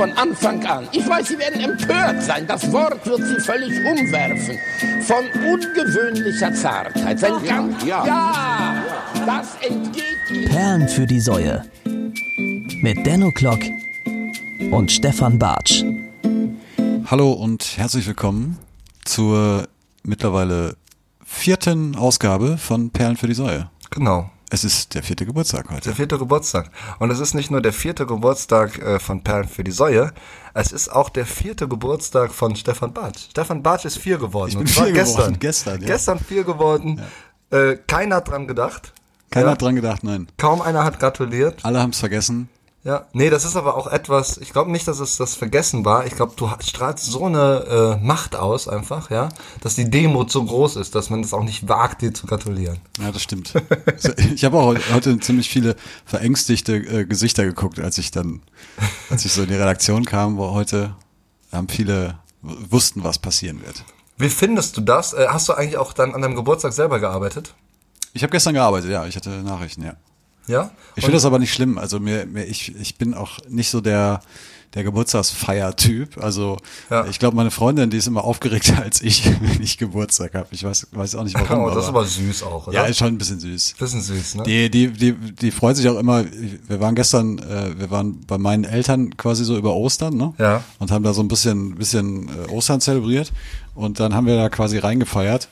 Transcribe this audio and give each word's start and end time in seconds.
von 0.00 0.12
Anfang 0.14 0.64
an. 0.64 0.88
Ich 0.92 1.06
weiß, 1.06 1.28
Sie 1.28 1.38
werden 1.38 1.60
empört 1.60 2.22
sein. 2.22 2.46
Das 2.46 2.72
Wort 2.72 3.04
wird 3.04 3.18
Sie 3.18 3.38
völlig 3.38 3.84
umwerfen. 3.84 4.56
Von 5.02 5.26
ungewöhnlicher 5.46 6.54
Zartheit. 6.54 7.18
Sein 7.18 7.34
ganz, 7.46 7.84
ja. 7.84 8.06
ja, 8.06 8.84
das 9.26 9.56
entgeht 9.56 10.16
Ihnen. 10.30 10.48
Perlen 10.48 10.88
für 10.88 11.06
die 11.06 11.20
Säue. 11.20 11.66
Mit 11.84 13.04
Denno 13.04 13.30
Klock 13.30 13.58
und 14.70 14.90
Stefan 14.90 15.38
Bartsch. 15.38 15.84
Hallo 17.04 17.32
und 17.32 17.76
herzlich 17.76 18.06
willkommen 18.06 18.56
zur 19.04 19.68
mittlerweile 20.02 20.78
vierten 21.26 21.94
Ausgabe 21.94 22.56
von 22.56 22.88
Perlen 22.88 23.18
für 23.18 23.26
die 23.26 23.34
Säue. 23.34 23.68
Genau. 23.90 24.30
Es 24.52 24.64
ist 24.64 24.94
der 24.94 25.02
vierte 25.04 25.24
Geburtstag 25.24 25.70
heute. 25.70 25.82
Der 25.82 25.94
vierte 25.94 26.18
Geburtstag. 26.18 26.70
Und 26.98 27.10
es 27.10 27.20
ist 27.20 27.34
nicht 27.34 27.52
nur 27.52 27.60
der 27.62 27.72
vierte 27.72 28.04
Geburtstag 28.04 28.78
äh, 28.80 28.98
von 28.98 29.22
Perlen 29.22 29.46
für 29.48 29.62
die 29.62 29.70
Säue, 29.70 30.12
es 30.54 30.72
ist 30.72 30.88
auch 30.88 31.08
der 31.08 31.24
vierte 31.24 31.68
Geburtstag 31.68 32.32
von 32.32 32.56
Stefan 32.56 32.92
Bartsch. 32.92 33.28
Stefan 33.30 33.62
Bartsch 33.62 33.84
ist 33.84 33.98
vier 33.98 34.18
geworden. 34.18 34.50
Ich 34.50 34.58
bin 34.58 34.66
vier 34.66 34.92
gestern. 34.92 35.16
geworden, 35.18 35.36
gestern, 35.38 35.80
ja. 35.80 35.86
Gestern 35.86 36.18
vier 36.18 36.42
geworden. 36.42 37.00
Äh, 37.50 37.76
keiner 37.86 38.16
hat 38.16 38.28
dran 38.28 38.48
gedacht. 38.48 38.92
Keiner 39.30 39.46
Ja. 39.46 39.52
hat 39.52 39.62
dran 39.62 39.76
gedacht, 39.76 40.02
nein. 40.02 40.26
Kaum 40.36 40.60
einer 40.60 40.82
hat 40.82 40.98
gratuliert. 40.98 41.64
Alle 41.64 41.80
haben 41.80 41.90
es 41.90 42.00
vergessen. 42.00 42.48
Ja, 42.82 43.06
nee, 43.12 43.28
das 43.28 43.44
ist 43.44 43.56
aber 43.56 43.76
auch 43.76 43.86
etwas, 43.88 44.38
ich 44.38 44.52
glaube 44.54 44.70
nicht, 44.70 44.88
dass 44.88 45.00
es 45.00 45.18
das 45.18 45.34
Vergessen 45.34 45.84
war. 45.84 46.06
Ich 46.06 46.14
glaube, 46.16 46.32
du 46.34 46.48
strahlst 46.60 47.04
so 47.04 47.26
eine 47.26 47.98
äh, 48.00 48.04
Macht 48.04 48.34
aus 48.36 48.68
einfach, 48.68 49.10
ja, 49.10 49.28
dass 49.60 49.74
die 49.74 49.90
Demut 49.90 50.30
so 50.32 50.42
groß 50.42 50.76
ist, 50.76 50.94
dass 50.94 51.10
man 51.10 51.20
es 51.20 51.34
auch 51.34 51.44
nicht 51.44 51.68
wagt, 51.68 52.00
dir 52.00 52.14
zu 52.14 52.26
gratulieren. 52.26 52.78
Ja, 52.98 53.12
das 53.12 53.22
stimmt. 53.22 53.52
Ich 54.34 54.44
habe 54.46 54.56
auch 54.58 54.74
heute- 54.94 55.18
ziemlich 55.20 55.50
viele 55.50 55.76
verängstigte 56.06 56.76
äh, 56.76 57.04
Gesichter 57.04 57.44
geguckt, 57.44 57.78
als 57.80 57.98
ich 57.98 58.12
dann, 58.12 58.40
als 59.10 59.26
ich 59.26 59.32
so 59.34 59.42
in 59.42 59.48
die 59.48 59.54
Redaktion 59.56 60.06
kam, 60.06 60.38
wo 60.38 60.52
heute 60.52 60.94
haben 61.52 61.68
viele 61.68 62.18
w- 62.40 62.54
wussten, 62.70 63.04
was 63.04 63.18
passieren 63.18 63.60
wird. 63.62 63.84
Wie 64.16 64.30
findest 64.30 64.78
du 64.78 64.80
das? 64.80 65.12
Äh, 65.12 65.26
hast 65.28 65.50
du 65.50 65.52
eigentlich 65.52 65.76
auch 65.76 65.92
dann 65.92 66.14
an 66.14 66.22
deinem 66.22 66.34
Geburtstag 66.36 66.72
selber 66.72 66.98
gearbeitet? 66.98 67.54
Ich 68.14 68.22
habe 68.22 68.30
gestern 68.30 68.54
gearbeitet, 68.54 68.90
ja, 68.90 69.04
ich 69.06 69.16
hatte 69.16 69.28
Nachrichten, 69.42 69.82
ja. 69.84 69.94
Ja? 70.46 70.70
Ich 70.96 71.04
finde 71.04 71.16
das 71.16 71.24
aber 71.24 71.38
nicht 71.38 71.52
schlimm. 71.52 71.78
Also 71.78 72.00
mir, 72.00 72.26
mir 72.26 72.44
ich, 72.44 72.74
ich 72.76 72.96
bin 72.96 73.14
auch 73.14 73.38
nicht 73.48 73.70
so 73.70 73.80
der 73.80 74.20
der 74.74 74.84
Geburtstagsfeier-Typ. 74.84 76.22
Also 76.22 76.56
Ja. 76.90 77.06
ich 77.06 77.18
glaube, 77.18 77.36
meine 77.36 77.50
Freundin, 77.50 77.90
die 77.90 77.96
ist 77.96 78.06
immer 78.06 78.24
aufgeregter 78.24 78.80
als 78.82 79.02
ich, 79.02 79.24
wenn 79.40 79.60
ich 79.62 79.78
Geburtstag 79.78 80.34
habe. 80.34 80.46
Ich 80.52 80.62
weiß, 80.62 80.88
weiß 80.92 81.16
auch 81.16 81.24
nicht 81.24 81.34
warum. 81.34 81.64
Oh, 81.64 81.70
das 81.70 81.84
ist 81.84 81.88
aber 81.88 82.04
süß 82.04 82.42
auch, 82.44 82.68
oder? 82.68 82.76
ja, 82.76 82.84
ist 82.84 82.98
schon 82.98 83.08
ein 83.08 83.18
bisschen 83.18 83.40
süß. 83.40 83.74
Bisschen 83.78 84.00
süß, 84.00 84.34
ne? 84.36 84.42
Die, 84.44 84.70
die, 84.70 84.88
die, 84.92 85.12
die 85.12 85.50
freut 85.50 85.76
sich 85.76 85.88
auch 85.88 85.98
immer. 85.98 86.24
Wir 86.68 86.80
waren 86.80 86.94
gestern, 86.94 87.38
äh, 87.38 87.78
wir 87.78 87.90
waren 87.90 88.20
bei 88.26 88.38
meinen 88.38 88.64
Eltern 88.64 89.16
quasi 89.16 89.44
so 89.44 89.56
über 89.56 89.74
Ostern, 89.74 90.14
ne? 90.16 90.34
Ja. 90.38 90.62
Und 90.78 90.90
haben 90.92 91.02
da 91.02 91.12
so 91.14 91.22
ein 91.22 91.28
bisschen, 91.28 91.74
bisschen 91.74 92.28
äh, 92.28 92.50
Ostern 92.50 92.80
zelebriert. 92.80 93.32
Und 93.74 93.98
dann 93.98 94.14
haben 94.14 94.26
wir 94.26 94.36
da 94.36 94.48
quasi 94.50 94.78
reingefeiert. 94.78 95.48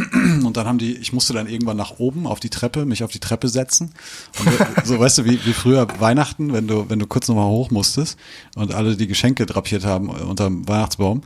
Und 0.44 0.56
dann 0.56 0.66
haben 0.66 0.78
die, 0.78 0.96
ich 0.96 1.12
musste 1.12 1.32
dann 1.32 1.46
irgendwann 1.46 1.76
nach 1.76 1.98
oben 1.98 2.26
auf 2.26 2.40
die 2.40 2.50
Treppe, 2.50 2.86
mich 2.86 3.04
auf 3.04 3.10
die 3.10 3.20
Treppe 3.20 3.48
setzen. 3.48 3.92
Und 4.38 4.52
so 4.86 4.98
weißt 4.98 5.18
du, 5.18 5.24
wie, 5.24 5.44
wie 5.44 5.52
früher 5.52 5.86
Weihnachten, 5.98 6.52
wenn 6.52 6.66
du, 6.66 6.88
wenn 6.88 6.98
du 6.98 7.06
kurz 7.06 7.28
nochmal 7.28 7.46
hoch 7.46 7.70
musstest 7.70 8.18
und 8.54 8.74
alle 8.74 8.96
die 8.96 9.06
Geschenke 9.06 9.46
drapiert 9.46 9.84
haben 9.84 10.08
unterm 10.08 10.66
Weihnachtsbaum. 10.68 11.22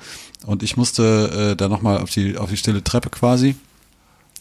Und 0.47 0.63
ich 0.63 0.77
musste 0.77 1.53
äh, 1.53 1.57
dann 1.57 1.71
nochmal 1.71 1.99
auf 1.99 2.11
die, 2.11 2.37
auf 2.37 2.51
die 2.51 2.57
stille 2.57 2.85
Treppe 2.85 3.11
quasi 3.11 3.57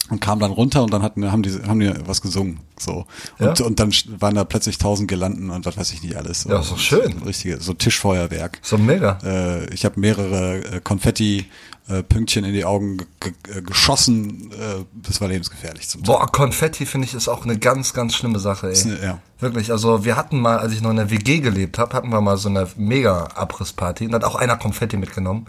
und 0.09 0.19
kam 0.19 0.39
dann 0.39 0.51
runter 0.51 0.83
und 0.83 0.91
dann 0.93 1.01
hatten, 1.01 1.31
haben 1.31 1.43
die, 1.43 1.51
haben 1.65 1.79
die 1.79 1.91
was 2.05 2.21
gesungen, 2.21 2.59
so. 2.77 3.05
Und, 3.39 3.59
Ja? 3.59 3.65
und 3.65 3.79
dann 3.79 3.91
waren 4.19 4.35
da 4.35 4.43
plötzlich 4.43 4.77
tausend 4.77 5.07
Girlanden 5.07 5.49
und 5.49 5.65
was 5.65 5.77
weiß 5.77 5.91
ich 5.93 6.03
nicht 6.03 6.15
alles. 6.17 6.41
So. 6.41 6.49
Ja, 6.49 6.57
doch 6.57 6.77
schön. 6.77 7.19
So, 7.19 7.25
richtige, 7.25 7.59
so 7.61 7.73
Tischfeuerwerk. 7.73 8.59
So 8.61 8.77
mega. 8.77 9.17
Äh, 9.23 9.73
ich 9.73 9.85
habe 9.85 9.99
mehrere 9.99 10.57
äh, 10.75 10.81
Konfetti 10.81 11.45
äh, 11.87 12.03
Pünktchen 12.03 12.43
in 12.45 12.53
die 12.53 12.65
Augen 12.65 12.97
ge 12.97 13.33
ge 13.43 13.61
geschossen. 13.61 14.51
Äh, 14.51 14.83
das 14.93 15.21
war 15.21 15.29
lebensgefährlich 15.29 15.87
zum. 15.87 16.01
Boah, 16.03 16.29
Konfetti 16.31 16.85
finde 16.85 17.07
ich 17.07 17.13
ist 17.13 17.27
auch 17.29 17.43
eine 17.45 17.57
ganz, 17.57 17.93
ganz 17.93 18.13
schlimme 18.13 18.39
Sache, 18.39 18.71
ey. 18.73 18.81
Eine- 18.83 19.01
ja. 19.03 19.19
Wirklich, 19.39 19.71
also 19.71 20.05
wir 20.05 20.15
hatten 20.17 20.39
mal, 20.39 20.57
als 20.59 20.71
ich 20.73 20.81
noch 20.81 20.89
in 20.91 20.95
der 20.97 21.09
WG 21.11 21.39
gelebt 21.39 21.77
habe, 21.77 21.93
hatten 21.95 22.09
wir 22.09 22.21
mal 22.21 22.37
so 22.37 22.47
eine 22.49 22.67
mega 22.77 23.25
Abrissparty 23.35 24.05
und 24.07 24.13
hat 24.13 24.23
auch 24.25 24.35
einer 24.35 24.55
Konfetti 24.57 24.95
mitgenommen. 24.97 25.45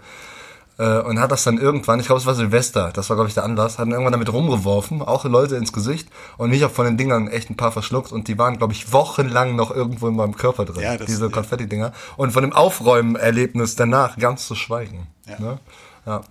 Äh, 0.77 0.99
und 0.99 1.19
hat 1.21 1.31
das 1.31 1.43
dann 1.45 1.57
irgendwann, 1.57 2.01
ich 2.01 2.07
glaube 2.07 2.19
es 2.19 2.25
war 2.25 2.35
Silvester, 2.35 2.91
das 2.93 3.09
war 3.09 3.15
glaube 3.15 3.29
ich 3.29 3.33
der 3.33 3.45
Anlass, 3.45 3.73
hat 3.77 3.85
dann 3.85 3.91
irgendwann 3.91 4.11
damit 4.11 4.33
rumgeworfen, 4.33 5.01
auch 5.01 5.23
Leute 5.23 5.55
ins 5.55 5.71
Gesicht 5.71 6.09
und 6.37 6.51
ich 6.51 6.63
habe 6.63 6.73
von 6.73 6.83
den 6.85 6.97
Dingern 6.97 7.29
echt 7.29 7.49
ein 7.49 7.55
paar 7.55 7.71
verschluckt 7.71 8.11
und 8.11 8.27
die 8.27 8.37
waren 8.37 8.57
glaube 8.57 8.73
ich 8.73 8.91
wochenlang 8.91 9.55
noch 9.55 9.71
irgendwo 9.71 10.09
in 10.09 10.15
meinem 10.17 10.35
Körper 10.35 10.65
drin, 10.65 10.83
Ja, 10.83 10.97
das- 10.97 11.05
diese 11.07 11.25
ja. 11.27 11.31
Konfetti-Dinger. 11.31 11.93
Und 12.17 12.31
von 12.31 12.43
dem 12.43 12.51
Aufräumen-Erlebnis 12.51 13.75
danach 13.75 14.17
ganz 14.17 14.47
zu 14.47 14.55
schweigen. 14.55 15.07
Ja. 15.27 15.39
Ne? 15.39 15.59
Ja. 16.05 16.21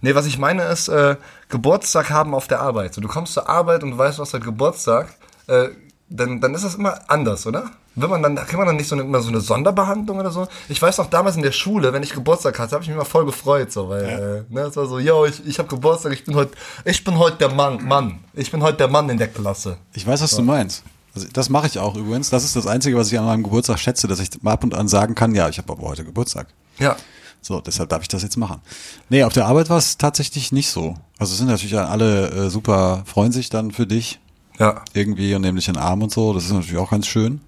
Nee, 0.00 0.14
was 0.14 0.26
ich 0.26 0.38
meine 0.38 0.64
ist, 0.64 0.88
äh, 0.88 1.16
Geburtstag 1.48 2.10
haben 2.10 2.34
auf 2.34 2.46
der 2.48 2.60
Arbeit. 2.60 2.94
So, 2.94 3.00
du 3.00 3.08
kommst 3.08 3.34
zur 3.34 3.48
Arbeit 3.48 3.82
und 3.82 3.92
du 3.92 3.98
weißt, 3.98 4.18
was 4.18 4.32
hat 4.34 4.42
Geburtstag, 4.42 5.14
äh, 5.46 5.68
dann, 6.08 6.40
dann 6.40 6.54
ist 6.54 6.64
das 6.64 6.74
immer 6.74 6.98
anders, 7.08 7.46
oder? 7.46 7.70
Wenn 7.96 8.08
man 8.08 8.22
dann, 8.22 8.36
kriegt 8.36 8.56
man 8.56 8.66
dann 8.66 8.76
nicht 8.76 8.88
so 8.88 8.94
eine, 8.94 9.02
immer 9.04 9.20
so 9.20 9.28
eine 9.28 9.40
Sonderbehandlung 9.40 10.18
oder 10.18 10.30
so? 10.30 10.46
Ich 10.68 10.80
weiß 10.80 10.98
noch, 10.98 11.10
damals 11.10 11.36
in 11.36 11.42
der 11.42 11.52
Schule, 11.52 11.92
wenn 11.92 12.02
ich 12.02 12.12
Geburtstag 12.12 12.58
hatte, 12.58 12.72
habe 12.72 12.82
ich 12.84 12.88
mich 12.88 12.94
immer 12.94 13.04
voll 13.04 13.26
gefreut, 13.26 13.72
so, 13.72 13.88
weil, 13.88 14.46
äh, 14.48 14.54
ne, 14.54 14.60
es 14.62 14.76
war 14.76 14.86
so, 14.86 14.98
yo, 15.00 15.26
ich, 15.26 15.44
ich 15.44 15.58
habe 15.58 15.68
Geburtstag, 15.68 16.12
ich 16.12 16.24
bin 16.24 16.34
heute, 16.36 16.52
ich 16.84 17.02
bin 17.02 17.18
heute 17.18 17.38
der 17.38 17.48
Mann, 17.50 17.84
Mann. 17.84 18.20
Ich 18.34 18.50
bin 18.52 18.62
heute 18.62 18.78
der 18.78 18.88
Mann 18.88 19.08
in 19.10 19.18
der 19.18 19.28
Klasse. 19.28 19.76
Ich 19.92 20.06
weiß, 20.06 20.22
was 20.22 20.36
du 20.36 20.42
meinst. 20.42 20.84
Also, 21.14 21.26
das 21.32 21.48
mache 21.50 21.66
ich 21.66 21.78
auch 21.80 21.96
übrigens. 21.96 22.30
Das 22.30 22.44
ist 22.44 22.54
das 22.54 22.68
Einzige, 22.68 22.96
was 22.96 23.10
ich 23.10 23.18
an 23.18 23.24
meinem 23.26 23.42
Geburtstag 23.42 23.78
schätze, 23.80 24.06
dass 24.06 24.20
ich 24.20 24.30
ab 24.44 24.62
und 24.62 24.74
an 24.74 24.86
sagen 24.86 25.16
kann, 25.16 25.34
ja, 25.34 25.48
ich 25.48 25.58
habe 25.58 25.72
aber 25.72 25.82
heute 25.82 26.04
Geburtstag. 26.04 26.46
Ja. 26.78 26.94
So, 27.42 27.60
deshalb 27.60 27.88
darf 27.88 28.02
ich 28.02 28.08
das 28.08 28.22
jetzt 28.22 28.36
machen. 28.36 28.60
Nee, 29.08 29.24
auf 29.24 29.32
der 29.32 29.46
Arbeit 29.46 29.68
war 29.70 29.78
es 29.78 29.96
tatsächlich 29.98 30.52
nicht 30.52 30.68
so. 30.70 30.94
Also 31.18 31.32
es 31.32 31.38
sind 31.38 31.48
natürlich 31.48 31.76
alle 31.76 32.28
äh, 32.30 32.50
super, 32.50 33.02
freuen 33.06 33.32
sich 33.32 33.48
dann 33.48 33.72
für 33.72 33.86
dich 33.86 34.20
Ja. 34.58 34.82
irgendwie 34.92 35.34
und 35.34 35.40
nehmen 35.42 35.56
dich 35.56 35.66
in 35.66 35.74
den 35.74 35.82
Arm 35.82 36.02
und 36.02 36.12
so. 36.12 36.32
Das 36.34 36.44
ist 36.44 36.52
natürlich 36.52 36.76
auch 36.78 36.90
ganz 36.90 37.06
schön. 37.06 37.40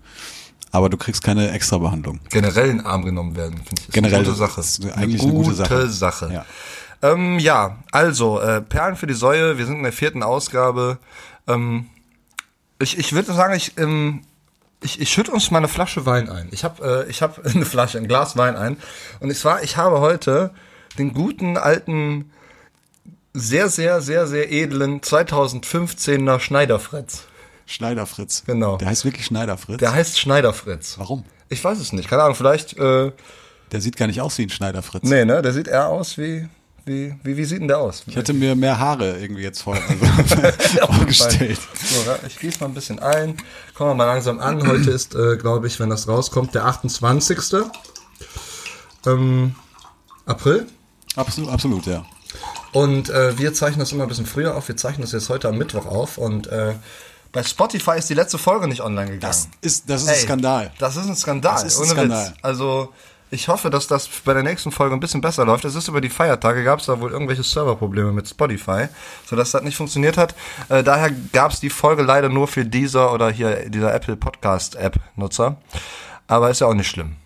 Aber 0.73 0.89
du 0.89 0.97
kriegst 0.97 1.23
keine 1.23 1.51
extra 1.51 1.79
Behandlung. 1.79 2.19
Generell 2.31 2.71
in 2.71 2.79
den 2.79 2.87
Arm 2.87 3.05
genommen 3.05 3.37
werden, 3.37 3.57
finde 3.59 3.83
ich. 3.83 3.89
Ist 3.89 3.93
Generell 3.93 4.17
eine 4.17 4.25
gute 4.25 4.37
Sache. 4.37 4.61
ist 4.61 4.85
eigentlich 4.97 5.23
eine 5.23 5.33
gute 5.33 5.55
Sache. 5.55 5.89
Sache. 5.89 6.33
Ja. 6.33 6.47
Ähm, 7.03 7.39
ja, 7.39 7.79
also, 7.91 8.41
äh, 8.41 8.63
Perlen 8.63 8.97
für 8.97 9.07
die 9.07 9.15
Säue, 9.15 9.59
wir 9.59 9.67
sind 9.67 9.77
in 9.77 9.83
der 9.83 9.93
vierten 9.93 10.23
Ausgabe. 10.23 10.99
Ähm, 11.47 11.87
ich 12.81 12.99
ich 12.99 13.13
würde 13.13 13.35
sagen, 13.35 13.55
ich, 13.55 13.77
ähm, 13.77 14.23
ich, 14.81 15.01
ich 15.01 15.11
schütte 15.11 15.31
uns 15.31 15.51
mal 15.51 15.59
eine 15.59 15.69
Flasche 15.69 16.07
Wein 16.07 16.31
ein. 16.31 16.49
Ich 16.53 16.65
habe 16.65 17.05
äh, 17.07 17.11
ich 17.11 17.21
hab 17.21 17.45
eine 17.55 17.67
Flasche, 17.67 17.99
ein 17.99 18.09
Glas 18.09 18.37
Wein 18.39 18.57
ein. 18.57 18.79
Und 19.21 19.35
zwar, 19.37 19.63
ich 19.63 19.77
habe 19.77 20.01
heute 20.01 20.53
den 20.99 21.13
guten 21.13 21.59
alten, 21.59 22.31
sehr, 23.35 23.69
sehr, 23.69 24.01
sehr, 24.01 24.27
sehr 24.27 24.51
edlen 24.51 25.01
2015er 25.01 26.39
Schneiderfritz. 26.39 27.25
Schneiderfritz. 27.73 28.45
Genau. 28.47 28.77
Der 28.77 28.89
heißt 28.89 29.05
wirklich 29.05 29.27
Schneiderfritz. 29.27 29.79
Der 29.79 29.93
heißt 29.93 30.19
Schneiderfritz. 30.19 30.95
Warum? 30.99 31.25
Ich 31.49 31.63
weiß 31.63 31.79
es 31.79 31.93
nicht, 31.93 32.09
keine 32.09 32.23
Ahnung, 32.23 32.35
vielleicht, 32.37 32.79
äh, 32.79 33.13
Der 33.73 33.81
sieht 33.81 33.97
gar 33.97 34.07
nicht 34.07 34.21
aus 34.21 34.39
wie 34.39 34.43
ein 34.45 34.51
Schneiderfritz. 34.51 35.03
nee, 35.05 35.25
ne, 35.25 35.43
der 35.43 35.53
sieht 35.53 35.69
eher 35.69 35.89
aus 35.89 36.17
wie, 36.19 36.49
wie, 36.85 37.15
wie, 37.23 37.37
wie 37.37 37.45
sieht 37.45 37.61
denn 37.61 37.69
der 37.69 37.79
aus? 37.79 38.05
Ich 38.07 38.17
hätte 38.17 38.33
mir 38.33 38.55
mehr 38.57 38.79
Haare 38.79 39.19
irgendwie 39.19 39.43
jetzt 39.43 39.63
vor, 39.63 39.75
also, 39.75 40.05
vorgestellt. 40.93 41.59
So, 41.75 42.15
ich 42.27 42.39
gieße 42.39 42.61
mal 42.61 42.67
ein 42.67 42.75
bisschen 42.75 42.99
ein. 42.99 43.37
Kommen 43.75 43.91
wir 43.91 43.95
mal 43.95 44.07
langsam 44.07 44.41
an. 44.41 44.67
Heute 44.67 44.91
ist, 44.91 45.15
äh, 45.15 45.37
glaube 45.37 45.67
ich, 45.67 45.79
wenn 45.81 45.91
das 45.91 46.09
rauskommt, 46.09 46.55
der 46.55 46.65
28. 46.65 47.39
Ähm, 49.07 49.55
April. 50.27 50.67
Absolut, 51.17 51.51
absolut, 51.51 51.87
ja. 51.87 52.05
Und 52.73 53.11
äh, 53.11 53.39
wir 53.39 53.53
zeichnen 53.53 53.81
das 53.81 53.93
immer 53.93 54.05
ein 54.05 54.09
bisschen 54.09 54.27
früher 54.27 54.57
auf. 54.57 54.69
Wir 54.69 54.77
zeichnen 54.77 55.03
das 55.03 55.13
jetzt 55.13 55.29
heute 55.29 55.49
am 55.49 55.59
Mittwoch 55.59 55.87
auf. 55.87 56.17
Und 56.19 56.47
äh, 56.47 56.75
bei 57.33 57.43
Spotify 57.43 57.99
ist 57.99 58.11
die 58.11 58.15
letzte 58.15 58.39
Folge 58.39 58.69
nicht 58.69 58.83
online 58.83 59.11
gegangen. 59.11 59.21
Das 59.21 59.49
ist, 59.61 59.89
das 59.89 60.03
ist 60.03 60.09
Ey, 60.09 60.15
ein 60.17 60.21
Skandal. 60.21 60.73
Das 60.79 60.97
ist 60.97 61.07
ein 61.07 61.17
Skandal. 61.17 61.55
Das 61.55 61.65
ist 61.65 61.77
ein 61.79 61.83
ohne 61.83 61.91
Skandal. 61.91 62.27
Witz. 62.29 62.35
Also 62.43 62.93
ich 63.31 63.49
hoffe, 63.49 63.71
dass 63.71 63.87
das 63.87 64.09
bei 64.27 64.35
der 64.35 64.43
nächsten 64.43 64.71
Folge 64.71 64.95
ein 64.95 65.01
bisschen 65.01 65.23
besser 65.23 65.47
läuft. 65.47 65.65
Es 65.65 65.75
ist 65.75 65.89
über 65.89 66.03
die 66.03 66.11
Feiertage, 66.11 66.63
gab 66.63 66.81
es 66.81 66.87
da 66.87 67.01
wohl 67.01 67.11
irgendwelche 67.11 67.43
Serverprobleme 67.43 68.13
mit 68.13 68.29
Spotify, 68.29 68.89
sodass 69.25 69.53
das 69.53 69.63
nicht 69.63 69.77
funktioniert 69.77 70.19
hat. 70.19 70.35
Äh, 70.69 70.83
daher 70.83 71.11
gab 71.33 71.53
es 71.53 71.61
die 71.61 71.71
Folge 71.71 72.03
leider 72.03 72.29
nur 72.29 72.47
für 72.47 72.67
dieser 72.67 73.13
oder 73.15 73.31
hier 73.31 73.71
dieser 73.71 73.95
Apple 73.95 74.17
Podcast 74.17 74.77
App 74.77 74.97
Nutzer. 75.17 75.57
Aber 76.27 76.51
ist 76.51 76.61
ja 76.61 76.67
auch 76.67 76.75
nicht 76.75 76.89
schlimm. 76.89 77.17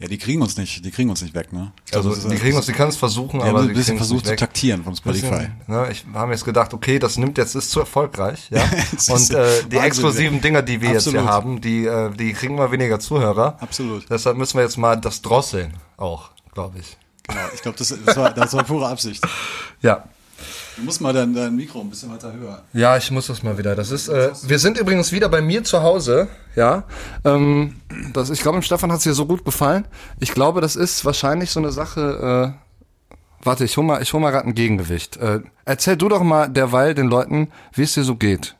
Ja, 0.00 0.08
die 0.08 0.16
kriegen 0.16 0.40
uns 0.40 0.56
nicht, 0.56 0.82
die 0.82 0.90
kriegen 0.90 1.10
uns 1.10 1.20
nicht 1.20 1.34
weg, 1.34 1.52
ne? 1.52 1.72
Ich 1.86 1.94
Also 1.94 2.14
die 2.28 2.36
kriegen 2.36 2.56
uns, 2.56 2.64
die 2.64 2.72
können 2.72 2.88
es 2.88 2.96
versuchen, 2.96 3.38
die 3.38 3.46
aber 3.46 3.58
haben 3.58 3.64
sie 3.66 3.72
ein 3.72 3.76
bisschen 3.76 3.96
versucht 3.98 4.26
zu 4.26 4.34
taktieren 4.34 4.82
vom 4.82 4.96
Spotify. 4.96 5.28
Bisschen, 5.28 5.58
ne, 5.66 5.88
ich 5.92 6.06
habe 6.14 6.32
jetzt 6.32 6.44
gedacht, 6.46 6.72
okay, 6.72 6.98
das 6.98 7.18
nimmt 7.18 7.36
jetzt 7.36 7.54
ist 7.54 7.70
zu 7.70 7.80
erfolgreich, 7.80 8.48
ja. 8.50 8.62
Und 9.14 9.30
äh, 9.30 9.62
die 9.70 9.76
exklusiven 9.76 10.40
Dinger, 10.40 10.62
die 10.62 10.80
wir 10.80 10.88
jetzt 10.88 11.06
Absolut. 11.06 11.20
hier 11.20 11.30
haben, 11.30 11.60
die 11.60 11.84
äh, 11.84 12.10
die 12.16 12.32
kriegen 12.32 12.54
mal 12.54 12.72
weniger 12.72 12.98
Zuhörer. 12.98 13.58
Absolut. 13.60 14.08
Deshalb 14.08 14.38
müssen 14.38 14.56
wir 14.56 14.62
jetzt 14.62 14.78
mal 14.78 14.96
das 14.96 15.20
drosseln, 15.20 15.74
auch, 15.98 16.30
glaube 16.54 16.78
ich. 16.78 16.96
Genau, 17.28 17.40
ich 17.54 17.60
glaube, 17.60 17.76
das, 17.76 17.94
das, 18.06 18.16
war, 18.16 18.32
das 18.32 18.54
war 18.54 18.64
pure 18.64 18.88
Absicht. 18.88 19.22
Ja. 19.82 20.04
Du 20.76 20.82
musst 20.82 21.00
mal 21.00 21.12
dein, 21.12 21.34
dein 21.34 21.54
Mikro 21.56 21.80
ein 21.80 21.90
bisschen 21.90 22.10
weiter 22.10 22.32
höher. 22.32 22.62
Ja, 22.72 22.96
ich 22.96 23.10
muss 23.10 23.26
das 23.26 23.42
mal 23.42 23.58
wieder. 23.58 23.74
Das 23.74 23.90
ist, 23.90 24.08
äh, 24.08 24.30
wir 24.44 24.58
sind 24.58 24.78
übrigens 24.78 25.12
wieder 25.12 25.28
bei 25.28 25.42
mir 25.42 25.62
zu 25.64 25.82
Hause. 25.82 26.28
Ja, 26.56 26.84
ähm, 27.24 27.76
das, 28.12 28.30
ich 28.30 28.40
glaube, 28.40 28.58
dem 28.58 28.62
Stefan 28.62 28.90
hat 28.90 28.98
es 28.98 29.04
hier 29.04 29.14
so 29.14 29.26
gut 29.26 29.44
gefallen. 29.44 29.86
Ich 30.20 30.32
glaube, 30.32 30.60
das 30.60 30.76
ist 30.76 31.04
wahrscheinlich 31.04 31.50
so 31.50 31.60
eine 31.60 31.70
Sache. 31.72 32.54
Äh, 33.12 33.14
warte, 33.44 33.64
ich 33.64 33.76
hol 33.76 33.84
mal, 33.84 34.00
ich 34.02 34.12
hol 34.12 34.20
mal 34.20 34.30
gerade 34.30 34.46
ein 34.48 34.54
Gegengewicht. 34.54 35.16
Äh, 35.18 35.40
erzähl 35.64 35.96
du 35.96 36.08
doch 36.08 36.22
mal 36.22 36.48
derweil 36.48 36.94
den 36.94 37.08
Leuten, 37.08 37.50
wie 37.74 37.82
es 37.82 37.94
dir 37.94 38.04
so 38.04 38.14
geht. 38.16 38.56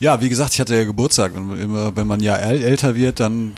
Ja, 0.00 0.20
wie 0.20 0.28
gesagt, 0.28 0.54
ich 0.54 0.60
hatte 0.60 0.76
ja 0.76 0.84
Geburtstag. 0.84 1.34
Und 1.36 1.58
immer, 1.60 1.94
wenn 1.96 2.06
man 2.06 2.20
ja 2.20 2.36
äl- 2.36 2.62
älter 2.64 2.94
wird, 2.94 3.20
dann 3.20 3.54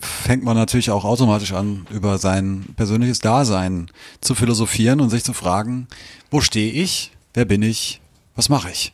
fängt 0.00 0.44
man 0.44 0.56
natürlich 0.56 0.90
auch 0.90 1.04
automatisch 1.04 1.52
an, 1.52 1.86
über 1.90 2.18
sein 2.18 2.66
persönliches 2.76 3.20
Dasein 3.20 3.90
zu 4.20 4.34
philosophieren 4.34 5.00
und 5.00 5.10
sich 5.10 5.24
zu 5.24 5.32
fragen, 5.32 5.88
wo 6.30 6.40
stehe 6.40 6.72
ich, 6.72 7.12
wer 7.34 7.44
bin 7.44 7.62
ich, 7.62 8.00
was 8.36 8.48
mache 8.48 8.70
ich? 8.70 8.92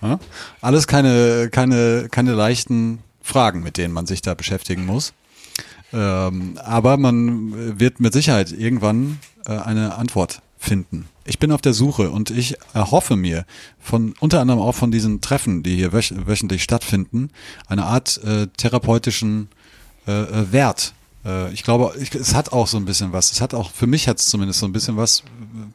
Ja? 0.00 0.18
Alles 0.60 0.86
keine, 0.86 1.48
keine, 1.50 2.08
keine 2.10 2.32
leichten 2.32 2.98
Fragen, 3.22 3.62
mit 3.62 3.76
denen 3.76 3.94
man 3.94 4.06
sich 4.06 4.22
da 4.22 4.34
beschäftigen 4.34 4.84
muss. 4.84 5.12
Ähm, 5.92 6.58
aber 6.62 6.96
man 6.96 7.78
wird 7.78 8.00
mit 8.00 8.12
Sicherheit 8.12 8.52
irgendwann 8.52 9.18
äh, 9.46 9.52
eine 9.52 9.96
Antwort 9.96 10.40
finden. 10.58 11.08
Ich 11.24 11.38
bin 11.38 11.52
auf 11.52 11.60
der 11.60 11.72
Suche 11.72 12.10
und 12.10 12.30
ich 12.30 12.56
erhoffe 12.72 13.16
mir 13.16 13.44
von 13.78 14.14
unter 14.20 14.40
anderem 14.40 14.60
auch 14.60 14.74
von 14.74 14.90
diesen 14.90 15.20
Treffen, 15.20 15.62
die 15.62 15.76
hier 15.76 15.92
wöch 15.92 16.14
wöchentlich 16.26 16.62
stattfinden, 16.62 17.30
eine 17.68 17.84
Art 17.84 18.20
äh, 18.24 18.46
therapeutischen 18.56 19.48
äh, 20.06 20.12
äh, 20.12 20.52
Wert. 20.52 20.92
Äh, 21.24 21.52
ich 21.52 21.62
glaube, 21.62 21.94
ich, 22.00 22.12
es 22.14 22.34
hat 22.34 22.52
auch 22.52 22.66
so 22.66 22.76
ein 22.76 22.84
bisschen 22.84 23.12
was. 23.12 23.30
Es 23.30 23.40
hat 23.40 23.54
auch 23.54 23.70
für 23.70 23.86
mich 23.86 24.08
hat 24.08 24.18
es 24.18 24.26
zumindest 24.26 24.58
so 24.60 24.66
ein 24.66 24.72
bisschen 24.72 24.96
was 24.96 25.20
äh, 25.20 25.22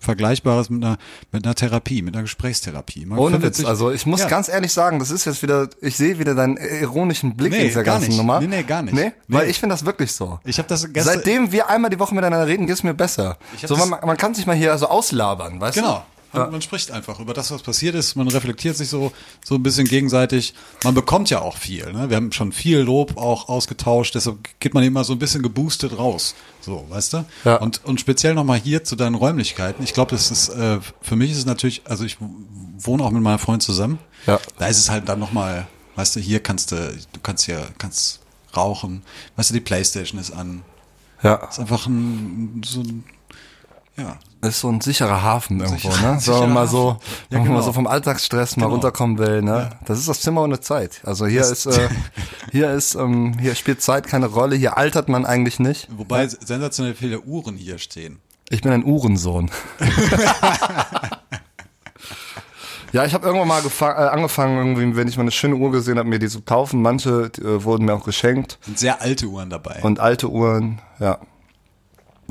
Vergleichbares 0.02 0.70
mit 0.70 0.84
einer 0.84 0.98
mit 1.32 1.46
einer 1.46 1.56
Therapie, 1.56 2.02
mit 2.02 2.14
einer 2.16 2.24
Gesprächstherapie. 2.24 3.06
Man 3.06 3.18
Ohne 3.18 3.42
Witz. 3.42 3.58
sich- 3.58 3.68
Also 3.68 3.92
ich 3.92 4.06
muss 4.06 4.20
Ja. 4.20 4.28
ganz 4.28 4.50
ehrlich 4.50 4.74
sagen, 4.74 5.00
das 5.00 5.10
ist 5.12 5.24
jetzt 5.26 5.42
wieder, 5.44 5.70
ich 5.82 5.96
sehe 5.96 6.20
wieder 6.20 6.36
deinen 6.36 6.58
ironischen 6.58 7.38
Blick 7.38 7.52
Nee, 7.54 7.60
in 7.60 7.68
dieser 7.68 7.84
ganzen 7.84 8.10
nicht. 8.10 8.18
Nummer. 8.18 8.42
Nee, 8.42 8.48
nee, 8.48 8.64
gar 8.64 8.82
nicht. 8.82 8.94
Nee, 8.94 9.14
weil 9.30 9.46
Nee. 9.46 9.52
ich 9.52 9.60
finde 9.60 9.74
das 9.74 9.86
wirklich 9.86 10.12
so. 10.12 10.40
Ich 10.44 10.58
habe 10.58 10.68
das 10.68 10.92
gestern 10.92 11.16
Seitdem 11.16 11.52
wir 11.54 11.70
einmal 11.70 11.90
die 11.90 12.00
Woche 12.00 12.14
miteinander 12.14 12.46
reden, 12.48 12.68
geht's 12.68 12.84
mir 12.84 12.94
besser. 12.94 13.38
Ich 13.56 13.64
hab 13.64 13.70
So, 13.70 13.78
man, 13.78 13.90
man 14.06 14.18
kann 14.18 14.34
sich 14.36 14.46
mal 14.46 14.56
hier 14.56 14.78
so 14.78 14.88
auslabern, 14.88 15.62
weißt 15.62 15.76
Genau. 15.78 15.96
du? 16.00 16.17
Man, 16.34 16.52
man 16.52 16.62
spricht 16.62 16.92
einfach 16.92 17.20
über 17.20 17.34
das, 17.34 17.52
was 17.52 17.62
passiert 17.62 17.96
ist. 17.96 18.16
Man 18.16 18.28
reflektiert 18.28 18.76
sich 18.76 18.90
so, 18.90 19.12
so 19.44 19.56
ein 19.56 19.64
bisschen 19.64 19.88
gegenseitig. 19.88 20.54
Man 20.84 20.94
bekommt 20.94 21.30
ja 21.30 21.42
auch 21.42 21.58
viel. 21.58 21.92
Ne? 21.94 22.10
Wir 22.10 22.18
haben 22.18 22.32
schon 22.32 22.52
viel 22.52 22.80
Lob 22.80 23.18
auch 23.18 23.50
ausgetauscht. 23.50 24.16
Deshalb 24.16 24.38
geht 24.60 24.74
man 24.74 24.84
immer 24.84 25.04
so 25.04 25.14
ein 25.14 25.20
bisschen 25.20 25.42
geboostet 25.42 25.98
raus. 25.98 26.36
So, 26.62 26.86
weißt 26.90 27.14
du? 27.14 27.26
Ja. 27.46 27.56
Und, 27.58 27.84
und 27.86 28.00
speziell 28.00 28.34
nochmal 28.34 28.60
hier 28.60 28.84
zu 28.84 28.96
deinen 28.96 29.16
Räumlichkeiten. 29.16 29.84
Ich 29.84 29.94
glaube, 29.94 30.12
das 30.12 30.32
ist, 30.32 30.50
äh, 30.50 30.80
für 31.02 31.16
mich 31.16 31.32
ist 31.32 31.38
es 31.38 31.46
natürlich, 31.46 31.84
also 31.86 32.04
ich 32.04 32.18
wohne 32.78 33.04
auch 33.04 33.12
mit 33.12 33.22
meiner 33.22 33.40
Freundin 33.40 33.62
zusammen. 33.62 34.00
Ja. 34.26 34.40
Da 34.58 34.68
ist 34.68 34.78
es 34.78 34.90
halt 34.90 35.08
dann 35.08 35.20
nochmal, 35.20 35.68
weißt 35.96 36.16
du, 36.16 36.20
hier 36.20 36.42
kannst 36.42 36.72
du, 36.72 36.76
du 36.76 37.20
kannst 37.22 37.46
hier, 37.46 37.68
kannst 37.78 38.20
rauchen. 38.56 39.04
Weißt 39.36 39.50
du, 39.50 39.54
die 39.54 39.62
Playstation 39.62 40.20
ist 40.20 40.32
an. 40.32 40.64
Ja. 41.24 41.36
ist 41.50 41.60
einfach 41.60 41.88
ein, 41.88 42.62
so 42.66 42.82
ein, 42.82 43.04
ja, 43.98 44.18
Ist 44.48 44.60
so 44.62 44.70
ein 44.70 44.80
sicherer 44.82 45.22
Hafen 45.24 45.60
irgendwo, 45.60 45.90
Sicher- 45.92 46.14
ne? 46.14 46.20
So 46.22 46.34
sicherer 46.34 46.48
mal 46.48 46.68
so, 46.68 46.92
Hafen. 46.92 47.00
Ja, 47.02 47.16
wenn 47.30 47.38
man 47.40 47.48
genau. 47.48 47.58
mal 47.60 47.64
so 47.66 47.74
vom 47.74 47.88
Alltagsstress 47.88 48.56
mal 48.58 48.64
Genau. 48.66 48.74
runterkommen 48.76 49.18
will, 49.18 49.42
ne? 49.42 49.72
Das 49.86 49.98
ist 50.00 50.08
das 50.08 50.22
Zimmer 50.22 50.44
ohne 50.44 50.60
Zeit. 50.60 51.02
Also 51.04 51.26
hier 51.28 51.42
ist, 51.42 51.66
äh, 51.66 51.90
hier 52.52 52.72
ist, 52.72 52.96
ähm, 52.96 53.38
hier 53.40 53.56
spielt 53.56 53.82
Zeit 53.82 54.06
keine 54.08 54.28
Rolle, 54.28 54.56
hier 54.56 54.78
altert 54.78 55.10
man 55.10 55.26
eigentlich 55.26 55.60
nicht. 55.60 55.88
Wobei 55.96 56.28
sensationell 56.28 56.94
viele 56.96 57.22
Uhren 57.22 57.56
hier 57.58 57.78
stehen. 57.80 58.20
Ich 58.50 58.62
bin 58.62 58.72
ein 58.72 58.86
Uhrensohn. 58.86 59.52
ja, 62.94 63.04
ich 63.06 63.14
habe 63.14 63.26
irgendwann 63.26 63.48
mal 63.50 63.62
äh, 63.62 63.84
angefangen, 64.10 64.58
irgendwie, 64.58 64.96
wenn 64.96 65.08
ich 65.08 65.18
mal 65.18 65.24
eine 65.24 65.32
schöne 65.32 65.56
Uhr 65.56 65.72
gesehen 65.72 65.98
habe, 65.98 66.08
mir 66.08 66.20
die 66.20 66.30
zu 66.30 66.42
kaufen. 66.42 66.82
Manche 66.82 67.30
die, 67.30 67.42
äh, 67.42 67.64
wurden 67.64 67.86
mir 67.86 67.94
auch 67.94 68.06
geschenkt. 68.06 68.58
Sind 68.62 68.80
sehr 68.80 69.02
alte 69.02 69.26
Uhren 69.28 69.50
dabei. 69.50 69.80
Und 69.82 70.00
alte 70.00 70.30
Uhren, 70.30 70.80
ja. 71.00 71.18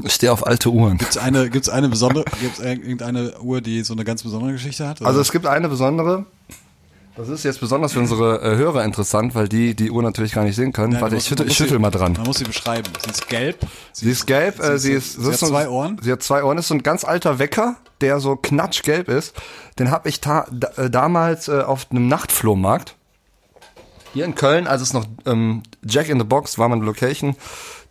Ich 0.04 0.12
stehe 0.12 0.30
auf 0.32 0.46
alte 0.46 0.70
Uhren. 0.70 0.98
Gibt's 0.98 1.16
eine, 1.16 1.48
gibt's 1.50 1.68
eine 1.68 1.88
besondere, 1.88 2.24
gibt's 2.40 2.58
irgendeine 2.60 3.38
Uhr, 3.40 3.60
die 3.60 3.82
so 3.82 3.94
eine 3.94 4.04
ganz 4.04 4.22
besondere 4.22 4.52
Geschichte 4.52 4.86
hat? 4.86 5.00
oder? 5.00 5.08
Also 5.08 5.20
es 5.20 5.32
gibt 5.32 5.46
eine 5.46 5.68
besondere. 5.68 6.26
Das 7.16 7.30
ist 7.30 7.44
jetzt 7.44 7.60
besonders 7.60 7.94
für 7.94 8.00
unsere 8.00 8.42
äh, 8.42 8.56
Hörer 8.56 8.84
interessant, 8.84 9.34
weil 9.34 9.48
die 9.48 9.74
die 9.74 9.90
Uhr 9.90 10.02
natürlich 10.02 10.32
gar 10.32 10.44
nicht 10.44 10.54
sehen 10.54 10.74
können. 10.74 10.92
Nein, 10.92 11.00
Warte, 11.00 11.14
man 11.14 11.18
ich 11.18 11.24
muss- 11.24 11.28
schüttel, 11.30 11.48
ich 11.48 11.56
schüttel 11.56 11.76
sie- 11.76 11.78
mal 11.78 11.90
dran. 11.90 12.12
Man 12.12 12.24
muss 12.24 12.36
sie 12.36 12.44
beschreiben. 12.44 12.90
Sie 13.02 13.10
ist 13.10 13.28
gelb. 13.28 13.56
Sie 13.92 14.10
ist 14.10 14.26
gelb, 14.26 14.60
äh, 14.62 14.78
sie 14.78 14.92
ist, 14.92 15.12
sie 15.12 15.18
das 15.20 15.26
hat 15.28 15.32
ist 15.34 15.40
so- 15.40 15.46
zwei 15.46 15.68
Ohren. 15.70 15.98
Sie 16.02 16.12
hat 16.12 16.22
zwei 16.22 16.44
Ohren, 16.44 16.58
ist 16.58 16.68
so 16.68 16.74
ein 16.74 16.82
ganz 16.82 17.04
alter 17.04 17.38
Wecker, 17.38 17.76
der 18.02 18.20
so 18.20 18.36
knatschgelb 18.36 19.08
ist. 19.08 19.34
Den 19.78 19.90
habe 19.90 20.10
ich 20.10 20.20
ta 20.20 20.46
da, 20.52 20.68
äh, 20.76 20.90
damals 20.90 21.48
äh, 21.48 21.62
auf 21.62 21.86
einem 21.90 22.06
Nachtflohmarkt 22.06 22.96
hier 24.12 24.26
in 24.26 24.34
Köln, 24.34 24.66
als 24.66 24.82
es 24.82 24.92
noch 24.92 25.06
ähm, 25.24 25.62
Jack 25.86 26.10
in 26.10 26.18
the 26.18 26.24
Box 26.26 26.58
war, 26.58 26.68
meine 26.68 26.84
Location, 26.84 27.34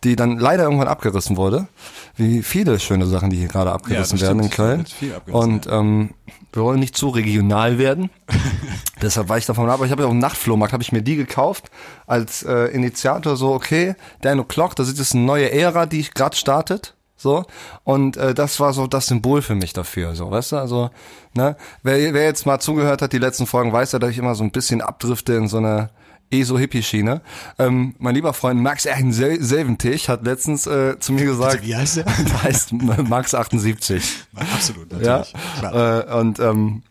die 0.04 0.16
dann 0.16 0.38
leider 0.38 0.64
irgendwann 0.64 0.88
abgerissen 0.88 1.36
wurde. 1.36 1.68
Wie 2.16 2.42
viele 2.42 2.78
schöne 2.78 3.06
Sachen, 3.06 3.30
die 3.30 3.36
hier 3.36 3.48
gerade 3.48 3.72
abgerissen 3.72 4.18
das 4.18 4.28
werden 4.28 4.42
in. 4.42 4.50
Köln. 4.50 4.86
Und 5.26 5.66
ähm, 5.70 6.10
wir 6.52 6.62
wollen 6.62 6.80
nicht 6.80 6.96
zu 6.96 7.08
regional 7.08 7.78
werden. 7.78 8.10
Deshalb 9.02 9.28
war 9.28 9.38
ich 9.38 9.46
davon 9.46 9.68
ab. 9.68 9.74
Aber 9.74 9.86
ich 9.86 9.92
habe 9.92 10.02
ja 10.02 10.06
auf 10.06 10.12
dem 10.14 10.20
Nachtflohmarkt, 10.20 10.72
habe 10.72 10.82
ich 10.82 10.92
mir 10.92 11.02
die 11.02 11.16
gekauft 11.16 11.70
als 12.06 12.42
äh, 12.42 12.66
Initiator 12.66 13.36
so, 13.36 13.52
okay, 13.52 13.94
Dan 14.22 14.40
O'Clock, 14.40 14.74
das 14.74 14.88
ist 14.88 14.98
jetzt 14.98 15.14
eine 15.14 15.24
neue 15.24 15.50
Ära, 15.50 15.86
die 15.86 16.02
gerade 16.02 16.36
startet. 16.36 16.94
So, 17.18 17.44
und 17.82 18.18
äh, 18.18 18.34
das 18.34 18.60
war 18.60 18.74
so 18.74 18.86
das 18.86 19.06
Symbol 19.06 19.40
für 19.40 19.54
mich 19.54 19.72
dafür, 19.72 20.14
so, 20.14 20.30
weißt 20.30 20.52
du, 20.52 20.56
also, 20.58 20.90
ne, 21.32 21.56
wer, 21.82 22.12
wer 22.12 22.24
jetzt 22.24 22.44
mal 22.44 22.60
zugehört 22.60 23.00
hat, 23.00 23.14
die 23.14 23.18
letzten 23.18 23.46
Folgen, 23.46 23.72
weiß 23.72 23.92
ja, 23.92 23.98
dass 23.98 24.10
ich 24.10 24.18
immer 24.18 24.34
so 24.34 24.44
ein 24.44 24.50
bisschen 24.50 24.82
abdrifte 24.82 25.32
in 25.32 25.48
so 25.48 25.56
eine 25.56 25.88
ESO-Hippie-Schiene. 26.30 27.20
Ähm, 27.58 27.94
mein 27.98 28.14
lieber 28.14 28.32
Freund 28.32 28.60
Max 28.60 28.84
Selventich 28.84 30.08
hat 30.08 30.24
letztens 30.24 30.66
äh, 30.66 30.98
zu 30.98 31.12
mir 31.12 31.24
gesagt, 31.24 31.64
Wie 31.64 31.76
heißt 31.76 31.98
der? 31.98 32.04
der 32.26 32.42
heißt 32.42 32.72
Max 32.72 33.34
78. 33.34 34.02
Absolut, 34.34 34.92
Ja. 34.92 35.18
natürlich. 35.18 35.34
Klar. 35.58 36.08
Äh, 36.08 36.14
und 36.20 36.38
ähm, 36.40 36.82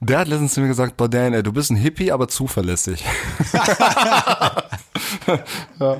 der 0.00 0.18
hat 0.20 0.28
letztens 0.28 0.54
zu 0.54 0.60
mir 0.60 0.68
gesagt, 0.68 0.96
boah 0.96 1.08
Dan, 1.08 1.34
ey, 1.34 1.42
du 1.42 1.52
bist 1.52 1.70
ein 1.70 1.76
Hippie, 1.76 2.10
aber 2.12 2.28
zuverlässig. 2.28 3.04
ja. 5.78 5.96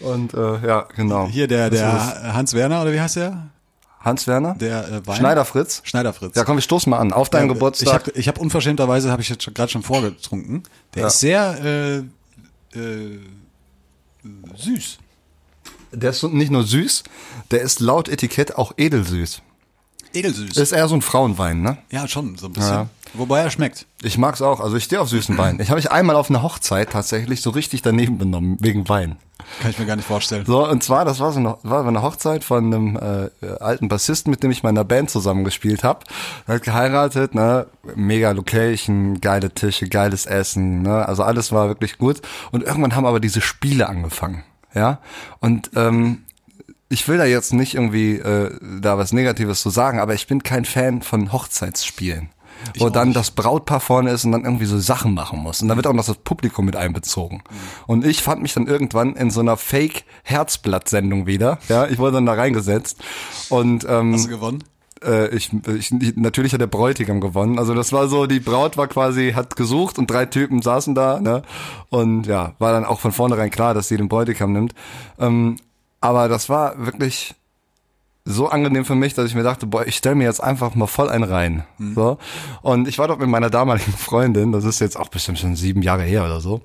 Und 0.00 0.34
äh, 0.34 0.66
ja, 0.66 0.86
genau. 0.96 1.28
Hier 1.28 1.46
der, 1.46 1.70
der 1.70 2.34
Hans 2.34 2.54
Werner, 2.54 2.82
oder 2.82 2.92
wie 2.92 3.00
heißt 3.00 3.16
der? 3.16 3.50
Hans 4.02 4.26
Werner? 4.26 4.54
Der 4.56 4.88
äh, 4.88 5.06
Wein? 5.06 5.16
Schneider 5.16 5.44
Fritz? 5.44 5.80
Schneider 5.84 6.12
Fritz. 6.12 6.36
Ja, 6.36 6.44
komm, 6.44 6.56
wir 6.56 6.62
stoßen 6.62 6.90
mal 6.90 6.98
an. 6.98 7.12
Auf 7.12 7.30
deinen 7.30 7.48
Ja, 7.48 7.54
Geburtstag. 7.54 7.86
Ich 7.86 7.92
habe 8.08 8.18
ich 8.18 8.28
hab 8.28 8.38
unverschämterweise, 8.38 9.10
habe 9.10 9.22
ich 9.22 9.28
jetzt 9.28 9.44
gerade 9.54 9.70
schon 9.70 9.82
vorgetrunken. 9.82 10.64
Der 10.94 11.02
Ja. 11.02 11.06
ist 11.08 11.20
sehr 11.20 12.04
äh, 12.74 12.78
äh, 12.78 13.18
süß. 14.56 14.98
der 15.92 16.10
ist 16.10 16.22
nicht 16.24 16.50
nur 16.50 16.64
süß, 16.64 17.04
der 17.50 17.62
ist 17.62 17.80
laut 17.80 18.08
Etikett 18.08 18.56
auch 18.56 18.72
edelsüß. 18.76 19.42
Edelsüß. 20.14 20.56
Ist 20.56 20.72
eher 20.72 20.88
so 20.88 20.94
ein 20.94 21.02
Frauenwein, 21.02 21.62
ne? 21.62 21.78
ja, 21.90 22.06
schon, 22.08 22.36
so 22.36 22.46
ein 22.46 22.52
bisschen. 22.52 22.72
Ja. 22.72 22.86
Wobei 23.14 23.40
er 23.40 23.50
schmeckt. 23.50 23.86
Ich 24.02 24.16
mag's 24.16 24.40
auch. 24.40 24.60
Also 24.60 24.76
ich 24.76 24.84
stehe 24.84 25.00
auf 25.00 25.08
süßen 25.08 25.36
Wein. 25.36 25.58
Ich 25.60 25.68
habe 25.68 25.76
mich 25.76 25.90
einmal 25.90 26.16
auf 26.16 26.30
einer 26.30 26.42
Hochzeit 26.42 26.90
tatsächlich 26.90 27.42
so 27.42 27.50
richtig 27.50 27.82
daneben 27.82 28.16
benommen, 28.16 28.56
wegen 28.60 28.88
Wein. 28.88 29.16
Kann 29.60 29.70
ich 29.70 29.78
mir 29.78 29.86
gar 29.86 29.96
nicht 29.96 30.06
vorstellen. 30.06 30.46
So, 30.46 30.66
und 30.66 30.82
zwar, 30.82 31.04
das 31.04 31.20
war 31.20 31.32
so 31.32 31.40
eine, 31.40 31.56
war 31.62 31.86
eine 31.86 32.02
Hochzeit 32.02 32.44
von 32.44 32.72
einem 32.72 32.96
äh, 32.96 33.46
alten 33.60 33.88
Bassisten, 33.88 34.30
mit 34.30 34.42
dem 34.42 34.50
ich 34.50 34.62
mal 34.62 34.70
in 34.70 34.78
einer 34.78 34.84
Band 34.84 35.10
zusammengespielt 35.10 35.84
habe. 35.84 36.00
Er 36.46 36.54
hat 36.54 36.62
geheiratet, 36.62 37.34
ne, 37.34 37.66
mega 37.94 38.30
Location, 38.30 39.20
geile 39.20 39.50
Tische, 39.50 39.88
geiles 39.88 40.26
Essen, 40.26 40.82
ne, 40.82 41.06
also 41.06 41.22
alles 41.22 41.52
war 41.52 41.68
wirklich 41.68 41.98
gut. 41.98 42.22
Und 42.50 42.62
irgendwann 42.62 42.94
haben 42.94 43.06
aber 43.06 43.20
diese 43.20 43.40
Spiele 43.40 43.88
angefangen, 43.88 44.44
ja. 44.74 45.00
Und 45.40 45.70
ähm, 45.76 46.22
ich 46.92 47.08
will 47.08 47.18
da 47.18 47.24
jetzt 47.24 47.52
nicht 47.52 47.74
irgendwie 47.74 48.16
äh, 48.16 48.50
da 48.80 48.98
was 48.98 49.12
Negatives 49.12 49.62
zu 49.62 49.70
sagen, 49.70 49.98
aber 49.98 50.14
ich 50.14 50.26
bin 50.26 50.42
kein 50.42 50.64
Fan 50.64 51.02
von 51.02 51.32
Hochzeitsspielen. 51.32 52.28
wo 52.78 52.86
auch 52.86 52.90
dann 52.90 53.08
nicht. 53.08 53.16
das 53.16 53.30
Brautpaar 53.30 53.80
vorne 53.80 54.10
ist 54.10 54.24
und 54.24 54.32
dann 54.32 54.44
irgendwie 54.44 54.66
so 54.66 54.78
Sachen 54.78 55.14
machen 55.14 55.40
muss. 55.40 55.62
Und 55.62 55.68
dann 55.68 55.76
wird 55.76 55.86
auch 55.86 55.94
noch 55.94 56.04
das 56.04 56.16
Publikum 56.18 56.66
mit 56.66 56.76
einbezogen. 56.76 57.42
Und 57.86 58.04
ich 58.04 58.22
fand 58.22 58.42
mich 58.42 58.54
dann 58.54 58.66
irgendwann 58.66 59.16
in 59.16 59.30
so 59.30 59.40
einer 59.40 59.56
Fake-Herzblatt-Sendung 59.56 61.26
wieder. 61.26 61.58
Ja, 61.68 61.86
ich 61.86 61.98
wurde 61.98 62.12
dann 62.12 62.26
da 62.26 62.34
reingesetzt. 62.34 62.98
Und 63.48 63.86
ähm, 63.88 64.12
Hast 64.12 64.26
du 64.26 64.30
gewonnen? 64.30 64.62
äh, 65.02 65.34
ich, 65.34 65.50
ich, 65.52 65.92
ich, 65.92 66.16
natürlich 66.16 66.52
hat 66.52 66.60
der 66.60 66.66
Bräutigam 66.66 67.20
gewonnen. 67.20 67.58
Also 67.58 67.74
das 67.74 67.92
war 67.92 68.08
so, 68.08 68.26
die 68.26 68.40
Braut 68.40 68.76
war 68.76 68.86
quasi, 68.86 69.32
hat 69.32 69.56
gesucht 69.56 69.98
und 69.98 70.10
drei 70.10 70.26
Typen 70.26 70.62
saßen 70.62 70.94
da, 70.94 71.20
ne? 71.20 71.42
Und 71.88 72.26
ja, 72.26 72.52
war 72.58 72.72
dann 72.72 72.84
auch 72.84 73.00
von 73.00 73.12
vornherein 73.12 73.50
klar, 73.50 73.74
dass 73.74 73.88
sie 73.88 73.96
den 73.96 74.08
Bräutigam 74.08 74.52
nimmt. 74.52 74.74
Ähm, 75.18 75.56
aber 76.02 76.28
das 76.28 76.48
war 76.48 76.84
wirklich 76.84 77.34
so 78.24 78.48
angenehm 78.48 78.84
für 78.84 78.94
mich, 78.94 79.14
dass 79.14 79.26
ich 79.26 79.34
mir 79.34 79.42
dachte, 79.42 79.66
boah, 79.66 79.86
ich 79.86 79.96
stell 79.96 80.14
mir 80.14 80.24
jetzt 80.24 80.42
einfach 80.42 80.74
mal 80.74 80.86
voll 80.86 81.08
einen 81.08 81.24
rein. 81.24 81.64
So. 81.94 82.18
Und 82.62 82.86
ich 82.86 82.98
war 82.98 83.08
dort 83.08 83.18
mit 83.18 83.28
meiner 83.28 83.50
damaligen 83.50 83.92
Freundin, 83.92 84.52
das 84.52 84.64
ist 84.64 84.80
jetzt 84.80 84.98
auch 84.98 85.08
bestimmt 85.08 85.38
schon 85.38 85.56
sieben 85.56 85.82
Jahre 85.82 86.02
her 86.02 86.24
oder 86.24 86.40
so, 86.40 86.60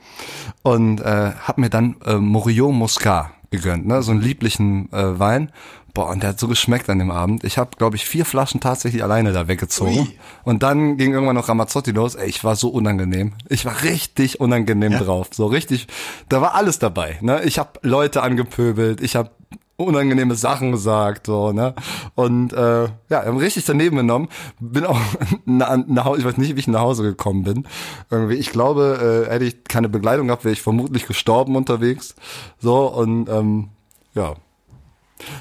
und 0.62 1.00
äh, 1.02 1.32
hab 1.48 1.58
mir 1.58 1.70
dann 1.70 1.96
äh, 2.06 2.16
Morio 2.16 2.72
Muscat 2.72 3.32
gegönnt, 3.50 3.88
ne? 3.88 4.04
So 4.04 4.12
einen 4.12 4.22
lieblichen 4.22 4.92
äh, 4.92 5.18
Wein. 5.20 5.52
Boah, 5.98 6.10
und 6.12 6.22
der 6.22 6.30
hat 6.30 6.40
so 6.40 6.48
geschmeckt 6.48 6.92
an 6.92 7.00
dem 7.00 7.10
Abend. 7.10 7.44
Ich 7.44 7.58
habe, 7.58 7.72
glaube 7.76 7.96
ich, 7.96 8.06
vier 8.06 8.24
Flaschen 8.24 8.60
tatsächlich 8.60 9.02
alleine 9.02 9.32
da 9.32 9.48
weggezogen. 9.48 9.98
Ui. 10.02 10.20
Und 10.44 10.62
dann 10.62 10.96
ging 10.98 11.12
irgendwann 11.12 11.36
noch 11.36 11.50
Ramazzotti 11.50 11.90
los. 11.90 12.14
Ey, 12.14 12.30
ich 12.30 12.44
war 12.44 12.56
so 12.56 12.70
unangenehm. 12.70 13.34
Ich 13.50 13.66
war 13.66 13.82
richtig 13.82 14.40
unangenehm 14.40 14.92
Ja. 14.92 15.00
drauf. 15.00 15.30
So 15.32 15.48
richtig, 15.48 15.88
da 16.30 16.40
war 16.40 16.54
alles 16.54 16.78
dabei. 16.78 17.18
Ne? 17.22 17.42
Ich 17.46 17.58
habe 17.58 17.80
Leute 17.82 18.22
angepöbelt, 18.22 19.02
ich 19.02 19.16
habe 19.16 19.32
unangenehme 19.76 20.36
Sachen 20.36 20.72
gesagt, 20.72 21.26
so, 21.26 21.52
ne? 21.52 21.74
Und 22.14 22.54
äh, 22.54 22.84
ja, 23.10 23.26
haben 23.26 23.38
richtig 23.38 23.66
daneben 23.66 23.98
genommen. 23.98 24.28
Bin 24.60 24.86
auch 24.86 25.00
nach, 25.46 25.80
nach 25.88 26.06
Hause, 26.06 26.20
ich 26.20 26.26
weiß 26.28 26.38
nicht, 26.38 26.56
wie 26.56 26.60
ich 26.60 26.68
nach 26.68 26.82
Hause 26.82 27.02
gekommen 27.02 27.42
bin. 27.42 27.68
Irgendwie, 28.12 28.36
ich 28.36 28.52
glaube, 28.52 29.26
äh, 29.28 29.34
hätte 29.34 29.46
ich 29.46 29.64
keine 29.64 29.90
Begleitung 29.90 30.28
gehabt, 30.28 30.46
wäre 30.46 30.54
ich 30.54 30.62
vermutlich 30.62 31.08
gestorben 31.08 31.56
unterwegs. 31.56 32.14
So, 32.60 32.86
und 32.86 33.28
ähm, 33.30 33.70
ja. 34.14 34.36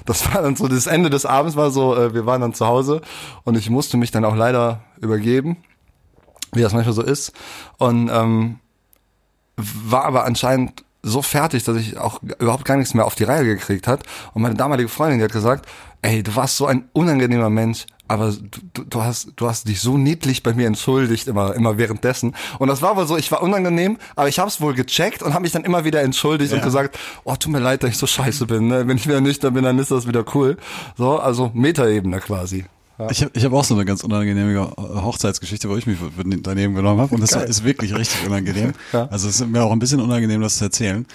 Das 0.05 0.33
war 0.33 0.43
dann 0.43 0.57
so, 0.57 0.69
das 0.69 0.87
Ende 0.87 1.11
des 1.11 1.27
Abends 1.27 1.57
war 1.57 1.71
so, 1.71 1.97
äh, 1.97 2.15
wir 2.15 2.27
waren 2.27 2.41
dann 2.41 2.55
zu 2.55 2.67
Hause 2.67 3.03
und 3.45 3.57
ich 3.57 3.71
musste 3.71 3.97
mich 3.97 4.11
dann 4.11 4.25
auch 4.25 4.37
leider 4.37 4.85
übergeben, 5.01 5.59
wie 6.53 6.63
das 6.63 6.73
manchmal 6.73 6.95
so 6.95 7.03
ist. 7.03 7.33
Und 7.79 8.11
ähm, 8.13 8.61
war 9.57 10.05
aber 10.05 10.25
anscheinend 10.25 10.85
so 11.03 11.23
fertig, 11.23 11.65
dass 11.65 11.77
ich 11.77 11.99
auch 11.99 12.23
überhaupt 12.23 12.65
gar 12.65 12.77
nichts 12.77 12.95
mehr 12.95 13.07
auf 13.07 13.15
die 13.15 13.25
Reihe 13.25 13.45
gekriegt 13.45 13.87
hat. 13.87 14.03
Und 14.35 14.43
meine 14.43 14.57
damalige 14.57 14.89
Freundin, 14.89 15.19
die 15.19 15.25
hat 15.25 15.33
gesagt, 15.33 15.67
ey, 16.03 16.23
du 16.23 16.35
warst 16.35 16.57
so 16.57 16.67
ein 16.67 16.89
unangenehmer 16.93 17.51
Mensch, 17.51 17.87
aber 18.09 18.33
du, 18.33 18.61
du, 18.73 18.85
du 18.85 19.03
hast, 19.03 19.33
du 19.37 19.49
hast 19.49 19.69
dich 19.69 19.81
so 19.81 19.99
niedlich 19.99 20.43
bei 20.43 20.55
mir 20.55 20.67
entschuldigt, 20.67 21.29
immer, 21.29 21.55
immer 21.55 21.79
währenddessen. 21.79 22.35
Und 22.59 22.69
das 22.69 22.83
war 22.83 22.97
wohl 22.97 23.07
so, 23.07 23.17
ich 23.17 23.31
war 23.33 23.43
unangenehm, 23.43 23.99
aber 24.15 24.29
ich 24.29 24.39
habe 24.39 24.49
es 24.49 24.61
wohl 24.61 24.75
gecheckt 24.75 25.23
und 25.23 25.35
habe 25.35 25.43
mich 25.43 25.53
dann 25.53 25.65
immer 25.65 25.85
wieder 25.85 26.03
entschuldigt 26.03 26.53
und 26.53 26.63
gesagt, 26.63 26.99
oh, 27.25 27.37
tut 27.37 27.53
mir 27.53 27.61
leid, 27.61 27.83
dass 27.83 27.91
ich 27.91 27.99
so 27.99 28.07
scheiße 28.07 28.47
bin. 28.47 28.69
Ne? 28.69 28.87
Wenn 28.87 28.97
ich 28.97 29.07
wieder 29.07 29.21
nüchtern 29.21 29.55
bin, 29.55 29.65
dann 29.65 29.79
ist 29.79 29.91
das 29.91 30.07
wieder 30.07 30.25
cool. 30.35 30.57
So, 30.97 31.19
also 31.19 31.51
Metaebene 31.55 32.21
quasi. 32.21 32.65
Ich 33.11 33.23
habe 33.23 33.31
ich 33.35 33.45
hab 33.45 33.53
auch 33.53 33.65
so 33.65 33.75
eine 33.75 33.85
ganz 33.85 34.03
unangenehme 34.05 34.73
Hochzeitsgeschichte, 34.79 35.69
wo 35.69 35.77
ich 35.77 35.87
mich 35.87 35.99
daneben 36.43 36.75
genommen 36.75 37.01
habe. 37.01 37.15
Und 37.15 37.21
das 37.21 37.33
Geil. 37.33 37.47
ist 37.47 37.63
wirklich 37.63 37.95
richtig 37.95 38.27
unangenehm. 38.27 38.73
Ja. 38.93 39.09
Also 39.11 39.29
es 39.29 39.41
ist 39.41 39.47
mir 39.47 39.63
auch 39.63 39.73
ein 39.73 39.79
bisschen 39.79 40.01
unangenehm, 40.01 40.41
das 40.41 40.59
zu 40.59 40.65
erzählen. 40.65 41.07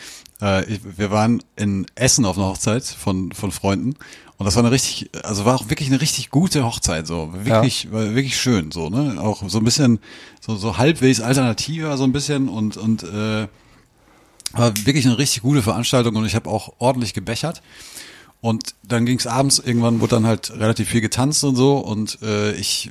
Äh, 0.42 0.66
ich, 0.66 0.82
wir 0.98 1.10
waren 1.10 1.42
in 1.56 1.86
Essen 1.96 2.26
auf 2.26 2.38
einer 2.38 2.48
Hochzeit 2.48 2.84
von, 2.84 3.32
von 3.32 3.52
Freunden. 3.52 3.96
Und 4.42 4.46
das 4.46 4.56
war 4.56 4.64
eine 4.64 4.72
richtig, 4.72 5.12
also 5.24 5.46
war 5.46 5.54
auch 5.54 5.70
wirklich 5.70 5.88
eine 5.90 6.02
richtig 6.02 6.32
gute 6.32 6.66
Hochzeit, 6.66 7.06
so. 7.06 7.30
Wirklich, 7.32 7.92
war 7.92 8.16
wirklich 8.16 8.42
schön, 8.42 8.72
so, 8.72 8.90
ne? 8.90 9.22
Auch 9.22 9.48
so 9.48 9.60
ein 9.60 9.64
bisschen, 9.64 10.00
so, 10.40 10.56
so 10.56 10.80
halbwegs 10.80 11.22
alternativer, 11.22 11.96
so 11.96 12.06
ein 12.06 12.12
bisschen 12.12 12.50
und, 12.50 12.76
und, 12.76 13.04
äh, 13.04 13.48
war 14.54 14.74
wirklich 14.84 15.06
eine 15.06 15.20
richtig 15.20 15.44
gute 15.44 15.62
Veranstaltung 15.62 16.16
und 16.16 16.26
ich 16.26 16.34
habe 16.34 16.50
auch 16.50 16.74
ordentlich 16.80 17.14
gebechert. 17.14 17.62
Und 18.42 18.74
dann 18.82 19.06
ging 19.06 19.20
es 19.20 19.28
abends, 19.28 19.60
irgendwann 19.60 20.02
wurde 20.02 20.16
dann 20.16 20.26
halt 20.26 20.52
relativ 20.58 20.90
viel 20.90 21.02
getanzt 21.02 21.44
und 21.44 21.56
so 21.56 21.78
und 21.78 22.18
äh, 22.24 22.54
ich 22.54 22.90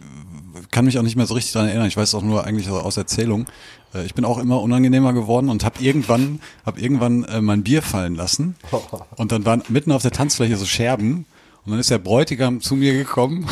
kann 0.70 0.84
mich 0.84 1.00
auch 1.00 1.02
nicht 1.02 1.16
mehr 1.16 1.26
so 1.26 1.34
richtig 1.34 1.52
dran 1.52 1.66
erinnern. 1.66 1.88
Ich 1.88 1.96
weiß 1.96 2.14
auch 2.14 2.22
nur 2.22 2.44
eigentlich 2.44 2.68
aus 2.68 2.96
Erzählung. 2.96 3.46
Äh, 3.92 4.04
ich 4.04 4.14
bin 4.14 4.24
auch 4.24 4.38
immer 4.38 4.60
unangenehmer 4.60 5.12
geworden 5.12 5.48
und 5.48 5.64
habe 5.64 5.82
irgendwann, 5.82 6.38
hab 6.64 6.80
irgendwann 6.80 7.24
äh, 7.24 7.40
mein 7.40 7.64
Bier 7.64 7.82
fallen 7.82 8.14
lassen 8.14 8.54
und 9.16 9.32
dann 9.32 9.44
waren 9.44 9.64
mitten 9.68 9.90
auf 9.90 10.02
der 10.02 10.12
Tanzfläche 10.12 10.56
so 10.56 10.64
Scherben 10.64 11.26
und 11.64 11.70
dann 11.72 11.80
ist 11.80 11.90
der 11.90 11.98
Bräutigam 11.98 12.60
zu 12.60 12.74
mir 12.76 12.92
gekommen 12.94 13.46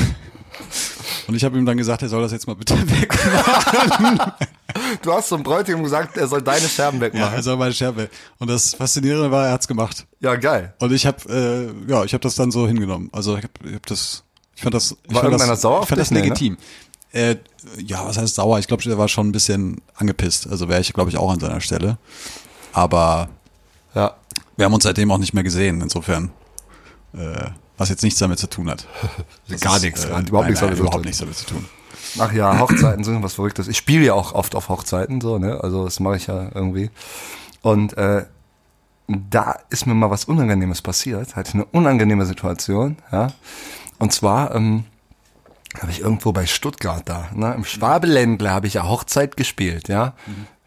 und 1.28 1.34
ich 1.34 1.44
habe 1.44 1.56
ihm 1.58 1.66
dann 1.66 1.76
gesagt, 1.76 2.02
er 2.02 2.08
soll 2.08 2.22
das 2.22 2.32
jetzt 2.32 2.46
mal 2.46 2.54
bitte 2.56 2.74
wegmachen. 2.90 4.20
Du 5.02 5.12
hast 5.12 5.28
zum 5.28 5.42
Bräutigam 5.42 5.82
gesagt, 5.82 6.16
er 6.16 6.26
soll 6.28 6.42
deine 6.42 6.66
Scherben 6.68 6.98
Ja, 6.98 7.06
wegmachen. 7.06 7.34
er 7.34 7.42
soll 7.42 7.56
meine 7.56 7.72
Scherbe. 7.72 8.08
Und 8.38 8.48
das 8.50 8.74
Faszinierende 8.74 9.30
war, 9.30 9.46
er 9.46 9.52
hat's 9.52 9.68
gemacht. 9.68 10.06
Ja, 10.20 10.34
geil. 10.36 10.74
Und 10.80 10.92
ich 10.92 11.06
habe, 11.06 11.74
äh, 11.86 11.90
ja, 11.90 12.04
ich 12.04 12.12
habe 12.12 12.22
das 12.22 12.34
dann 12.34 12.50
so 12.50 12.66
hingenommen. 12.66 13.08
Also 13.12 13.36
ich 13.36 13.44
habe 13.44 13.52
ich 13.68 13.74
hab 13.74 13.86
das, 13.86 14.24
ich 14.56 14.62
fand 14.62 14.74
das, 14.74 14.96
ich 15.08 15.14
War 15.14 15.22
fand 15.22 15.34
das, 15.40 15.60
sauer 15.60 15.82
ich 15.82 15.88
fand 15.88 16.00
das 16.00 16.10
ne? 16.10 16.20
legitim. 16.20 16.56
Äh, 17.12 17.36
ja, 17.78 18.04
was 18.06 18.18
heißt 18.18 18.34
sauer? 18.34 18.58
Ich 18.58 18.66
glaube, 18.68 18.82
der 18.82 18.98
war 18.98 19.08
schon 19.08 19.28
ein 19.28 19.32
bisschen 19.32 19.80
angepisst. 19.94 20.46
Also 20.48 20.68
wäre 20.68 20.80
ich, 20.80 20.92
glaube 20.92 21.10
ich, 21.10 21.16
auch 21.16 21.30
an 21.30 21.40
seiner 21.40 21.60
Stelle. 21.60 21.98
Aber 22.72 23.28
Ja. 23.94 24.14
wir 24.56 24.64
haben 24.66 24.74
uns 24.74 24.84
seitdem 24.84 25.10
auch 25.10 25.18
nicht 25.18 25.34
mehr 25.34 25.44
gesehen. 25.44 25.80
Insofern, 25.80 26.30
äh, 27.14 27.50
was 27.78 27.88
jetzt 27.88 28.02
nichts 28.02 28.18
damit 28.18 28.38
zu 28.38 28.48
tun 28.48 28.68
hat. 28.70 28.86
Das 29.48 29.60
Gar 29.62 29.76
ist, 29.76 29.82
nichts, 29.84 30.04
Äh, 30.04 30.12
hat 30.12 30.28
überhaupt 30.28 30.32
nein, 30.44 30.50
nichts 30.50 30.60
nein, 30.60 30.70
damit 30.70 30.76
zu 30.76 30.82
überhaupt 30.82 30.94
tun. 30.96 31.02
nichts 31.02 31.18
damit 31.18 31.36
zu 31.36 31.46
tun. 31.46 31.64
Ach 32.18 32.32
ja, 32.32 32.58
Hochzeiten 32.58 33.04
sind 33.04 33.22
was 33.22 33.34
Verrücktes. 33.34 33.68
Ich 33.68 33.76
spiele 33.76 34.04
ja 34.06 34.14
auch 34.14 34.32
oft 34.32 34.54
auf 34.54 34.68
Hochzeiten, 34.68 35.20
so, 35.20 35.38
ne? 35.38 35.62
Also 35.62 35.84
das 35.84 36.00
mache 36.00 36.16
ich 36.16 36.26
ja 36.26 36.50
irgendwie. 36.54 36.90
Und 37.62 37.96
äh, 37.96 38.24
da 39.08 39.58
ist 39.70 39.86
mir 39.86 39.94
mal 39.94 40.10
was 40.10 40.24
Unangenehmes 40.26 40.82
passiert. 40.82 41.36
Hatte 41.36 41.54
eine 41.54 41.64
unangenehme 41.66 42.26
Situation, 42.26 42.96
ja. 43.12 43.28
Und 43.98 44.12
zwar 44.12 44.54
ähm, 44.54 44.84
habe 45.80 45.90
ich 45.90 46.00
irgendwo 46.00 46.32
bei 46.32 46.46
Stuttgart 46.46 47.02
da, 47.06 47.28
ne? 47.34 47.54
Im 47.54 47.64
Schwabeländle 47.64 48.50
habe 48.50 48.66
ich 48.66 48.74
ja 48.74 48.86
Hochzeit 48.88 49.36
gespielt, 49.36 49.88
ja. 49.88 50.14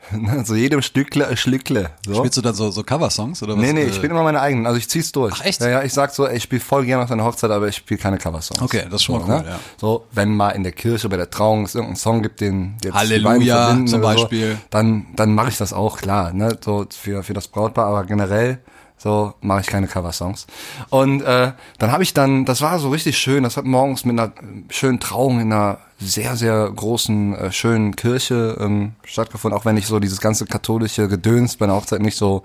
Also 0.31 0.55
jedem 0.55 0.81
Stückle 0.81 1.27
ein 1.27 1.37
Schlückle. 1.37 1.91
So. 2.05 2.15
Spielst 2.15 2.37
du 2.37 2.41
dann 2.41 2.53
so, 2.53 2.71
so 2.71 2.83
Coversongs 2.83 3.41
oder 3.43 3.53
was? 3.55 3.61
Nee, 3.61 3.73
nee, 3.73 3.83
Äh, 3.83 3.87
ich 3.87 3.95
spiele 3.95 4.11
immer 4.11 4.23
meine 4.23 4.41
eigenen. 4.41 4.65
Also 4.65 4.77
ich 4.77 4.89
zieh's 4.89 5.11
durch. 5.11 5.33
Ach, 5.37 5.45
echt? 5.45 5.61
Ja, 5.61 5.69
ja, 5.69 5.83
ich 5.83 5.93
sag 5.93 6.11
so, 6.11 6.27
ey, 6.27 6.37
ich 6.37 6.43
spiele 6.43 6.61
voll 6.61 6.85
gerne 6.85 7.03
auf 7.03 7.11
einer 7.11 7.23
Hochzeit, 7.23 7.51
aber 7.51 7.67
ich 7.67 7.77
spiele 7.77 7.99
keine 7.99 8.17
Coversongs. 8.17 8.61
Okay, 8.61 8.83
das 8.85 8.95
ist 8.95 9.03
schon 9.03 9.15
mal 9.15 9.25
so, 9.27 9.33
cool, 9.33 9.41
ne? 9.41 9.49
ja. 9.49 9.59
So, 9.79 10.05
wenn 10.11 10.35
mal 10.35 10.49
in 10.49 10.63
der 10.63 10.71
Kirche 10.71 11.09
bei 11.09 11.17
der 11.17 11.29
Trauung 11.29 11.65
es 11.65 11.75
irgendeinen 11.75 11.97
Song 11.97 12.21
gibt, 12.21 12.41
den 12.41 12.77
jetzt 12.83 12.93
Halleluja 12.93 13.85
zum 13.85 14.01
Beispiel. 14.01 14.53
So, 14.53 14.57
dann 14.69 15.07
dann 15.15 15.33
mache 15.35 15.49
ich 15.49 15.57
das 15.57 15.73
auch, 15.73 15.97
klar, 15.97 16.33
ne, 16.33 16.57
so 16.63 16.85
für 16.89 17.23
für 17.23 17.33
das 17.33 17.47
Brautpaar, 17.47 17.87
aber 17.87 18.03
generell 18.05 18.59
so 19.01 19.33
mache 19.41 19.61
ich 19.61 19.67
keine 19.67 19.87
Coversongs. 19.87 20.45
Und 20.89 21.21
äh, 21.21 21.53
dann 21.79 21.91
habe 21.91 22.03
ich 22.03 22.13
dann, 22.13 22.45
das 22.45 22.61
war 22.61 22.77
so 22.77 22.89
richtig 22.89 23.17
schön, 23.17 23.41
das 23.41 23.57
hat 23.57 23.65
morgens 23.65 24.05
mit 24.05 24.19
einer 24.19 24.31
schönen 24.69 24.99
Trauung 24.99 25.39
in 25.39 25.51
einer 25.51 25.79
sehr, 25.97 26.35
sehr 26.35 26.69
großen, 26.69 27.35
äh, 27.35 27.51
schönen 27.51 27.95
Kirche 27.95 28.57
ähm, 28.59 28.93
stattgefunden, 29.03 29.59
auch 29.59 29.65
wenn 29.65 29.77
ich 29.77 29.87
so 29.87 29.99
dieses 29.99 30.21
ganze 30.21 30.45
katholische 30.45 31.07
Gedöns 31.07 31.57
bei 31.57 31.65
einer 31.65 31.75
Hochzeit 31.75 32.01
nicht 32.01 32.15
so 32.15 32.43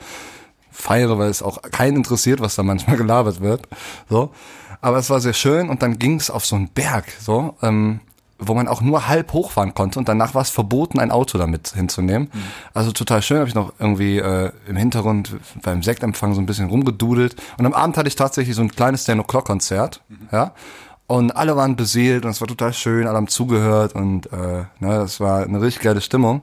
feiere, 0.70 1.18
weil 1.18 1.28
es 1.28 1.42
auch 1.42 1.60
keinen 1.60 1.96
interessiert, 1.96 2.40
was 2.40 2.54
da 2.54 2.62
manchmal 2.62 2.96
gelabert 2.98 3.42
wird. 3.42 3.68
So. 4.08 4.32
Aber 4.80 4.96
es 4.96 5.10
war 5.10 5.20
sehr 5.20 5.34
schön 5.34 5.68
und 5.68 5.82
dann 5.82 5.98
ging 5.98 6.16
es 6.16 6.30
auf 6.30 6.46
so 6.46 6.56
einen 6.56 6.68
Berg, 6.68 7.04
so, 7.20 7.54
ähm, 7.60 8.00
wo 8.38 8.54
man 8.54 8.68
auch 8.68 8.80
nur 8.80 9.08
halb 9.08 9.32
hochfahren 9.32 9.74
konnte 9.74 9.98
und 9.98 10.08
danach 10.08 10.34
war 10.34 10.42
es 10.42 10.50
verboten, 10.50 10.98
ein 10.98 11.10
Auto 11.10 11.38
damit 11.38 11.68
hinzunehmen. 11.68 12.30
Also 12.74 12.92
total 12.92 13.22
schön, 13.22 13.38
habe 13.38 13.48
ich 13.48 13.54
noch 13.54 13.72
irgendwie 13.78 14.18
äh, 14.18 14.52
im 14.68 14.76
Hintergrund 14.76 15.36
beim 15.62 15.82
Sektempfang 15.82 16.34
so 16.34 16.40
ein 16.40 16.46
bisschen 16.46 16.68
rumgedudelt. 16.68 17.36
Und 17.58 17.66
am 17.66 17.72
Abend 17.72 17.96
hatte 17.96 18.08
ich 18.08 18.16
tatsächlich 18.16 18.54
so 18.54 18.62
ein 18.62 18.70
kleines 18.70 19.04
Ten 19.04 19.20
O'Clock-Konzert, 19.20 20.02
ja. 20.32 20.52
Und 21.08 21.36
alle 21.36 21.56
waren 21.56 21.76
beseelt 21.76 22.24
und 22.24 22.32
es 22.32 22.40
war 22.40 22.48
total 22.48 22.72
schön, 22.72 23.06
alle 23.06 23.16
haben 23.16 23.28
zugehört 23.28 23.94
und 23.94 24.26
äh, 24.32 24.64
ne, 24.64 24.68
das 24.80 25.20
war 25.20 25.44
eine 25.44 25.60
richtig 25.60 25.82
geile 25.82 26.00
Stimmung. 26.00 26.42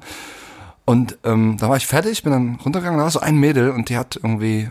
Und 0.86 1.18
ähm, 1.26 1.58
da 1.60 1.70
war 1.70 1.76
ich 1.76 1.86
fertig, 1.86 2.24
bin 2.24 2.32
dann 2.32 2.60
runtergegangen, 2.64 2.98
da 2.98 3.04
war 3.04 3.12
so 3.12 3.20
ein 3.20 3.38
Mädel 3.38 3.72
und 3.72 3.90
die 3.90 3.98
hat 3.98 4.16
irgendwie 4.16 4.70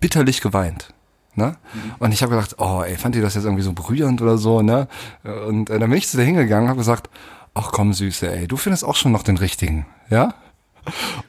bitterlich 0.00 0.40
geweint. 0.40 0.92
Ne? 1.34 1.56
Und 1.98 2.12
ich 2.12 2.22
habe 2.22 2.34
gedacht, 2.34 2.56
oh, 2.58 2.82
ey, 2.82 2.96
fand 2.96 3.14
die 3.14 3.20
das 3.20 3.34
jetzt 3.34 3.44
irgendwie 3.44 3.62
so 3.62 3.72
berührend 3.72 4.20
oder 4.20 4.36
so, 4.36 4.60
ne? 4.60 4.86
Und 5.22 5.70
äh, 5.70 5.78
dann 5.78 5.88
bin 5.88 5.98
ich 5.98 6.08
zu 6.08 6.18
der 6.18 6.26
hingegangen, 6.26 6.68
habe 6.68 6.78
gesagt, 6.78 7.08
ach 7.54 7.72
komm, 7.72 7.94
Süße, 7.94 8.30
ey, 8.30 8.46
du 8.46 8.56
findest 8.56 8.84
auch 8.84 8.96
schon 8.96 9.12
noch 9.12 9.22
den 9.22 9.38
richtigen, 9.38 9.86
ja? 10.10 10.34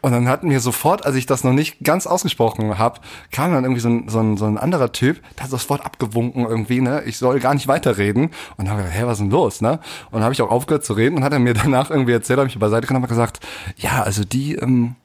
Und 0.01 0.11
dann 0.11 0.27
hatten 0.27 0.49
wir 0.49 0.59
sofort, 0.59 1.05
als 1.05 1.15
ich 1.15 1.25
das 1.25 1.43
noch 1.43 1.53
nicht 1.53 1.83
ganz 1.83 2.07
ausgesprochen 2.07 2.77
habe, 2.77 2.99
kam 3.31 3.53
dann 3.53 3.63
irgendwie 3.63 3.81
so 3.81 3.89
ein, 3.89 4.09
so, 4.09 4.19
ein, 4.19 4.35
so 4.35 4.45
ein 4.45 4.57
anderer 4.57 4.91
Typ, 4.91 5.21
der 5.37 5.43
hat 5.43 5.51
sofort 5.51 5.85
abgewunken 5.85 6.45
irgendwie, 6.45 6.81
ne? 6.81 7.03
Ich 7.05 7.17
soll 7.17 7.39
gar 7.39 7.53
nicht 7.53 7.67
weiterreden. 7.67 8.31
Und 8.57 8.69
habe 8.69 8.81
gedacht, 8.81 8.97
hä, 8.97 9.03
was 9.05 9.13
ist 9.13 9.21
denn 9.21 9.29
los, 9.29 9.61
ne? 9.61 9.79
Und 10.11 10.23
habe 10.23 10.33
ich 10.33 10.41
auch 10.41 10.49
aufgehört 10.49 10.83
zu 10.83 10.93
reden 10.93 11.17
und 11.17 11.23
hat 11.23 11.33
er 11.33 11.39
mir 11.39 11.53
danach 11.53 11.91
irgendwie 11.91 12.13
erzählt, 12.13 12.39
habe 12.39 12.49
ich 12.49 12.57
beiseite 12.57 12.87
genommen 12.87 13.05
und 13.05 13.09
gesagt, 13.09 13.39
ja, 13.77 14.01
also 14.01 14.23
die, 14.23 14.55
ähm, 14.55 14.95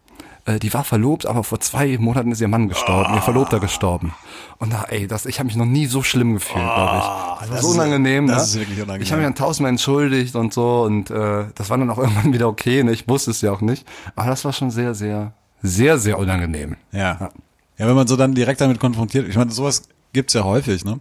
äh, 0.48 0.58
die 0.58 0.72
war 0.74 0.84
verlobt, 0.84 1.26
aber 1.26 1.44
vor 1.44 1.60
zwei 1.60 1.98
Monaten 1.98 2.32
ist 2.32 2.40
ihr 2.40 2.48
Mann 2.48 2.68
gestorben, 2.68 3.14
ihr 3.14 3.22
Verlobter 3.22 3.60
gestorben. 3.60 4.14
Und 4.58 4.72
da, 4.72 4.84
ey, 4.88 5.06
das, 5.06 5.26
ich 5.26 5.38
habe 5.38 5.46
mich 5.46 5.56
noch 5.56 5.64
nie 5.66 5.86
so 5.86 6.02
schlimm 6.02 6.34
gefühlt, 6.34 6.64
glaube 6.64 6.96
ich. 6.98 7.04
Das 7.04 7.48
war 7.48 7.48
das 7.50 7.60
so 7.62 7.68
ist- 7.68 7.74
unangenehm, 7.74 8.26
das 8.26 8.36
ne? 8.36 8.42
ist 8.42 8.54
wirklich 8.68 8.78
unangenehm. 8.82 9.02
Ich 9.02 9.12
habe 9.12 9.20
mich 9.22 9.26
dann 9.28 9.34
tausendmal 9.36 9.70
entschuldigt 9.70 10.34
und 10.34 10.52
so 10.52 10.82
und 10.82 11.10
äh, 11.10 11.44
das 11.54 11.70
war 11.70 11.78
dann 11.78 11.90
auch 11.90 11.98
irgendwann 12.04 12.32
wieder 12.32 12.48
okay, 12.48 12.82
ne? 12.82 12.92
Ich 12.92 13.08
wusste 13.08 13.30
es 13.30 13.40
ja 13.42 13.52
auch 13.52 13.60
nicht. 13.60 13.86
Aber 14.16 14.28
das 14.30 14.44
war 14.44 14.52
schon 14.52 14.70
sehr, 14.70 14.94
sehr, 14.94 15.32
sehr, 15.62 15.98
sehr 15.98 16.18
unangenehm. 16.18 16.76
Ja. 16.92 17.30
Ja, 17.78 17.86
wenn 17.86 17.94
man 17.94 18.06
so 18.08 18.16
dann 18.16 18.34
direkt 18.34 18.60
damit 18.60 18.80
konfrontiert, 18.80 19.28
ich 19.28 19.36
meine, 19.36 19.52
sowas 19.52 19.82
gibt's 20.12 20.34
ja 20.34 20.42
häufig, 20.44 20.84
ne? 20.84 20.98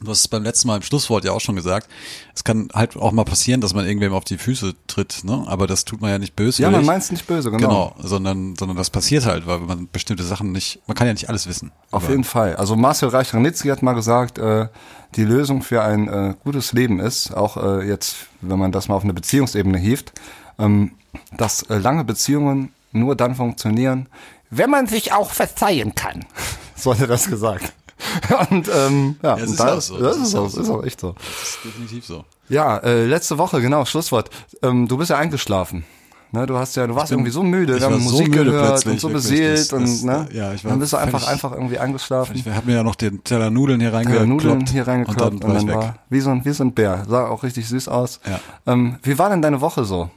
Du 0.00 0.10
hast 0.10 0.20
es 0.20 0.28
beim 0.28 0.42
letzten 0.44 0.68
Mal 0.68 0.76
im 0.76 0.82
Schlusswort 0.82 1.24
ja 1.24 1.32
auch 1.32 1.40
schon 1.40 1.56
gesagt. 1.56 1.88
Es 2.34 2.44
kann 2.44 2.68
halt 2.72 2.96
auch 2.96 3.12
mal 3.12 3.24
passieren, 3.24 3.60
dass 3.60 3.74
man 3.74 3.86
irgendwem 3.86 4.12
auf 4.12 4.24
die 4.24 4.38
Füße 4.38 4.74
tritt, 4.86 5.24
ne? 5.24 5.44
Aber 5.46 5.66
das 5.66 5.84
tut 5.84 6.00
man 6.00 6.10
ja 6.10 6.18
nicht 6.18 6.36
böse. 6.36 6.62
Ja, 6.62 6.70
man 6.70 6.84
meint 6.84 7.02
es 7.02 7.10
nicht 7.10 7.26
böse, 7.26 7.50
genau. 7.50 7.68
Genau, 7.68 7.94
sondern, 8.00 8.54
sondern 8.56 8.76
das 8.76 8.90
passiert 8.90 9.26
halt, 9.26 9.46
weil 9.46 9.58
man 9.60 9.88
bestimmte 9.90 10.22
Sachen 10.22 10.52
nicht, 10.52 10.80
man 10.86 10.96
kann 10.96 11.06
ja 11.06 11.12
nicht 11.12 11.28
alles 11.28 11.48
wissen. 11.48 11.72
Auf 11.90 12.08
jeden 12.08 12.24
Fall. 12.24 12.56
Also 12.56 12.76
Marcel 12.76 13.08
Reich-Ranitzky 13.08 13.68
hat 13.68 13.82
mal 13.82 13.94
gesagt, 13.94 14.38
äh, 14.38 14.68
die 15.16 15.24
Lösung 15.24 15.62
für 15.62 15.82
ein 15.82 16.08
äh, 16.08 16.34
gutes 16.44 16.72
Leben 16.72 17.00
ist, 17.00 17.34
auch 17.34 17.56
äh, 17.56 17.86
jetzt, 17.86 18.16
wenn 18.40 18.58
man 18.58 18.72
das 18.72 18.88
mal 18.88 18.94
auf 18.94 19.04
eine 19.04 19.14
Beziehungsebene 19.14 19.78
hieft, 19.78 20.12
ähm, 20.58 20.92
dass 21.36 21.62
äh, 21.62 21.78
lange 21.78 22.04
Beziehungen 22.04 22.72
nur 22.92 23.16
dann 23.16 23.34
funktionieren, 23.34 24.08
Wenn 24.50 24.70
man 24.70 24.86
sich 24.86 25.12
auch 25.12 25.30
verzeihen 25.30 25.94
kann. 25.94 26.24
So 26.80 26.92
hat 26.92 27.00
er 27.00 27.08
das 27.08 27.28
gesagt. 27.28 27.72
Und 28.50 28.68
ähm, 28.68 29.16
ja, 29.22 29.36
es 29.36 29.42
und 29.42 29.48
ist 29.50 29.60
da, 29.60 29.74
auch 29.76 29.80
so. 29.80 29.98
Das, 29.98 30.16
Das 30.18 30.28
ist, 30.28 30.34
auch, 30.34 30.44
das 30.44 30.54
ist 30.56 30.70
auch 30.70 30.84
echt 30.84 31.00
so. 31.00 31.12
Das 31.14 31.48
ist 31.48 31.58
definitiv 31.64 32.04
so. 32.06 32.24
Ja, 32.48 32.78
äh, 32.78 33.06
letzte 33.06 33.38
Woche, 33.38 33.60
genau, 33.60 33.84
Schlusswort. 33.84 34.30
Ähm, 34.62 34.88
du 34.88 34.96
bist 34.96 35.10
ja 35.10 35.16
eingeschlafen. 35.18 35.84
Ne, 36.30 36.44
du 36.44 36.58
hast 36.58 36.76
ja, 36.76 36.86
du 36.86 36.94
warst 36.94 37.08
bin- 37.08 37.20
irgendwie 37.20 37.30
so 37.32 37.42
müde, 37.42 37.74
ich 37.76 37.80
wir 37.80 37.86
haben 37.86 38.00
so 38.02 38.10
Musik 38.10 38.28
müde 38.28 38.44
gehört 38.44 38.66
plötzlich, 38.84 38.92
und 38.92 39.00
so 39.00 39.08
beseelt 39.08 39.58
Das- 39.60 39.72
und 39.72 39.82
das- 39.84 40.02
ne, 40.02 40.28
ja, 40.34 40.52
ich 40.52 40.62
war 40.62 40.72
dann 40.72 40.78
bist 40.80 40.92
du 40.92 40.98
einfach 40.98 41.20
völlig- 41.20 41.32
einfach 41.32 41.52
irgendwie 41.52 41.78
eingeschlafen. 41.78 42.36
Ich 42.36 42.46
habe 42.46 42.66
mir 42.66 42.74
ja 42.76 42.82
noch 42.82 42.96
den 42.96 43.24
Teller 43.24 43.48
Nudeln 43.50 43.80
hier 43.80 43.88
Ja, 43.88 43.96
reingekloppt. 43.96 44.28
Nudeln 44.28 44.66
hier 44.66 44.86
reingekloppt 44.86 45.32
und 45.32 45.42
dann 45.42 45.50
war 45.52 45.58
ich 45.62 45.66
weg. 45.66 45.74
war 45.74 45.94
wie 46.10 46.20
so 46.20 46.28
ein 46.28 46.44
wie 46.44 46.50
so 46.52 46.64
ein 46.64 46.72
Bär, 46.74 47.04
sah 47.08 47.28
auch 47.28 47.42
richtig 47.44 47.66
süß 47.66 47.88
aus. 47.88 48.20
Ja. 48.28 48.40
Ähm, 48.70 48.96
wie 49.02 49.18
war 49.18 49.30
denn 49.30 49.40
deine 49.40 49.62
Woche 49.62 49.84
so? 49.84 50.10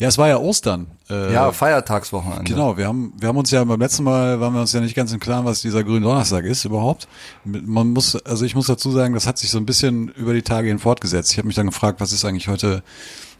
Ja, 0.00 0.08
es 0.08 0.16
war 0.16 0.28
ja 0.28 0.38
Ostern. 0.38 0.86
Äh, 1.10 1.32
Ja, 1.34 1.52
Feiertagswochenende. 1.52 2.44
Genau, 2.44 2.78
wir 2.78 2.86
haben, 2.88 3.12
wir 3.18 3.28
haben 3.28 3.36
uns 3.36 3.50
ja 3.50 3.62
beim 3.62 3.78
letzten 3.78 4.02
Mal 4.02 4.40
waren 4.40 4.54
wir 4.54 4.62
uns 4.62 4.72
ja 4.72 4.80
nicht 4.80 4.94
ganz 4.94 5.12
im 5.12 5.20
Klaren, 5.20 5.44
was 5.44 5.60
dieser 5.60 5.84
Gründonnerstag 5.84 6.44
ist 6.46 6.64
überhaupt. 6.64 7.06
Man 7.44 7.90
muss, 7.90 8.16
also 8.24 8.46
ich 8.46 8.54
muss 8.54 8.66
dazu 8.66 8.90
sagen, 8.92 9.12
das 9.12 9.26
hat 9.26 9.36
sich 9.36 9.50
so 9.50 9.58
ein 9.58 9.66
bisschen 9.66 10.08
über 10.08 10.32
die 10.32 10.40
Tage 10.40 10.68
hin 10.68 10.78
fortgesetzt. 10.78 11.32
Ich 11.32 11.36
habe 11.38 11.46
mich 11.48 11.54
dann 11.56 11.66
gefragt, 11.66 12.00
was 12.00 12.12
ist 12.12 12.24
eigentlich 12.24 12.48
heute, 12.48 12.82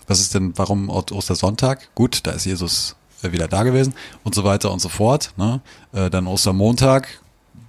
was 0.07 0.21
ist 0.21 0.35
denn, 0.35 0.53
warum 0.57 0.91
Ostersonntag? 0.91 1.89
Gut, 1.95 2.21
da 2.25 2.33
ist 2.33 2.45
Jesus 2.45 2.95
äh, 3.23 3.33
wieder 3.33 3.49
da 3.49 3.63
gewesen 3.63 3.95
und 4.23 4.35
so 4.35 4.45
weiter 4.45 4.71
und 4.71 4.81
so 4.81 4.91
fort. 4.91 5.33
Ne? 5.39 5.63
Äh, 5.95 6.11
Dann 6.11 6.27
Ostermontag, 6.27 7.09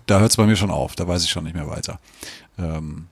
da 0.06 0.20
hört 0.20 0.32
es 0.32 0.38
bei 0.38 0.46
mir 0.46 0.58
schon 0.58 0.70
auf, 0.70 0.96
da 0.98 1.08
weiß 1.08 1.24
ich 1.24 1.30
schon 1.30 1.46
nicht 1.46 1.56
mehr 1.56 1.70
weiter. 1.70 1.98
Ähm, 2.60 3.06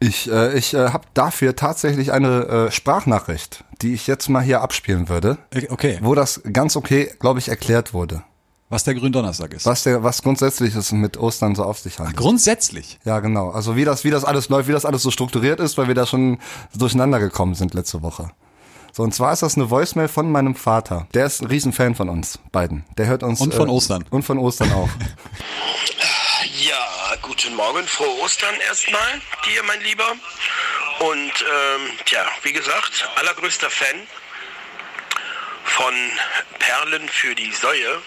Ich, 0.00 0.30
äh, 0.30 0.56
ich 0.56 0.74
äh, 0.74 0.90
habe 0.90 1.06
dafür 1.14 1.56
tatsächlich 1.56 2.12
eine 2.12 2.46
äh, 2.68 2.70
Sprachnachricht, 2.70 3.64
die 3.82 3.94
ich 3.94 4.06
jetzt 4.06 4.28
mal 4.28 4.42
hier 4.42 4.60
abspielen 4.60 5.08
würde, 5.08 5.38
okay, 5.70 5.98
wo 6.02 6.14
das 6.14 6.40
ganz 6.52 6.76
okay, 6.76 7.12
glaube 7.18 7.40
ich, 7.40 7.48
erklärt 7.48 7.92
wurde. 7.94 8.22
was 8.68 8.84
der 8.84 8.94
Gründonnerstag 8.94 9.54
ist. 9.54 9.66
Was 9.66 9.82
der, 9.82 10.04
was 10.04 10.22
grundsätzlich 10.22 10.74
es 10.76 10.92
mit 10.92 11.16
Ostern 11.16 11.56
so 11.56 11.64
auf 11.64 11.78
sich 11.80 11.98
hat. 11.98 12.14
Grundsätzlich. 12.14 13.00
Ja, 13.04 13.18
genau. 13.18 13.50
Also 13.50 13.74
wie 13.74 13.84
das, 13.84 14.04
wie 14.04 14.10
das 14.10 14.24
alles 14.24 14.48
läuft, 14.48 14.68
wie 14.68 14.72
das 14.72 14.84
alles 14.84 15.02
so 15.02 15.10
strukturiert 15.10 15.58
ist, 15.58 15.76
weil 15.78 15.88
wir 15.88 15.94
da 15.96 16.06
schon 16.06 16.38
durcheinander 16.76 17.18
gekommen 17.18 17.54
sind 17.54 17.74
letzte 17.74 18.02
Woche. 18.02 18.30
So, 18.92 19.02
und 19.02 19.14
zwar 19.14 19.32
ist 19.32 19.42
das 19.42 19.56
eine 19.56 19.70
Voicemail 19.70 20.08
von 20.08 20.30
meinem 20.30 20.54
Vater. 20.54 21.06
Der 21.14 21.26
ist 21.26 21.40
ein 21.40 21.46
Riesenfan 21.46 21.94
von 21.94 22.08
uns 22.08 22.38
beiden. 22.52 22.84
Der 22.96 23.06
hört 23.06 23.22
uns. 23.22 23.40
Und 23.40 23.54
von 23.54 23.68
äh, 23.68 23.72
Ostern. 23.72 24.04
Und 24.10 24.22
von 24.22 24.38
Ostern 24.38 24.72
auch. 24.72 24.88
Ja, 27.28 27.34
guten 27.34 27.56
Morgen, 27.56 27.86
frohe 27.86 28.20
Ostern 28.20 28.54
erstmal, 28.60 29.20
dir, 29.44 29.62
mein 29.64 29.80
Lieber. 29.82 30.16
Und 31.00 31.32
ähm, 31.42 31.90
tja, 32.06 32.26
wie 32.42 32.52
gesagt, 32.54 33.08
allergrößter 33.16 33.68
Fan 33.68 34.06
von 35.64 35.94
Perlen 36.58 37.06
für 37.08 37.34
die 37.34 37.52
Säue. 37.52 38.00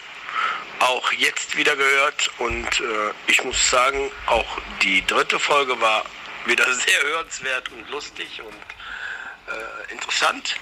Auch 0.80 1.12
jetzt 1.14 1.56
wieder 1.56 1.76
gehört 1.76 2.32
und 2.40 2.66
äh, 2.80 3.12
ich 3.28 3.44
muss 3.44 3.70
sagen, 3.70 4.12
auch 4.26 4.58
die 4.82 5.06
dritte 5.06 5.40
Folge 5.40 5.80
war 5.80 6.04
wieder 6.46 6.66
sehr 6.74 7.02
hörenswert 7.04 7.70
und 7.72 7.90
lustig 7.90 8.42
und 8.42 9.54
äh, 9.54 9.94
interessant. 9.94 10.56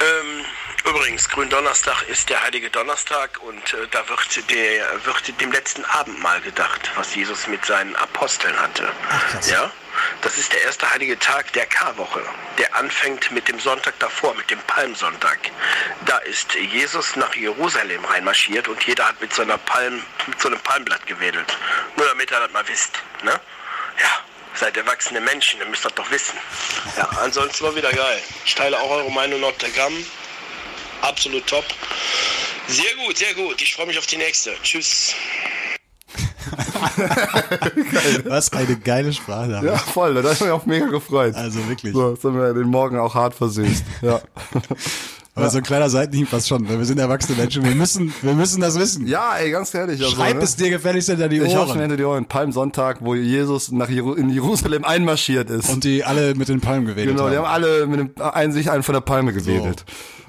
Ähm, 0.00 0.44
übrigens, 0.86 1.28
Gründonnerstag 1.28 2.02
ist 2.08 2.30
der 2.30 2.42
heilige 2.42 2.70
Donnerstag 2.70 3.38
und 3.42 3.74
äh, 3.74 3.86
da 3.90 4.08
wird, 4.08 4.50
der, 4.50 5.04
wird 5.04 5.40
dem 5.40 5.52
letzten 5.52 5.84
Abendmahl 5.84 6.40
gedacht, 6.40 6.90
was 6.94 7.14
Jesus 7.14 7.46
mit 7.48 7.64
seinen 7.66 7.94
Aposteln 7.96 8.58
hatte. 8.58 8.90
Ja? 9.50 9.70
Das 10.22 10.38
ist 10.38 10.52
der 10.52 10.62
erste 10.62 10.90
heilige 10.90 11.18
Tag 11.18 11.52
der 11.52 11.66
Karwoche, 11.66 12.22
der 12.58 12.74
anfängt 12.74 13.30
mit 13.30 13.48
dem 13.48 13.60
Sonntag 13.60 13.98
davor, 13.98 14.34
mit 14.34 14.50
dem 14.50 14.58
Palmsonntag. 14.60 15.38
Da 16.06 16.16
ist 16.18 16.54
Jesus 16.54 17.16
nach 17.16 17.34
Jerusalem 17.34 18.02
reinmarschiert 18.04 18.68
und 18.68 18.82
jeder 18.84 19.06
hat 19.08 19.20
mit 19.20 19.34
so, 19.34 19.42
einer 19.42 19.58
Palm, 19.58 20.02
mit 20.26 20.40
so 20.40 20.48
einem 20.48 20.60
Palmblatt 20.60 21.06
gewedelt. 21.06 21.58
Nur 21.96 22.06
damit 22.06 22.30
ihr 22.30 22.40
das 22.40 22.50
mal 22.52 22.66
wisst. 22.68 23.02
Ne? 23.22 23.32
Ja, 23.32 24.24
seid 24.54 24.76
erwachsene 24.76 25.20
Menschen, 25.20 25.60
ihr 25.60 25.66
müsst 25.66 25.84
das 25.84 25.94
doch 25.94 26.10
wissen. 26.10 26.36
Ja, 26.96 27.08
ansonsten 27.22 27.64
war 27.64 27.74
wieder 27.74 27.92
geil. 27.92 28.20
Ich 28.44 28.54
teile 28.54 28.78
auch 28.78 28.90
eure 28.90 29.10
Meinung 29.10 29.42
auf 29.44 29.56
der 29.58 29.70
Gramm. 29.70 29.92
Absolut 31.02 31.46
top. 31.46 31.64
Sehr 32.68 32.94
gut, 33.04 33.16
sehr 33.18 33.34
gut. 33.34 33.60
Ich 33.62 33.74
freue 33.74 33.86
mich 33.86 33.98
auf 33.98 34.06
die 34.06 34.16
nächste. 34.16 34.52
Tschüss. 34.62 35.14
Was 38.24 38.52
eine 38.52 38.76
geile 38.78 39.12
Sprache. 39.12 39.60
ja, 39.64 39.76
voll. 39.76 40.14
Da 40.14 40.22
habe 40.22 40.32
ich 40.34 40.40
mich 40.40 40.50
auch 40.50 40.66
mega 40.66 40.86
gefreut. 40.86 41.34
Also 41.34 41.66
wirklich. 41.68 41.92
So, 41.92 42.10
jetzt 42.12 42.24
haben 42.24 42.38
wir 42.38 42.52
den 42.54 42.68
Morgen 42.68 42.98
auch 42.98 43.14
hart 43.14 43.34
versüßt. 43.34 43.84
Ja. 44.02 44.20
Aber 45.34 45.48
so 45.48 45.58
ein 45.58 45.62
kleiner 45.64 45.88
Seitenhieb 45.88 46.28
was 46.32 46.48
schon, 46.48 46.68
weil 46.68 46.78
wir 46.78 46.84
sind 46.84 46.98
erwachsene 46.98 47.38
Menschen. 47.38 47.62
Wir 47.64 47.74
müssen, 47.74 48.12
wir 48.20 48.34
müssen 48.34 48.60
das 48.60 48.78
wissen. 48.78 49.06
ja, 49.06 49.36
ey, 49.36 49.50
ganz 49.52 49.72
ehrlich. 49.74 50.00
Also, 50.02 50.16
Schreib 50.16 50.36
ne? 50.36 50.42
es 50.42 50.56
dir 50.56 50.70
gefälligst 50.70 51.08
hinter 51.08 51.28
die 51.28 51.36
Ich 51.36 51.54
hab's 51.54 51.68
mir 51.68 51.70
Ohren. 51.74 51.80
hinter 51.82 51.96
die 51.96 52.04
Ohren. 52.04 52.24
Palmsonntag, 52.26 52.98
wo 53.00 53.14
Jesus 53.14 53.70
nach 53.70 53.88
Jeru 53.88 54.12
in 54.14 54.28
Jerusalem 54.28 54.84
einmarschiert 54.84 55.48
ist. 55.48 55.70
Und 55.70 55.84
die 55.84 56.04
alle 56.04 56.34
mit 56.34 56.48
den 56.48 56.60
Palmen 56.60 56.84
gewedelt 56.86 57.16
genau, 57.16 57.30
die 57.30 57.36
haben 57.36 57.46
haben. 57.46 57.52
alle 57.64 57.86
mit 57.86 58.00
dem, 58.00 58.10
ein, 58.20 58.52
sich 58.52 58.70
einen 58.70 58.82
von 58.82 58.92
der 58.92 59.00
Palme 59.02 59.32
gewedelt. 59.32 59.84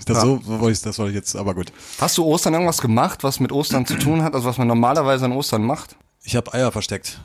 Das, 0.05 0.17
Ja. 0.17 0.21
so, 0.23 0.39
so 0.45 0.59
wollte 0.59 0.71
ich, 0.73 0.81
das 0.81 0.97
wollte 0.99 1.11
ich 1.11 1.15
jetzt, 1.15 1.35
aber 1.35 1.55
gut. 1.55 1.73
Hast 1.99 2.17
du 2.17 2.25
Ostern 2.25 2.53
irgendwas 2.53 2.79
gemacht, 2.81 3.23
was 3.23 3.39
mit 3.39 3.51
Ostern 3.51 3.85
zu 3.85 3.95
tun 3.95 4.23
hat, 4.23 4.33
also 4.35 4.47
was 4.47 4.57
man 4.57 4.67
normalerweise 4.67 5.25
an 5.25 5.31
Ostern 5.31 5.63
macht? 5.63 5.95
Ich 6.23 6.35
habe 6.35 6.53
Eier 6.53 6.71
versteckt. 6.71 7.19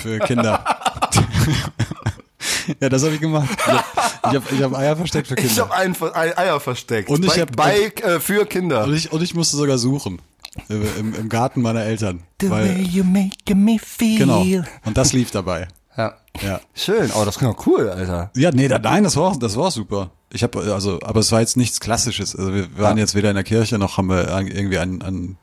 Für 0.00 0.18
Kinder. 0.18 0.64
ja, 2.80 2.88
das 2.88 3.02
habe 3.04 3.14
ich 3.14 3.20
gemacht. 3.20 3.48
Ich 3.50 3.66
habe 3.66 3.82
hab, 4.22 4.52
ich 4.52 4.62
hab 4.62 4.74
Eier 4.74 4.96
versteckt 4.96 5.28
für 5.28 5.34
Ich 5.38 5.46
Kinder. 5.48 5.62
habe 5.68 5.74
ein, 5.74 5.96
Ei- 6.14 6.36
Eier 6.38 6.60
versteckt. 6.60 7.08
Und 7.08 7.24
ich 7.24 7.32
bei, 7.32 7.40
hab- 7.40 7.56
bei 7.56 7.92
äh, 8.02 8.20
für 8.20 8.46
Kinder. 8.46 8.84
Und 8.84 8.94
ich, 8.94 9.12
und 9.12 9.22
ich 9.22 9.34
musste 9.34 9.56
sogar 9.56 9.78
suchen. 9.78 10.20
Äh, 10.68 10.74
Im, 11.00 11.14
Im 11.14 11.28
Garten 11.28 11.62
meiner 11.62 11.82
Eltern. 11.82 12.22
Weil, 12.42 12.78
you 12.80 13.04
make 13.04 13.54
me 13.54 13.78
feel. 13.78 14.18
genau. 14.18 14.44
Und 14.84 14.96
das 14.96 15.12
lief 15.12 15.30
dabei. 15.30 15.68
Ja. 15.96 16.14
Ja. 16.42 16.60
Schön. 16.74 17.10
Oh, 17.14 17.24
das 17.24 17.38
klingt 17.38 17.54
auch 17.56 17.66
cool, 17.66 17.88
Alter. 17.90 18.30
Ja, 18.34 18.50
nee, 18.52 18.66
da, 18.68 18.78
nein, 18.78 19.04
das 19.04 19.16
war 19.16 19.24
auch, 19.30 19.36
das 19.36 19.56
war 19.56 19.66
auch 19.66 19.70
super. 19.70 20.10
Ich 20.32 20.42
habe 20.42 20.60
also, 20.72 20.98
aber 21.02 21.20
es 21.20 21.30
war 21.30 21.40
jetzt 21.40 21.58
nichts 21.58 21.78
Klassisches. 21.80 22.34
Also 22.34 22.54
wir 22.54 22.78
waren 22.78 22.96
jetzt 22.96 23.14
weder 23.14 23.28
in 23.28 23.34
der 23.34 23.44
Kirche 23.44 23.76
noch 23.78 23.98
haben 23.98 24.08
wir 24.08 24.28
irgendwie 24.28 24.78
an, 24.78 25.02
an, 25.02 25.36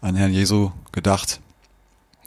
an 0.00 0.14
Herrn 0.16 0.32
Jesu 0.32 0.70
gedacht. 0.92 1.40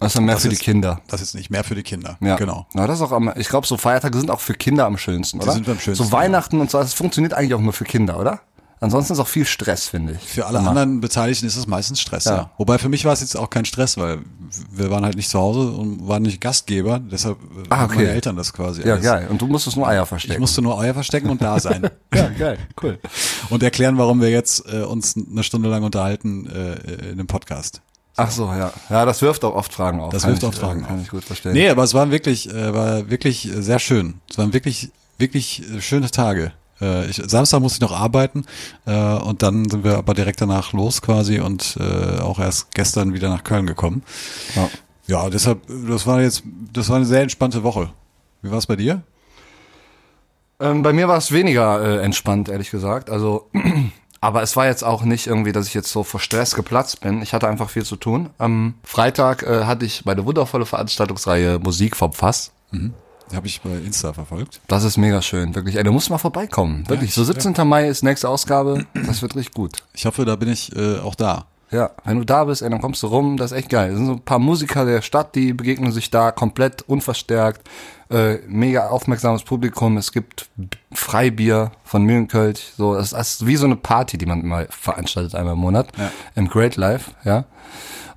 Das 0.03 0.15
ist 0.15 0.21
mehr 0.21 0.35
Das 0.35 0.43
für 0.43 0.49
die 0.49 0.55
ist- 0.55 0.61
Kinder. 0.61 1.01
Das 1.07 1.21
ist 1.21 1.33
nicht 1.35 1.49
mehr 1.49 1.63
für 1.63 1.75
die 1.75 1.83
Kinder. 1.83 2.17
Ja, 2.21 2.35
Genau. 2.35 2.67
Na, 2.73 2.85
das 2.87 2.97
ist 2.97 3.01
auch 3.01 3.11
am, 3.11 3.31
ich 3.35 3.49
glaube, 3.49 3.65
so 3.67 3.77
Feiertage 3.77 4.17
sind 4.19 4.29
auch 4.31 4.39
für 4.41 4.53
Kinder 4.53 4.85
am 4.85 4.97
schönsten, 4.97 5.41
oder? 5.41 5.51
sind 5.53 5.67
am 5.69 5.79
schönsten, 5.79 6.03
So 6.05 6.11
Weihnachten 6.11 6.59
und 6.61 6.69
so, 6.71 6.77
das 6.79 6.93
funktioniert 6.93 7.33
eigentlich 7.33 7.53
auch 7.53 7.61
nur 7.61 7.73
für 7.73 7.85
Kinder, 7.85 8.19
oder? 8.19 8.41
Ansonsten 8.79 9.13
ist 9.13 9.19
auch 9.19 9.27
viel 9.29 9.45
Stress, 9.45 9.87
finde 9.87 10.19
ich. 10.21 10.27
Für 10.29 10.45
alle 10.45 10.59
Immer. 10.59 10.67
anderen 10.71 10.99
Beteiligten 10.99 11.45
ist 11.45 11.55
es 11.55 11.67
meistens 11.67 12.01
Stress, 12.01 12.25
ja. 12.25 12.35
Ja. 12.35 12.51
Wobei 12.57 12.77
für 12.77 12.89
mich 12.89 13.05
war 13.05 13.13
es 13.13 13.21
jetzt 13.21 13.37
auch 13.37 13.49
kein 13.49 13.63
Stress, 13.63 13.95
weil 13.95 14.19
wir 14.71 14.91
waren 14.91 15.05
halt 15.05 15.15
nicht 15.15 15.29
zu 15.29 15.39
Hause 15.39 15.71
und 15.71 16.05
waren 16.05 16.23
nicht 16.23 16.41
Gastgeber, 16.41 16.99
deshalb 16.99 17.37
Ah, 17.69 17.77
haben 17.77 17.85
okay. 17.91 17.95
meine 17.99 18.09
Eltern 18.09 18.35
das 18.35 18.51
quasi 18.51 18.81
Ja, 18.85 18.95
alles. 18.95 19.05
geil. 19.05 19.27
Und 19.29 19.41
du 19.41 19.47
musstest 19.47 19.77
nur 19.77 19.87
Eier 19.87 20.03
Ich 20.03 20.09
verstecken. 20.09 20.41
musste 20.41 20.61
nur 20.61 20.77
Eier 20.81 20.93
verstecken 20.93 21.29
und 21.29 21.41
da 21.41 21.57
sein. 21.61 21.89
ja, 22.13 22.27
geil. 22.37 22.57
Cool. 22.81 22.99
und 23.49 23.63
erklären, 23.63 23.97
warum 23.97 24.19
wir 24.19 24.29
jetzt 24.29 24.65
äh, 24.69 24.81
uns 24.81 25.15
eine 25.15 25.43
Stunde 25.43 25.69
lang 25.69 25.83
unterhalten 25.83 26.45
äh, 26.47 27.11
in 27.11 27.17
dem 27.19 27.27
Podcast. 27.27 27.81
Ach 28.15 28.29
so, 28.29 28.45
ja. 28.45 28.71
Ja, 28.89 29.05
das 29.05 29.21
wirft 29.21 29.43
auch 29.43 29.55
oft 29.55 29.73
Fragen 29.73 29.99
auf. 29.99 30.11
Das 30.11 30.23
Kann 30.23 30.31
wirft 30.31 30.43
ich, 30.43 30.49
auch 30.49 30.53
Fragen 30.53 30.83
äh, 30.83 30.87
Kann 30.87 30.97
auf. 30.97 31.03
ich 31.03 31.09
gut 31.09 31.23
verstehen. 31.23 31.53
Nee, 31.53 31.69
aber 31.69 31.83
es 31.83 31.93
waren 31.93 32.11
wirklich, 32.11 32.49
äh, 32.49 32.73
war 32.73 33.09
wirklich 33.09 33.47
äh, 33.47 33.61
sehr 33.61 33.79
schön. 33.79 34.15
Es 34.29 34.37
waren 34.37 34.53
wirklich, 34.53 34.91
wirklich 35.17 35.63
äh, 35.71 35.81
schöne 35.81 36.11
Tage. 36.11 36.51
Äh, 36.79 37.07
ich, 37.07 37.21
Samstag 37.25 37.61
musste 37.61 37.77
ich 37.77 37.89
noch 37.89 37.97
arbeiten 37.99 38.45
äh, 38.85 38.93
und 38.93 39.41
dann 39.41 39.67
sind 39.69 39.83
wir 39.83 39.97
aber 39.97 40.13
direkt 40.13 40.41
danach 40.41 40.73
los 40.73 41.01
quasi 41.01 41.39
und 41.39 41.77
äh, 41.79 42.19
auch 42.19 42.39
erst 42.39 42.73
gestern 42.75 43.13
wieder 43.13 43.29
nach 43.29 43.43
Köln 43.43 43.65
gekommen. 43.65 44.03
Ja. 44.55 44.69
Ja, 45.05 45.29
deshalb, 45.29 45.61
das 45.89 46.07
war 46.07 46.21
jetzt, 46.21 46.43
das 46.71 46.87
war 46.87 46.95
eine 46.95 47.05
sehr 47.05 47.21
entspannte 47.23 47.63
Woche. 47.63 47.89
Wie 48.41 48.51
war 48.51 48.57
es 48.57 48.67
bei 48.67 48.77
dir? 48.77 49.01
Ähm, 50.59 50.81
bei 50.81 50.93
mir 50.93 51.09
war 51.09 51.17
es 51.17 51.31
weniger 51.31 51.81
äh, 51.81 52.03
entspannt, 52.03 52.47
ehrlich 52.47 52.71
gesagt. 52.71 53.09
Also, 53.09 53.49
aber 54.23 54.41
es 54.41 54.55
war 54.55 54.67
jetzt 54.67 54.85
auch 54.85 55.03
nicht 55.03 55.27
irgendwie, 55.27 55.51
dass 55.51 55.67
ich 55.67 55.73
jetzt 55.73 55.91
so 55.91 56.03
vor 56.03 56.21
Stress 56.21 56.55
geplatzt 56.55 57.01
bin. 57.01 57.21
Ich 57.21 57.33
hatte 57.33 57.49
einfach 57.49 57.69
viel 57.69 57.83
zu 57.83 57.97
tun. 57.97 58.29
Am 58.37 58.75
Freitag 58.81 59.43
äh, 59.43 59.65
hatte 59.65 59.85
ich 59.85 60.05
bei 60.05 60.15
der 60.15 60.25
wundervolle 60.25 60.65
Veranstaltungsreihe 60.65 61.59
Musik 61.59 61.97
vom 61.97 62.13
Fass. 62.13 62.53
Die 62.71 63.35
habe 63.35 63.47
ich 63.47 63.59
bei 63.59 63.71
Insta 63.71 64.13
verfolgt. 64.13 64.61
Das 64.69 64.85
ist 64.85 64.95
mega 64.95 65.21
schön, 65.21 65.53
wirklich. 65.55 65.75
Ey, 65.75 65.83
du 65.83 65.91
musst 65.91 66.09
mal 66.09 66.19
vorbeikommen. 66.19 66.87
Wirklich. 66.87 67.13
So 67.13 67.25
17. 67.25 67.67
Mai 67.67 67.89
ist 67.89 68.01
nächste 68.01 68.29
Ausgabe. 68.29 68.85
Das 68.93 69.21
wird 69.21 69.35
richtig 69.35 69.53
gut. 69.53 69.83
Ich 69.93 70.05
hoffe, 70.05 70.23
da 70.23 70.37
bin 70.37 70.47
ich 70.47 70.73
äh, 70.73 70.99
auch 70.99 71.15
da. 71.15 71.45
Ja, 71.73 71.89
wenn 72.05 72.19
du 72.19 72.23
da 72.23 72.43
bist, 72.43 72.61
ey, 72.61 72.69
dann 72.69 72.81
kommst 72.81 73.01
du 73.01 73.07
rum, 73.07 73.35
das 73.35 73.51
ist 73.51 73.57
echt 73.57 73.69
geil. 73.69 73.91
Es 73.91 73.97
sind 73.97 74.05
so 74.05 74.13
ein 74.13 74.21
paar 74.21 74.37
Musiker 74.37 74.85
der 74.85 75.01
Stadt, 75.01 75.33
die 75.33 75.53
begegnen 75.53 75.91
sich 75.91 76.11
da 76.11 76.31
komplett 76.31 76.83
unverstärkt. 76.83 77.67
Äh, 78.11 78.37
mega 78.47 78.89
aufmerksames 78.89 79.43
Publikum. 79.43 79.97
Es 79.97 80.11
gibt 80.11 80.49
Freibier 80.93 81.71
von 81.83 82.03
Mühlenkölch. 82.03 82.73
So, 82.77 82.93
das 82.93 83.11
ist 83.11 83.47
wie 83.47 83.55
so 83.55 83.65
eine 83.65 83.75
Party, 83.75 84.19
die 84.19 84.27
man 84.27 84.41
immer 84.41 84.65
veranstaltet 84.69 85.33
einmal 85.33 85.55
im 85.55 85.59
Monat. 85.59 85.87
Ja. 85.97 86.11
Im 86.35 86.47
Great 86.47 86.75
Life, 86.75 87.11
ja. 87.23 87.45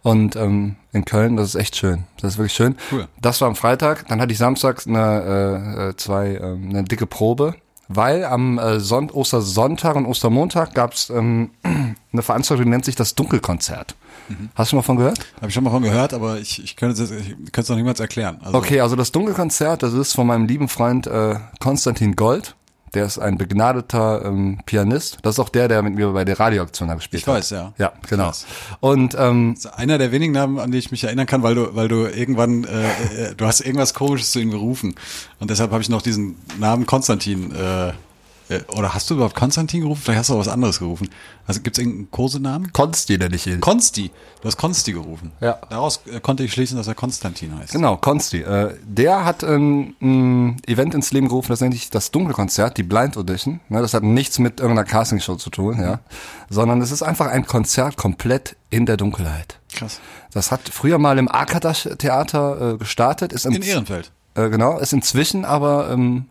Und 0.03 0.37
ähm, 0.37 0.77
in 0.93 1.07
Köln, 1.07 1.37
das 1.37 1.49
ist 1.49 1.55
echt 1.55 1.77
schön. 1.77 2.05
Das 2.21 2.35
ist 2.35 2.39
wirklich 2.39 2.53
schön. 2.53 2.77
Cool. 2.93 3.09
Das 3.21 3.41
war 3.41 3.49
am 3.49 3.57
Freitag. 3.57 4.07
Dann 4.09 4.21
hatte 4.21 4.33
ich 4.33 4.39
samstags 4.39 4.87
eine, 4.87 5.81
äh, 5.81 5.89
äh, 5.89 5.97
zwei, 5.97 6.37
ähm, 6.37 6.69
eine 6.69 6.85
dicke 6.85 7.07
Probe 7.07 7.55
weil 7.89 8.25
am 8.25 8.59
äh, 8.59 8.81
Son 8.81 9.11
Ostersonntag 9.11 9.97
und 9.97 10.07
Ostermontag 10.07 10.75
gab 10.75 10.93
es 10.93 11.11
ähm, 11.11 11.51
eine 12.13 12.23
Veranstaltung, 12.23 12.65
die 12.65 12.71
nennt 12.71 12.85
sich 12.85 12.97
das 12.97 13.15
Dunkelkonzert. 13.15 13.95
Hast 14.57 14.69
du 14.69 14.71
schon 14.71 14.79
mal 14.79 14.83
von 14.83 14.97
gehört? 14.97 15.21
Habe 15.37 15.49
ich 15.49 15.55
schon 15.55 15.63
mal 15.63 15.71
von 15.71 15.83
gehört, 15.83 16.13
aber 16.13 16.39
ich, 16.39 16.63
ich 16.63 16.75
könnte 16.75 17.01
es 17.01 17.11
ich 17.13 17.29
könnte 17.53 17.61
es 17.61 17.69
noch 17.69 17.77
niemals 17.77 18.01
erklären. 18.01 18.39
Also, 18.43 18.59
Okay, 18.59 18.81
also 18.81 18.97
das 18.97 19.13
Dunkelkonzert, 19.13 19.83
das 19.85 19.93
ist 19.93 20.15
von 20.15 20.27
meinem 20.27 20.47
lieben 20.47 20.69
Freund 20.69 21.07
äh, 21.07 21.37
Konstantin 21.61 22.17
Gold. 22.17 22.57
Der 22.97 23.05
ist 23.05 23.19
ein 23.19 23.37
begnadeter 23.37 24.25
ähm, 24.25 24.59
Pianist. 24.65 25.19
Das 25.21 25.35
ist 25.35 25.39
auch 25.39 25.51
der, 25.51 25.69
der 25.69 25.83
mit 25.83 25.97
mir 25.97 26.11
bei 26.13 26.25
der 26.25 26.41
Radioaktion 26.41 26.89
gespielt 26.97 27.23
Ich 27.23 27.29
hat. 27.29 27.35
weiß, 27.35 27.51
ja. 27.51 27.75
Ja, 27.77 27.93
Ich 28.03 28.09
genau. 28.09 28.33
Und 28.81 29.15
ähm, 29.19 29.53
Das 29.55 29.67
ist 29.67 29.75
einer 29.79 29.99
der 29.99 30.13
wenigen 30.13 30.33
Namen, 30.33 30.59
an 30.59 30.73
die 30.73 30.79
ich 30.79 30.91
mich 30.91 31.05
erinnern 31.05 31.27
kann, 31.27 31.43
weil 31.43 31.55
du, 31.55 31.75
weil 31.77 31.89
du 31.89 32.07
irgendwann, 32.07 32.65
äh, 32.65 32.87
äh, 32.87 33.35
du 33.37 33.45
hast 33.45 33.61
irgendwas 33.61 33.93
Komisches 33.93 34.31
zu 34.31 34.41
ihm 34.41 34.51
gerufen. 34.51 34.95
Und 35.41 35.51
deshalb 35.51 35.73
habe 35.73 35.83
ich 35.83 35.91
noch 35.91 36.01
diesen 36.01 36.37
Namen 36.59 36.87
Konstantin, 36.87 37.55
äh, 37.55 37.93
oder 38.69 38.95
hast 38.95 39.11
du 39.11 39.15
überhaupt 39.15 39.35
Konstantin 39.35 39.81
gerufen? 39.81 40.03
Vielleicht 40.05 40.21
hast 40.21 40.31
du 40.31 40.35
auch 40.35 40.39
was 40.39 40.49
anderes 40.49 40.79
gerufen. 40.79 41.09
Also 41.47 41.61
gibt 41.61 41.77
es 41.77 41.83
irgendeinen 41.83 42.11
Kosenamen? 42.11 42.73
Konsti 42.73 43.19
nenne 43.19 43.35
ich 43.35 43.47
ihn. 43.47 43.61
Konsti. 43.61 44.11
Du 44.41 44.47
hast 44.47 44.57
Konsti 44.57 44.93
gerufen. 44.93 45.33
Ja. 45.41 45.59
Daraus 45.69 46.01
äh, 46.07 46.21
konnte 46.21 46.45
ich 46.45 46.53
schließen, 46.53 46.77
dass 46.77 46.87
er 46.87 46.95
Konstantin 46.95 47.59
heißt. 47.59 47.73
Genau, 47.73 47.97
Konsti. 47.97 48.43
Äh, 48.43 48.75
der 48.85 49.25
hat 49.25 49.43
ein, 49.43 49.97
ein 50.01 50.57
Event 50.67 50.95
ins 50.95 51.13
Leben 51.13 51.29
gerufen, 51.29 51.49
das 51.51 51.61
nennt 51.61 51.75
sich 51.75 51.91
das 51.91 52.13
Dunkelkonzert, 52.13 52.77
die 52.77 52.85
Blind 52.85 53.17
Audition. 53.17 53.61
Ne, 53.69 53.81
das 53.81 53.95
hat 53.95 54.05
nichts 54.05 54.39
mit 54.39 54.61
irgendeiner 54.61 54.87
Castingshow 54.87 55.37
zu 55.37 55.51
tun, 55.51 55.81
ja. 55.81 56.01
Sondern 56.49 56.81
es 56.81 56.93
ist 56.93 57.03
einfach 57.03 57.27
ein 57.27 57.47
Konzert 57.47 57.97
komplett 57.97 58.57
in 58.71 58.87
der 58.87 58.97
Dunkelheit. 58.97 59.59
Krass. 59.75 60.01
Das 60.33 60.53
hat 60.53 60.69
früher 60.69 60.99
mal 60.99 61.19
im 61.19 61.29
Arkadasch 61.29 61.89
Theater 61.99 62.75
äh, 62.75 62.77
gestartet, 62.79 63.33
ist 63.33 63.45
In 63.47 63.63
Ehrenfeld. 63.63 64.13
Äh, 64.35 64.51
genau, 64.51 64.79
ist 64.79 64.93
inzwischen 64.93 65.45
aber 65.45 65.91
ähm, 65.91 66.27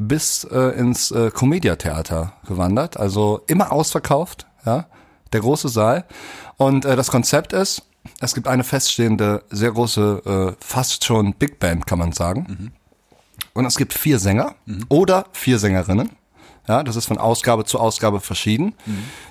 bis 0.00 0.44
äh, 0.44 0.78
ins 0.78 1.10
äh, 1.10 1.30
Comedia 1.30 1.76
Theater 1.76 2.32
gewandert, 2.46 2.96
also 2.96 3.42
immer 3.46 3.70
ausverkauft, 3.70 4.46
ja, 4.64 4.86
der 5.32 5.40
große 5.40 5.68
Saal. 5.68 6.04
Und 6.56 6.84
äh, 6.84 6.96
das 6.96 7.10
Konzept 7.10 7.52
ist, 7.52 7.82
es 8.20 8.34
gibt 8.34 8.48
eine 8.48 8.64
feststehende, 8.64 9.44
sehr 9.50 9.72
große, 9.72 10.56
äh, 10.56 10.64
fast 10.64 11.04
schon 11.04 11.34
Big 11.34 11.58
Band, 11.58 11.86
kann 11.86 11.98
man 11.98 12.12
sagen. 12.12 12.72
Und 13.52 13.64
es 13.66 13.76
gibt 13.76 13.92
vier 13.92 14.18
Sänger 14.18 14.54
oder 14.88 15.26
vier 15.32 15.58
Sängerinnen. 15.58 16.10
Ja, 16.68 16.82
das 16.82 16.96
ist 16.96 17.06
von 17.06 17.18
Ausgabe 17.18 17.64
zu 17.64 17.80
Ausgabe 17.80 18.20
verschieden. 18.20 18.74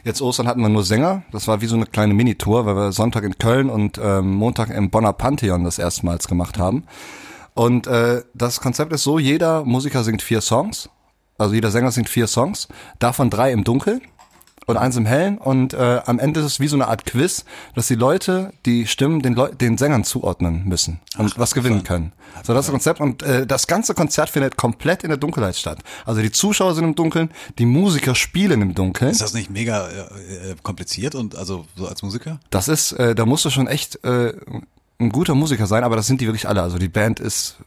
Jetzt 0.03 0.21
Ostern 0.21 0.47
hatten 0.47 0.61
wir 0.61 0.69
nur 0.69 0.83
Sänger. 0.83 1.23
Das 1.31 1.47
war 1.47 1.61
wie 1.61 1.67
so 1.67 1.75
eine 1.75 1.85
kleine 1.85 2.13
Minitour, 2.13 2.65
weil 2.65 2.75
wir 2.75 2.91
Sonntag 2.91 3.23
in 3.23 3.37
Köln 3.37 3.69
und 3.69 3.99
ähm, 4.01 4.33
Montag 4.33 4.69
im 4.69 4.89
Bonner 4.89 5.13
Pantheon 5.13 5.63
das 5.63 5.79
erstmals 5.79 6.27
gemacht 6.27 6.57
haben. 6.57 6.83
Und 7.59 7.87
äh, 7.87 8.23
das 8.33 8.61
Konzept 8.61 8.93
ist 8.93 9.03
so, 9.03 9.19
jeder 9.19 9.65
Musiker 9.65 10.05
singt 10.05 10.21
vier 10.21 10.39
Songs. 10.39 10.89
Also 11.37 11.55
jeder 11.55 11.71
Sänger 11.71 11.91
singt 11.91 12.07
vier 12.07 12.25
Songs, 12.25 12.69
davon 12.99 13.29
drei 13.29 13.51
im 13.51 13.65
Dunkeln 13.65 13.99
und 14.65 14.77
eins 14.77 14.95
im 14.95 15.05
Hellen. 15.05 15.37
Und 15.37 15.73
äh, 15.73 15.99
am 16.05 16.19
Ende 16.19 16.39
ist 16.39 16.45
es 16.45 16.59
wie 16.61 16.69
so 16.69 16.77
eine 16.77 16.87
Art 16.87 17.05
Quiz, 17.05 17.43
dass 17.75 17.87
die 17.87 17.95
Leute 17.95 18.53
die 18.65 18.87
Stimmen 18.87 19.21
den, 19.21 19.33
Leu 19.33 19.49
den 19.49 19.77
Sängern 19.77 20.05
zuordnen 20.05 20.69
müssen 20.69 21.01
und 21.17 21.37
was 21.37 21.53
gewinnen 21.53 21.83
können. 21.83 22.13
So 22.45 22.53
das 22.53 22.61
ist 22.61 22.67
das 22.67 22.71
Konzept. 22.71 23.01
Und 23.01 23.23
äh, 23.23 23.45
das 23.45 23.67
ganze 23.67 23.93
Konzert 23.93 24.29
findet 24.29 24.55
komplett 24.55 25.03
in 25.03 25.09
der 25.09 25.17
Dunkelheit 25.17 25.57
statt. 25.57 25.79
Also 26.05 26.21
die 26.21 26.31
Zuschauer 26.31 26.75
sind 26.75 26.85
im 26.85 26.95
Dunkeln, 26.95 27.29
die 27.57 27.65
Musiker 27.65 28.15
spielen 28.15 28.61
im 28.61 28.73
Dunkeln. 28.73 29.11
Ist 29.11 29.19
das 29.19 29.33
nicht 29.33 29.49
mega 29.49 29.85
äh, 29.89 30.51
äh, 30.51 30.55
kompliziert 30.63 31.13
und 31.13 31.35
also 31.35 31.65
so 31.75 31.89
als 31.89 32.03
Musiker? 32.03 32.39
Das 32.51 32.69
ist, 32.69 32.93
äh, 32.93 33.15
da 33.15 33.25
musst 33.25 33.43
du 33.43 33.49
schon 33.49 33.67
echt 33.67 34.01
äh, 34.05 34.31
ein 34.99 35.09
guter 35.09 35.35
Musiker 35.35 35.67
sein, 35.67 35.83
aber 35.83 35.95
das 35.95 36.07
sind 36.07 36.21
die 36.21 36.27
wirklich 36.27 36.47
alle. 36.47 36.61
Also 36.61 36.77
die 36.77 36.89
Band 36.89 37.19
ist 37.19 37.57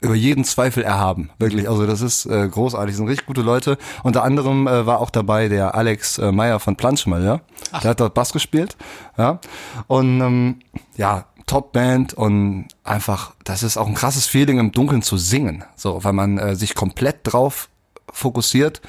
über 0.00 0.14
jeden 0.14 0.44
Zweifel 0.44 0.82
erhaben, 0.82 1.30
wirklich. 1.38 1.68
Also 1.68 1.86
das 1.86 2.00
ist 2.00 2.24
äh, 2.26 2.48
großartig, 2.48 2.92
das 2.92 2.96
sind 2.98 3.08
richtig 3.08 3.26
gute 3.26 3.42
Leute. 3.42 3.76
Unter 4.02 4.22
anderem 4.22 4.66
äh, 4.66 4.86
war 4.86 5.00
auch 5.00 5.10
dabei 5.10 5.48
der 5.48 5.74
Alex 5.74 6.18
äh, 6.18 6.32
Meyer 6.32 6.58
von 6.58 6.76
Planschmal, 6.76 7.22
ja. 7.22 7.40
Der 7.82 7.90
hat 7.90 8.00
dort 8.00 8.14
Bass 8.14 8.32
gespielt, 8.32 8.76
ja. 9.18 9.40
Und 9.88 10.20
ähm, 10.20 10.60
ja, 10.96 11.26
Top-Band 11.46 12.14
und 12.14 12.68
einfach, 12.84 13.34
das 13.44 13.62
ist 13.62 13.76
auch 13.76 13.88
ein 13.88 13.94
krasses 13.94 14.26
Feeling, 14.26 14.58
im 14.58 14.72
Dunkeln 14.72 15.02
zu 15.02 15.16
singen. 15.16 15.64
So, 15.76 16.02
weil 16.04 16.12
man 16.12 16.38
äh, 16.38 16.54
sich 16.54 16.74
komplett 16.74 17.18
drauf 17.24 17.68
fokussiert 18.12 18.80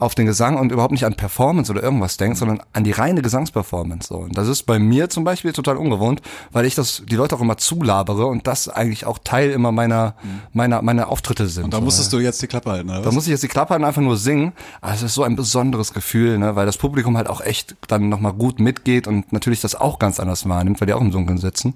auf 0.00 0.14
den 0.14 0.26
Gesang 0.26 0.58
und 0.58 0.72
überhaupt 0.72 0.92
nicht 0.92 1.04
an 1.04 1.14
Performance 1.14 1.70
oder 1.70 1.82
irgendwas 1.82 2.16
denkt, 2.16 2.38
sondern 2.38 2.62
an 2.72 2.84
die 2.84 2.90
reine 2.90 3.22
Gesangsperformance. 3.22 4.08
So. 4.08 4.16
Und 4.16 4.36
das 4.36 4.48
ist 4.48 4.64
bei 4.64 4.78
mir 4.78 5.10
zum 5.10 5.24
Beispiel 5.24 5.52
total 5.52 5.76
ungewohnt, 5.76 6.22
weil 6.52 6.64
ich 6.64 6.74
das 6.74 7.02
die 7.06 7.16
Leute 7.16 7.36
auch 7.36 7.40
immer 7.40 7.58
zulabere 7.58 8.26
und 8.26 8.46
das 8.46 8.68
eigentlich 8.68 9.06
auch 9.06 9.18
Teil 9.22 9.50
immer 9.50 9.72
meiner 9.72 10.14
meiner 10.52 10.82
meiner 10.82 11.08
Auftritte 11.08 11.46
sind. 11.46 11.64
Und 11.64 11.74
da 11.74 11.78
so, 11.78 11.84
musstest 11.84 12.12
du 12.12 12.18
jetzt 12.18 12.40
die 12.42 12.46
Klappe 12.46 12.70
halten, 12.70 12.88
oder 12.90 13.02
da 13.02 13.12
muss 13.12 13.24
ich 13.24 13.30
jetzt 13.30 13.42
die 13.42 13.48
Klappe 13.48 13.74
halten, 13.74 13.84
einfach 13.84 14.02
nur 14.02 14.16
singen. 14.16 14.52
Aber 14.80 14.94
es 14.94 15.02
ist 15.02 15.14
so 15.14 15.22
ein 15.22 15.36
besonderes 15.36 15.92
Gefühl, 15.92 16.38
ne? 16.38 16.56
weil 16.56 16.66
das 16.66 16.78
Publikum 16.78 17.16
halt 17.16 17.28
auch 17.28 17.42
echt 17.42 17.76
dann 17.88 18.08
nochmal 18.08 18.32
gut 18.32 18.58
mitgeht 18.58 19.06
und 19.06 19.32
natürlich 19.32 19.60
das 19.60 19.74
auch 19.74 19.98
ganz 19.98 20.18
anders 20.18 20.48
wahrnimmt, 20.48 20.80
weil 20.80 20.86
die 20.86 20.94
auch 20.94 21.00
im 21.00 21.10
Dunkeln 21.10 21.38
sitzen. 21.38 21.74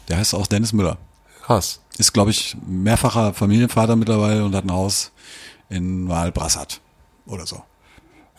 Der 0.09 0.17
heißt 0.17 0.35
auch 0.35 0.47
Dennis 0.47 0.73
Müller. 0.73 0.97
Krass. 1.43 1.79
Ist, 1.97 2.11
glaube 2.11 2.31
ich, 2.31 2.57
mehrfacher 2.67 3.33
Familienvater 3.33 3.95
mittlerweile 3.95 4.43
und 4.43 4.53
hat 4.55 4.65
ein 4.65 4.71
Haus 4.71 5.11
in 5.69 6.09
Wahlbrassat 6.09 6.81
oder 7.25 7.45
so. 7.45 7.61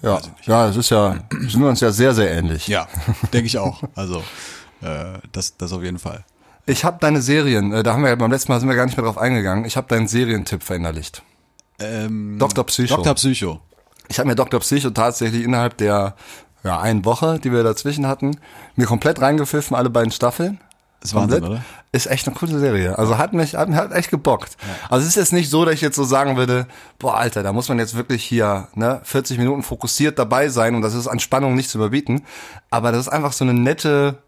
Ja, 0.03 0.21
ja, 0.45 0.69
es 0.69 0.77
ist 0.77 0.91
ja, 0.91 1.17
sind 1.31 1.61
wir 1.61 1.69
uns 1.69 1.81
ja 1.81 1.91
sehr, 1.91 2.15
sehr 2.15 2.31
ähnlich. 2.31 2.69
Ja, 2.69 2.87
denke 3.33 3.47
ich 3.47 3.59
auch. 3.59 3.83
Also 3.95 4.23
äh, 4.83 5.19
das, 5.33 5.57
das 5.57 5.73
auf 5.73 5.83
jeden 5.83 5.99
Fall. 5.99 6.25
Ich 6.67 6.85
habe 6.85 6.99
deine 7.01 7.23
Serien, 7.23 7.73
äh, 7.73 7.83
da 7.83 7.95
haben 7.95 8.05
wir 8.05 8.15
beim 8.17 8.31
letzten 8.31 8.53
Mal 8.53 8.61
sind 8.61 8.69
wir 8.69 8.77
gar 8.77 8.85
nicht 8.85 8.97
mehr 8.97 9.07
drauf 9.07 9.19
eingegangen. 9.19 9.65
Ich 9.65 9.77
habe 9.77 9.89
deinen 9.89 10.09
Serientipp 10.09 10.62
verinnerlicht. 10.62 11.23
Ähm, 11.79 12.39
Dr. 12.39 12.65
Psycho. 12.65 12.97
Dr. 12.97 13.15
Psycho. 13.15 13.61
Ich 14.09 14.19
habe 14.19 14.29
mir 14.29 14.35
Dr. 14.35 14.61
Psycho 14.61 14.91
tatsächlich 14.91 15.43
innerhalb 15.45 15.77
der 15.77 16.15
ja, 16.65 16.81
einen 16.81 17.05
Woche, 17.05 17.39
die 17.39 17.53
wir 17.53 17.62
dazwischen 17.62 18.07
hatten, 18.07 18.39
mir 18.75 18.87
komplett 18.87 19.21
reingepfiffen, 19.21 19.77
alle 19.77 19.91
beiden 19.91 20.11
Staffeln. 20.11 20.61
Ist 21.03 21.15
Wahnsinn, 21.15 21.45
oder? 21.45 21.62
ist 21.93 22.07
echt 22.07 22.27
eine 22.27 22.37
coole 22.37 22.59
Serie. 22.59 22.99
Also 22.99 23.19
hat 23.19 23.33
mich, 23.33 23.55
hat, 23.55 23.69
hat 23.71 23.93
echt 23.93 24.11
gebockt. 24.11 24.57
Also 24.89 25.03
es 25.03 25.11
ist 25.11 25.17
jetzt 25.17 25.33
nicht 25.33 25.51
so, 25.51 25.65
dass 25.65 25.75
ich 25.75 25.81
jetzt 25.81 25.97
so 25.97 26.05
sagen 26.05 26.37
würde, 26.37 26.67
boah, 26.99 27.17
Alter, 27.17 27.43
da 27.43 27.53
muss 27.53 27.69
man 27.69 27.79
jetzt 27.79 27.97
wirklich 27.97 28.25
hier, 28.25 28.69
ne, 28.75 29.01
40 29.05 29.39
Minuten 29.39 29.62
fokussiert 29.62 30.19
dabei 30.19 30.49
sein 30.49 30.75
und 30.75 30.83
das 30.83 30.95
ist 30.95 31.07
an 31.07 31.21
Spannung 31.21 31.55
nicht 31.55 31.71
zu 31.71 31.79
überbieten. 31.79 32.23
Aber 32.71 32.93
das 32.93 33.03
ist 33.03 33.09
einfach 33.09 33.33
so 33.33 33.45
eine 33.45 33.55
nette 33.55 34.19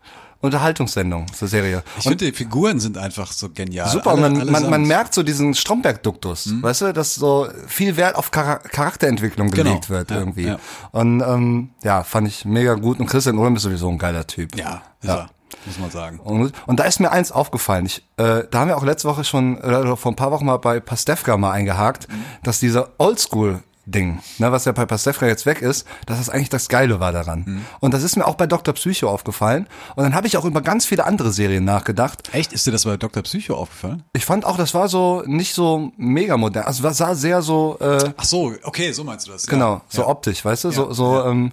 Unterhaltungssendung, 0.41 1.27
so 1.35 1.47
Serie. 1.47 1.83
Ich 1.99 2.05
finde, 2.05 2.25
die 2.27 2.33
Figuren 2.33 2.79
sind 2.81 2.97
einfach 2.97 3.33
so 3.33 3.49
genial. 3.51 3.89
Super, 3.89 4.11
Alle- 4.13 4.27
und 4.27 4.39
man, 4.39 4.51
man, 4.51 4.71
man 4.71 4.83
merkt 4.85 5.13
so 5.15 5.23
diesen 5.23 5.55
Stromberg-Duktus, 5.55 6.47
Mhm. 6.47 6.63
weißt 6.63 6.81
du, 6.83 6.93
dass 6.93 7.15
so 7.17 7.49
viel 7.67 7.97
Wert 7.97 8.15
auf 8.17 8.31
Chara 8.33 8.57
Charakterentwicklung 8.59 9.51
Genau, 9.51 9.65
gelegt 9.71 9.91
wird 9.91 10.11
ja, 10.11 10.19
irgendwie. 10.19 10.47
ja. 10.47 10.59
Und 10.93 11.21
ähm, 11.23 11.71
ja, 11.83 12.05
fand 12.05 12.29
ich 12.29 12.45
mega 12.45 12.75
gut. 12.75 13.01
Und 13.01 13.07
Christian 13.07 13.39
Ulm 13.39 13.57
ist 13.57 13.63
sowieso 13.63 13.89
ein 13.89 13.99
geiler 13.99 14.27
Typ. 14.27 14.57
Ja, 14.57 14.83
Ja. 15.03 15.15
er, 15.17 15.31
muss 15.67 15.79
man 15.79 15.91
sagen. 15.91 16.21
Und, 16.21 16.53
und 16.67 16.79
da 16.81 16.85
ist 16.85 17.01
mir 17.01 17.11
eins 17.11 17.33
aufgefallen. 17.33 17.87
Ich, 17.87 18.05
äh, 18.17 18.45
da 18.51 18.61
haben 18.61 18.69
wir 18.69 18.77
auch 18.77 18.85
letzte 18.85 19.09
Woche 19.09 19.25
schon, 19.25 19.59
oder 19.59 19.97
vor 19.97 20.13
ein 20.13 20.17
paar 20.17 20.31
Wochen 20.31 20.47
mal 20.47 20.59
bei 20.59 20.79
Pastewka 20.81 21.37
mal 21.37 21.51
eingehakt, 21.53 22.09
Mhm. 22.09 22.25
dass 22.45 22.61
dieser 22.61 22.91
Oldschool 22.99 23.61
Ding, 23.91 24.21
ne, 24.39 24.53
was 24.53 24.65
ja 24.65 24.73
bei 24.73 24.87
Pastewka 24.87 25.27
jetzt 25.27 25.47
weg 25.47 25.63
ist, 25.63 25.87
dass 26.07 26.19
das 26.19 26.29
eigentlich 26.29 26.51
das 26.51 26.69
Geile 26.69 27.01
war 27.01 27.13
daran. 27.13 27.45
Mhm. 27.47 27.65
Und 27.81 27.95
das 27.95 28.03
ist 28.03 28.17
mir 28.17 28.27
auch 28.27 28.35
bei 28.35 28.47
Dr. 28.47 28.75
Psycho 28.75 29.09
aufgefallen. 29.09 29.67
Und 29.97 30.05
dann 30.05 30.15
habe 30.15 30.27
ich 30.27 30.37
auch 30.37 30.45
über 30.45 30.61
ganz 30.61 30.85
viele 30.85 31.05
andere 31.05 31.33
Serien 31.33 31.65
nachgedacht. 31.65 32.31
Echt? 32.33 32.53
Ist 32.53 32.67
dir 32.67 32.73
das 32.73 32.85
bei 32.85 32.97
Dr. 32.97 33.23
Psycho 33.23 33.55
aufgefallen? 33.55 34.05
Ich 34.13 34.25
fand 34.25 34.45
auch, 34.45 34.57
das 34.57 34.75
war 34.75 34.89
so 34.89 35.23
nicht 35.27 35.55
so 35.55 35.93
mega 35.97 36.37
modern. 36.37 36.65
Also 36.65 36.83
das 36.83 36.99
sah 36.99 37.15
sehr 37.15 37.43
so, 37.43 37.79
äh, 37.81 38.13
Ach 38.17 38.25
so, 38.25 38.53
okay, 38.63 38.93
so 38.93 39.05
meinst 39.05 39.27
du 39.27 39.33
das. 39.33 39.47
genau, 39.47 39.75
ja. 39.75 39.83
so 39.89 40.03
ja. 40.03 40.09
optisch, 40.09 40.45
weißt 40.45 40.65
du, 40.65 40.71
so, 40.71 40.89
Ja, 40.89 40.95
so 40.95 41.15
ja. 41.15 41.31
ähm, 41.31 41.53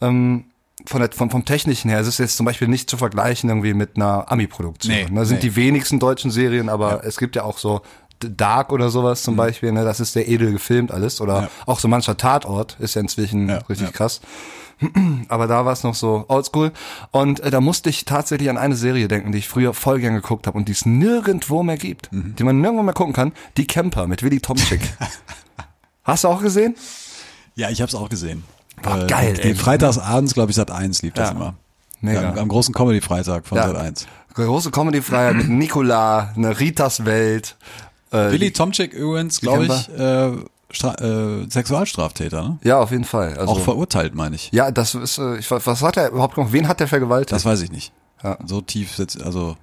ähm, 0.00 0.44
von 0.86 1.00
der, 1.00 1.10
vom, 1.12 1.30
vom 1.30 1.44
Technischen 1.44 1.88
her, 1.90 2.00
es 2.00 2.06
ist 2.06 2.18
jetzt 2.18 2.36
zum 2.36 2.44
Beispiel 2.44 2.68
nicht 2.68 2.90
zu 2.90 2.96
vergleichen 2.96 3.48
irgendwie 3.48 3.72
mit 3.72 3.96
einer 3.96 4.30
Ami-Produktion. 4.30 4.92
Nee, 4.92 5.06
ne? 5.10 5.24
sind 5.24 5.36
nee. 5.36 5.48
die 5.48 5.56
wenigsten 5.56 5.98
deutschen 5.98 6.30
Serien, 6.30 6.68
aber 6.68 7.04
es 7.04 7.16
gibt 7.16 7.36
ja 7.36 7.44
auch 7.44 7.58
so 7.58 7.80
Dark 8.20 8.72
oder 8.72 8.90
sowas 8.90 9.22
zum 9.22 9.36
Beispiel, 9.36 9.72
ne? 9.72 9.84
das 9.84 10.00
ist 10.00 10.12
sehr 10.12 10.28
edel 10.28 10.52
gefilmt 10.52 10.90
alles. 10.92 11.20
Oder 11.20 11.42
Mhm. 11.42 11.44
Ja. 11.44 11.50
auch 11.66 11.78
so 11.80 11.88
mancher 11.88 12.16
Tatort 12.16 12.76
ist 12.80 12.94
ja 12.94 13.00
inzwischen 13.00 13.48
Ja, 13.48 13.58
richtig 13.68 13.88
ja. 13.88 13.92
krass. 13.92 14.20
Aber 15.28 15.46
da 15.46 15.64
war 15.64 15.72
es 15.72 15.84
noch 15.84 15.94
so 15.94 16.24
oldschool. 16.28 16.72
Und 17.12 17.40
äh, 17.40 17.50
da 17.50 17.60
musste 17.60 17.90
ich 17.90 18.04
tatsächlich 18.04 18.50
an 18.50 18.58
eine 18.58 18.74
Serie 18.76 19.06
denken, 19.08 19.30
die 19.32 19.38
ich 19.38 19.48
früher 19.48 19.72
voll 19.72 20.00
gern 20.00 20.14
geguckt 20.14 20.46
habe 20.46 20.58
und 20.58 20.68
die 20.68 20.72
es 20.72 20.84
nirgendwo 20.84 21.62
mehr 21.62 21.76
gibt. 21.76 22.12
Mhm. 22.12 22.34
Die 22.36 22.42
man 22.44 22.60
nirgendwo 22.60 22.82
mehr 22.82 22.94
gucken 22.94 23.12
kann. 23.12 23.32
Die 23.56 23.66
Camper 23.66 24.06
mit 24.06 24.22
Willy 24.22 24.40
Tomczyk. 24.40 24.80
Hast 26.04 26.24
du 26.24 26.28
auch 26.28 26.42
gesehen? 26.42 26.74
Ja, 27.54 27.70
ich 27.70 27.80
habe 27.80 27.88
es 27.88 27.94
auch 27.94 28.08
gesehen. 28.08 28.44
Boah, 28.82 29.06
geil, 29.06 29.34
Die 29.34 29.42
ey. 29.42 29.54
Freitagsabends, 29.54 30.34
glaube 30.34 30.50
ich, 30.50 30.56
Sat 30.56 30.70
1 30.70 31.02
lief 31.02 31.14
das 31.14 31.30
immer. 31.30 31.54
Mega. 32.00 32.20
Ja, 32.22 32.28
am, 32.32 32.38
am 32.38 32.48
großen 32.48 32.74
Comedy-Freitag 32.74 33.46
von 33.46 33.56
Ja. 33.56 33.68
Sat 33.68 33.76
1. 33.76 34.06
Große 34.34 34.70
Comedy-Freiheit 34.72 35.36
mit 35.36 35.48
Nicola, 35.48 36.32
eine 36.36 36.58
Ritas 36.58 37.04
Welt. 37.04 37.56
Äh, 38.14 38.32
Willy 38.32 38.52
Tomczyk 38.52 38.92
übrigens, 38.92 39.40
glaube 39.40 39.66
ich, 39.66 39.88
äh, 39.98 40.32
Stra 40.70 40.94
äh, 40.94 41.50
Sexualstraftäter, 41.50 42.42
ne? 42.42 42.58
Ja, 42.62 42.78
auf 42.78 42.90
jeden 42.90 43.04
Fall. 43.04 43.36
Also, 43.36 43.52
Auch 43.52 43.60
verurteilt, 43.60 44.14
meine 44.14 44.36
ich. 44.36 44.50
ja, 44.52 44.70
das 44.70 44.94
ist, 44.94 45.18
äh, 45.18 45.38
ich, 45.38 45.50
was 45.50 45.82
hat 45.82 45.96
er 45.96 46.10
überhaupt 46.10 46.34
gemacht? 46.34 46.52
Wen 46.52 46.68
hat 46.68 46.80
der 46.80 46.88
vergewaltigt? 46.88 47.32
Das 47.32 47.44
weiß 47.44 47.60
ich 47.62 47.70
nicht. 47.70 47.92
Ja. 48.22 48.38
So 48.46 48.60
tief 48.60 48.96
sitzt, 48.96 49.22
also 49.22 49.56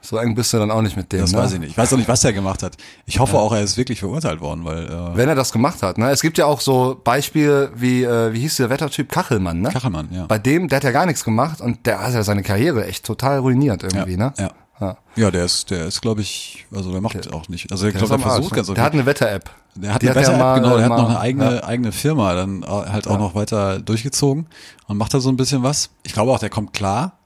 so 0.00 0.16
eng 0.16 0.34
bist 0.34 0.52
du 0.52 0.58
dann 0.58 0.70
auch 0.70 0.80
nicht 0.80 0.96
mit 0.96 1.12
dem. 1.12 1.20
das 1.20 1.32
ne? 1.32 1.38
weiß 1.38 1.52
ich 1.52 1.58
nicht. 1.60 1.70
Ich 1.70 1.78
weiß 1.78 1.92
auch 1.92 1.96
nicht, 1.96 2.08
was 2.08 2.22
er 2.24 2.32
gemacht 2.32 2.62
hat. 2.62 2.76
Ich 3.06 3.18
hoffe 3.18 3.36
auch, 3.36 3.52
er 3.52 3.62
ist 3.62 3.76
wirklich 3.76 4.00
verurteilt 4.00 4.40
worden, 4.40 4.64
weil 4.64 4.86
äh, 4.86 5.16
Wenn 5.16 5.28
er 5.28 5.34
das 5.34 5.52
gemacht 5.52 5.82
hat. 5.82 5.98
Ne? 5.98 6.10
Es 6.10 6.22
gibt 6.22 6.38
ja 6.38 6.46
auch 6.46 6.60
so 6.60 7.00
Beispiele 7.02 7.72
wie, 7.74 8.04
äh, 8.04 8.32
wie 8.32 8.40
hieß 8.40 8.56
der 8.56 8.70
Wettertyp 8.70 9.10
Kachelmann, 9.10 9.60
ne? 9.60 9.70
Kachelmann, 9.70 10.08
ja. 10.12 10.26
Bei 10.26 10.38
dem, 10.38 10.68
der 10.68 10.76
hat 10.76 10.84
ja 10.84 10.92
gar 10.92 11.06
nichts 11.06 11.24
gemacht 11.24 11.60
und 11.60 11.84
der 11.84 12.00
hat 12.00 12.14
ja 12.14 12.22
seine 12.22 12.42
Karriere 12.42 12.86
echt 12.86 13.04
total 13.04 13.40
ruiniert 13.40 13.82
irgendwie, 13.82 14.12
ja, 14.12 14.18
ne? 14.18 14.32
ja. 14.38 14.50
Ja. 14.80 14.96
Ja, 15.16 15.30
der 15.30 15.44
ist, 15.44 15.70
der 15.70 15.86
ist, 15.86 16.00
glaube 16.00 16.20
ich, 16.20 16.66
also 16.74 16.92
der 16.92 17.00
macht 17.00 17.32
auch 17.32 17.48
nicht. 17.48 17.72
Also 17.72 17.86
ich 17.86 17.94
Der, 17.94 18.02
ist 18.02 18.08
glaube, 18.08 18.20
der 18.20 18.26
am 18.26 18.30
Arsch, 18.30 18.36
versucht 18.36 18.52
ne? 18.52 18.56
ganz 18.56 18.74
der 18.74 18.84
hat 18.84 18.92
eine 18.92 19.06
Wetter-App. 19.06 19.50
Der 19.74 19.94
hat 19.94 20.02
Die 20.02 20.06
eine 20.08 20.16
er 20.16 20.20
bessere 20.20 20.36
mal- 20.38 20.56
App, 20.56 20.62
genau, 20.62 20.76
der 20.76 20.84
hat 20.88 20.96
noch 20.98 21.08
eine 21.08 21.20
eigene, 21.20 21.54
ja. 21.56 21.64
eigene 21.64 21.92
Firma 21.92 22.34
dann 22.34 22.64
halt 22.64 23.08
auch 23.08 23.18
noch 23.18 23.34
weiter 23.34 23.80
durchgezogen 23.80 24.46
und 24.86 24.96
macht 24.96 25.14
da 25.14 25.20
so 25.20 25.28
ein 25.30 25.36
bisschen 25.36 25.62
was. 25.62 25.90
Ich 26.04 26.12
glaube 26.12 26.30
auch, 26.32 26.38
der 26.38 26.50
kommt 26.50 26.72
klar, 26.72 27.18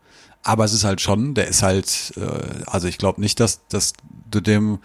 aber 0.42 0.64
es 0.64 0.72
ist 0.72 0.84
halt 0.84 1.00
schon, 1.00 1.34
der 1.34 1.48
ist 1.48 1.62
halt, 1.62 2.14
äh, 2.16 2.62
also 2.66 2.88
ich 2.88 2.98
glaube 2.98 3.20
nicht, 3.20 3.38
dass, 3.40 3.66
dass 3.68 3.92
du 4.30 4.40
dem, 4.40 4.78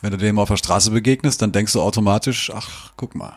wenn 0.00 0.10
du 0.10 0.18
dem 0.18 0.38
auf 0.40 0.48
der 0.48 0.56
Straße 0.56 0.90
begegnest, 0.90 1.40
dann 1.42 1.52
denkst 1.52 1.72
du 1.72 1.80
automatisch, 1.80 2.50
ach, 2.54 2.92
guck 2.96 3.14
mal. 3.14 3.34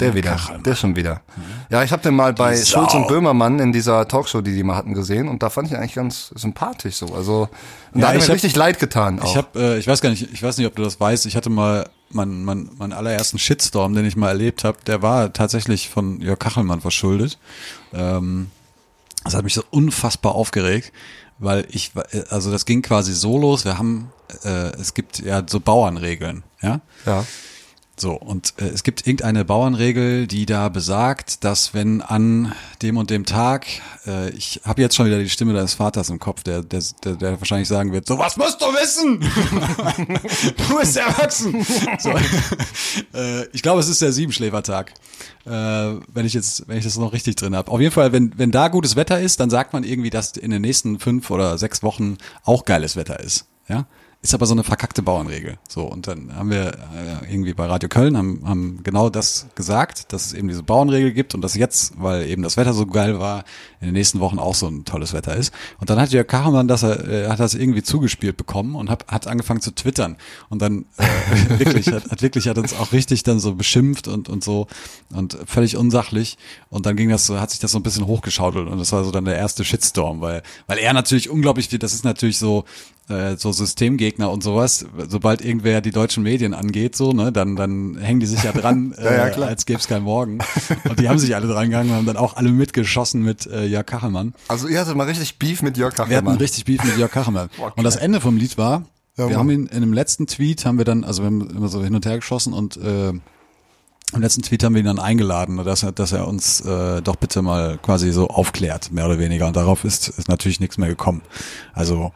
Der, 0.00 0.08
der 0.08 0.14
wieder, 0.14 0.30
Kachelmann. 0.32 0.62
der 0.62 0.74
schon 0.74 0.96
wieder. 0.96 1.20
Ja, 1.68 1.82
ich 1.82 1.92
habe 1.92 2.02
den 2.02 2.14
mal 2.16 2.32
bei 2.32 2.56
Schulz 2.56 2.94
und. 2.94 3.08
Böhmermann 3.08 3.58
in 3.58 3.72
dieser 3.72 4.08
Talkshow, 4.08 4.40
die 4.40 4.54
die 4.54 4.62
mal 4.62 4.74
hatten, 4.76 4.94
gesehen 4.94 5.28
und 5.28 5.42
da 5.42 5.50
fand 5.50 5.66
ich 5.68 5.72
ihn 5.74 5.78
eigentlich 5.78 5.94
ganz 5.94 6.28
sympathisch 6.34 6.96
so. 6.96 7.06
Also 7.14 7.48
und 7.92 8.00
Ja, 8.00 8.06
da 8.06 8.08
hat 8.08 8.14
ich 8.16 8.22
mir 8.22 8.28
hab- 8.28 8.34
richtig 8.34 8.56
leid 8.56 8.78
getan. 8.78 9.20
Auch. 9.20 9.30
Ich 9.30 9.36
habe, 9.36 9.58
äh, 9.60 9.78
ich 9.78 9.86
weiß 9.86 10.00
gar 10.00 10.08
nicht, 10.08 10.32
ich 10.32 10.42
weiß 10.42 10.56
nicht, 10.56 10.66
ob 10.66 10.74
du 10.76 10.82
das 10.82 10.98
weißt. 10.98 11.26
Ich 11.26 11.36
hatte 11.36 11.50
mal 11.50 11.88
meinen 12.08 12.42
mein, 12.44 12.70
mein 12.78 12.92
allerersten 12.94 13.38
Shitstorm, 13.38 13.94
den 13.94 14.06
ich 14.06 14.16
mal 14.16 14.28
erlebt 14.28 14.64
habe. 14.64 14.78
Der 14.86 15.02
war 15.02 15.32
tatsächlich 15.32 15.90
von 15.90 16.20
Jörg 16.22 16.38
Kachelmann 16.38 16.80
verschuldet. 16.80 17.38
Ähm, 17.92 18.50
das 19.24 19.34
hat 19.34 19.44
mich 19.44 19.54
so 19.54 19.62
unfassbar 19.70 20.34
aufgeregt, 20.34 20.90
weil 21.38 21.66
ich, 21.68 21.92
äh, 22.12 22.22
also 22.30 22.50
das 22.50 22.64
ging 22.64 22.80
quasi 22.82 23.12
so 23.12 23.38
los. 23.38 23.64
Wir 23.66 23.76
haben, 23.78 24.10
äh, 24.44 24.48
es 24.80 24.94
gibt 24.94 25.18
ja 25.20 25.42
so 25.46 25.60
Bauernregeln, 25.60 26.42
ja. 26.62 26.80
ja. 27.06 27.24
So, 28.02 28.14
und 28.14 28.54
äh, 28.56 28.64
es 28.64 28.82
gibt 28.82 29.06
irgendeine 29.06 29.44
Bauernregel, 29.44 30.26
die 30.26 30.44
da 30.44 30.68
besagt, 30.70 31.44
dass 31.44 31.72
wenn 31.72 32.00
an 32.00 32.52
dem 32.82 32.96
und 32.96 33.10
dem 33.10 33.24
Tag, 33.24 33.64
äh, 34.08 34.30
ich 34.30 34.60
habe 34.64 34.82
jetzt 34.82 34.96
schon 34.96 35.06
wieder 35.06 35.20
die 35.20 35.30
Stimme 35.30 35.52
deines 35.52 35.74
Vaters 35.74 36.10
im 36.10 36.18
Kopf, 36.18 36.42
der, 36.42 36.64
der, 36.64 36.82
der, 37.04 37.14
der 37.14 37.40
wahrscheinlich 37.40 37.68
sagen 37.68 37.92
wird, 37.92 38.08
so 38.08 38.18
was 38.18 38.36
musst 38.36 38.60
du 38.60 38.66
wissen? 38.66 39.20
du 40.56 40.78
bist 40.80 40.96
erwachsen. 40.96 41.64
So, 42.00 42.10
äh, 43.16 43.46
ich 43.52 43.62
glaube, 43.62 43.78
es 43.78 43.88
ist 43.88 44.02
der 44.02 44.10
Siebenschläfertag, 44.10 44.94
äh, 45.44 45.50
wenn 45.50 46.26
ich 46.26 46.34
jetzt, 46.34 46.66
wenn 46.66 46.78
ich 46.78 46.84
das 46.84 46.98
noch 46.98 47.12
richtig 47.12 47.36
drin 47.36 47.54
habe. 47.54 47.70
Auf 47.70 47.80
jeden 47.80 47.92
Fall, 47.92 48.10
wenn, 48.10 48.36
wenn 48.36 48.50
da 48.50 48.66
gutes 48.66 48.96
Wetter 48.96 49.20
ist, 49.20 49.38
dann 49.38 49.48
sagt 49.48 49.74
man 49.74 49.84
irgendwie, 49.84 50.10
dass 50.10 50.32
in 50.32 50.50
den 50.50 50.62
nächsten 50.62 50.98
fünf 50.98 51.30
oder 51.30 51.56
sechs 51.56 51.84
Wochen 51.84 52.18
auch 52.42 52.64
geiles 52.64 52.96
Wetter 52.96 53.20
ist. 53.20 53.46
Ja, 53.68 53.86
ist 54.22 54.34
aber 54.34 54.46
so 54.46 54.54
eine 54.54 54.62
verkackte 54.62 55.02
Bauernregel. 55.02 55.58
So, 55.68 55.82
und 55.82 56.06
dann 56.06 56.36
haben 56.36 56.50
wir 56.50 56.78
äh, 56.94 57.32
irgendwie 57.32 57.54
bei 57.54 57.66
Radio 57.66 57.88
Köln 57.88 58.16
haben, 58.16 58.40
haben 58.46 58.80
genau 58.84 59.10
das 59.10 59.48
gesagt, 59.56 60.12
dass 60.12 60.26
es 60.26 60.32
eben 60.32 60.46
diese 60.46 60.62
Bauernregel 60.62 61.12
gibt 61.12 61.34
und 61.34 61.40
dass 61.40 61.56
jetzt, 61.56 61.94
weil 62.00 62.28
eben 62.28 62.44
das 62.44 62.56
Wetter 62.56 62.72
so 62.72 62.86
geil 62.86 63.18
war, 63.18 63.44
in 63.80 63.88
den 63.88 63.94
nächsten 63.94 64.20
Wochen 64.20 64.38
auch 64.38 64.54
so 64.54 64.68
ein 64.68 64.84
tolles 64.84 65.12
Wetter 65.12 65.34
ist. 65.34 65.52
Und 65.80 65.90
dann 65.90 66.00
hat 66.00 66.10
Jörg 66.10 66.28
Kachelmann 66.28 66.68
das, 66.68 66.84
äh, 66.84 67.26
hat 67.28 67.40
das 67.40 67.54
irgendwie 67.54 67.82
zugespielt 67.82 68.36
bekommen 68.36 68.76
und 68.76 68.90
hat, 68.90 69.08
hat 69.08 69.26
angefangen 69.26 69.60
zu 69.60 69.74
twittern. 69.74 70.16
Und 70.48 70.62
dann 70.62 70.84
äh, 70.98 71.58
wirklich, 71.58 71.88
hat, 71.88 72.08
hat 72.08 72.22
wirklich, 72.22 72.46
hat 72.46 72.58
uns 72.58 72.74
auch 72.74 72.92
richtig 72.92 73.24
dann 73.24 73.40
so 73.40 73.56
beschimpft 73.56 74.06
und, 74.06 74.28
und 74.28 74.44
so 74.44 74.68
und 75.10 75.36
völlig 75.46 75.76
unsachlich. 75.76 76.38
Und 76.70 76.86
dann 76.86 76.94
ging 76.94 77.08
das 77.08 77.26
so, 77.26 77.40
hat 77.40 77.50
sich 77.50 77.58
das 77.58 77.72
so 77.72 77.78
ein 77.80 77.82
bisschen 77.82 78.06
hochgeschaudelt 78.06 78.68
und 78.68 78.78
das 78.78 78.92
war 78.92 79.02
so 79.02 79.10
dann 79.10 79.24
der 79.24 79.36
erste 79.36 79.64
Shitstorm, 79.64 80.20
weil, 80.20 80.44
weil 80.68 80.78
er 80.78 80.92
natürlich 80.92 81.28
unglaublich 81.28 81.68
viel, 81.68 81.80
das 81.80 81.92
ist 81.92 82.04
natürlich 82.04 82.38
so, 82.38 82.64
äh, 83.08 83.36
so 83.36 83.52
Systemgegner 83.52 84.30
und 84.30 84.42
sowas, 84.42 84.86
sobald 85.08 85.44
irgendwer 85.44 85.80
die 85.80 85.90
deutschen 85.90 86.22
Medien 86.22 86.54
angeht, 86.54 86.96
so, 86.96 87.12
ne, 87.12 87.32
dann, 87.32 87.56
dann 87.56 87.98
hängen 87.98 88.20
die 88.20 88.26
sich 88.26 88.42
ja 88.42 88.52
dran, 88.52 88.92
äh, 88.98 89.16
ja, 89.16 89.30
klar. 89.30 89.48
als 89.48 89.66
gäbe 89.66 89.80
es 89.80 89.88
keinen 89.88 90.04
Morgen. 90.04 90.38
Und 90.88 91.00
die 91.00 91.08
haben 91.08 91.18
sich 91.18 91.34
alle 91.34 91.48
dran 91.48 91.64
gegangen 91.66 91.90
und 91.90 91.96
haben 91.96 92.06
dann 92.06 92.16
auch 92.16 92.36
alle 92.36 92.50
mitgeschossen 92.50 93.22
mit 93.22 93.46
äh, 93.46 93.66
Jörg 93.66 93.86
Kachelmann. 93.86 94.34
Also 94.48 94.68
ihr 94.68 94.80
hattet 94.80 94.96
mal 94.96 95.06
richtig 95.06 95.38
Beef 95.38 95.62
mit 95.62 95.76
Jörg 95.76 95.94
Wir 95.96 96.02
hatten 96.02 96.10
Kachelmann. 96.10 96.36
richtig 96.36 96.64
Beef 96.64 96.84
mit 96.84 96.96
Jörg 96.96 97.10
Kachelmann. 97.10 97.50
Boah, 97.56 97.72
Und 97.76 97.84
das 97.84 97.96
Ende 97.96 98.20
vom 98.20 98.36
Lied 98.36 98.56
war, 98.56 98.84
Ja, 99.16 99.28
wir 99.28 99.36
haben 99.36 99.50
ihn 99.50 99.66
in 99.66 99.80
dem 99.80 99.92
letzten 99.92 100.26
Tweet, 100.26 100.64
haben 100.64 100.78
wir 100.78 100.84
dann, 100.84 101.04
also 101.04 101.22
wir 101.22 101.26
haben 101.26 101.50
immer 101.50 101.68
so 101.68 101.82
hin 101.82 101.94
und 101.94 102.06
her 102.06 102.16
geschossen 102.16 102.52
und 102.52 102.76
äh, 102.76 103.12
im 104.14 104.20
letzten 104.20 104.42
Tweet 104.42 104.62
haben 104.62 104.74
wir 104.74 104.80
ihn 104.80 104.86
dann 104.86 104.98
eingeladen, 104.98 105.56
dass 105.64 105.82
er, 105.82 105.92
dass 105.92 106.12
er 106.12 106.28
uns 106.28 106.60
äh, 106.60 107.00
doch 107.00 107.16
bitte 107.16 107.40
mal 107.40 107.78
quasi 107.78 108.12
so 108.12 108.28
aufklärt, 108.28 108.92
mehr 108.92 109.06
oder 109.06 109.18
weniger. 109.18 109.46
Und 109.46 109.56
darauf 109.56 109.84
ist, 109.84 110.08
ist 110.08 110.28
natürlich 110.28 110.60
nichts 110.60 110.76
mehr 110.76 110.88
gekommen. 110.88 111.22
Also 111.72 112.12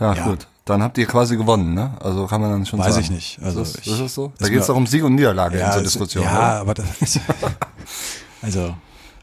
ja, 0.00 0.14
ja. 0.14 0.24
gut. 0.24 0.46
Dann 0.64 0.82
habt 0.82 0.96
ihr 0.96 1.06
quasi 1.06 1.36
gewonnen, 1.36 1.74
ne? 1.74 1.92
Also 2.00 2.26
kann 2.26 2.40
man 2.40 2.50
dann 2.50 2.64
schon 2.66 2.78
Weiß 2.78 2.94
sagen. 2.94 3.04
ich 3.04 3.10
nicht. 3.10 3.38
Also 3.42 3.60
ist, 3.60 3.74
das, 3.76 3.86
ich- 3.86 3.92
ist 3.92 4.00
das 4.00 4.14
so? 4.14 4.32
Da 4.38 4.48
geht 4.48 4.60
es 4.60 4.66
doch 4.66 4.76
um 4.76 4.86
Sieg 4.86 5.04
und 5.04 5.14
Niederlage 5.14 5.58
in 5.58 5.72
so 5.72 5.80
Diskussionen. 5.80 6.26
Ja, 6.26 6.32
oder? 6.38 6.60
aber 6.60 6.74
das, 6.74 6.86
also 8.42 8.74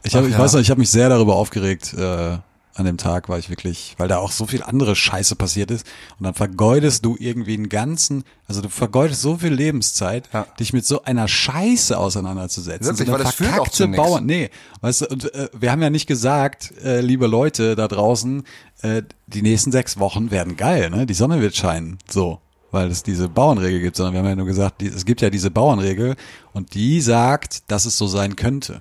ich, 0.04 0.14
hab, 0.14 0.22
Ach 0.22 0.26
ich 0.28 0.32
ja. 0.34 0.38
weiß 0.38 0.52
noch, 0.52 0.60
ich 0.60 0.70
habe 0.70 0.78
mich 0.80 0.90
sehr 0.90 1.08
darüber 1.08 1.34
aufgeregt. 1.34 1.94
Äh, 1.94 2.38
an 2.74 2.84
dem 2.86 2.96
Tag 2.96 3.28
war 3.28 3.38
ich 3.38 3.50
wirklich, 3.50 3.94
weil 3.98 4.08
da 4.08 4.16
auch 4.18 4.30
so 4.32 4.46
viel 4.46 4.62
andere 4.62 4.96
Scheiße 4.96 5.36
passiert 5.36 5.70
ist 5.70 5.86
und 6.18 6.24
dann 6.24 6.34
vergeudest 6.34 7.04
du 7.04 7.16
irgendwie 7.18 7.54
einen 7.54 7.68
ganzen, 7.68 8.24
also 8.48 8.62
du 8.62 8.68
vergeudest 8.70 9.20
so 9.20 9.36
viel 9.36 9.52
Lebenszeit, 9.52 10.28
Ja. 10.32 10.46
dich 10.58 10.72
mit 10.72 10.86
so 10.86 11.02
einer 11.04 11.28
Scheiße 11.28 11.98
auseinanderzusetzen. 11.98 12.86
Wirklich, 12.86 13.06
so 13.08 13.12
weil 13.12 13.22
das 13.22 13.34
führt 13.34 13.58
auch 13.58 13.68
zu. 13.68 13.88
Bauern, 13.88 14.24
nee, 14.24 14.48
weißt 14.80 15.02
du, 15.02 15.06
und 15.08 15.34
äh, 15.34 15.48
wir 15.52 15.70
haben 15.70 15.82
ja 15.82 15.90
nicht 15.90 16.06
gesagt, 16.06 16.72
äh, 16.82 17.00
liebe 17.00 17.26
Leute 17.26 17.76
da 17.76 17.88
draußen, 17.88 18.44
äh, 18.80 19.02
die 19.26 19.42
nächsten 19.42 19.70
sechs 19.72 19.98
Wochen 19.98 20.30
werden 20.30 20.56
geil, 20.56 20.88
ne? 20.90 21.04
Die 21.04 21.14
Sonne 21.14 21.40
wird 21.40 21.54
scheinen, 21.56 21.98
so 22.10 22.40
weil 22.70 22.90
es 22.90 23.02
diese 23.02 23.28
Bauernregel 23.28 23.80
gibt, 23.80 23.96
sondern 23.96 24.14
wir 24.14 24.20
haben 24.20 24.28
ja 24.28 24.34
nur 24.36 24.46
gesagt, 24.46 24.80
die, 24.80 24.86
es 24.86 25.04
gibt 25.04 25.20
ja 25.20 25.28
diese 25.28 25.50
Bauernregel 25.50 26.16
und 26.54 26.72
die 26.72 27.02
sagt, 27.02 27.70
dass 27.70 27.84
es 27.84 27.98
so 27.98 28.06
sein 28.06 28.34
könnte. 28.34 28.80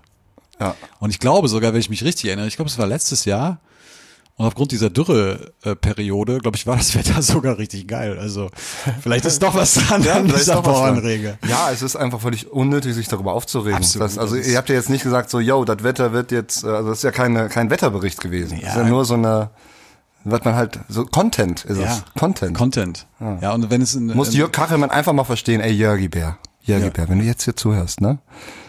ja. 0.62 0.75
Und 1.01 1.10
ich 1.10 1.19
glaube 1.19 1.49
sogar, 1.49 1.73
wenn 1.73 1.82
ich 1.82 1.89
mich 1.89 2.06
richtig 2.06 2.27
erinnere, 2.30 2.47
ich 2.47 2.56
glaube, 2.56 2.69
es 2.71 2.77
war 2.77 2.88
letztes 2.88 3.25
Jahr 3.25 3.60
Und 4.41 4.47
aufgrund 4.47 4.71
dieser 4.71 4.89
Dürre-Periode, 4.89 6.39
glaube 6.39 6.58
ich, 6.58 6.65
war 6.65 6.75
das 6.75 6.95
Wetter 6.95 7.21
sogar 7.21 7.58
richtig 7.60 7.88
geil. 7.88 8.17
Also 8.17 8.49
vielleicht 9.01 9.25
ist 9.25 9.41
doch 9.43 9.54
was 9.54 9.75
dran 9.75 10.01
an 10.08 10.25
vielleicht 10.25 10.41
dieser. 10.41 10.62
Bauernregel. 10.63 11.38
Ja, 11.47 11.69
es 11.71 11.82
ist 11.84 11.95
einfach 11.95 12.19
völlig 12.21 12.51
unnötig, 12.51 12.95
sich 12.95 13.08
darüber 13.08 13.34
aufzuregen. 13.34 13.75
Absolut, 13.77 14.08
Das, 14.08 14.17
also 14.17 14.36
ihr 14.36 14.58
habt 14.58 14.69
ja 14.69 14.75
jetzt 14.75 14.89
nicht 14.89 15.04
gesagt, 15.04 15.30
so, 15.30 15.39
yo, 15.39 15.63
das 15.63 15.84
Wetter 15.84 16.12
wird 16.12 16.32
jetzt, 16.32 16.63
äh, 16.63 16.67
also 16.69 16.89
das 16.89 16.97
ist 16.99 17.04
ja 17.04 17.12
keine, 17.12 17.49
kein 17.49 17.69
Wetterbericht 17.69 18.19
gewesen. 18.19 18.60
Das 18.62 18.69
ist 18.71 18.75
ja 18.75 18.82
Ja. 18.82 18.88
nur 18.89 19.06
so 19.06 19.13
eine, 19.13 19.51
was 20.23 20.43
man 20.43 20.56
halt, 20.56 20.80
so 20.89 21.06
Content 21.06 21.63
ist 21.65 21.77
es. 21.77 22.04
Content. 22.17 22.58
Content. 22.58 23.06
Ja, 23.41 23.54
und 23.54 23.69
wenn 23.69 23.82
es 23.84 23.93
in, 23.93 24.08
Muss 24.08 24.34
Jörg 24.34 24.51
Kachelmann 24.51 24.89
einfach 24.89 25.13
mal 25.13 25.23
verstehen, 25.23 25.62
ey 25.62 25.71
Jörgi 25.71 26.08
Bär, 26.10 26.38
Jörgi 26.63 26.86
Ja. 26.86 26.89
Bär, 26.91 27.10
wenn 27.10 27.19
du 27.19 27.25
jetzt 27.25 27.43
hier 27.43 27.56
zuhörst, 27.56 28.01
ne? 28.01 28.17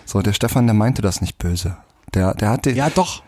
So, 0.04 0.20
der 0.20 0.34
Stefan, 0.34 0.66
der 0.66 0.74
meinte 0.74 1.00
das 1.00 1.22
nicht 1.22 1.38
böse. 1.38 1.78
Der, 2.12 2.34
der 2.34 2.50
hatte, 2.50 2.70
Ja, 2.72 2.90
doch. 2.90 3.22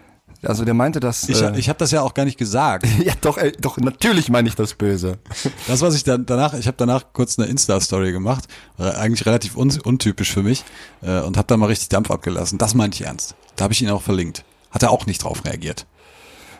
Also 0.46 0.64
der 0.64 0.74
meinte 0.74 1.00
das, 1.00 1.28
Ich, 1.28 1.40
äh, 1.40 1.58
ich 1.58 1.68
habe 1.68 1.78
das 1.78 1.90
ja 1.90 2.02
auch 2.02 2.14
gar 2.14 2.24
nicht 2.24 2.38
gesagt. 2.38 2.86
ja 3.04 3.12
doch, 3.20 3.38
ey, 3.38 3.52
doch, 3.60 3.76
natürlich 3.78 4.28
meine 4.28 4.48
ich 4.48 4.54
das 4.54 4.74
böse. 4.74 5.18
Das, 5.66 5.80
was 5.80 5.94
ich 5.94 6.04
dann 6.04 6.26
danach, 6.26 6.54
ich 6.54 6.66
habe 6.66 6.76
danach 6.76 7.04
kurz 7.12 7.38
eine 7.38 7.48
Insta-Story 7.48 8.12
gemacht, 8.12 8.44
äh, 8.78 8.84
eigentlich 8.90 9.26
relativ 9.26 9.56
un, 9.56 9.72
untypisch 9.82 10.32
für 10.32 10.42
mich, 10.42 10.64
äh, 11.02 11.20
und 11.20 11.36
habe 11.36 11.46
da 11.46 11.56
mal 11.56 11.66
richtig 11.66 11.88
Dampf 11.88 12.10
abgelassen. 12.10 12.58
Das 12.58 12.74
meinte 12.74 12.96
ich 13.00 13.06
ernst. 13.06 13.34
Da 13.56 13.64
habe 13.64 13.72
ich 13.74 13.82
ihn 13.82 13.90
auch 13.90 14.02
verlinkt. 14.02 14.44
Hat 14.70 14.82
er 14.82 14.90
auch 14.90 15.06
nicht 15.06 15.22
drauf 15.22 15.44
reagiert. 15.44 15.86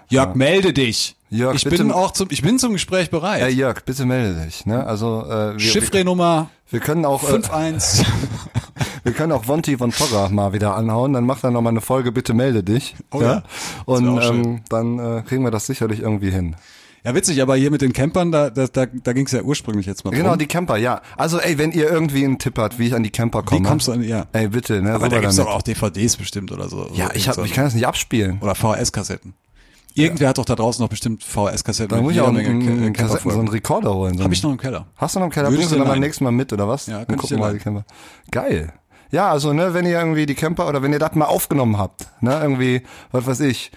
Jörg, 0.09 0.35
melde 0.35 0.73
dich. 0.73 1.17
Jörg, 1.31 1.57
ich 1.57 1.65
bitte- 1.65 1.79
bin 1.79 1.91
auch 1.93 2.13
zum, 2.13 2.29
ich 2.31 2.43
bin 2.43 2.59
zum 2.59 2.73
Gespräch 2.73 3.11
bereit. 3.11 3.43
Ey 3.43 3.53
Jörg, 3.53 3.85
bitte 3.85 4.05
melde 4.05 4.45
dich, 4.45 4.67
ne? 4.67 4.87
Also, 4.87 5.25
äh, 5.25 5.55
wir, 5.55 5.59
Chiffre-Nummer 5.59 6.51
wir 6.71 6.81
können 6.81 7.05
auch, 7.05 7.23
äh, 7.25 7.33
5-1. 7.33 8.05
wir 9.05 9.13
können 9.13 9.33
auch 9.33 9.47
Vonti 9.47 9.77
von 9.79 9.93
Torra 9.93 10.29
mal 10.31 10.53
wieder 10.53 10.75
anhauen, 10.75 11.13
dann 11.13 11.25
macht 11.25 11.45
er 11.45 11.51
nochmal 11.53 11.73
eine 11.73 11.81
Folge, 11.81 12.11
bitte 12.11 12.35
melde 12.35 12.63
dich. 12.65 12.97
Oh 13.13 13.21
ja. 13.23 13.43
Das 13.43 13.45
Und 13.85 14.23
ähm, 14.23 14.63
dann 14.69 14.99
äh, 14.99 15.23
kriegen 15.23 15.45
wir 15.45 15.51
das 15.51 15.67
sicherlich 15.67 16.01
irgendwie 16.01 16.31
hin. 16.31 16.57
Ja, 17.07 17.15
witzig, 17.15 17.43
aber 17.43 17.55
hier 17.57 17.71
mit 17.71 17.83
den 17.83 17.93
Campern, 17.93 18.33
da, 18.33 18.49
da, 18.49 18.67
da, 18.67 18.87
da 18.87 19.13
ging 19.13 19.27
es 19.27 19.33
ja 19.33 19.43
ursprünglich 19.43 19.85
jetzt 19.85 20.07
mal 20.07 20.11
Genau, 20.13 20.31
drum. 20.31 20.39
die 20.39 20.47
Camper, 20.47 20.79
ja. 20.79 21.03
Also 21.19 21.39
ey, 21.39 21.59
wenn 21.59 21.71
ihr 21.73 21.91
irgendwie 21.91 22.25
einen 22.25 22.39
Tipp 22.39 22.57
habt, 22.59 22.79
wie 22.79 22.87
ich 22.87 22.95
an 22.95 23.03
die 23.03 23.11
Camper 23.11 23.43
Wie 23.43 23.45
komme. 23.45 23.69
kommst 23.69 23.89
du 23.89 23.93
an, 23.93 24.03
ja. 24.03 24.25
Ey, 24.33 24.49
bitte, 24.49 24.81
ne? 24.81 24.95
Aber 24.95 25.11
da 25.11 25.21
gibt's 25.21 25.37
damit. 25.37 25.51
doch 25.51 25.57
auch 25.57 25.63
DVDs 25.63 26.17
bestimmt 26.17 26.51
oder 26.51 26.71
so. 26.71 26.89
Ja, 26.95 27.07
Oder 27.07 27.17
ich, 27.17 27.29
hab, 27.29 27.37
ich 27.45 27.53
kann 27.53 27.65
das 27.65 27.75
nicht 27.75 27.87
abspielen. 27.87 28.39
Oder 28.41 28.55
VHS-Kassetten. 28.55 29.35
Irgendwer 29.97 30.31
hat 30.31 30.39
doch 30.39 30.47
da 30.47 30.57
draußen 30.57 30.83
noch 30.83 30.89
bestimmt 30.89 31.23
VHS-Kassetten 31.23 31.95
Da 31.95 32.03
muss 32.03 32.15
ich 32.15 32.21
auch 32.23 32.29
einen, 32.29 32.39
einen, 32.39 32.85
äh, 32.85 32.91
Kassetten, 32.93 33.31
so 33.31 33.39
einen. 33.39 33.49
Rekorder 33.49 33.95
holen. 33.95 34.17
So 34.17 34.25
Hab 34.25 34.33
ich 34.33 34.43
noch 34.43 34.51
im 34.51 34.57
Keller. 34.57 34.87
Hast 34.97 35.15
du 35.15 35.21
noch 35.21 35.27
im 35.27 35.33
Keller? 35.33 35.51
Bringst 35.51 35.73
du 35.73 35.77
dann 35.77 35.87
beim 35.87 36.01
nächsten 36.01 36.25
Mal 36.25 36.31
mit, 36.33 36.55
oder 36.55 36.67
was? 36.67 36.87
Ja, 36.87 37.05
Dann 37.05 37.07
könnte 37.07 37.15
ich 37.15 37.21
gucken 37.21 37.37
dir 37.37 37.43
wir 37.43 37.47
mal 37.49 37.53
die 37.53 37.63
Camper. 37.63 37.85
Geil. 38.31 38.73
Ja, 39.15 39.31
also, 39.31 39.53
ne, 39.53 39.75
wenn 39.75 39.87
ihr 39.87 39.97
irgendwie 39.97 40.27
die 40.27 40.35
Camper 40.35 40.69
oder 40.69 40.83
wenn 40.83 40.93
ihr 40.93 40.99
das 40.99 41.15
mal 41.15 41.27
aufgenommen 41.27 41.79
habt, 41.79 42.09
ne, 42.21 42.37
irgendwie, 42.43 42.83
was 43.13 43.27
weiß 43.27 43.41
ich, 43.41 43.71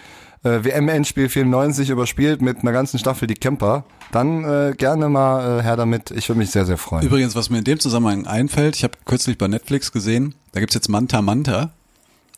äh, 0.43 0.63
WM-Endspiel 0.63 1.29
94 1.29 1.91
überspielt 1.91 2.41
mit 2.41 2.61
einer 2.61 2.71
ganzen 2.71 2.97
Staffel 2.97 3.27
die 3.27 3.35
Camper, 3.35 3.83
dann 4.11 4.43
äh, 4.43 4.73
gerne 4.75 5.09
mal 5.09 5.59
äh, 5.59 5.61
her 5.61 5.75
damit. 5.75 6.09
Ich 6.09 6.27
würde 6.27 6.39
mich 6.39 6.49
sehr, 6.49 6.65
sehr 6.65 6.79
freuen. 6.79 7.05
Übrigens, 7.05 7.35
was 7.35 7.51
mir 7.51 7.59
in 7.59 7.65
dem 7.65 7.79
Zusammenhang 7.79 8.25
einfällt, 8.25 8.77
ich 8.77 8.83
habe 8.83 8.95
kürzlich 9.05 9.37
bei 9.37 9.47
Netflix 9.47 9.91
gesehen, 9.91 10.33
da 10.53 10.59
gibt's 10.59 10.73
jetzt 10.73 10.89
Manta 10.89 11.21
Manta. 11.21 11.69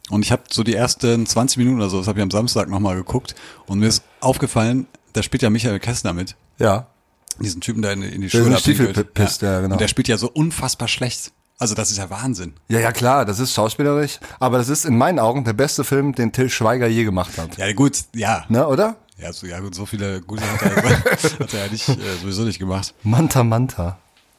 Und 0.10 0.26
ich 0.26 0.34
habe 0.34 0.44
so 0.52 0.64
die 0.64 0.76
ersten 0.76 1.26
20 1.26 1.58
Minuten 1.58 1.78
oder 1.78 1.90
so, 1.90 2.00
das 2.00 2.08
habe 2.10 2.20
ich 2.20 2.24
am 2.24 2.32
Samstag 2.32 2.68
nochmal 2.68 2.98
geguckt. 2.98 3.34
Und 3.66 3.80
mir 3.80 3.88
ist 3.88 4.04
aufgefallen, 4.20 4.88
da 5.14 5.24
spielt 5.24 5.42
ja 5.42 5.50
Michael 5.50 5.80
Kessler 5.80 6.12
mit. 6.12 6.36
ja. 6.58 6.88
Diesen 7.42 7.62
Typen, 7.62 7.82
der 7.82 7.94
in, 7.94 8.02
in 8.02 8.20
die 8.20 8.30
Schule 8.30 8.58
Stiefel 8.58 8.92
pisst, 8.92 9.42
ja, 9.44 9.62
genau. 9.62 9.76
Und 9.76 9.80
der 9.80 9.88
spielt 9.88 10.10
ja 10.10 10.18
so 10.18 10.30
unfassbar 10.30 10.90
schlecht. 10.90 11.32
Also 11.60 11.76
das 11.76 11.92
ist 11.92 11.98
ja 11.98 12.10
Wahnsinn. 12.10 12.54
Ja, 12.70 12.80
ja, 12.80 12.94
klar, 12.94 13.26
das 13.26 13.40
ist 13.40 13.54
schauspielerisch, 13.54 14.20
aber 14.40 14.58
das 14.58 14.70
ist 14.70 14.86
in 14.86 14.98
meinen 14.98 15.20
Augen 15.20 15.44
der 15.44 15.52
beste 15.52 15.84
Film, 15.84 16.16
den 16.16 16.32
Till 16.32 16.50
Schweiger 16.50 16.88
je 16.88 17.04
gemacht 17.04 17.38
hat. 17.38 17.58
Ja 17.58 17.74
gut, 17.74 18.06
ja. 18.16 18.46
Ne, 18.48 18.66
oder? 18.66 18.96
Ja, 19.18 19.34
so, 19.34 19.46
ja 19.46 19.60
gut, 19.60 19.76
so 19.76 19.86
viele 19.86 20.22
gute 20.22 20.42
hat 20.42 20.62
er, 20.62 21.00
hat 21.40 21.54
er 21.54 21.66
ja 21.66 21.72
nicht, 21.72 21.90
äh, 21.90 21.96
sowieso 22.22 22.44
nicht 22.44 22.60
gemacht. 22.60 22.94
Manta 23.04 23.44
Manta. 23.44 23.98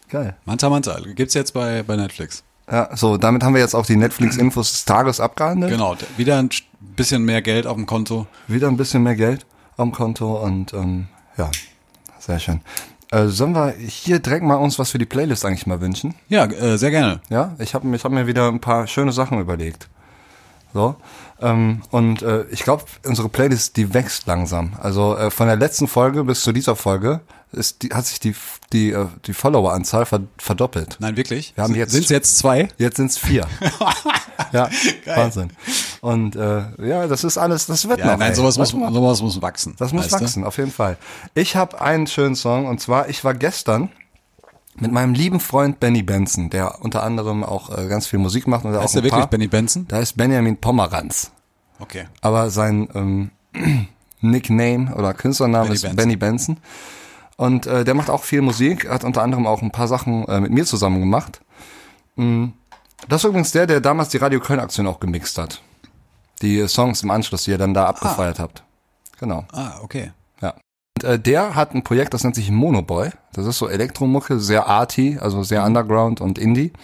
Geil. 0.09 0.35
Manta 0.46 0.70
Manta 0.70 0.98
gibt's 1.14 1.35
jetzt 1.35 1.52
bei, 1.52 1.83
bei 1.83 1.96
Netflix. 1.96 2.42
Ja, 2.70 2.96
so, 2.96 3.18
damit 3.18 3.42
haben 3.42 3.52
wir 3.52 3.61
jetzt 3.61 3.74
auch 3.74 3.85
die 3.85 3.96
Netflix-Infos 3.96 4.72
des 4.72 4.85
Tages 4.87 5.20
abgehandelt. 5.20 5.72
Genau, 5.72 5.96
wieder 6.16 6.38
ein 6.38 6.48
bisschen 6.96 7.22
mehr 7.24 7.42
Geld 7.42 7.66
auf 7.66 7.76
dem 7.76 7.85
Konto. 7.85 8.28
Wieder 8.48 8.68
ein 8.68 8.78
bisschen 8.78 9.02
mehr 9.02 9.16
Geld 9.16 9.44
am 9.76 9.92
Konto 9.92 10.42
und 10.42 10.72
ähm, 10.72 11.09
ja, 11.37 11.50
sehr 12.18 12.38
schön. 12.38 12.62
Äh, 13.12 13.26
sollen 13.26 13.54
wir 13.54 13.70
hier 13.72 14.20
direkt 14.20 14.44
mal 14.44 14.54
uns 14.54 14.78
was 14.78 14.90
für 14.90 14.98
die 14.98 15.06
Playlist 15.06 15.44
eigentlich 15.44 15.66
mal 15.66 15.80
wünschen? 15.80 16.14
Ja, 16.28 16.44
äh, 16.44 16.78
sehr 16.78 16.90
gerne. 16.90 17.20
Ja, 17.28 17.54
ich 17.58 17.74
habe 17.74 17.94
ich 17.94 18.04
hab 18.04 18.12
mir 18.12 18.26
wieder 18.26 18.48
ein 18.48 18.60
paar 18.60 18.86
schöne 18.86 19.12
Sachen 19.12 19.40
überlegt. 19.40 19.88
So. 20.72 20.94
Ähm, 21.40 21.82
und 21.90 22.22
äh, 22.22 22.44
ich 22.50 22.62
glaube, 22.62 22.84
unsere 23.04 23.28
Playlist, 23.28 23.76
die 23.76 23.92
wächst 23.92 24.26
langsam. 24.26 24.74
Also 24.80 25.16
äh, 25.16 25.30
von 25.30 25.48
der 25.48 25.56
letzten 25.56 25.88
Folge 25.88 26.22
bis 26.22 26.42
zu 26.42 26.52
dieser 26.52 26.76
Folge 26.76 27.20
ist 27.52 27.82
die, 27.82 27.88
hat 27.90 28.06
sich 28.06 28.20
die, 28.20 28.34
die, 28.72 28.92
äh, 28.92 29.06
die 29.26 29.32
Follower-Anzahl 29.32 30.06
ver 30.06 30.20
verdoppelt. 30.38 30.96
Nein, 31.00 31.16
wirklich? 31.16 31.52
Wir 31.56 31.64
haben 31.64 31.74
jetzt- 31.74 31.92
Sind's 31.92 32.08
jetzt 32.10 32.38
zwei? 32.38 32.68
Jetzt 32.78 32.96
sind's 32.96 33.18
vier. 33.18 33.46
ja, 34.52 34.68
Wahnsinn. 35.06 35.50
Und 36.00 36.36
äh, 36.36 36.62
ja, 36.86 37.06
das 37.06 37.24
ist 37.24 37.38
alles, 37.38 37.66
das 37.66 37.88
wird 37.88 37.98
Ja, 38.00 38.06
noch. 38.12 38.18
nein, 38.18 38.30
ey. 38.30 38.34
sowas 38.36 38.56
muss, 38.58 38.70
sowas 38.70 39.22
muss 39.22 39.42
wachsen. 39.42 39.74
Das 39.78 39.92
muss 39.92 40.04
weißt 40.04 40.14
du? 40.14 40.24
wachsen, 40.24 40.44
auf 40.44 40.56
jeden 40.58 40.70
Fall. 40.72 40.96
Ich 41.34 41.56
habe 41.56 41.80
einen 41.80 42.06
schönen 42.06 42.36
Song 42.36 42.66
und 42.66 42.80
zwar, 42.80 43.08
ich 43.08 43.24
war 43.24 43.34
gestern 43.34 43.90
mit 44.76 44.92
meinem 44.92 45.14
lieben 45.14 45.40
Freund 45.40 45.80
Benny 45.80 46.02
Benson, 46.02 46.48
der 46.50 46.80
unter 46.82 47.02
anderem 47.02 47.42
auch 47.44 47.76
äh, 47.76 47.86
ganz 47.88 48.06
viel 48.06 48.18
Musik 48.18 48.46
macht 48.46 48.64
und 48.64 48.74
Heißt 48.76 48.94
der 48.94 49.02
wirklich 49.02 49.26
Benny 49.26 49.48
Benson? 49.48 49.86
Da 49.88 49.98
ist 49.98 50.16
Benjamin 50.16 50.56
Pomeranz, 50.56 51.32
Okay. 51.80 52.06
aber 52.22 52.50
sein 52.50 52.88
ähm, 52.94 53.30
Nickname 54.20 54.94
oder 54.94 55.12
Künstlername 55.14 55.64
Benny 55.64 55.74
ist 55.74 55.82
Benson. 55.82 55.96
Benny 55.96 56.16
Benson. 56.16 56.56
Und 57.40 57.66
äh, 57.66 57.85
der 57.85 57.94
macht 57.94 58.11
auch 58.11 58.22
viel 58.22 58.42
Musik, 58.42 58.87
hat 58.87 59.03
unter 59.03 59.22
anderem 59.22 59.46
auch 59.46 59.62
ein 59.62 59.70
paar 59.70 59.88
Sachen 59.88 60.29
äh, 60.29 60.40
mit 60.40 60.50
mir 60.50 60.66
zusammen 60.66 61.00
gemacht. 61.00 61.40
Mm, 62.16 62.48
Das 63.09 63.24
ist 63.24 63.29
übrigens 63.31 63.50
der, 63.53 63.66
der 63.66 63.81
damals 63.81 64.11
die 64.11 64.18
Radio 64.18 64.40
Köln 64.40 64.61
Aktion 64.61 64.87
auch 64.87 65.00
gemixt 65.00 65.38
hat. 65.38 65.62
Die 66.42 66.68
Songs 66.68 67.03
im 67.03 67.11
Anschluss, 67.11 67.44
die 67.44 67.53
ihr 67.53 67.57
dann 67.57 67.72
da 67.72 67.87
abgefeiert 67.87 68.38
habt. 68.38 68.62
Genau. 69.18 69.46
Ah, 69.53 69.79
okay. 69.83 70.12
Ja. 70.42 70.53
Und 70.98 71.05
äh, 71.05 71.18
der 71.18 71.55
hat 71.55 71.74
ein 71.74 71.83
Projekt, 71.83 72.12
das 72.12 72.24
nennt 72.24 72.35
sich 72.35 72.50
Monoboy. 72.50 73.09
Das 73.33 73.46
ist 73.46 73.57
so 73.57 73.70
Elektromucke, 73.70 74.38
sehr 74.38 74.66
arty, 74.66 75.16
also 75.18 75.42
sehr 75.42 75.64
underground 75.64 76.20
und 76.20 76.38
indie. 76.38 76.74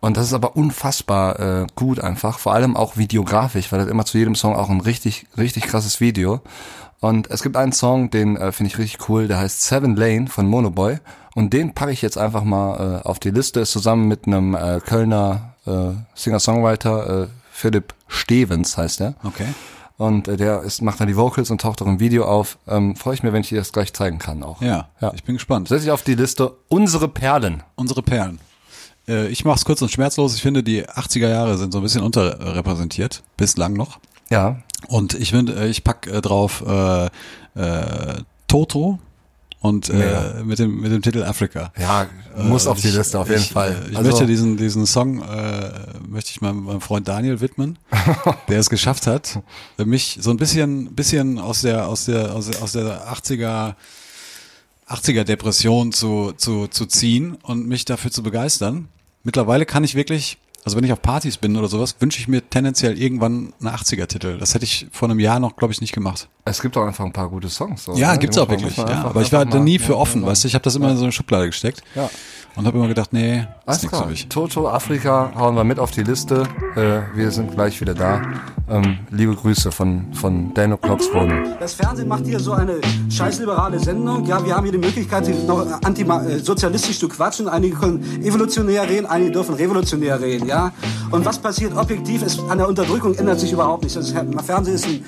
Und 0.00 0.18
das 0.18 0.26
ist 0.26 0.34
aber 0.34 0.56
unfassbar 0.56 1.40
äh, 1.40 1.66
gut 1.74 2.00
einfach, 2.00 2.38
vor 2.38 2.52
allem 2.52 2.76
auch 2.76 2.98
videografisch, 2.98 3.72
weil 3.72 3.80
das 3.80 3.88
immer 3.88 4.04
zu 4.04 4.18
jedem 4.18 4.34
Song 4.34 4.56
auch 4.56 4.68
ein 4.68 4.80
richtig, 4.80 5.26
richtig 5.38 5.64
krasses 5.64 6.00
Video. 6.00 6.40
Und 7.00 7.30
es 7.30 7.42
gibt 7.42 7.56
einen 7.56 7.72
Song, 7.72 8.10
den 8.10 8.36
äh, 8.36 8.52
finde 8.52 8.68
ich 8.72 8.78
richtig 8.78 9.08
cool, 9.08 9.26
der 9.26 9.38
heißt 9.38 9.62
Seven 9.62 9.96
Lane 9.96 10.26
von 10.28 10.46
Monoboy. 10.46 10.98
Und 11.34 11.52
den 11.52 11.72
packe 11.74 11.92
ich 11.92 12.02
jetzt 12.02 12.18
einfach 12.18 12.44
mal 12.44 13.00
äh, 13.04 13.08
auf 13.08 13.18
die 13.18 13.30
Liste, 13.30 13.60
ist 13.60 13.70
zusammen 13.72 14.06
mit 14.08 14.26
einem 14.26 14.54
äh, 14.54 14.80
Kölner 14.84 15.54
äh, 15.66 15.92
Singer-Songwriter, 16.14 17.22
äh, 17.22 17.26
Philipp 17.52 17.94
Stevens 18.08 18.76
heißt 18.76 19.00
er. 19.00 19.14
Okay. 19.24 19.46
Und 19.96 20.28
äh, 20.28 20.36
der 20.36 20.62
ist, 20.62 20.82
macht 20.82 21.00
dann 21.00 21.08
die 21.08 21.16
Vocals 21.16 21.50
und 21.50 21.60
taucht 21.60 21.80
auch 21.82 21.86
im 21.86 22.00
Video 22.00 22.24
auf. 22.24 22.58
Ähm, 22.66 22.96
Freue 22.96 23.14
ich 23.14 23.22
mir, 23.22 23.32
wenn 23.32 23.42
ich 23.42 23.48
dir 23.50 23.58
das 23.58 23.72
gleich 23.72 23.92
zeigen 23.92 24.18
kann 24.18 24.42
auch. 24.42 24.60
Ja, 24.60 24.88
Ja. 25.00 25.12
ich 25.14 25.24
bin 25.24 25.36
gespannt. 25.36 25.68
Setze 25.68 25.84
ich 25.84 25.90
auf 25.90 26.02
die 26.02 26.14
Liste 26.14 26.52
unsere 26.68 27.08
Perlen. 27.08 27.62
Unsere 27.76 28.02
Perlen. 28.02 28.40
Äh, 29.08 29.28
ich 29.28 29.44
mache 29.44 29.56
es 29.56 29.64
kurz 29.64 29.80
und 29.82 29.90
schmerzlos. 29.90 30.34
Ich 30.34 30.42
finde, 30.42 30.62
die 30.62 30.86
80er 30.86 31.28
Jahre 31.28 31.56
sind 31.58 31.72
so 31.72 31.78
ein 31.78 31.82
bisschen 31.82 32.02
unterrepräsentiert. 32.02 33.22
Bislang 33.36 33.74
noch. 33.74 33.98
Ja. 34.30 34.62
Und 34.88 35.14
ich 35.14 35.30
finde, 35.30 35.54
äh, 35.54 35.68
ich 35.68 35.84
pack 35.84 36.06
äh, 36.06 36.20
drauf 36.20 36.62
äh, 36.66 37.06
äh, 37.54 38.22
Toto 38.46 38.98
und 39.60 39.90
äh, 39.90 40.42
mit 40.42 40.58
dem 40.58 40.80
mit 40.80 40.90
dem 40.90 41.02
Titel 41.02 41.22
Afrika. 41.22 41.70
Ja, 41.78 42.06
muss 42.36 42.64
Äh, 42.64 42.68
auf 42.70 42.80
die 42.80 42.88
ich- 42.88 42.94
Liste 42.94 43.18
auf 43.18 43.28
jeden 43.28 43.42
ich, 43.42 43.50
Fall. 43.52 43.76
Ich 43.90 43.96
Also- 43.98 44.10
möchte 44.10 44.26
diesen 44.26 44.56
diesen 44.56 44.86
Song 44.86 45.20
äh, 45.22 45.70
möchte 46.08 46.30
ich 46.30 46.40
meinem, 46.40 46.64
meinem 46.64 46.80
Freund 46.80 47.06
Daniel 47.08 47.40
widmen, 47.40 47.78
der 48.48 48.58
es 48.58 48.70
geschafft 48.70 49.06
hat, 49.06 49.40
mich 49.84 50.18
so 50.20 50.30
ein 50.30 50.38
bisschen 50.38 50.94
bisschen 50.94 51.38
aus 51.38 51.60
der 51.60 51.86
aus 51.88 52.06
der 52.06 52.34
aus 52.34 52.46
der, 52.48 52.62
aus 52.62 52.72
der 52.72 53.12
80er 53.12 53.74
80er 54.88 55.24
Depression 55.24 55.92
zu 55.92 56.32
zu 56.36 56.66
zu 56.66 56.86
ziehen 56.86 57.36
und 57.42 57.68
mich 57.68 57.84
dafür 57.84 58.10
zu 58.10 58.22
begeistern. 58.22 58.88
Mittlerweile 59.24 59.66
kann 59.66 59.84
ich 59.84 59.94
wirklich 59.94 60.38
also 60.64 60.76
wenn 60.76 60.84
ich 60.84 60.92
auf 60.92 61.02
Partys 61.02 61.36
bin 61.36 61.56
oder 61.56 61.68
sowas, 61.68 61.96
wünsche 62.00 62.20
ich 62.20 62.28
mir 62.28 62.48
tendenziell 62.48 62.98
irgendwann 62.98 63.52
einen 63.60 63.68
80er-Titel. 63.68 64.38
Das 64.38 64.54
hätte 64.54 64.64
ich 64.64 64.86
vor 64.92 65.08
einem 65.08 65.20
Jahr 65.20 65.40
noch, 65.40 65.56
glaube 65.56 65.72
ich, 65.72 65.80
nicht 65.80 65.92
gemacht. 65.92 66.28
Es 66.50 66.60
gibt 66.60 66.76
auch 66.76 66.84
einfach 66.84 67.04
ein 67.04 67.12
paar 67.12 67.28
gute 67.28 67.48
Songs. 67.48 67.84
So, 67.84 67.94
Ja, 67.94 68.16
gibt's 68.16 68.36
auch 68.36 68.48
wirklich. 68.48 68.76
Ja, 68.76 69.04
aber 69.04 69.22
ich 69.22 69.32
war 69.32 69.46
da 69.46 69.58
nie 69.58 69.78
für 69.78 69.96
offen, 69.96 70.26
weißt 70.26 70.44
du. 70.44 70.48
Ich 70.48 70.54
habe 70.54 70.64
das 70.64 70.74
immer 70.74 70.90
in 70.90 70.96
so 70.96 71.04
eine 71.04 71.12
Schublade 71.12 71.46
gesteckt. 71.46 71.82
Ja. 71.94 72.10
und 72.56 72.66
habe 72.66 72.76
immer 72.78 72.88
gedacht, 72.88 73.12
nee, 73.12 73.46
Alles 73.64 73.78
ist 73.78 73.82
nichts 73.84 73.98
für 74.00 74.06
mich. 74.06 74.28
Toto 74.28 74.68
Afrika 74.68 75.30
hauen 75.38 75.54
wir 75.54 75.62
mit 75.62 75.78
auf 75.78 75.92
die 75.92 76.02
Liste. 76.02 76.42
Äh, 76.74 77.16
wir 77.16 77.30
sind 77.30 77.52
gleich 77.54 77.80
wieder 77.80 77.94
da. 77.94 78.20
Ähm, 78.68 78.98
liebe 79.10 79.34
Grüße 79.34 79.70
von, 79.70 80.12
von 80.12 80.52
Dan 80.54 80.72
O'Clocks 80.74 81.12
Wohnung. 81.14 81.44
Das 81.60 81.74
Fernsehen 81.74 82.08
macht 82.08 82.26
hier 82.26 82.40
so 82.40 82.52
eine 82.52 82.80
scheißliberale 83.08 83.78
Sendung. 83.78 84.24
Ja, 84.26 84.44
wir 84.44 84.56
haben 84.56 84.64
hier 84.64 84.72
die 84.72 84.78
Möglichkeit, 84.78 85.26
hier 85.26 85.36
noch 85.46 85.64
antisozialistisch 85.84 86.98
zu 86.98 87.08
quatschen. 87.08 87.48
Einige 87.48 87.76
können 87.76 88.04
evolutionär 88.22 88.88
reden, 88.88 89.06
einige 89.06 89.30
dürfen 89.32 89.54
revolutionär 89.54 90.20
reden. 90.20 90.46
Ja, 90.46 90.72
und 91.10 91.24
was 91.24 91.38
passiert 91.38 91.76
objektiv 91.76 92.22
ist 92.22 92.40
an 92.48 92.58
der 92.58 92.68
Unterdrückung 92.68 93.14
ändert 93.14 93.40
sich 93.40 93.52
überhaupt 93.52 93.82
nichts. 93.82 93.94
Das 93.94 94.08
ist, 94.08 94.16
Fernsehen 94.44 94.74
ist 94.74 94.86
ein 94.86 95.04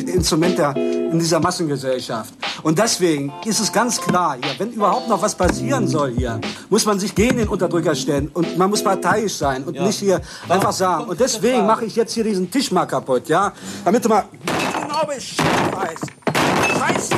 Unterdrückungsinstrument 0.00 0.58
der, 0.58 0.76
in 0.76 1.18
dieser 1.18 1.40
Massengesellschaft. 1.40 2.34
Und 2.62 2.78
deswegen 2.78 3.32
ist 3.44 3.60
es 3.60 3.72
ganz 3.72 4.00
klar 4.00 4.36
hier, 4.40 4.58
wenn 4.58 4.72
überhaupt 4.72 5.08
noch 5.08 5.20
was 5.22 5.34
passieren 5.34 5.86
soll 5.88 6.12
hier, 6.16 6.40
muss 6.68 6.84
man 6.86 6.98
sich 6.98 7.14
gegen 7.14 7.38
den 7.38 7.48
Unterdrücker 7.48 7.94
stellen 7.94 8.28
und 8.34 8.56
man 8.58 8.70
muss 8.70 8.82
parteiisch 8.82 9.34
sein 9.34 9.64
und 9.64 9.80
nicht 9.80 9.98
hier 9.98 10.20
einfach 10.48 10.72
sagen. 10.72 11.04
Und 11.04 11.20
deswegen 11.20 11.66
mache 11.66 11.84
ich 11.84 11.96
jetzt 11.96 12.12
hier 12.14 12.24
diesen 12.24 12.50
Tisch 12.50 12.70
mal 12.70 12.86
kaputt, 12.86 13.28
ja, 13.28 13.52
damit 13.84 14.04
du 14.04 14.08
mal 14.08 14.24
genau 14.32 15.04
Bescheid 15.06 15.76
weißt. 15.76 16.06
Scheiße. 16.78 17.14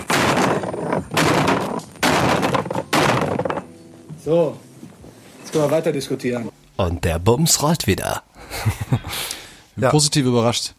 So, 4.24 4.56
jetzt 5.40 5.52
können 5.52 5.64
wir 5.64 5.70
weiter 5.70 5.92
diskutieren. 5.92 6.48
Und 6.76 7.04
der 7.04 7.18
Bums 7.18 7.60
rollt 7.62 7.86
wieder. 7.86 8.22
Bin 9.74 9.84
Ja. 9.84 9.90
positiv 9.90 10.26
überrascht. 10.26 10.74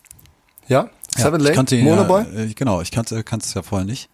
Ja? 0.68 0.90
Seven 1.18 1.44
kannte 1.54 1.76
ihn 1.76 1.86
Monoboy? 1.86 2.24
Ja, 2.34 2.40
äh, 2.42 2.54
genau, 2.54 2.82
ich 2.82 2.92
kannte 2.92 3.16
es 3.18 3.54
ja 3.54 3.62
vorher 3.62 3.86
nicht. 3.86 4.10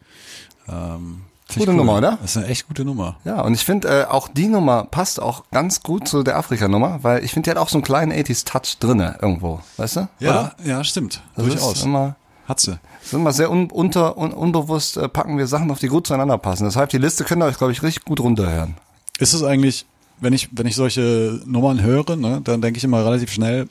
Ähm, 0.68 1.22
Gute 1.58 1.74
Nummer, 1.74 1.97
oder? 1.97 2.20
Das 2.22 2.32
ist 2.32 2.38
eine 2.38 2.47
echt 2.47 2.68
gute 2.68 2.86
Nummer. 2.86 3.18
Ja, 3.26 3.41
und 3.41 3.56
ich 3.56 3.66
finde, 3.66 3.88
äh, 3.88 4.06
auch 4.06 4.28
die 4.28 4.47
Nummer 4.47 4.84
passt 4.84 5.20
auch 5.20 5.45
ganz 5.52 5.82
gut 5.82 6.08
zu 6.08 6.22
der 6.22 6.38
Afrika-Nummer, 6.38 7.00
weil 7.02 7.24
ich 7.24 7.32
finde, 7.34 7.47
die 7.47 7.52
hat 7.52 7.58
auch 7.58 7.70
so 7.70 7.78
einen 7.78 7.84
kleinen 7.84 8.12
80s-Touch 8.12 8.78
drinne 8.80 9.18
irgendwo, 9.20 9.60
weißt 9.78 9.95
du? 9.95 10.08
Ja, 10.20 10.30
Oder? 10.30 10.56
ja, 10.64 10.84
stimmt. 10.84 11.22
Das 11.36 11.45
Durchaus. 11.45 11.78
Ist 11.78 11.86
immer, 11.86 12.16
Hat 12.47 12.60
sie. 12.60 12.78
ist 13.04 13.14
immer 13.14 13.32
sehr 13.32 13.50
un, 13.50 13.72
unter, 13.72 14.16
un, 14.18 14.32
unbewusst 14.32 14.97
äh, 14.97 15.10
packen 15.10 15.39
wir 15.39 15.47
Sachen 15.47 15.72
auf, 15.72 15.80
die 15.80 15.88
gut 15.88 16.06
zueinander 16.06 16.38
passen. 16.38 16.66
Deshalb, 16.66 16.91
die 16.91 17.00
Liste 17.00 17.24
könnt 17.24 17.41
ihr 17.41 17.47
euch, 17.47 17.58
glaube 17.58 17.72
ich, 17.74 17.82
richtig 17.82 18.06
gut 18.06 18.20
runterhören. 18.20 18.76
Ist 19.18 19.34
es 19.34 19.41
eigentlich, 19.41 19.88
wenn 20.20 20.34
ich, 20.34 20.50
wenn 20.52 20.68
ich 20.68 20.76
solche 20.76 21.41
Nummern 21.45 21.82
höre, 21.82 22.16
ne, 22.16 22.41
dann 22.43 22.62
denke 22.62 22.78
ich 22.78 22.84
immer 22.84 23.04
relativ 23.04 23.32
schnell, 23.32 23.68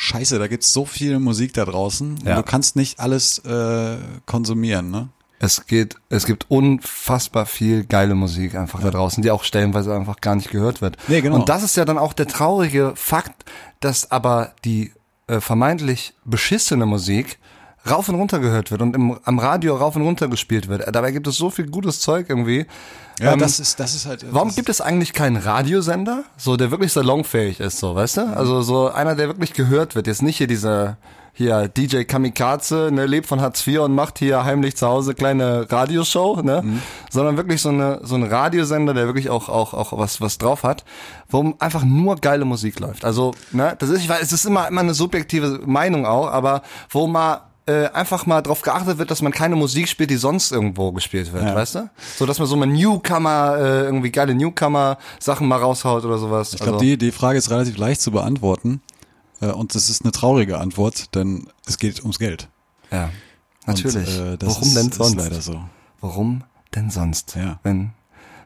scheiße, 0.00 0.38
da 0.38 0.48
gibt's 0.48 0.72
so 0.72 0.86
viel 0.86 1.18
Musik 1.18 1.52
da 1.52 1.64
draußen. 1.64 2.12
und 2.12 2.26
Ja. 2.26 2.36
Du 2.36 2.42
kannst 2.42 2.74
nicht 2.74 2.98
alles 3.00 3.38
äh, 3.40 3.98
konsumieren, 4.26 4.90
ne? 4.90 5.08
Es 5.42 5.66
geht, 5.66 5.96
es 6.10 6.26
gibt 6.26 6.50
unfassbar 6.50 7.46
viel 7.46 7.84
geile 7.84 8.14
Musik 8.14 8.54
einfach 8.54 8.82
da 8.82 8.90
draußen, 8.90 9.22
die 9.22 9.30
auch 9.30 9.42
stellenweise 9.42 9.94
einfach 9.94 10.20
gar 10.20 10.34
nicht 10.34 10.50
gehört 10.50 10.82
wird. 10.82 10.98
Nee, 11.08 11.22
genau. 11.22 11.36
Und 11.36 11.48
das 11.48 11.62
ist 11.62 11.76
ja 11.76 11.86
dann 11.86 11.96
auch 11.96 12.12
der 12.12 12.26
traurige 12.26 12.92
Fakt, 12.94 13.46
dass 13.80 14.10
aber 14.10 14.52
die 14.66 14.92
äh, 15.28 15.40
vermeintlich 15.40 16.12
beschissene 16.24 16.84
Musik 16.84 17.38
rauf 17.88 18.08
und 18.08 18.14
runter 18.16 18.38
gehört 18.38 18.70
wird 18.70 18.82
und 18.82 18.94
im, 18.94 19.18
am 19.24 19.38
Radio 19.38 19.76
rauf 19.76 19.96
und 19.96 20.02
runter 20.02 20.28
gespielt 20.28 20.68
wird. 20.68 20.84
Dabei 20.94 21.12
gibt 21.12 21.26
es 21.26 21.36
so 21.36 21.50
viel 21.50 21.66
gutes 21.66 22.00
Zeug 22.00 22.26
irgendwie. 22.28 22.66
Ja, 23.18 23.32
Ähm, 23.32 23.38
das 23.38 23.60
ist, 23.60 23.80
das 23.80 23.94
ist 23.94 24.06
halt. 24.06 24.24
Warum 24.30 24.48
das, 24.48 24.56
gibt 24.56 24.68
es 24.68 24.80
eigentlich 24.80 25.12
keinen 25.12 25.36
Radiosender, 25.36 26.24
so 26.36 26.56
der 26.56 26.70
wirklich 26.70 26.92
salonfähig 26.92 27.60
ist, 27.60 27.78
so, 27.78 27.94
weißt 27.94 28.18
du? 28.18 28.36
Also 28.36 28.62
so 28.62 28.90
einer, 28.90 29.14
der 29.14 29.28
wirklich 29.28 29.52
gehört 29.52 29.94
wird. 29.94 30.06
Jetzt 30.06 30.22
nicht 30.22 30.38
hier 30.38 30.46
dieser 30.46 30.98
hier 31.32 31.68
DJ 31.68 32.02
Kamikaze, 32.04 32.90
ne, 32.92 33.06
lebt 33.06 33.26
von 33.26 33.40
Hartz 33.40 33.66
IV 33.66 33.80
und 33.80 33.94
macht 33.94 34.18
hier 34.18 34.44
heimlich 34.44 34.76
zu 34.76 34.86
Hause 34.86 35.14
kleine 35.14 35.70
Radioshow, 35.70 36.42
ne? 36.42 36.62
Sondern 37.08 37.36
wirklich 37.36 37.62
so 37.62 37.68
eine 37.68 38.00
so 38.02 38.16
ein 38.16 38.24
Radiosender, 38.24 38.94
der 38.94 39.06
wirklich 39.06 39.30
auch 39.30 39.48
auch 39.48 39.72
auch 39.72 39.96
was 39.96 40.20
was 40.20 40.38
drauf 40.38 40.64
hat, 40.64 40.84
wo 41.28 41.54
einfach 41.58 41.84
nur 41.84 42.16
geile 42.16 42.44
Musik 42.44 42.80
läuft. 42.80 43.04
Also, 43.04 43.32
ne, 43.52 43.74
das 43.78 43.90
ist 43.90 44.00
ich 44.00 44.08
weiß, 44.08 44.20
es 44.22 44.32
ist 44.32 44.44
immer 44.44 44.68
immer 44.68 44.80
eine 44.80 44.92
subjektive 44.92 45.60
Meinung 45.64 46.04
auch, 46.04 46.30
aber 46.30 46.62
wo 46.90 47.06
mal 47.06 47.49
äh, 47.66 47.86
einfach 47.88 48.26
mal 48.26 48.40
drauf 48.42 48.62
geachtet 48.62 48.98
wird, 48.98 49.10
dass 49.10 49.22
man 49.22 49.32
keine 49.32 49.56
Musik 49.56 49.88
spielt, 49.88 50.10
die 50.10 50.16
sonst 50.16 50.50
irgendwo 50.52 50.92
gespielt 50.92 51.32
wird, 51.32 51.44
Ja. 51.44 51.54
weißt 51.54 51.74
du? 51.76 51.90
So, 52.18 52.26
dass 52.26 52.38
man 52.38 52.48
so 52.48 52.56
mal 52.56 52.66
Newcomer, 52.66 53.56
äh, 53.58 53.84
irgendwie 53.84 54.10
geile 54.10 54.34
Newcomer-Sachen 54.34 55.46
mal 55.46 55.58
raushaut 55.58 56.04
oder 56.04 56.18
sowas. 56.18 56.52
ich 56.52 56.58
glaube, 56.58 56.74
also, 56.74 56.84
die, 56.84 56.96
die 56.98 57.12
Frage 57.12 57.38
ist 57.38 57.50
relativ 57.50 57.76
leicht 57.76 58.00
zu 58.00 58.10
beantworten. 58.10 58.80
Äh, 59.40 59.46
und 59.46 59.74
das 59.74 59.88
ist 59.90 60.02
eine 60.02 60.12
traurige 60.12 60.58
Antwort, 60.58 61.14
denn 61.14 61.46
es 61.66 61.78
geht 61.78 62.00
ums 62.00 62.18
Geld. 62.18 62.48
ja, 62.90 63.10
natürlich. 63.66 64.18
Und, 64.18 64.42
äh, 64.42 64.46
Warum 64.46 64.62
ist, 64.62 64.76
denn 64.76 64.92
sonst? 64.92 65.14
Leider 65.16 65.40
so. 65.40 65.60
Warum 66.00 66.44
denn 66.74 66.90
sonst? 66.90 67.36
Ja. 67.36 67.58
Wenn, 67.62 67.92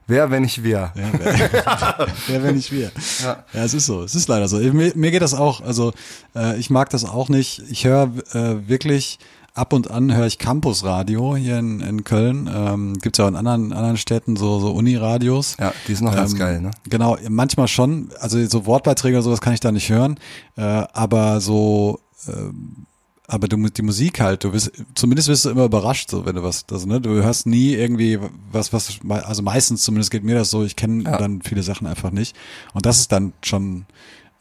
wer, 0.07 0.31
wenn 0.31 0.43
nicht 0.43 0.63
wir? 0.63 0.93
Ja, 0.95 1.11
wer, 1.19 2.07
wer 2.27 2.43
wenn 2.43 2.57
nicht 2.57 2.73
wir. 2.73 2.91
Ja. 3.23 3.45
es 3.53 3.75
ist 3.75 3.87
so. 3.87 4.03
Es 4.03 4.15
ist 4.15 4.29
leider 4.29 4.49
so. 4.49 4.59
Mir, 4.59 4.93
mir 4.95 5.11
geht 5.11 5.23
das 5.23 5.35
auch. 5.35 5.61
Also 5.61 5.93
äh, 6.35 6.59
ich 6.59 6.71
mag 6.71 6.91
das 6.91 7.05
auch 7.05 7.29
nicht. 7.29 7.63
Ich 7.71 7.85
höre 7.85 8.11
äh, 8.33 8.69
wirklich 8.69 9.19
ab 9.55 9.73
und 9.73 9.91
an 9.91 10.15
höre 10.15 10.27
ich 10.27 10.39
Campusradio 10.39 11.37
hier 11.37 11.59
in, 11.59 11.81
in 11.81 12.05
Köln. 12.05 12.51
Ähm, 12.53 12.99
Gibt 12.99 13.19
ja 13.19 13.25
auch 13.25 13.29
in 13.29 13.37
anderen 13.37 13.73
anderen 13.73 13.97
Städten 13.97 14.37
so 14.37 14.59
so 14.59 14.73
Uniradios. 14.73 15.57
Ja, 15.61 15.73
die 15.87 15.95
sind 15.95 16.07
noch 16.07 16.15
ganz 16.15 16.33
Ähm, 16.33 16.39
geil, 16.39 16.61
ne? 16.61 16.71
Genau, 16.89 17.17
manchmal 17.29 17.69
schon. 17.69 18.11
Also 18.21 18.45
so 18.47 18.67
Wortbeiträge 18.67 19.17
oder 19.17 19.23
sowas 19.23 19.41
kann 19.41 19.55
ich 19.55 19.61
da 19.61 19.71
nicht 19.73 19.89
hören. 19.91 20.19
Äh, 20.57 20.63
aber 20.63 21.41
so, 21.41 22.01
ähm, 22.29 22.87
aber 23.27 23.49
du, 23.49 23.57
die 23.57 23.83
Musik 23.83 24.21
halt, 24.21 24.45
du 24.45 24.53
wirst, 24.53 24.71
zumindest 24.95 25.29
wirst 25.29 25.45
du 25.47 25.51
immer 25.51 25.65
überrascht, 25.65 26.11
so 26.11 26.27
wenn 26.27 26.35
du 26.37 26.43
was, 26.43 26.65
also, 26.71 26.87
ne, 26.87 27.01
du 27.01 27.11
hörst 27.23 27.47
nie 27.47 27.73
irgendwie 27.75 28.19
was, 28.53 28.73
was, 28.73 28.99
also 29.09 29.43
meistens 29.43 29.83
zumindest 29.83 30.11
geht 30.11 30.25
mir 30.25 30.35
das 30.35 30.51
so, 30.51 30.63
ich 30.65 30.77
kenne 30.77 31.05
Ja. 31.05 31.17
dann 31.17 31.41
viele 31.43 31.63
Sachen 31.63 31.87
einfach 31.87 32.11
nicht. 32.11 32.37
Und 32.75 32.85
das 32.87 32.99
ist 32.99 33.13
dann 33.13 33.33
schon 33.43 33.87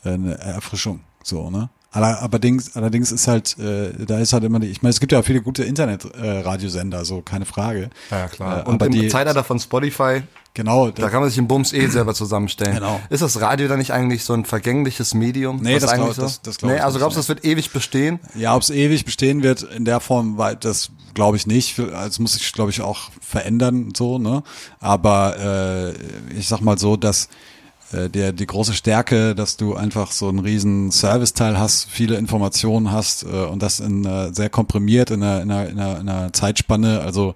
äh, 0.04 0.10
eine 0.10 0.38
Erfrischung, 0.38 1.00
so, 1.24 1.50
ne? 1.50 1.70
Aller- 1.94 2.24
Allerdings, 2.24 2.76
allerdings 2.76 3.12
ist 3.12 3.28
halt, 3.28 3.58
äh, 3.60 3.94
da 4.06 4.18
ist 4.20 4.34
halt 4.34 4.44
immer 4.44 4.60
die, 4.60 4.68
ich 4.68 4.82
meine, 4.82 4.90
es 4.90 5.00
gibt 5.00 5.12
ja 5.12 5.20
auch 5.20 5.24
viele 5.26 5.42
gute 5.44 5.64
Internet-Radiosender, 5.64 7.06
so 7.06 7.22
keine 7.22 7.46
Frage. 7.46 7.90
Ja, 8.10 8.28
klar. 8.28 8.62
Äh, 8.62 8.68
Und 8.68 8.76
aber 8.76 8.88
im 8.88 8.92
die, 8.94 9.08
Zeitalter 9.10 9.44
von 9.44 9.60
Spotify, 9.60 10.24
genau, 10.54 10.92
da 10.92 11.10
kann 11.10 11.22
man 11.22 11.30
sich 11.30 11.38
im 11.38 11.48
Bums 11.48 11.74
eh 11.74 11.88
selber 11.88 12.14
zusammenstellen. 12.14 12.76
Genau. 12.76 13.00
Ist 13.10 13.22
das 13.22 13.40
Radio 13.42 13.68
dann 13.68 13.80
nicht 13.80 13.92
eigentlich 13.92 14.24
so 14.24 14.34
ein 14.34 14.46
vergängliches 14.46 15.14
Medium? 15.14 15.60
Nee, 15.62 15.80
das 15.80 15.90
eigentlich 15.92 16.16
glaub- 16.16 16.26
das- 16.28 16.42
das 16.42 16.58
glaub 16.58 16.72
nee, 16.72 16.78
ich 16.78 16.84
also 16.84 16.98
glaubst 17.00 17.16
du, 17.18 17.20
das 17.20 17.30
wird 17.30 17.44
ewig 17.46 17.72
bestehen? 17.72 18.20
Ja, 18.36 18.56
ob 18.56 18.62
es 18.62 18.70
ewig 18.70 19.06
bestehen 19.06 19.44
wird 19.44 19.64
in 19.64 19.86
der 19.86 20.00
Form, 20.00 20.38
weil 20.38 20.56
das 20.56 20.90
glaube 21.14 21.38
ich 21.38 21.48
nicht. 21.48 21.78
Es 21.80 22.20
muss 22.20 22.34
sich, 22.34 22.52
glaube 22.54 22.72
ich, 22.72 22.82
auch 22.82 23.10
verändern, 23.22 23.94
so, 23.96 24.18
ne? 24.18 24.44
Aber 24.80 25.94
äh, 26.32 26.38
ich 26.38 26.48
sag 26.48 26.62
mal 26.62 26.78
so, 26.78 26.98
dass 26.98 27.30
äh, 27.92 28.10
der 28.10 28.32
die 28.34 28.48
große 28.48 28.74
Stärke, 28.74 29.36
dass 29.36 29.56
du 29.58 29.76
einfach 29.76 30.12
so 30.12 30.28
einen 30.28 30.40
riesen 30.40 30.90
Serviceteil 30.90 31.60
hast, 31.60 31.88
viele 31.90 32.16
Informationen 32.16 32.92
hast 32.92 33.24
äh, 33.24 33.28
und 33.28 33.62
das 33.62 33.80
in 33.80 34.06
äh, 34.06 34.34
sehr 34.34 34.50
komprimiert 34.50 35.12
in 35.12 35.22
einer, 35.22 35.42
in 35.44 35.52
einer, 35.52 35.70
in 35.70 35.80
einer, 35.80 36.00
in 36.00 36.10
einer 36.10 36.34
Zeitspanne. 36.34 37.02
Also 37.02 37.36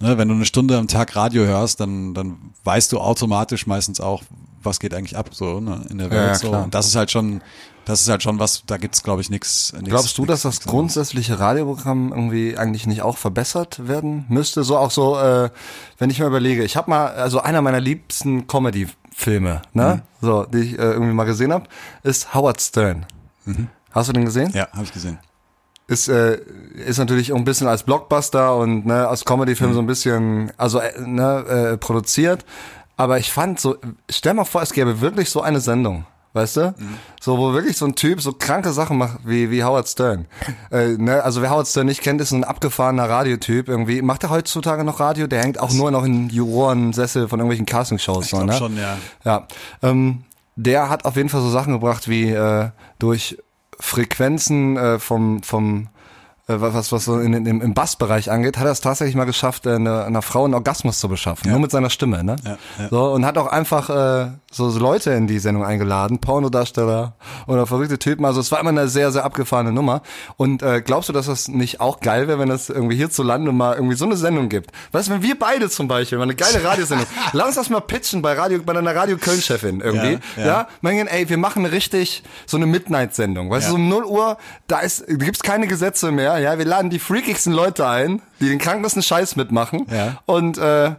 ne, 0.00 0.18
wenn 0.18 0.28
du 0.28 0.34
eine 0.34 0.44
Stunde 0.44 0.76
am 0.78 0.88
Tag 0.88 1.14
Radio 1.16 1.44
hörst, 1.44 1.80
dann 1.80 2.14
dann 2.14 2.52
weißt 2.64 2.92
du 2.92 3.00
automatisch 3.00 3.66
meistens 3.66 4.00
auch, 4.00 4.22
was 4.62 4.80
geht 4.80 4.92
eigentlich 4.94 5.16
ab 5.16 5.30
so 5.32 5.60
ne, 5.60 5.84
in 5.90 5.98
der 5.98 6.10
Welt. 6.10 6.28
Ja, 6.28 6.34
so. 6.34 6.48
klar. 6.48 6.64
Und 6.64 6.74
das 6.74 6.86
ist 6.86 6.96
halt 6.96 7.10
schon, 7.10 7.40
das 7.86 8.02
ist 8.02 8.08
halt 8.08 8.22
schon 8.22 8.38
was. 8.38 8.62
Da 8.66 8.76
gibt's 8.76 9.02
glaube 9.02 9.22
ich 9.22 9.30
nichts. 9.30 9.72
Glaubst 9.84 10.18
du, 10.18 10.26
dass 10.26 10.42
das 10.42 10.60
grundsätzliche 10.60 11.38
Radioprogramm 11.40 12.10
irgendwie 12.12 12.56
eigentlich 12.58 12.86
nicht 12.86 13.02
auch 13.02 13.16
verbessert 13.16 13.88
werden 13.88 14.26
müsste? 14.28 14.64
So 14.64 14.76
auch 14.76 14.90
so, 14.90 15.18
äh, 15.18 15.50
wenn 15.98 16.10
ich 16.10 16.18
mir 16.18 16.26
überlege, 16.26 16.62
ich 16.64 16.76
habe 16.76 16.90
mal, 16.90 17.06
also 17.08 17.40
einer 17.40 17.62
meiner 17.62 17.80
liebsten 17.80 18.46
Comedy-Filme, 18.46 19.62
ne, 19.72 20.02
Mhm. 20.20 20.26
so, 20.26 20.44
die 20.44 20.58
ich 20.58 20.72
äh, 20.74 20.82
irgendwie 20.82 21.14
mal 21.14 21.24
gesehen 21.24 21.52
habe, 21.52 21.64
ist 22.02 22.34
Howard 22.34 22.60
Stern. 22.60 23.06
Hast 23.92 24.08
du 24.08 24.12
den 24.12 24.24
gesehen? 24.26 24.50
Ja, 24.54 24.68
habe 24.72 24.84
ich 24.84 24.92
gesehen. 24.92 25.18
Ist 25.90 26.06
äh, 26.06 26.38
ist 26.86 26.98
natürlich 26.98 27.32
auch 27.32 27.36
ein 27.36 27.44
bisschen 27.44 27.66
als 27.66 27.82
Blockbuster 27.82 28.56
und 28.56 28.86
ne, 28.86 29.08
als 29.08 29.24
Comedy-Film 29.24 29.74
so 29.74 29.80
ein 29.80 29.88
bisschen, 29.88 30.52
also 30.56 30.78
äh, 30.78 30.92
ne, 31.00 31.72
äh, 31.72 31.76
produziert. 31.78 32.44
Aber 32.96 33.18
ich 33.18 33.32
fand 33.32 33.58
so, 33.58 33.76
stell 34.08 34.34
mal 34.34 34.44
vor, 34.44 34.62
es 34.62 34.72
gäbe 34.72 35.00
wirklich 35.00 35.30
so 35.30 35.42
eine 35.42 35.58
Sendung. 35.58 36.06
Weißt 36.32 36.58
du? 36.58 36.74
So, 37.20 37.38
wo 37.38 37.52
wirklich 37.54 37.76
so 37.76 37.86
ein 37.86 37.96
Typ 37.96 38.22
so 38.22 38.32
kranke 38.32 38.70
Sachen 38.70 38.98
macht, 38.98 39.18
wie, 39.24 39.50
wie 39.50 39.64
Howard 39.64 39.88
Stern. 39.88 40.26
äh, 40.70 40.90
ne? 40.90 41.24
Also 41.24 41.42
wer 41.42 41.50
Howard 41.50 41.66
Stern 41.66 41.86
nicht 41.86 42.02
kennt, 42.02 42.20
ist 42.20 42.30
ein 42.30 42.44
abgefahrener 42.44 43.10
Radiotyp 43.10 43.68
irgendwie. 43.68 44.00
Macht 44.00 44.22
er 44.22 44.30
heutzutage 44.30 44.84
noch 44.84 45.00
Radio? 45.00 45.26
Der 45.26 45.42
hängt 45.42 45.58
auch 45.58 45.72
nur 45.72 45.90
noch 45.90 46.04
in 46.04 46.28
Jurorensessel 46.30 47.26
von 47.26 47.40
irgendwelchen 47.40 47.66
Castingshows. 47.66 48.26
Ich 48.26 48.30
so, 48.30 48.44
ne? 48.44 48.52
schon, 48.52 48.76
ja. 48.76 48.96
Ja, 49.24 49.48
ähm, 49.82 50.22
der 50.54 50.88
hat 50.88 51.04
auf 51.04 51.16
jeden 51.16 51.30
Fall 51.30 51.40
so 51.40 51.50
Sachen 51.50 51.72
gebracht 51.72 52.06
wie 52.06 52.30
äh, 52.30 52.68
durch 53.00 53.38
Frequenzen 53.80 54.76
äh, 54.76 54.98
vom 54.98 55.42
vom 55.42 55.88
was, 56.58 56.92
was 56.92 57.04
so 57.04 57.18
in, 57.18 57.34
in, 57.34 57.60
im 57.60 57.74
Bassbereich 57.74 58.30
angeht, 58.30 58.58
hat 58.58 58.64
er 58.66 58.72
es 58.72 58.80
tatsächlich 58.80 59.14
mal 59.16 59.24
geschafft, 59.24 59.66
äh, 59.66 59.74
eine, 59.74 60.04
einer 60.04 60.22
Frau 60.22 60.44
einen 60.44 60.54
Orgasmus 60.54 61.00
zu 61.00 61.08
beschaffen. 61.08 61.46
Ja. 61.46 61.52
Nur 61.52 61.60
mit 61.60 61.70
seiner 61.70 61.90
Stimme, 61.90 62.24
ne? 62.24 62.36
Ja, 62.44 62.58
ja. 62.78 62.88
So, 62.88 63.12
und 63.12 63.24
hat 63.24 63.38
auch 63.38 63.46
einfach 63.46 63.90
äh, 63.90 64.30
so, 64.50 64.70
so 64.70 64.78
Leute 64.80 65.12
in 65.12 65.26
die 65.26 65.38
Sendung 65.38 65.64
eingeladen, 65.64 66.18
Pornodarsteller 66.18 67.14
oder 67.46 67.66
verrückte 67.66 67.98
Typen. 67.98 68.24
Also 68.24 68.40
es 68.40 68.50
war 68.50 68.60
immer 68.60 68.70
eine 68.70 68.88
sehr, 68.88 69.12
sehr 69.12 69.24
abgefahrene 69.24 69.72
Nummer. 69.72 70.02
Und 70.36 70.62
äh, 70.62 70.80
glaubst 70.80 71.08
du, 71.08 71.12
dass 71.12 71.26
das 71.26 71.48
nicht 71.48 71.80
auch 71.80 72.00
geil 72.00 72.26
wäre, 72.26 72.38
wenn 72.38 72.48
das 72.48 72.68
irgendwie 72.68 72.96
hierzulande 72.96 73.52
mal 73.52 73.74
irgendwie 73.74 73.96
so 73.96 74.04
eine 74.04 74.16
Sendung 74.16 74.48
gibt? 74.48 74.72
Weißt 74.92 75.08
du, 75.08 75.12
wenn 75.12 75.22
wir 75.22 75.38
beide 75.38 75.70
zum 75.70 75.86
Beispiel 75.86 76.18
mal 76.18 76.24
eine 76.24 76.34
geile 76.34 76.64
Radiosendung, 76.64 77.06
lass 77.32 77.46
uns 77.46 77.56
das 77.56 77.70
mal 77.70 77.80
pitchen 77.80 78.22
bei 78.22 78.32
Radio, 78.32 78.60
bei 78.64 78.76
einer 78.76 78.94
Radio 78.94 79.16
Köln-Chefin 79.18 79.80
irgendwie. 79.80 80.18
Ja, 80.36 80.42
Ja, 80.42 80.46
ja. 80.46 80.68
Meinen, 80.80 81.06
ey, 81.06 81.28
wir 81.28 81.38
machen 81.38 81.64
richtig 81.64 82.22
so 82.46 82.56
eine 82.56 82.66
Midnight-Sendung. 82.66 83.50
Weißt 83.50 83.68
du, 83.68 83.72
so 83.72 83.76
um 83.76 83.88
0 83.88 84.04
Uhr, 84.04 84.36
da 84.66 84.80
ist, 84.80 85.06
gibt's 85.06 85.42
keine 85.42 85.66
Gesetze 85.68 86.10
mehr. 86.10 86.38
Ja, 86.40 86.58
wir 86.58 86.64
laden 86.64 86.90
die 86.90 86.98
freakigsten 86.98 87.52
Leute 87.52 87.86
ein, 87.86 88.22
die 88.40 88.48
den 88.48 88.58
krankesten 88.58 89.02
Scheiß 89.02 89.36
mitmachen. 89.36 89.86
Ja. 89.90 90.20
Und 90.26 90.58
äh, 90.58 90.84
ja, 90.86 90.96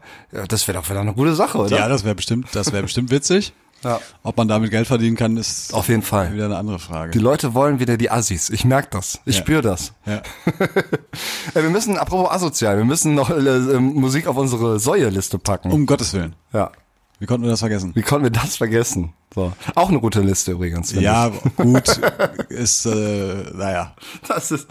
das 0.48 0.68
wäre 0.68 0.78
doch 0.80 0.89
wieder 0.89 1.02
eine 1.02 1.14
gute 1.14 1.34
Sache, 1.36 1.58
oder? 1.58 1.78
Ja, 1.78 1.88
das 1.88 2.04
wäre 2.04 2.16
bestimmt, 2.16 2.48
das 2.54 2.72
wäre 2.72 2.84
bestimmt 2.84 3.12
witzig. 3.12 3.54
Ja. 3.84 4.00
Ob 4.22 4.38
man 4.38 4.48
damit 4.48 4.70
Geld 4.70 4.86
verdienen 4.86 5.16
kann, 5.18 5.38
ist 5.38 5.74
Auf 5.74 5.89
jeden 5.89 6.04
Fall. 6.04 6.32
wieder 6.36 6.46
eine 6.46 6.56
andere 6.58 6.78
Frage. 6.78 7.10
Die 7.10 7.18
Leute 7.18 7.56
wollen 7.56 7.80
wieder 7.80 7.98
die 7.98 8.12
Assis. 8.12 8.52
Ich 8.52 8.64
merk 8.64 8.92
das. 8.92 9.20
Ich 9.26 9.38
Ja. 9.38 9.42
spüre 9.42 9.64
das. 9.64 9.94
ja. 10.06 10.22
Wir 11.60 11.64
müssen, 11.72 11.98
apropos 11.98 12.30
asozial, 12.30 12.78
wir 12.78 12.86
müssen 12.86 13.16
noch 13.16 13.32
äh, 13.32 13.34
ähm, 13.39 13.96
Musik 13.96 14.28
auf 14.28 14.38
unsere 14.38 14.80
Säue-Liste 14.80 15.39
packen. 15.39 15.72
Um 15.72 15.88
Gottes 15.88 16.14
Willen. 16.14 16.36
Ja. 16.54 16.70
Wie 17.18 17.26
konnten 17.26 17.42
wir 17.44 17.50
das 17.50 17.62
vergessen? 17.62 17.92
Wie 17.96 18.04
konnten 18.04 18.26
wir 18.26 18.30
das 18.32 18.58
vergessen? 18.58 19.14
So. 19.34 19.52
Auch 19.74 19.89
eine 19.89 20.00
gute 20.00 20.22
Liste 20.22 20.52
übrigens. 20.52 20.92
Ja, 20.92 21.32
gut, 21.58 22.00
ist, 22.50 22.86
äh, 22.86 23.46
naja. 23.54 23.96
ich. 24.22 24.28
Das 24.28 24.52
ist, 24.52 24.68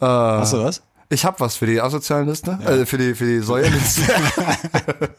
Hast 0.00 0.52
du 0.52 0.62
was? 0.62 0.82
Ich 1.08 1.24
habe 1.24 1.38
was 1.38 1.54
für 1.54 1.66
die 1.66 1.80
asozialen 1.80 2.26
Liste, 2.26 2.58
äh, 2.66 2.84
für 2.84 2.98
die 2.98 3.14
für 3.14 3.26
die 3.26 3.38
Säuerliste. 3.38 4.02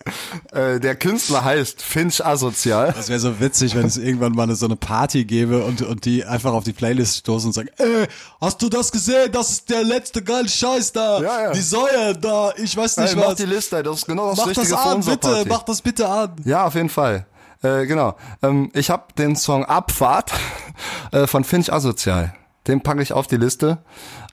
äh, 0.52 0.80
der 0.82 0.98
Künstler 0.98 1.46
heißt 1.46 1.82
Finch 1.82 2.26
Asozial. 2.26 2.92
Das 2.92 3.08
wäre 3.08 3.22
so 3.22 3.40
witzig, 3.40 3.74
wenn 3.74 3.86
es 3.86 3.96
irgendwann 3.96 4.34
mal 4.34 4.44
eine, 4.44 4.56
so 4.56 4.66
eine 4.66 4.76
Party 4.76 5.24
gäbe 5.24 5.64
und, 5.64 5.82
und 5.82 6.04
die 6.04 6.26
einfach 6.26 6.52
auf 6.52 6.66
die 6.66 6.74
Playlist 6.74 7.20
stoßen 7.20 7.48
und 7.48 7.54
sagen, 7.54 7.70
ey, 7.78 8.06
hast 8.42 8.62
du 8.62 8.68
das 8.68 8.92
gesehen? 8.92 9.32
Das 9.32 9.50
ist 9.50 9.70
der 9.70 9.86
letzte 9.86 10.22
geile 10.22 10.50
Scheiß 10.50 10.92
da. 10.92 11.22
Ja, 11.22 11.42
ja. 11.44 11.52
Die 11.54 11.62
Säue 11.62 12.18
da, 12.20 12.52
ich 12.58 12.76
weiß 12.76 12.98
nicht 12.98 13.12
Ey, 13.12 13.16
mach 13.16 13.28
was. 13.28 13.36
die 13.36 13.46
Liste, 13.46 13.82
das 13.82 14.00
ist 14.00 14.08
genau 14.08 14.30
das 14.30 14.40
Mach 14.40 14.48
das 14.48 14.58
Richtige 14.58 14.78
für 14.78 14.90
an, 14.90 15.06
bitte, 15.06 15.46
mach 15.48 15.64
das 15.64 15.82
bitte 15.82 16.10
an. 16.10 16.36
Ja, 16.44 16.66
auf 16.66 16.76
jeden 16.76 16.90
Fall. 16.90 17.28
Äh, 17.64 17.86
genau. 17.86 18.18
Ähm, 18.44 18.72
ich 18.74 18.90
habe 18.90 19.06
den 19.18 19.38
Song 19.38 19.64
Abfahrt 19.64 20.34
äh, 21.14 21.28
von 21.28 21.46
Finch 21.46 21.72
Asozial. 21.72 22.34
Den 22.68 22.82
packe 22.82 23.02
ich 23.02 23.14
auf 23.14 23.28
die 23.28 23.38
Liste. 23.38 23.78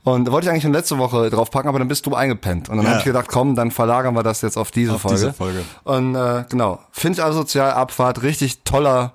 Und 0.04 0.30
wollte 0.30 0.46
ich 0.46 0.50
eigentlich 0.50 0.62
schon 0.64 0.72
letzte 0.74 0.98
Woche 0.98 1.30
drauf 1.30 1.50
packen, 1.50 1.66
aber 1.68 1.78
dann 1.78 1.88
bist 1.88 2.04
du 2.06 2.14
eingepennt. 2.14 2.68
Und 2.68 2.76
dann 2.76 2.84
Ja. 2.84 2.90
habe 2.90 2.98
ich 3.00 3.04
gedacht, 3.06 3.26
komm, 3.26 3.56
dann 3.56 3.70
verlagern 3.70 4.14
wir 4.14 4.22
das 4.22 4.42
jetzt 4.42 4.56
auf 4.58 4.70
diese 4.70 4.94
Auf 4.94 5.00
Folge. 5.00 5.16
diese 5.16 5.32
Folge. 5.32 5.64
Und 5.84 6.14
äh, 6.14 6.44
genau, 6.50 6.78
Finch 6.92 7.22
Asozial 7.22 7.72
Abfahrt, 7.72 8.22
richtig 8.22 8.64
toller, 8.64 9.14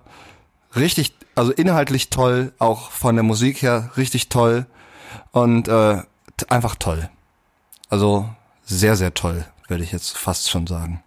richtig, 0.76 1.14
also 1.36 1.52
inhaltlich 1.52 2.10
toll, 2.10 2.54
auch 2.58 2.90
von 2.92 3.16
der 3.16 3.24
Musik 3.24 3.62
her 3.62 3.92
richtig 3.98 4.30
toll 4.30 4.66
und 5.32 5.68
äh, 5.68 6.02
einfach 6.50 6.74
toll. 6.76 7.08
Also 7.90 8.28
sehr, 8.66 8.96
sehr 8.96 9.14
toll, 9.14 9.46
würde 9.68 9.84
ich 9.84 9.92
jetzt 9.92 10.18
fast 10.18 10.50
schon 10.50 10.66
sagen. 10.66 11.04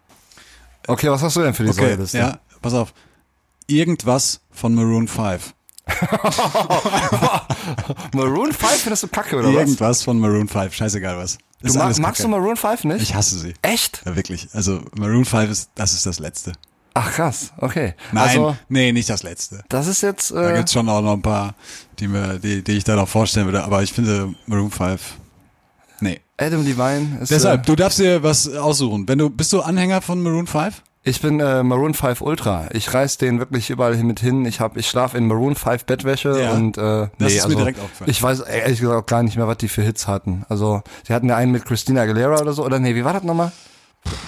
Okay, 0.86 1.10
was 1.10 1.22
hast 1.22 1.34
du 1.36 1.40
denn 1.40 1.54
für 1.54 1.64
die 1.64 1.70
Okay, 1.70 1.80
Säuleliste? 1.80 2.18
ja, 2.18 2.38
pass 2.60 2.74
auf. 2.74 2.92
Irgendwas 3.66 4.40
von 4.52 4.74
Maroon 4.74 5.08
5. 5.08 5.54
Maroon 8.14 8.52
5 8.52 8.70
findest 8.82 9.02
du 9.04 9.08
kacke, 9.08 9.36
oder 9.36 9.48
was? 9.48 9.54
Irgendwas 9.54 10.02
von 10.02 10.18
Maroon 10.18 10.48
5, 10.48 10.74
scheißegal 10.74 11.16
was. 11.18 11.38
Du 11.62 11.72
mag, 11.74 11.96
magst 11.98 12.24
du. 12.24 12.28
Maroon 12.28 12.56
5 12.56 12.84
nicht? 12.84 13.02
Ich 13.02 13.14
hasse 13.14 13.38
sie. 13.38 13.54
Echt? 13.62 14.02
Ja, 14.04 14.16
wirklich. 14.16 14.48
Also 14.52 14.80
Maroon 14.96 15.24
5 15.24 15.50
ist, 15.50 15.70
das 15.74 15.92
ist 15.92 16.06
das 16.06 16.18
Letzte. 16.18 16.52
Ach 16.94 17.10
krass, 17.10 17.52
okay. 17.56 17.94
Nein, 18.12 18.28
Also, 18.28 18.56
nee, 18.68 18.92
nicht 18.92 19.08
das 19.08 19.22
Letzte. 19.22 19.64
das 19.70 19.86
ist 19.86 20.02
jetzt, 20.02 20.30
Da 20.30 20.50
äh, 20.50 20.56
gibt's 20.56 20.74
schon 20.74 20.86
auch 20.90 21.00
noch 21.00 21.14
ein 21.14 21.22
paar, 21.22 21.54
die, 21.98 22.06
mir, 22.06 22.38
die, 22.38 22.62
die 22.62 22.72
ich 22.72 22.84
da 22.84 22.96
noch 22.96 23.08
vorstellen 23.08 23.46
würde, 23.46 23.64
aber 23.64 23.82
ich 23.82 23.94
finde 23.94 24.34
Maroon 24.46 24.70
5, 24.70 25.00
nee. 26.00 26.20
Adam 26.36 26.62
Levine 26.64 27.20
ist, 27.22 27.30
Deshalb, 27.30 27.62
äh, 27.62 27.64
du 27.64 27.76
darfst 27.76 27.98
dir 27.98 28.22
was 28.22 28.46
aussuchen. 28.54 29.08
Wenn 29.08 29.18
du, 29.18 29.30
bist 29.30 29.52
du 29.54 29.62
Anhänger 29.62 30.02
von 30.02 30.22
Maroon 30.22 30.46
5? 30.46 30.82
Ich 31.04 31.20
bin 31.20 31.40
äh, 31.40 31.62
Maroon 31.62 31.94
5 31.94 32.20
Ultra. 32.20 32.68
Ich 32.72 32.92
reiß 32.94 33.18
den 33.18 33.38
wirklich 33.38 33.70
überall 33.70 33.96
hin 33.96 34.06
mit 34.06 34.20
hin. 34.20 34.44
Ich 34.46 34.60
hab, 34.60 34.76
ich 34.76 34.88
schlaf 34.88 35.14
in 35.14 35.26
Maroon 35.26 35.56
5 35.56 35.84
Bettwäsche 35.84 36.40
Ja. 36.40 36.52
und 36.52 36.78
äh, 36.78 37.08
nee, 37.18 37.40
also. 37.40 37.66
Ich 38.06 38.22
weiß 38.22 38.40
ehrlich 38.40 38.80
gesagt 38.80 39.02
auch 39.02 39.06
gar 39.06 39.22
nicht 39.22 39.36
mehr, 39.36 39.48
was 39.48 39.58
die 39.58 39.68
für 39.68 39.82
Hits 39.82 40.06
hatten. 40.06 40.44
Also, 40.48 40.82
sie 41.06 41.12
hatten 41.12 41.28
ja 41.28 41.36
einen 41.36 41.50
mit 41.52 41.64
Christina 41.64 42.02
Aguilera 42.02 42.40
oder 42.40 42.52
so, 42.52 42.64
oder 42.64 42.78
nee, 42.78 42.94
wie 42.94 43.04
war 43.04 43.12
das 43.14 43.24
nochmal? 43.24 43.50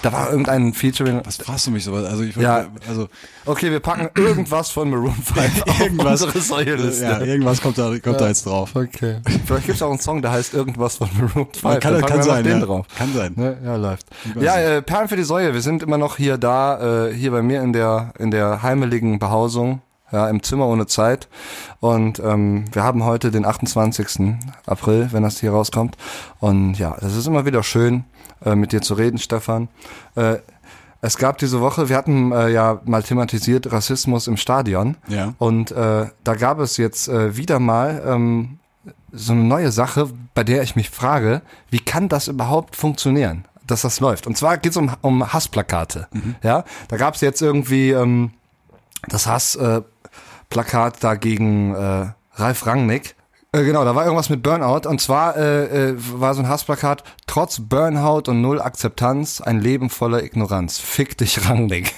Da 0.01 0.13
war 0.13 0.29
irgendein 0.31 0.73
Featuring. 0.73 1.21
Was 1.25 1.37
fragst 1.37 1.67
du 1.67 1.71
mich 1.71 1.83
sowas? 1.83 2.05
Also 2.05 2.23
ich 2.23 2.35
Ja. 2.35 2.67
also 2.87 3.09
Okay, 3.45 3.71
wir 3.71 3.79
packen 3.79 4.09
irgendwas 4.15 4.69
von 4.71 4.89
Maroon 4.89 5.13
5 5.23 5.61
auf 5.67 5.79
irgendwas, 5.79 6.21
unsere 6.21 6.41
Säuleliste. 6.43 7.03
ja, 7.03 7.19
irgendwas 7.21 7.61
kommt 7.61 7.77
da, 7.77 7.93
kommt 7.99 8.21
da 8.21 8.27
jetzt 8.27 8.45
drauf. 8.45 8.71
Okay. 8.75 9.17
Vielleicht 9.45 9.65
gibt's 9.65 9.81
auch 9.81 9.89
einen 9.89 9.99
Song, 9.99 10.21
der 10.21 10.31
heißt 10.31 10.53
irgendwas 10.53 10.97
von 10.97 11.09
Maroon 11.15 11.47
5. 11.51 11.63
Man 11.63 11.79
kann, 11.79 11.93
Dann 11.93 12.05
kann 12.05 12.23
sein, 12.23 12.43
den 12.43 12.59
ja. 12.59 12.65
drauf. 12.65 12.85
Kann 12.97 13.13
sein. 13.13 13.33
Ne? 13.35 13.57
Ja, 13.63 13.75
läuft. 13.75 14.05
Ja, 14.39 14.55
äh, 14.57 14.81
Perlen 14.81 15.07
für 15.07 15.17
die 15.17 15.23
Säue. 15.23 15.53
Wir 15.53 15.61
sind 15.61 15.83
immer 15.83 15.97
noch 15.97 16.17
hier 16.17 16.37
da, 16.37 17.07
äh, 17.07 17.13
hier 17.13 17.31
bei 17.31 17.41
mir 17.41 17.61
in 17.61 17.73
der 17.73 18.13
in 18.17 18.31
der 18.31 18.61
heimeligen 18.63 19.19
Behausung, 19.19 19.81
ja, 20.11 20.29
im 20.29 20.43
Zimmer 20.43 20.67
ohne 20.67 20.87
Zeit. 20.87 21.27
Und 21.79 22.19
ähm, 22.19 22.65
wir 22.71 22.83
haben 22.83 23.03
heute 23.03 23.31
den 23.31 23.45
28. 23.45 24.35
April, 24.65 25.09
wenn 25.11 25.23
das 25.23 25.39
hier 25.39 25.51
rauskommt. 25.51 25.97
Und 26.39 26.75
ja, 26.75 26.95
das 26.99 27.15
ist 27.15 27.27
immer 27.27 27.45
wieder 27.45 27.63
schön, 27.63 28.05
äh, 28.43 28.55
mit 28.55 28.71
dir 28.71 28.81
zu 28.81 28.93
reden, 28.93 29.17
Stefan. 29.17 29.67
Äh, 30.15 30.37
es 31.01 31.17
gab 31.17 31.37
diese 31.37 31.61
Woche, 31.61 31.89
wir 31.89 31.97
hatten 31.97 32.31
äh, 32.31 32.49
ja 32.49 32.81
mal 32.85 33.03
thematisiert 33.03 33.71
Rassismus 33.71 34.27
im 34.27 34.37
Stadion. 34.37 34.97
Ja. 35.07 35.33
Und 35.37 35.71
äh, 35.71 36.07
da 36.23 36.35
gab 36.35 36.59
es 36.59 36.77
jetzt 36.77 37.07
äh, 37.07 37.37
wieder 37.37 37.59
mal 37.59 38.01
ähm, 38.07 38.59
so 39.11 39.33
eine 39.33 39.43
neue 39.43 39.71
Sache, 39.71 40.09
bei 40.33 40.43
der 40.43 40.63
ich 40.63 40.75
mich 40.75 40.89
frage, 40.89 41.41
wie 41.69 41.79
kann 41.79 42.09
das 42.09 42.27
überhaupt 42.27 42.75
funktionieren, 42.75 43.45
dass 43.67 43.81
das 43.81 43.99
läuft? 43.99 44.27
Und 44.27 44.37
zwar 44.37 44.57
geht 44.57 44.71
es 44.71 44.77
um, 44.77 44.91
um 45.01 45.31
Hassplakate. 45.31 46.07
Ja, 46.43 46.63
da 46.87 46.97
gab 46.97 47.15
es 47.15 47.21
jetzt 47.21 47.41
irgendwie 47.41 47.91
ähm, 47.91 48.31
das 49.07 49.27
Hassplakat 49.27 49.83
äh, 49.83 49.94
Plakat 50.49 51.03
da 51.03 51.15
gegen 51.15 51.73
äh, 51.75 52.07
Ralf 52.35 52.65
Rangnick. 52.65 53.15
Äh, 53.51 53.63
genau, 53.63 53.85
da 53.85 53.95
war 53.95 54.03
irgendwas 54.03 54.29
mit 54.29 54.43
Burnout 54.43 54.87
und 54.87 54.99
zwar 54.99 55.37
äh, 55.37 55.89
äh, 55.89 55.95
war 55.97 56.33
so 56.33 56.41
ein 56.41 56.49
Hassplakat, 56.49 57.03
trotz 57.25 57.61
Burnout 57.61 58.29
und 58.29 58.41
null 58.41 58.61
Akzeptanz, 58.61 59.41
ein 59.41 59.59
Leben 59.59 59.89
voller 59.89 60.23
Ignoranz. 60.23 60.79
Fick 60.79 61.17
dich, 61.17 61.49
Rangnick. 61.49 61.93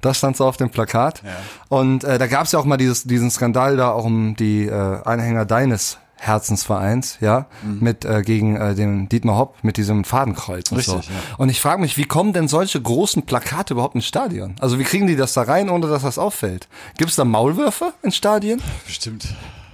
Das 0.00 0.18
stand 0.18 0.36
so 0.36 0.46
auf 0.46 0.56
dem 0.56 0.70
Plakat. 0.70 1.22
Und 1.68 2.04
äh, 2.04 2.18
da 2.18 2.28
gab 2.28 2.44
es 2.44 2.52
ja 2.52 2.60
auch 2.60 2.64
mal 2.64 2.76
dieses, 2.76 3.04
diesen 3.04 3.30
Skandal 3.30 3.76
da 3.76 3.90
auch 3.90 4.04
um 4.04 4.36
die 4.36 4.66
äh, 4.66 4.72
Anhänger 5.04 5.44
deines 5.46 5.98
Herzensvereins, 6.18 7.18
ja, 7.20 7.46
mit 7.62 8.04
äh, 8.04 8.22
gegen 8.22 8.56
äh, 8.56 8.74
den 8.74 9.08
Dietmar 9.08 9.36
Hopp 9.36 9.56
mit 9.62 9.76
diesem 9.76 10.04
Fadenkreuz 10.04 10.70
und 10.70 10.78
Richtig, 10.78 10.94
so. 10.94 11.00
ja. 11.12 11.18
Und 11.38 11.48
ich 11.48 11.60
frage 11.60 11.80
mich, 11.80 11.96
wie 11.96 12.04
kommen 12.04 12.32
denn 12.32 12.48
solche 12.48 12.80
großen 12.80 13.22
Plakate 13.24 13.74
überhaupt 13.74 13.94
ins 13.94 14.06
Stadion? 14.06 14.56
Also 14.60 14.78
wie 14.78 14.84
kriegen 14.84 15.06
die 15.06 15.16
das 15.16 15.32
da 15.34 15.42
rein, 15.42 15.70
ohne 15.70 15.86
dass 15.88 16.02
das 16.02 16.18
auffällt? 16.18 16.68
Gibt 16.96 17.10
es 17.10 17.16
da 17.16 17.24
Maulwürfe 17.24 17.92
in 18.02 18.10
Stadien? 18.12 18.60
Bestimmt. 18.86 19.26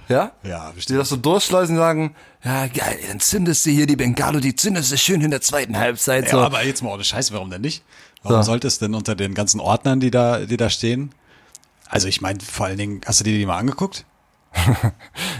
Ja? 0.07 0.31
Ja, 0.43 0.69
Die 0.69 0.75
bestimmt. 0.75 0.99
das 0.99 1.09
so 1.09 1.15
durchschleusen 1.17 1.75
und 1.75 1.81
sagen, 1.81 2.15
ja 2.43 2.67
geil, 2.67 2.99
dann 3.07 3.19
zündest 3.19 3.65
du 3.65 3.71
hier 3.71 3.87
die 3.87 3.95
Bengalo, 3.95 4.39
die 4.39 4.55
zündest 4.55 4.91
du 4.91 4.97
schön 4.97 5.21
in 5.21 5.31
der 5.31 5.41
zweiten 5.41 5.77
Halbzeit. 5.77 6.25
Ja, 6.25 6.31
So. 6.31 6.39
aber 6.41 6.63
jetzt 6.63 6.83
mal 6.83 6.91
ohne 6.93 7.03
Scheiß, 7.03 7.31
warum 7.33 7.49
denn 7.49 7.61
nicht? 7.61 7.83
Warum 8.21 8.43
So. 8.43 8.51
sollte 8.51 8.67
es 8.67 8.77
denn 8.77 8.93
unter 8.93 9.15
den 9.15 9.33
ganzen 9.33 9.59
Ordnern, 9.59 9.99
die 9.99 10.11
da, 10.11 10.39
die 10.45 10.57
da 10.57 10.69
stehen? 10.69 11.11
Also 11.89 12.07
ich 12.07 12.21
meine, 12.21 12.39
vor 12.39 12.67
allen 12.67 12.77
Dingen, 12.77 13.01
hast 13.05 13.19
du 13.19 13.23
dir 13.23 13.35
die 13.37 13.45
mal 13.47 13.57
angeguckt? 13.57 14.05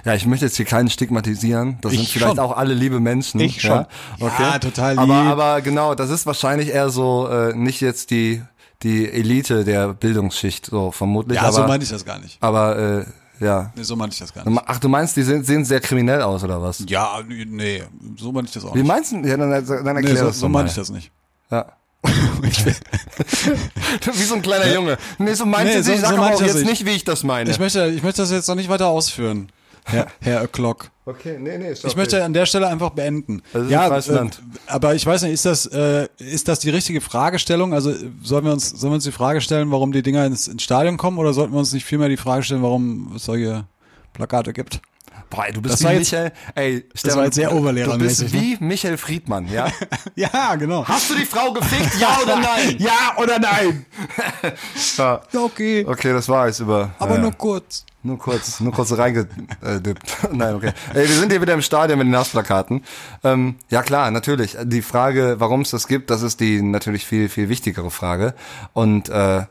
Ja, 0.03 0.13
ich 0.13 0.25
möchte 0.25 0.45
jetzt 0.45 0.57
hier 0.57 0.65
keinen 0.65 0.89
stigmatisieren. 0.89 1.77
Das 1.81 1.93
Ich 1.93 1.99
sind 1.99 2.09
vielleicht 2.09 2.35
schon. 2.35 2.39
auch 2.39 2.55
alle 2.55 2.73
liebe 2.73 2.99
Menschen. 2.99 3.39
Ich 3.39 3.61
schon. 3.61 3.71
Ja, 3.71 3.87
okay. 4.19 4.43
Ja, 4.43 4.59
total 4.59 4.99
Aber, 4.99 5.21
lieb. 5.21 5.31
aber 5.31 5.61
genau, 5.61 5.95
das 5.95 6.09
ist 6.09 6.25
wahrscheinlich 6.25 6.69
eher 6.69 6.89
so 6.89 7.27
äh, 7.27 7.53
nicht 7.55 7.81
jetzt 7.81 8.11
die 8.11 8.43
die 8.83 9.09
Elite 9.09 9.63
der 9.63 9.93
Bildungsschicht, 9.93 10.65
so 10.67 10.91
vermutlich. 10.91 11.37
Ja, 11.37 11.43
aber, 11.43 11.51
so 11.53 11.63
meine 11.67 11.83
ich 11.83 11.89
das 11.89 12.03
gar 12.05 12.19
nicht. 12.19 12.37
Aber 12.41 12.77
äh, 12.77 13.05
ja. 13.43 13.71
Nee, 13.75 13.83
so 13.83 13.95
meine 13.95 14.11
ich 14.11 14.19
das 14.19 14.33
gar 14.33 14.47
nicht. 14.47 14.61
Ach, 14.65 14.79
du 14.79 14.89
meinst, 14.89 15.15
die 15.15 15.23
sehen, 15.23 15.43
sehen 15.43 15.65
sehr 15.65 15.79
kriminell 15.79 16.21
aus 16.21 16.43
oder 16.43 16.61
was? 16.61 16.83
Ja, 16.87 17.19
nee, 17.27 17.83
so 18.17 18.31
meine 18.31 18.47
ich 18.47 18.53
das 18.53 18.63
auch 18.65 18.73
Wie 18.75 18.79
nicht. 18.79 18.87
meinst 18.87 19.11
du? 19.13 19.17
Ja, 19.21 19.37
dann, 19.37 19.49
dann 19.49 19.95
erklär 19.95 20.13
Nee, 20.13 20.19
so, 20.19 20.25
das 20.25 20.39
so 20.39 20.49
meine 20.49 20.67
ich 20.69 20.75
das 20.75 20.89
nicht. 20.89 21.11
Ja. 21.49 21.65
Wie 24.13 24.23
so 24.23 24.35
ein 24.35 24.41
kleiner 24.41 24.71
Junge. 24.73 24.97
Nee, 25.17 25.33
so 25.33 25.45
meinst 25.45 25.65
Nee, 25.73 25.77
du 25.79 25.83
so- 25.83 25.91
ich 25.93 25.99
sag 26.01 26.15
so 26.15 26.21
auch 26.21 26.33
ich 26.33 26.39
jetzt 26.45 26.55
nicht. 26.55 26.65
nicht, 26.69 26.85
wie 26.85 26.91
ich 26.91 27.03
das 27.03 27.23
meine. 27.23 27.49
Ich 27.49 27.59
möchte, 27.59 27.87
ich 27.87 28.03
möchte 28.03 28.21
das 28.21 28.31
jetzt 28.31 28.47
noch 28.47 28.55
nicht 28.55 28.69
weiter 28.69 28.87
ausführen, 28.87 29.49
Herr, 29.85 30.07
Herr 30.21 30.43
O'Clock. 30.43 30.85
okay, 31.05 31.37
nee, 31.39 31.57
nee, 31.57 31.71
ist 31.71 31.85
Ich 31.85 31.95
möchte 31.95 32.23
an 32.23 32.33
der 32.33 32.45
Stelle 32.45 32.67
einfach 32.67 32.91
beenden. 32.91 33.41
Ist 33.53 33.69
ja, 33.69 33.87
äh, 33.97 34.29
aber 34.67 34.95
ich 34.95 35.05
weiß 35.05 35.23
nicht, 35.23 35.33
ist 35.33 35.45
das, 35.45 35.65
äh, 35.67 36.07
ist 36.17 36.47
das 36.47 36.59
die 36.59 36.69
richtige 36.69 37.01
Fragestellung? 37.01 37.73
Also 37.73 37.93
sollen 38.23 38.45
wir 38.45 38.51
uns, 38.53 38.69
sollen 38.69 38.91
wir 38.91 38.95
uns 38.95 39.03
die 39.03 39.11
Frage 39.11 39.41
stellen, 39.41 39.71
warum 39.71 39.91
die 39.91 40.01
Dinger 40.01 40.25
ins, 40.25 40.47
ins 40.47 40.63
Stadion 40.63 40.97
kommen, 40.97 41.17
oder 41.17 41.33
sollten 41.33 41.53
wir 41.53 41.59
uns 41.59 41.73
nicht 41.73 41.85
vielmehr 41.85 42.09
die 42.09 42.17
Frage 42.17 42.43
stellen, 42.43 42.63
warum 42.63 43.13
es 43.15 43.25
solche 43.25 43.65
Plakate 44.13 44.53
gibt? 44.53 44.81
Boah, 45.35 45.45
ey, 45.47 45.51
du 45.53 45.61
bist 45.61 45.73
Das 45.73 45.81
wie 45.83 45.93
jetzt- 45.95 46.11
Michael. 46.13 46.31
Ey, 46.55 46.85
Stefan, 46.95 47.17
war 47.17 47.25
jetzt 47.25 47.35
sehr 47.35 47.49
du- 47.49 47.55
Du 47.55 47.61
oberlehrermäßig, 47.61 48.31
bist 48.31 48.33
wie 48.33 48.57
Michael 48.63 48.97
Friedmann, 48.97 49.49
ja? 49.51 49.67
Ja, 50.15 50.55
genau. 50.55 50.87
Hast 50.87 51.09
du 51.09 51.15
die 51.15 51.25
Frau 51.25 51.51
gefickt? 51.51 51.99
Ja 51.99 52.17
oder 52.23 52.37
nein? 52.39 52.75
Ja 52.79 53.15
oder 53.21 53.37
nein? 53.39 53.85
Ja. 54.97 55.21
Ja, 55.33 55.39
okay. 55.41 55.85
Okay, 55.87 56.13
das 56.13 56.29
war 56.29 56.47
es 56.47 56.59
über. 56.61 56.91
Aber 56.99 57.15
äh, 57.15 57.19
nur 57.19 57.33
kurz. 57.33 57.85
Nur 58.03 58.17
kurz, 58.19 58.59
nur 58.59 58.71
kurz 58.71 58.91
reingedippt. 58.95 60.17
Nein, 60.31 60.55
okay. 60.55 60.71
Ey, 60.93 61.07
wir 61.09 61.15
sind 61.15 61.31
hier 61.31 61.41
wieder 61.41 61.53
im 61.53 61.61
Stadion 61.63 61.97
mit 61.97 62.05
den 62.05 62.11
Nassplakaten. 62.11 62.83
Ähm, 63.23 63.55
ja 63.69 63.81
klar, 63.81 64.11
natürlich. 64.11 64.55
Die 64.63 64.83
Frage, 64.83 65.35
warum 65.39 65.61
es 65.61 65.71
das 65.71 65.87
gibt, 65.87 66.09
das 66.11 66.21
ist 66.21 66.39
die 66.39 66.61
natürlich 66.61 67.05
viel, 67.05 67.29
viel 67.29 67.49
wichtigere 67.49 67.89
Frage. 67.89 68.35
Und 68.73 69.09
äh, 69.09 69.43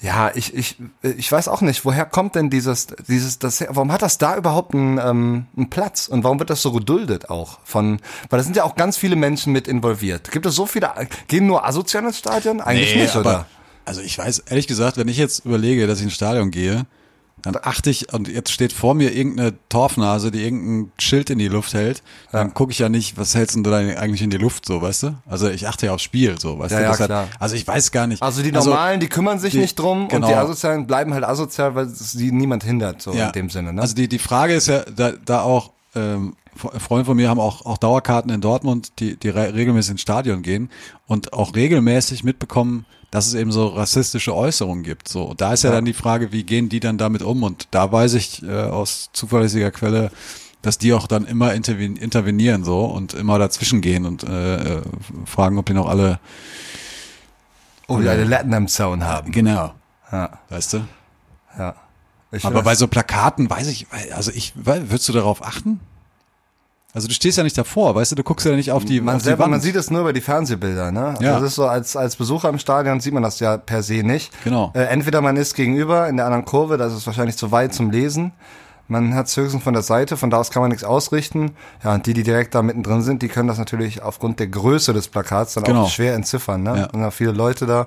ja, 0.00 0.30
ich, 0.34 0.54
ich, 0.54 0.76
ich 1.02 1.30
weiß 1.30 1.48
auch 1.48 1.60
nicht, 1.60 1.84
woher 1.84 2.04
kommt 2.04 2.36
denn 2.36 2.50
dieses, 2.50 2.86
dieses, 3.08 3.40
das, 3.40 3.64
warum 3.68 3.90
hat 3.90 4.02
das 4.02 4.16
da 4.16 4.36
überhaupt 4.36 4.72
einen, 4.72 4.98
ähm, 4.98 5.46
einen 5.56 5.70
Platz 5.70 6.06
und 6.06 6.22
warum 6.22 6.38
wird 6.38 6.50
das 6.50 6.62
so 6.62 6.70
geduldet 6.70 7.30
auch 7.30 7.58
von, 7.64 7.98
weil 8.30 8.38
da 8.38 8.44
sind 8.44 8.54
ja 8.54 8.62
auch 8.62 8.76
ganz 8.76 8.96
viele 8.96 9.16
Menschen 9.16 9.52
mit 9.52 9.66
involviert. 9.66 10.30
Gibt 10.30 10.46
es 10.46 10.54
so 10.54 10.66
viele, 10.66 10.92
gehen 11.26 11.46
nur 11.46 11.66
asozial 11.66 12.04
ins 12.04 12.18
Stadion? 12.18 12.60
Eigentlich 12.60 12.94
nicht, 12.94 13.16
aber, 13.16 13.20
oder? 13.20 13.46
Also 13.84 14.00
ich 14.00 14.16
weiß, 14.16 14.40
ehrlich 14.50 14.68
gesagt, 14.68 14.98
wenn 14.98 15.08
ich 15.08 15.16
jetzt 15.16 15.44
überlege, 15.44 15.88
dass 15.88 15.98
ich 15.98 16.04
ins 16.04 16.14
Stadion 16.14 16.52
gehe, 16.52 16.86
dann 17.42 17.56
achte 17.62 17.90
ich, 17.90 18.12
und 18.12 18.28
jetzt 18.28 18.50
steht 18.52 18.72
vor 18.72 18.94
mir 18.94 19.14
irgendeine 19.14 19.54
Torfnase, 19.68 20.30
die 20.30 20.42
irgendein 20.42 20.92
Schild 20.98 21.30
in 21.30 21.38
die 21.38 21.48
Luft 21.48 21.74
hält, 21.74 22.02
dann 22.32 22.52
gucke 22.54 22.72
ich 22.72 22.78
ja 22.78 22.88
nicht, 22.88 23.16
was 23.16 23.34
hältst 23.34 23.56
denn 23.56 23.64
du 23.64 23.70
da 23.70 23.76
eigentlich 23.78 24.22
in 24.22 24.30
die 24.30 24.36
Luft, 24.38 24.66
so, 24.66 24.82
weißt 24.82 25.02
du? 25.04 25.14
Also 25.26 25.48
ich 25.48 25.66
achte 25.68 25.86
ja 25.86 25.92
aufs 25.94 26.02
Spiel, 26.02 26.38
so, 26.40 26.58
weißt 26.58 26.72
Ja, 26.72 26.78
du? 26.78 26.84
ja, 26.84 26.90
Das 26.90 27.00
hat- 27.00 27.06
klar. 27.06 27.28
also 27.38 27.54
ich 27.54 27.66
weiß 27.66 27.92
gar 27.92 28.06
nicht. 28.06 28.22
Also 28.22 28.42
die 28.42 28.52
Normalen, 28.52 29.00
die 29.00 29.08
kümmern 29.08 29.38
sich 29.38 29.52
die- 29.52 29.58
nicht 29.60 29.78
drum 29.78 30.02
und 30.04 30.08
genau. 30.08 30.26
die 30.28 30.34
Asozialen 30.34 30.86
bleiben 30.86 31.14
halt 31.14 31.24
asozial, 31.24 31.74
weil 31.74 31.86
sie 31.88 32.32
niemand 32.32 32.64
hindert, 32.64 33.00
so 33.02 33.12
in 33.12 33.32
dem 33.32 33.50
Sinne. 33.50 33.72
Ne? 33.72 33.80
Also 33.80 33.94
die, 33.94 34.08
die 34.08 34.18
Frage 34.18 34.54
ist 34.54 34.68
ja, 34.68 34.82
da, 34.94 35.12
da 35.24 35.42
auch, 35.42 35.72
ähm, 35.94 36.34
Freunde 36.56 37.04
von 37.04 37.16
mir 37.16 37.28
haben 37.30 37.38
auch, 37.38 37.64
auch 37.66 37.78
Dauerkarten 37.78 38.32
in 38.32 38.40
Dortmund, 38.40 38.98
die, 38.98 39.14
die 39.16 39.28
re 39.28 39.54
regelmäßig 39.54 39.92
ins 39.92 40.00
Stadion 40.00 40.42
gehen 40.42 40.70
und 41.06 41.32
auch 41.32 41.54
regelmäßig 41.54 42.24
mitbekommen, 42.24 42.84
dass 43.10 43.26
es 43.26 43.34
eben 43.34 43.52
so 43.52 43.68
rassistische 43.68 44.34
Äußerungen 44.34 44.82
gibt. 44.84 45.08
So, 45.08 45.22
und 45.24 45.40
da 45.40 45.52
ist 45.52 45.64
ja, 45.64 45.70
dann 45.70 45.84
die 45.84 45.92
Frage, 45.94 46.30
wie 46.32 46.44
gehen 46.44 46.68
die 46.68 46.80
dann 46.80 46.98
damit 46.98 47.22
um? 47.22 47.42
Und 47.42 47.68
da 47.70 47.90
weiß 47.90 48.14
ich 48.14 48.42
äh, 48.42 48.52
aus 48.64 49.10
zuverlässiger 49.12 49.70
Quelle, 49.70 50.10
dass 50.62 50.76
die 50.76 50.92
auch 50.92 51.06
dann 51.06 51.24
immer 51.24 51.54
interven 51.54 51.96
intervenieren 51.96 52.64
so 52.64 52.84
und 52.84 53.14
immer 53.14 53.38
dazwischen 53.38 53.80
gehen 53.80 54.04
und 54.06 54.24
äh, 54.24 54.78
äh, 54.78 54.82
fragen, 55.24 55.56
ob 55.58 55.66
die 55.66 55.72
noch 55.74 55.88
alle 55.88 56.18
oh, 57.86 57.98
die 57.98 58.08
eine 58.08 58.24
Latin 58.24 58.52
am 58.54 58.68
Zaun 58.68 59.04
haben. 59.04 59.32
genau, 59.32 59.72
Ja, 60.12 60.38
weißt 60.48 60.74
du? 60.74 60.84
ja. 61.58 61.74
Ich 62.30 62.44
Aber 62.44 62.60
weiß- 62.60 62.64
bei 62.64 62.74
so 62.74 62.88
Plakaten 62.88 63.48
weiß 63.48 63.68
ich, 63.68 63.86
also 64.14 64.30
ich, 64.32 64.52
weil- 64.56 64.90
würdest 64.90 65.08
du 65.08 65.14
darauf 65.14 65.42
achten? 65.42 65.80
Also 66.94 67.06
du 67.06 67.12
stehst 67.14 67.36
ja 67.36 67.44
nicht 67.44 67.56
davor, 67.58 67.94
weißt 67.94 68.12
du, 68.12 68.16
du 68.16 68.22
guckst 68.22 68.46
ja 68.46 68.52
nicht 68.52 68.72
auf 68.72 68.84
die, 68.84 69.00
man 69.02 69.16
auf 69.16 69.22
die 69.22 69.26
selber, 69.26 69.44
Wand. 69.44 69.50
man 69.52 69.60
sieht 69.60 69.76
es 69.76 69.90
nur 69.90 70.00
über 70.00 70.12
die 70.14 70.22
Fernsehbilder, 70.22 70.90
ne? 70.90 71.08
Also 71.08 71.22
Ja. 71.22 71.34
Das 71.34 71.42
ist 71.42 71.54
so, 71.56 71.66
als, 71.66 71.96
als 71.96 72.16
Besucher 72.16 72.48
im 72.48 72.58
Stadion 72.58 72.98
sieht 73.00 73.12
man 73.12 73.22
das 73.22 73.40
ja 73.40 73.58
per 73.58 73.82
se 73.82 74.02
nicht. 74.02 74.32
Genau. 74.42 74.72
Äh, 74.74 74.84
entweder 74.84 75.20
man 75.20 75.36
ist 75.36 75.54
gegenüber 75.54 76.08
in 76.08 76.16
der 76.16 76.24
anderen 76.26 76.46
Kurve, 76.46 76.78
das 76.78 76.94
ist 76.94 77.06
wahrscheinlich 77.06 77.36
zu 77.36 77.52
weit 77.52 77.74
zum 77.74 77.90
Lesen. 77.90 78.32
Man 78.90 79.14
hat 79.14 79.26
es 79.26 79.36
höchstens 79.36 79.62
von 79.62 79.74
der 79.74 79.82
Seite, 79.82 80.16
von 80.16 80.30
da 80.30 80.38
aus 80.38 80.50
kann 80.50 80.62
man 80.62 80.70
nichts 80.70 80.82
ausrichten. 80.82 81.50
Ja, 81.84 81.92
und 81.92 82.06
die, 82.06 82.14
die 82.14 82.22
direkt 82.22 82.54
da 82.54 82.62
mittendrin 82.62 83.02
sind, 83.02 83.20
die 83.20 83.28
können 83.28 83.48
das 83.48 83.58
natürlich 83.58 84.00
aufgrund 84.02 84.40
der 84.40 84.46
Größe 84.46 84.94
des 84.94 85.08
Plakats 85.08 85.52
dann 85.54 85.64
Genau. 85.64 85.82
auch 85.82 85.90
schwer 85.90 86.14
entziffern, 86.14 86.62
ne? 86.62 86.74
Ja. 86.78 86.84
Und 86.86 87.02
da 87.02 87.10
viele 87.10 87.32
Leute 87.32 87.66
da. 87.66 87.86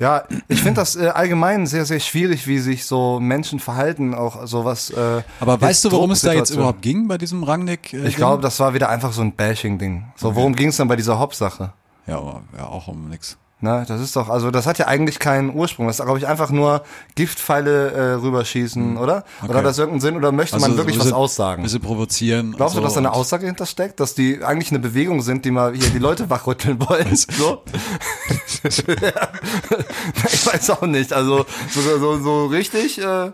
Ja, 0.00 0.22
ich 0.46 0.60
finde 0.62 0.80
das 0.80 0.94
äh, 0.94 1.08
allgemein 1.08 1.66
sehr, 1.66 1.84
sehr 1.84 1.98
schwierig, 1.98 2.46
wie 2.46 2.58
sich 2.60 2.86
so 2.86 3.18
Menschen 3.18 3.58
verhalten, 3.58 4.14
auch 4.14 4.46
sowas. 4.46 4.90
Äh, 4.90 5.22
Aber 5.40 5.60
weißt 5.60 5.84
du, 5.86 5.90
worum 5.92 6.12
es 6.12 6.20
da 6.20 6.32
jetzt 6.32 6.50
überhaupt 6.50 6.82
ging 6.82 7.08
bei 7.08 7.18
diesem 7.18 7.42
Rangnick? 7.42 7.92
äh, 7.92 8.06
Ich 8.06 8.14
glaube, 8.16 8.40
das 8.40 8.60
war 8.60 8.74
wieder 8.74 8.88
einfach 8.90 9.12
so 9.12 9.22
ein 9.22 9.32
Bashing-Ding. 9.32 10.04
So, 10.14 10.36
worum 10.36 10.54
ging 10.54 10.68
es 10.68 10.76
denn 10.76 10.86
bei 10.86 10.94
dieser 10.96 11.18
Hop-Sache? 11.18 11.72
Ja, 12.06 12.18
aber 12.18 12.42
ja, 12.56 12.66
auch 12.66 12.86
um 12.86 13.08
nix. 13.08 13.36
Ne, 13.60 13.84
das 13.88 14.00
ist 14.00 14.14
doch, 14.14 14.28
also 14.28 14.52
das 14.52 14.68
hat 14.68 14.78
ja 14.78 14.86
eigentlich 14.86 15.18
keinen 15.18 15.52
Ursprung. 15.52 15.88
Das 15.88 15.98
ist, 15.98 16.04
glaube 16.04 16.20
ich, 16.20 16.28
einfach 16.28 16.50
nur 16.52 16.84
Giftpfeile 17.16 17.90
äh, 17.90 18.12
rüberschießen, 18.12 18.96
oder? 18.96 19.24
Oder 19.42 19.54
hat 19.58 19.64
das 19.64 19.78
irgendeinen 19.78 20.00
Sinn? 20.00 20.16
Oder 20.16 20.30
möchte 20.30 20.60
man 20.60 20.76
wirklich 20.76 20.94
ein 20.94 21.00
was 21.00 21.06
bisschen- 21.06 21.16
aussagen? 21.16 21.62
bisschen 21.64 21.80
provozieren. 21.80 22.52
Glaubst 22.56 22.76
du, 22.76 22.78
und 22.78 22.84
dass 22.84 22.92
da 22.94 23.00
so 23.02 23.06
eine 23.08 23.12
Aussage 23.12 23.46
hintersteckt? 23.46 23.98
Dass 23.98 24.14
die 24.14 24.44
eigentlich 24.44 24.70
eine 24.70 24.78
Bewegung 24.78 25.22
sind, 25.22 25.44
die 25.44 25.50
mal 25.50 25.74
hier 25.74 25.90
die 25.90 25.98
Leute 25.98 26.30
wachrütteln 26.30 26.78
wollen? 26.88 27.16
So? 27.16 27.64
ich 28.64 30.46
weiß 30.46 30.70
auch 30.70 30.82
nicht. 30.82 31.12
Also 31.12 31.46
so, 31.70 31.98
so, 31.98 32.18
so 32.18 32.46
richtig 32.46 33.00
äh, 33.00 33.30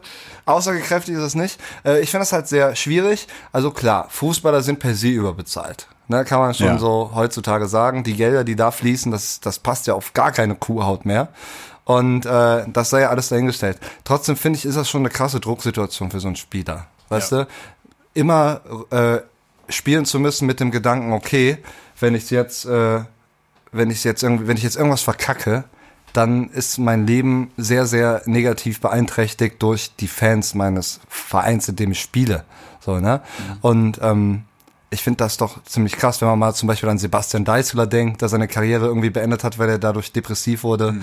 aussagekräftig 0.47 1.15
ist 1.15 1.23
es 1.23 1.35
nicht. 1.35 1.59
Äh, 1.85 2.01
ich 2.01 2.11
finde 2.11 2.23
das 2.23 2.33
halt 2.33 2.49
sehr 2.49 2.75
schwierig. 2.77 3.27
Also 3.53 3.71
klar, 3.71 4.07
Fußballer 4.11 4.63
sind 4.63 4.79
per 4.79 4.95
se 4.95 5.09
überbezahlt. 5.09 5.89
Ne, 6.07 6.25
kann 6.25 6.39
man 6.39 6.53
schon 6.53 6.67
Ja. 6.67 6.79
so 6.79 7.13
heutzutage 7.15 7.67
sagen. 7.67 8.05
Die 8.05 8.15
Gelder, 8.15 8.45
die 8.45 8.57
da 8.57 8.71
fließen, 8.71 9.11
das, 9.11 9.41
das 9.41 9.59
passt 9.59 9.87
ja 9.87 9.95
auf 9.95 10.13
gar 10.13 10.33
keine 10.33 10.55
Kuhhaut 10.55 11.07
mehr. 11.07 11.29
Und 11.87 12.27
äh, 12.27 12.65
das 12.69 12.91
sei 12.91 13.03
ja 13.03 13.11
alles 13.11 13.29
dahingestellt. 13.31 13.79
Trotzdem 14.05 14.37
finde 14.37 14.59
ich, 14.59 14.65
ist 14.67 14.77
das 14.77 14.89
schon 14.89 15.01
eine 15.03 15.09
krasse 15.11 15.41
Drucksituation 15.41 16.11
für 16.11 16.21
so 16.21 16.27
einen 16.29 16.37
Spieler. 16.37 16.87
Weißt 17.09 17.33
Ja. 17.33 17.45
du? 17.45 17.49
Immer 18.15 18.61
äh, 18.91 19.19
spielen 19.73 20.05
zu 20.05 20.19
müssen 20.21 20.47
mit 20.47 20.61
dem 20.61 20.71
Gedanken, 20.71 21.13
okay, 21.13 21.59
wenn 22.01 22.15
ich 22.15 22.31
jetzt, 22.31 22.65
äh, 22.67 23.01
wenn 23.75 23.91
ich 23.91 24.05
jetzt 24.05 24.23
irgendwie, 24.23 24.47
wenn 24.47 24.57
ich 24.57 24.63
jetzt 24.63 24.77
irgendwas 24.77 25.03
verkacke, 25.03 25.65
dann 26.13 26.49
ist 26.51 26.79
mein 26.79 27.07
Leben 27.07 27.51
sehr, 27.57 27.87
sehr 27.87 28.23
negativ 28.25 28.81
beeinträchtigt 28.81 29.61
durch 29.63 29.97
die 29.97 30.07
Fans 30.07 30.55
meines 30.55 31.01
Vereins, 31.09 31.69
in 31.69 31.77
dem 31.77 31.91
ich 31.91 32.01
spiele. 32.01 32.45
So, 32.81 33.01
ne? 33.01 33.21
Und 33.61 33.99
ähm, 34.01 34.45
ich 34.91 35.03
finde 35.03 35.19
das 35.19 35.37
doch 35.37 35.63
ziemlich 35.65 35.97
krass, 35.97 36.21
wenn 36.21 36.29
man 36.29 36.39
mal 36.39 36.55
zum 36.55 36.69
Beispiel 36.69 36.89
an 36.89 36.99
Sebastian 36.99 37.45
Deißler 37.45 37.89
denkt, 37.89 38.23
der 38.23 38.29
seine 38.29 38.47
Karriere 38.47 38.87
irgendwie 38.87 39.11
beendet 39.11 39.43
hat, 39.43 39.59
weil 39.59 39.69
er 39.69 39.79
dadurch 39.79 40.13
depressiv 40.13 40.63
wurde. 40.63 40.95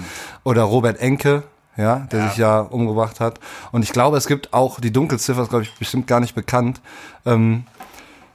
Oder 0.45 0.63
Robert 0.63 0.99
Enke, 1.01 1.43
ja, 1.75 2.07
der 2.11 2.29
sich 2.29 2.37
ja 2.37 2.61
umgebracht 2.61 3.19
hat. 3.19 3.39
Und 3.73 3.83
ich 3.83 3.91
glaube, 3.91 4.17
es 4.17 4.27
gibt 4.27 4.53
auch, 4.53 4.79
die 4.79 4.93
Dunkelziffer 4.93 5.43
ist, 5.43 5.49
glaube 5.49 5.63
ich, 5.63 5.75
bestimmt 5.77 6.07
gar 6.07 6.21
nicht 6.21 6.35
bekannt, 6.35 6.79
ähm, 7.25 7.65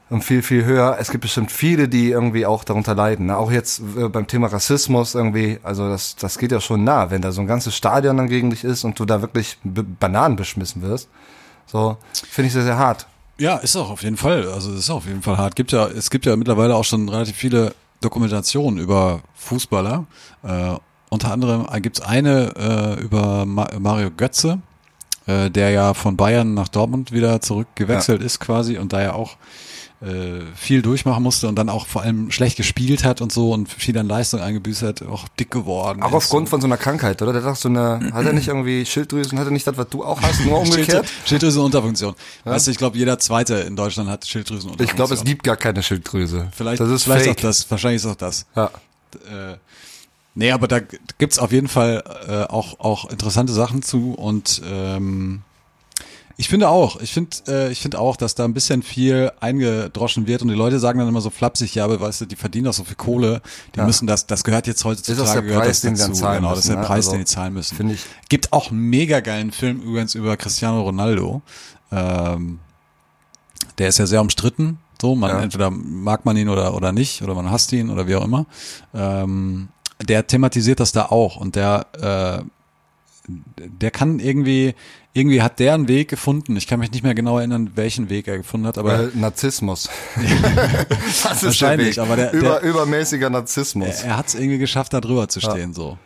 und 0.08 0.22
viel, 0.22 0.42
viel 0.42 0.64
höher. 0.64 0.96
Es 1.00 1.10
gibt 1.10 1.22
bestimmt 1.22 1.50
viele, 1.50 1.88
die 1.88 2.10
irgendwie 2.10 2.46
auch 2.46 2.64
darunter 2.64 2.94
leiden. 2.94 3.26
Ne? 3.26 3.36
Auch 3.36 3.50
jetzt 3.50 3.80
äh, 3.96 4.08
beim 4.08 4.26
Thema 4.26 4.46
Rassismus 4.46 5.14
irgendwie, 5.14 5.58
also 5.62 5.88
das, 5.88 6.16
das 6.16 6.38
geht 6.38 6.52
ja 6.52 6.60
schon 6.60 6.84
nah, 6.84 7.10
wenn 7.10 7.22
da 7.22 7.32
so 7.32 7.40
ein 7.40 7.46
ganzes 7.46 7.76
Stadion 7.76 8.16
dann 8.16 8.28
gegen 8.28 8.50
dich 8.50 8.64
ist 8.64 8.84
und 8.84 8.98
du 8.98 9.04
da 9.04 9.20
wirklich 9.20 9.58
Bananen 9.64 10.36
beschmissen 10.36 10.82
wirst. 10.82 11.08
So, 11.66 11.96
finde 12.12 12.46
ich 12.46 12.52
sehr, 12.52 12.62
sehr 12.62 12.78
hart. 12.78 13.06
Ja, 13.38 13.56
ist 13.56 13.76
auch 13.76 13.90
auf 13.90 14.02
jeden 14.02 14.16
Fall. 14.16 14.48
Also 14.48 14.72
ist 14.72 14.88
auf 14.88 15.06
jeden 15.06 15.22
Fall 15.22 15.36
hart. 15.36 15.56
Gibt 15.56 15.72
ja, 15.72 15.86
es 15.88 16.10
gibt 16.10 16.24
ja 16.24 16.36
mittlerweile 16.36 16.74
auch 16.76 16.84
schon 16.84 17.08
relativ 17.08 17.36
viele 17.36 17.74
Dokumentationen 18.00 18.78
über 18.78 19.20
Fußballer. 19.34 20.06
Äh, 20.42 20.74
unter 21.10 21.32
anderem 21.32 21.66
gibt 21.82 21.98
es 21.98 22.04
eine 22.04 22.96
äh, 22.98 23.02
über 23.02 23.44
Ma 23.44 23.68
Mario 23.78 24.10
Götze, 24.10 24.60
äh, 25.26 25.50
der 25.50 25.70
ja 25.70 25.94
von 25.94 26.16
Bayern 26.16 26.54
nach 26.54 26.68
Dortmund 26.68 27.12
wieder 27.12 27.40
zurückgewechselt 27.40 28.22
ist 28.22 28.40
quasi 28.40 28.78
und 28.78 28.92
da 28.92 29.02
ja 29.02 29.12
auch 29.12 29.36
äh, 30.02 30.40
viel 30.54 30.82
durchmachen 30.82 31.22
musste 31.22 31.48
und 31.48 31.56
dann 31.56 31.68
auch 31.70 31.86
vor 31.86 32.02
allem 32.02 32.30
schlecht 32.30 32.56
gespielt 32.58 33.02
hat 33.04 33.20
und 33.22 33.32
so 33.32 33.52
und 33.52 33.68
viel 33.70 33.96
an 33.96 34.06
Leistung 34.08 34.40
eingebüßt 34.40 34.82
hat, 34.82 35.02
auch 35.02 35.26
dick 35.40 35.50
geworden. 35.50 36.02
Auch 36.02 36.12
aufgrund 36.12 36.48
von 36.50 36.60
so 36.60 36.66
einer 36.66 36.76
Krankheit, 36.76 37.22
oder? 37.22 37.32
Der 37.32 37.42
hat 37.44 37.56
so 37.56 37.68
eine, 37.70 38.10
hat 38.12 38.26
er 38.26 38.32
nicht 38.34 38.48
irgendwie 38.48 38.84
Schilddrüsen, 38.84 39.38
hat 39.38 39.46
er 39.46 39.50
nicht 39.52 39.66
das, 39.66 39.76
was 39.78 39.88
du 39.88 40.04
auch 40.04 40.20
hast, 40.20 40.44
nur 40.44 40.58
umgekehrt? 40.60 41.06
Schilddrü- 41.06 41.28
Schilddrüsenunterfunktion. 41.28 42.14
Weißt 42.44 42.66
du, 42.66 42.70
ich 42.72 42.76
glaube, 42.76 42.98
jeder 42.98 43.18
Zweite 43.18 43.54
in 43.56 43.74
Deutschland 43.76 44.10
hat 44.10 44.26
Schilddrüsenunterfunktion. 44.26 44.88
Ich 44.90 44.96
glaube, 44.96 45.14
es 45.14 45.24
gibt 45.24 45.42
gar 45.44 45.56
keine 45.56 45.82
Schilddrüse. 45.82 46.48
Vielleicht, 46.54 46.80
das 46.80 46.90
ist 46.90 47.04
vielleicht 47.04 47.24
fake. 47.24 47.38
auch 47.38 47.42
das. 47.42 47.70
Wahrscheinlich 47.70 48.02
ist 48.02 48.06
auch 48.10 48.16
das. 48.16 48.44
Ja. 48.54 48.66
Äh, 49.14 49.56
nee, 50.34 50.50
aber 50.52 50.68
da 50.68 50.80
gibt's 51.16 51.38
auf 51.38 51.52
jeden 51.52 51.68
Fall 51.68 52.04
äh, 52.28 52.52
auch, 52.52 52.80
auch 52.80 53.08
interessante 53.10 53.54
Sachen 53.54 53.80
zu 53.80 54.12
und 54.12 54.60
ähm, 54.70 55.40
ich 56.38 56.48
finde 56.50 56.68
auch, 56.68 57.00
ich 57.00 57.12
finde, 57.12 57.30
äh, 57.48 57.72
ich 57.72 57.80
finde 57.80 57.98
auch, 57.98 58.16
dass 58.16 58.34
da 58.34 58.44
ein 58.44 58.52
bisschen 58.52 58.82
viel 58.82 59.32
eingedroschen 59.40 60.26
wird 60.26 60.42
und 60.42 60.48
die 60.48 60.54
Leute 60.54 60.78
sagen 60.78 60.98
dann 60.98 61.08
immer 61.08 61.20
so 61.22 61.30
flapsig, 61.30 61.74
ja, 61.74 61.84
aber 61.84 61.98
weißt 62.00 62.20
du, 62.22 62.24
die 62.26 62.36
verdienen 62.36 62.66
doch 62.66 62.74
so 62.74 62.84
viel 62.84 62.94
Kohle, 62.96 63.40
die 63.74 63.78
Ja. 63.78 63.86
müssen 63.86 64.06
das, 64.06 64.26
das 64.26 64.44
gehört 64.44 64.66
jetzt 64.66 64.84
heutzutage, 64.84 65.22
Ist 65.22 65.34
das 65.34 65.42
gehört 65.42 65.62
Preis, 65.64 65.68
das 65.68 65.80
den 65.80 65.94
dazu. 65.96 66.12
zahlen 66.12 66.36
genau, 66.42 66.50
das 66.50 66.60
ist 66.60 66.68
der 66.68 66.76
ne? 66.76 66.82
Preis, 66.84 67.06
Also, 67.06 67.10
den 67.12 67.20
die 67.20 67.24
zahlen 67.24 67.54
müssen. 67.54 67.74
finde 67.76 67.94
ich- 67.94 68.04
Gibt 68.28 68.52
auch 68.52 68.70
einen 68.70 68.80
mega 68.80 69.20
geilen 69.20 69.50
Film 69.50 69.80
übrigens 69.80 70.14
über 70.14 70.36
Cristiano 70.36 70.82
Ronaldo. 70.82 71.40
Ähm, 71.90 72.58
der 73.78 73.88
ist 73.88 73.98
ja 73.98 74.06
sehr 74.06 74.20
umstritten. 74.20 74.78
So, 75.00 75.14
man 75.14 75.30
Ja. 75.30 75.40
entweder 75.42 75.70
mag 75.70 76.24
man 76.24 76.36
ihn 76.36 76.48
oder 76.48 76.74
oder 76.74 76.92
nicht 76.92 77.22
oder 77.22 77.34
man 77.34 77.50
hasst 77.50 77.72
ihn 77.72 77.90
oder 77.90 78.06
wie 78.08 78.16
auch 78.16 78.24
immer. 78.24 78.46
Ähm, 78.94 79.68
der 80.06 80.26
thematisiert 80.26 80.80
das 80.80 80.92
da 80.92 81.06
auch 81.06 81.36
und 81.36 81.54
der 81.56 81.86
äh, 82.42 82.44
der 83.28 83.90
kann 83.90 84.18
irgendwie 84.18 84.74
irgendwie 85.12 85.40
hat 85.40 85.58
der 85.60 85.74
einen 85.74 85.88
Weg 85.88 86.08
gefunden. 86.08 86.56
Ich 86.56 86.66
kann 86.66 86.78
mich 86.78 86.90
nicht 86.92 87.02
mehr 87.02 87.14
genau 87.14 87.38
erinnern, 87.38 87.70
welchen 87.74 88.10
Weg 88.10 88.28
er 88.28 88.36
gefunden 88.36 88.66
hat, 88.66 88.76
aber 88.78 89.04
Äh, 89.04 89.08
Narzissmus. 89.14 89.88
das 90.16 91.24
ist 91.36 91.44
Wahrscheinlich, 91.44 91.94
der 91.94 92.04
aber 92.04 92.16
der- 92.16 92.32
Über, 92.32 92.60
der- 92.60 92.62
übermäßiger 92.62 93.30
Narzissmus. 93.30 94.00
er, 94.02 94.10
er 94.10 94.16
hat 94.18 94.28
es 94.28 94.34
irgendwie 94.34 94.58
geschafft, 94.58 94.92
da 94.92 95.00
drüber 95.00 95.28
zu 95.28 95.40
stehen 95.40 95.72
so. 95.74 95.98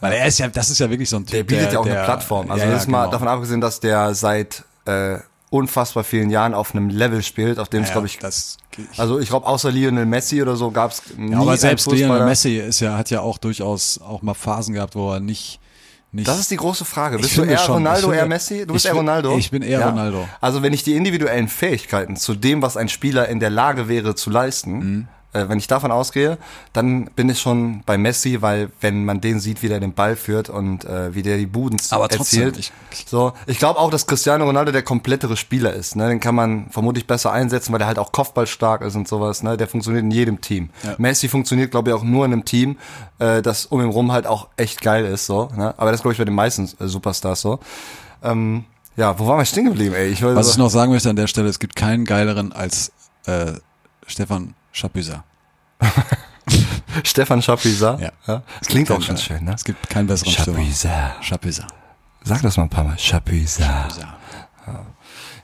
Weil 0.00 0.14
er 0.14 0.26
ist 0.26 0.38
ja, 0.38 0.48
das 0.48 0.70
ist 0.70 0.78
ja 0.80 0.90
wirklich 0.90 1.08
so 1.08 1.16
ein 1.16 1.24
Typ. 1.26 1.32
Der 1.32 1.44
bietet 1.44 1.72
ja 1.72 1.78
auch 1.78 1.84
der, 1.84 1.96
eine 1.98 2.04
Plattform. 2.04 2.50
Also 2.50 2.64
ja, 2.64 2.70
das 2.70 2.80
ja, 2.80 2.82
ist 2.84 2.88
mal 2.88 3.00
genau. 3.02 3.12
davon 3.12 3.28
abgesehen, 3.28 3.60
dass 3.60 3.80
der 3.80 4.14
seit 4.14 4.64
äh, 4.86 5.18
unfassbar 5.50 6.02
vielen 6.04 6.30
Jahren 6.30 6.52
auf 6.54 6.74
einem 6.74 6.88
Level 6.88 7.22
spielt, 7.22 7.58
auf 7.58 7.68
dem 7.68 7.82
es, 7.82 7.88
Ja, 7.90 7.92
glaube 7.94 8.06
ich, 8.08 8.18
das, 8.18 8.56
also 8.96 9.20
ich 9.20 9.28
glaube, 9.28 9.46
außer 9.46 9.70
Lionel 9.70 10.04
Messi 10.04 10.42
oder 10.42 10.56
so 10.56 10.70
gab 10.72 10.90
es 10.90 11.02
nie 11.16 11.30
ja, 11.32 11.38
aber 11.40 11.56
selbst 11.56 11.90
Lionel 11.90 12.24
Messi 12.24 12.56
ist 12.58 12.80
ja, 12.80 12.96
hat 12.98 13.10
ja 13.10 13.20
auch 13.20 13.38
durchaus 13.38 14.00
auch 14.00 14.20
mal 14.22 14.34
Phasen 14.34 14.74
gehabt, 14.74 14.94
wo 14.96 15.12
er 15.12 15.20
nicht, 15.20 15.60
nicht 16.14 16.26
Das 16.28 16.38
ist 16.38 16.50
die 16.50 16.56
große 16.56 16.84
Frage. 16.84 17.16
Ich 17.16 17.22
Bist 17.22 17.36
du 17.36 17.42
eher 17.42 17.58
schon. 17.58 17.74
Ronaldo, 17.74 18.02
finde- 18.08 18.16
eher 18.16 18.26
Messi? 18.26 18.66
Du 18.66 18.72
bist 18.74 18.86
eher 18.86 18.92
bin- 18.92 18.98
Ronaldo? 19.00 19.36
ich 19.36 19.50
bin 19.50 19.62
eher 19.62 19.86
Ronaldo. 19.86 20.28
Also 20.40 20.62
wenn 20.62 20.72
ich 20.72 20.82
die 20.82 20.94
individuellen 20.96 21.48
Fähigkeiten 21.48 22.16
zu 22.16 22.34
dem, 22.34 22.62
was 22.62 22.76
ein 22.76 22.88
Spieler 22.88 23.28
in 23.28 23.40
der 23.40 23.50
Lage 23.50 23.88
wäre 23.88 24.14
zu 24.14 24.30
leisten, 24.30 24.72
Mhm. 24.78 25.08
Äh, 25.34 25.48
wenn 25.48 25.58
ich 25.58 25.66
davon 25.66 25.90
ausgehe, 25.92 26.38
dann 26.72 27.06
bin 27.16 27.28
ich 27.28 27.40
schon 27.40 27.82
bei 27.84 27.98
Messi, 27.98 28.40
weil 28.40 28.70
wenn 28.80 29.04
man 29.04 29.20
den 29.20 29.38
sieht, 29.40 29.62
wie 29.62 29.68
der 29.68 29.80
den 29.80 29.92
Ball 29.92 30.16
führt 30.16 30.48
und 30.48 30.84
äh, 30.86 31.14
wie 31.14 31.22
der 31.22 31.36
die 31.36 31.46
Buden 31.46 31.78
Aber 31.90 32.08
trotzdem, 32.08 32.44
erzielt. 32.44 32.70
ich- 32.90 33.04
so, 33.06 33.32
ich 33.46 33.58
glaube 33.58 33.78
auch, 33.78 33.90
dass 33.90 34.06
Cristiano 34.06 34.44
Ronaldo 34.44 34.72
der 34.72 34.82
komplettere 34.82 35.36
Spieler 35.36 35.72
ist. 35.74 35.96
Ne? 35.96 36.08
Den 36.08 36.20
kann 36.20 36.34
man 36.34 36.70
vermutlich 36.70 37.06
besser 37.06 37.32
einsetzen, 37.32 37.72
weil 37.72 37.78
der 37.80 37.88
halt 37.88 37.98
auch 37.98 38.12
kopfballstark 38.12 38.82
ist 38.82 38.94
und 38.94 39.06
sowas. 39.08 39.42
Ne? 39.42 39.56
Der 39.56 39.66
funktioniert 39.68 40.04
in 40.04 40.10
jedem 40.12 40.40
Team. 40.40 40.70
Ja. 40.84 40.94
Messi 40.98 41.28
funktioniert, 41.28 41.70
glaube 41.72 41.90
ich, 41.90 41.94
auch 41.96 42.04
nur 42.04 42.24
in 42.24 42.32
einem 42.32 42.44
Team, 42.44 42.78
äh, 43.18 43.42
das 43.42 43.66
um 43.66 43.80
ihn 43.80 43.88
rum 43.90 44.12
halt 44.12 44.26
auch 44.26 44.48
echt 44.56 44.80
geil 44.80 45.04
ist. 45.04 45.26
so. 45.26 45.50
Ne? 45.56 45.74
Aber 45.76 45.90
das 45.92 46.02
glaube 46.02 46.12
ich 46.12 46.18
bei 46.18 46.24
den 46.24 46.34
meisten 46.34 46.64
äh, 46.78 46.86
Superstars 46.86 47.40
so. 47.40 47.58
Ähm, 48.22 48.64
ja, 48.96 49.18
wo 49.18 49.26
waren 49.26 49.38
wir 49.38 49.44
stehen 49.44 49.64
geblieben, 49.64 49.94
ey? 49.96 50.06
Ich 50.08 50.22
Was 50.22 50.50
ich 50.50 50.56
noch 50.56 50.70
sagen 50.70 50.92
möchte 50.92 51.10
an 51.10 51.16
der 51.16 51.26
Stelle, 51.26 51.48
es 51.48 51.58
gibt 51.58 51.74
keinen 51.74 52.04
geileren 52.04 52.52
als 52.52 52.92
äh, 53.26 53.54
Stefan 54.06 54.54
Schapüser. 54.74 55.22
Stefan 57.04 57.40
Schapisa. 57.40 57.96
Ja. 58.00 58.42
Das 58.58 58.68
klingt 58.68 58.90
auch 58.90 59.00
schon 59.00 59.16
schön, 59.16 59.44
ne? 59.44 59.54
Es 59.54 59.64
gibt 59.64 59.88
keinen 59.88 60.08
besseren. 60.08 60.32
Schapisa. 60.32 61.14
Schapüser. 61.20 61.66
Sag 62.24 62.42
das 62.42 62.56
mal 62.56 62.64
ein 62.64 62.68
paar 62.68 62.82
Mal. 62.82 62.98
Schapisa. 62.98 63.88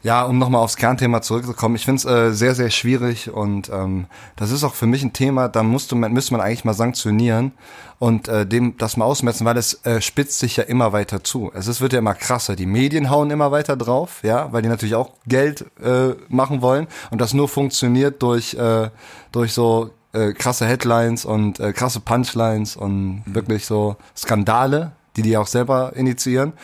Ja, 0.03 0.25
um 0.25 0.39
nochmal 0.39 0.63
aufs 0.63 0.77
Kernthema 0.77 1.21
zurückzukommen, 1.21 1.77
ich 1.77 1.85
finde 1.85 1.99
es 1.99 2.05
äh, 2.07 2.33
sehr, 2.33 2.55
sehr 2.55 2.71
schwierig 2.71 3.31
und 3.31 3.69
ähm, 3.69 4.07
das 4.37 4.51
ist 4.51 4.65
auch 4.65 4.75
für 4.75 4.87
mich 4.87 5.03
ein 5.03 5.13
Thema, 5.13 5.49
da 5.49 5.63
musste 5.63 5.95
man, 5.95 6.13
müsste 6.13 6.33
man 6.33 6.41
eigentlich 6.41 6.65
mal 6.65 6.73
sanktionieren 6.73 7.53
und 7.99 8.27
äh, 8.27 8.47
dem 8.47 8.79
das 8.79 8.97
mal 8.97 9.05
ausmessen, 9.05 9.45
weil 9.45 9.59
es 9.59 9.85
äh, 9.85 10.01
spitzt 10.01 10.39
sich 10.39 10.57
ja 10.57 10.65
immer 10.65 10.95
weiter 10.95 11.23
zu. 11.23 11.53
Es 11.55 11.67
ist, 11.67 11.83
wird 11.83 11.93
ja 11.93 11.99
immer 11.99 12.15
krasser. 12.15 12.57
Die 12.57 12.65
Medien 12.65 13.11
hauen 13.11 13.31
immer 13.31 13.53
weiter 13.53 13.77
drauf, 13.77 14.21
ja, 14.23 14.51
weil 14.53 14.63
die 14.63 14.71
natürlich 14.71 14.95
auch 14.95 15.11
Geld 15.27 15.67
äh, 15.83 16.15
machen 16.29 16.63
wollen 16.63 16.87
und 17.11 17.21
das 17.21 17.35
nur 17.35 17.49
funktioniert 17.49 18.23
durch, 18.23 18.55
äh, 18.55 18.89
durch 19.33 19.53
so 19.53 19.91
äh, 20.13 20.33
krasse 20.33 20.67
Headlines 20.67 21.27
und 21.27 21.61
äh, 21.61 21.75
krasse 21.75 22.01
Punchlines 22.01 22.75
und 22.75 23.23
wirklich 23.27 23.67
so 23.67 23.97
Skandale, 24.17 24.93
die 25.17 25.23
die 25.23 25.37
auch 25.37 25.47
selber 25.47 25.93
initiieren. 25.95 26.55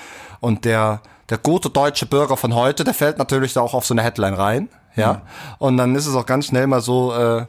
Und 0.41 0.65
der, 0.65 1.01
der 1.29 1.39
gute 1.39 1.71
deutsche 1.71 2.07
Bürger 2.07 2.37
von 2.37 2.55
heute, 2.55 2.85
der 2.85 2.95
fällt 2.95 3.19
natürlich 3.19 3.53
da 3.53 3.61
auch 3.61 3.75
auf 3.75 3.85
so 3.85 3.95
eine 3.95 4.03
Headline 4.03 4.35
rein, 4.35 4.69
ja. 4.97 5.23
Und 5.59 5.77
dann 5.77 5.95
ist 5.95 6.07
es 6.07 6.15
auch 6.15 6.27
ganz 6.27 6.47
schnell 6.47 6.67
mal 6.67 6.81
so, 6.81 7.15
äh, 7.15 7.47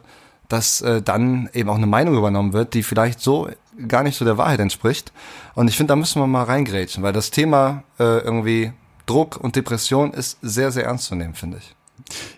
dass 0.48 0.80
äh, 0.80 1.02
dann 1.02 1.48
eben 1.52 1.68
auch 1.68 1.76
eine 1.76 1.86
Meinung 1.86 2.16
übernommen 2.16 2.52
wird, 2.52 2.74
die 2.74 2.82
vielleicht 2.82 3.20
so 3.20 3.48
gar 3.86 4.02
nicht 4.02 4.16
so 4.16 4.24
der 4.24 4.38
Wahrheit 4.38 4.60
entspricht. 4.60 5.12
Und 5.54 5.68
ich 5.68 5.76
finde, 5.76 5.92
da 5.92 5.96
müssen 5.96 6.20
wir 6.20 6.26
mal 6.26 6.44
reingrätschen, 6.44 7.02
weil 7.02 7.12
das 7.12 7.30
Thema 7.30 7.84
äh, 7.98 8.18
irgendwie 8.18 8.72
Druck 9.06 9.36
und 9.36 9.56
Depression 9.56 10.12
ist 10.12 10.38
sehr, 10.42 10.70
sehr 10.72 10.84
ernst 10.84 11.06
zu 11.06 11.14
nehmen, 11.14 11.34
finde 11.34 11.58
ich. 11.58 11.74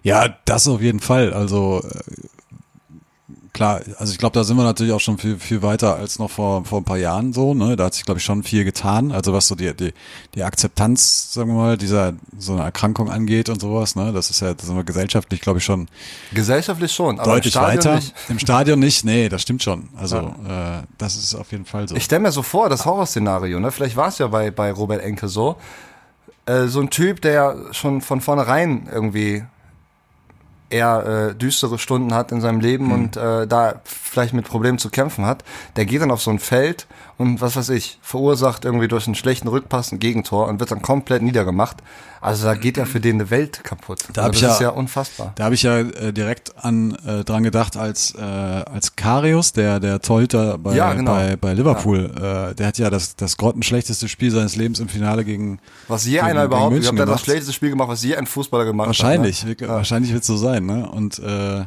Ja, 0.03 0.37
das 0.45 0.69
auf 0.69 0.81
jeden 0.81 1.01
Fall. 1.01 1.33
Also 1.33 1.83
äh, 1.83 2.01
klar, 3.61 3.83
also 3.99 4.11
ich 4.11 4.19
glaube, 4.19 4.33
da 4.33 4.43
sind 4.43 4.57
wir 4.57 4.65
natürlich 4.65 4.95
auch 4.95 5.01
schon 5.01 5.19
viel, 5.19 5.39
viel 5.39 5.61
weiter 5.61 5.97
als 5.97 6.19
noch 6.19 6.31
vor, 6.31 6.65
vor 6.65 6.81
ein 6.81 6.85
paar 6.85 6.97
Jahren 6.97 7.35
so. 7.35 7.53
Ne? 7.53 7.77
Da 7.77 7.85
hat 7.85 7.95
sich, 7.95 8.07
glaube 8.07 8.19
ich, 8.19 8.25
schon 8.25 8.43
viel 8.43 8.65
getan. 8.65 9.13
Also 9.13 9.35
was 9.35 9.49
so 9.49 9.55
die, 9.55 9.75
die, 9.75 9.93
die 10.35 10.43
Akzeptanz, 10.43 11.35
sagen 11.35 11.51
wir 11.51 11.57
mal, 11.57 11.77
dieser 11.77 12.15
so 12.39 12.55
eine 12.55 12.63
Erkrankung 12.63 13.11
angeht 13.11 13.51
und 13.51 13.61
sowas. 13.61 13.97
Ne? 13.97 14.15
Das 14.15 14.31
ist 14.31 14.41
ja 14.41 14.55
das 14.55 14.67
sind 14.67 14.77
wir 14.77 14.85
gesellschaftlich, 14.85 15.43
glaube 15.43 15.59
ich, 15.59 15.65
schon 15.67 15.89
Gesellschaftlich 16.33 16.91
schon, 16.91 17.21
aber 17.21 17.33
deutlich 17.33 17.55
im 17.55 17.61
Stadion 17.61 17.79
weiter. 17.79 17.95
nicht. 17.97 18.15
Im 18.31 18.39
Stadion 18.39 18.79
nicht. 18.79 19.05
Nee, 19.05 19.29
das 19.29 19.43
stimmt 19.43 19.63
schon. 19.63 19.91
Also 19.95 20.17
äh, 20.17 20.83
das 20.97 21.17
ist 21.17 21.35
auf 21.35 21.53
jeden 21.53 21.67
Fall 21.67 21.87
so. 21.87 21.97
Ich 21.97 22.05
stelle 22.05 22.23
mir 22.23 22.33
so 22.33 22.43
vor, 22.43 22.71
das 22.71 22.87
Horrorszenario, 22.87 23.61
ne? 23.61 23.71
Vielleicht 23.71 23.97
war 23.97 24.09
es 24.09 24.17
ja 24.17 24.29
bei, 24.29 24.51
bei 24.51 24.73
Robert 24.73 25.03
Enke 25.03 25.29
so. 25.29 25.57
Äh, 26.47 26.69
so 26.69 26.81
ein 26.81 26.89
Typ, 26.89 27.21
der 27.21 27.57
schon 27.73 28.01
von 28.01 28.23
vornherein 28.23 28.89
irgendwie 28.91 29.45
eher 30.71 31.31
äh, 31.31 31.35
düstere 31.35 31.79
Stunden 31.79 32.15
hat 32.15 32.33
in 32.33 32.41
seinem 32.41 32.61
Leben 32.61 32.93
und 32.93 33.17
äh, 33.17 33.47
da 33.47 33.81
vielleicht 33.85 34.33
mit 34.35 34.47
Problemen 34.49 34.79
zu 34.79 34.89
kämpfen 34.91 35.27
hat, 35.27 35.45
der 35.77 35.85
geht 35.85 36.01
dann 36.01 36.11
auf 36.11 36.23
so 36.23 36.31
ein 36.31 36.39
Feld 36.39 36.87
und 37.19 37.41
was 37.41 37.57
weiß 37.57 37.69
ich, 37.71 37.99
verursacht 38.03 38.65
irgendwie 38.65 38.89
durch 38.89 39.07
einen 39.07 39.15
schlechten 39.15 39.49
Rückpass 39.49 39.93
ein 39.93 39.99
Gegentor 39.99 40.49
und 40.49 40.59
wird 40.61 40.71
dann 40.71 40.81
komplett 40.81 41.23
niedergemacht. 41.23 41.77
Also 42.23 42.45
da 42.45 42.55
geht 42.55 42.77
ja 42.77 42.85
für 42.85 43.01
den 43.01 43.17
eine 43.17 43.31
Welt 43.31 43.65
kaputt. 43.65 44.01
Da 44.13 44.23
hab 44.23 44.29
also 44.31 44.37
ich 44.37 44.41
das 44.43 44.49
ja- 44.51 44.55
ist 44.55 44.61
ja 44.61 44.69
unfassbar. 44.79 45.33
Da 45.37 45.45
habe 45.45 45.55
ich 45.55 45.63
ja 45.63 45.79
äh, 45.79 46.13
direkt 46.13 46.53
an 46.63 46.95
äh, 47.07 47.25
dran 47.25 47.43
gedacht, 47.43 47.77
als 47.79 48.15
äh, 48.15 48.21
als 48.23 48.95
Karius, 48.97 49.53
der 49.55 49.81
der 49.81 50.01
Torhüter 50.01 50.59
bei 50.59 50.75
Ja, 50.75 50.93
genau. 50.93 51.13
bei, 51.13 51.37
bei 51.37 51.55
Liverpool, 51.55 52.11
äh, 52.51 52.55
der 52.55 52.67
hat 52.67 52.79
ja 52.79 52.91
das 52.91 53.17
das 53.17 53.37
grottenschlechteste 53.39 54.07
Spiel 54.09 54.31
seines 54.31 54.55
Lebens 54.57 54.81
im 54.81 54.89
Finale 54.89 55.25
gegen 55.25 55.61
Was 55.89 56.05
je 56.05 56.13
gegen- 56.13 56.25
einer 56.27 56.45
überhaupt, 56.45 56.75
ich 56.75 56.83
glaube, 56.83 56.97
der 56.97 57.07
hat 57.07 57.15
das 57.15 57.23
schlechteste 57.23 57.53
Spiel 57.55 57.71
gemacht, 57.71 57.89
was 57.89 58.03
je 58.03 58.17
ein 58.17 58.27
Fußballer 58.27 58.67
gemacht 58.67 58.89
Wahrscheinlich, 58.89 59.45
hat. 59.47 59.61
Ne? 59.61 59.69
wahrscheinlich 59.69 60.13
wird 60.13 60.21
es 60.23 60.27
so 60.27 60.37
sein, 60.37 60.60
ne? 60.67 60.89
Und 60.91 61.19
äh, 61.19 61.65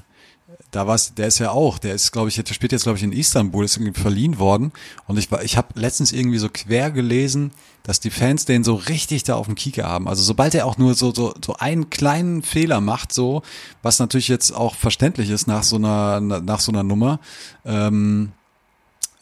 da 0.74 0.88
war's, 0.88 1.14
der 1.14 1.28
ist 1.28 1.40
ja 1.40 1.52
auch, 1.52 1.78
der 1.78 1.94
ist, 1.94 2.12
glaube 2.12 2.30
ich, 2.30 2.36
der 2.36 2.54
spielt 2.54 2.72
jetzt, 2.72 2.84
glaube 2.84 2.98
ich, 2.98 3.04
in 3.04 3.12
Istanbul, 3.12 3.64
ist 3.64 3.78
irgendwie 3.78 4.00
verliehen 4.00 4.40
worden. 4.40 4.72
Und 5.08 5.18
ich 5.18 5.32
war, 5.32 5.44
ich 5.44 5.56
habe 5.56 5.80
letztens 5.80 6.12
irgendwie 6.12 6.40
so 6.40 6.50
quer 6.50 6.92
gelesen, 6.92 7.52
dass 7.84 8.00
die 8.00 8.10
Fans 8.10 8.46
den 8.46 8.64
so 8.64 8.76
richtig 8.76 9.24
da 9.24 9.36
auf 9.36 9.46
dem 9.46 9.56
Kieker 9.56 9.84
haben. 9.84 10.08
Also 10.08 10.24
sobald 10.24 10.56
er 10.56 10.66
auch 10.66 10.78
nur 10.78 10.96
so 10.96 11.14
so 11.14 11.34
so 11.44 11.56
einen 11.58 11.90
kleinen 11.90 12.42
Fehler 12.42 12.82
macht, 12.82 13.14
so, 13.14 13.44
was 13.82 14.00
natürlich 14.00 14.30
jetzt 14.30 14.52
auch 14.52 14.76
verständlich 14.76 15.30
ist 15.30 15.48
nach 15.48 15.64
so 15.64 15.76
einer 15.76 16.20
nach 16.20 16.60
so 16.60 16.72
einer 16.72 16.84
Nummer. 16.84 17.20
Ähm, 17.66 18.32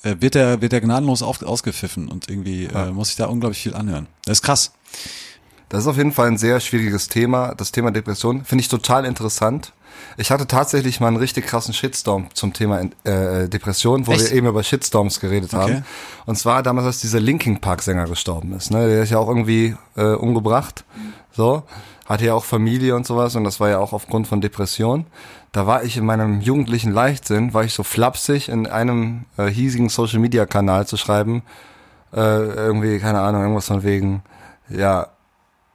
äh, 0.03 0.15
wird 0.19 0.35
er 0.35 0.61
wird 0.61 0.73
er 0.73 0.81
gnadenlos 0.81 1.21
auf, 1.21 1.41
ausgepfiffen 1.43 2.07
und 2.07 2.29
irgendwie 2.29 2.65
äh, 2.65 2.91
muss 2.91 3.09
ich 3.09 3.15
da 3.15 3.25
unglaublich 3.25 3.61
viel 3.61 3.73
anhören. 3.73 4.07
Das 4.25 4.37
ist 4.37 4.43
krass. 4.43 4.71
Das 5.71 5.83
ist 5.83 5.87
auf 5.87 5.95
jeden 5.95 6.11
Fall 6.11 6.27
ein 6.27 6.37
sehr 6.37 6.59
schwieriges 6.59 7.07
Thema. 7.07 7.55
Das 7.55 7.71
Thema 7.71 7.91
Depression 7.91 8.43
finde 8.43 8.61
ich 8.61 8.67
total 8.67 9.05
interessant. 9.05 9.71
Ich 10.17 10.29
hatte 10.29 10.45
tatsächlich 10.45 10.99
mal 10.99 11.07
einen 11.07 11.15
richtig 11.15 11.47
krassen 11.47 11.73
Shitstorm 11.73 12.27
zum 12.33 12.51
Thema 12.51 12.81
äh, 13.05 13.47
Depression, 13.47 14.05
wo 14.05 14.11
Echt? 14.11 14.31
wir 14.31 14.33
eben 14.33 14.47
über 14.47 14.63
Shitstorms 14.63 15.21
geredet 15.21 15.53
haben. 15.53 15.75
Okay. 15.75 15.83
Und 16.25 16.37
zwar 16.37 16.61
damals, 16.61 16.87
als 16.87 16.99
dieser 16.99 17.21
Linkin 17.21 17.61
Park 17.61 17.83
Sänger 17.83 18.05
gestorben 18.05 18.51
ist. 18.51 18.69
Ne? 18.69 18.85
Der 18.85 19.03
ist 19.03 19.11
ja 19.11 19.17
auch 19.17 19.29
irgendwie 19.29 19.77
äh, 19.95 20.11
umgebracht. 20.11 20.83
So. 21.31 21.63
Hatte 22.05 22.25
ja 22.25 22.33
auch 22.33 22.43
Familie 22.43 22.97
und 22.97 23.07
sowas 23.07 23.37
und 23.37 23.45
das 23.45 23.61
war 23.61 23.69
ja 23.69 23.79
auch 23.79 23.93
aufgrund 23.93 24.27
von 24.27 24.41
Depression. 24.41 25.05
Da 25.53 25.67
war 25.67 25.85
ich 25.85 25.95
in 25.95 26.05
meinem 26.05 26.41
jugendlichen 26.41 26.91
Leichtsinn, 26.91 27.53
war 27.53 27.63
ich 27.63 27.73
so 27.73 27.83
flapsig 27.83 28.49
in 28.49 28.67
einem 28.67 29.23
äh, 29.37 29.47
hiesigen 29.47 29.87
Social 29.87 30.19
Media 30.19 30.45
Kanal 30.45 30.85
zu 30.85 30.97
schreiben, 30.97 31.43
äh, 32.13 32.19
irgendwie, 32.19 32.99
keine 32.99 33.21
Ahnung, 33.21 33.43
irgendwas 33.43 33.67
von 33.67 33.83
wegen, 33.83 34.23
ja, 34.67 35.07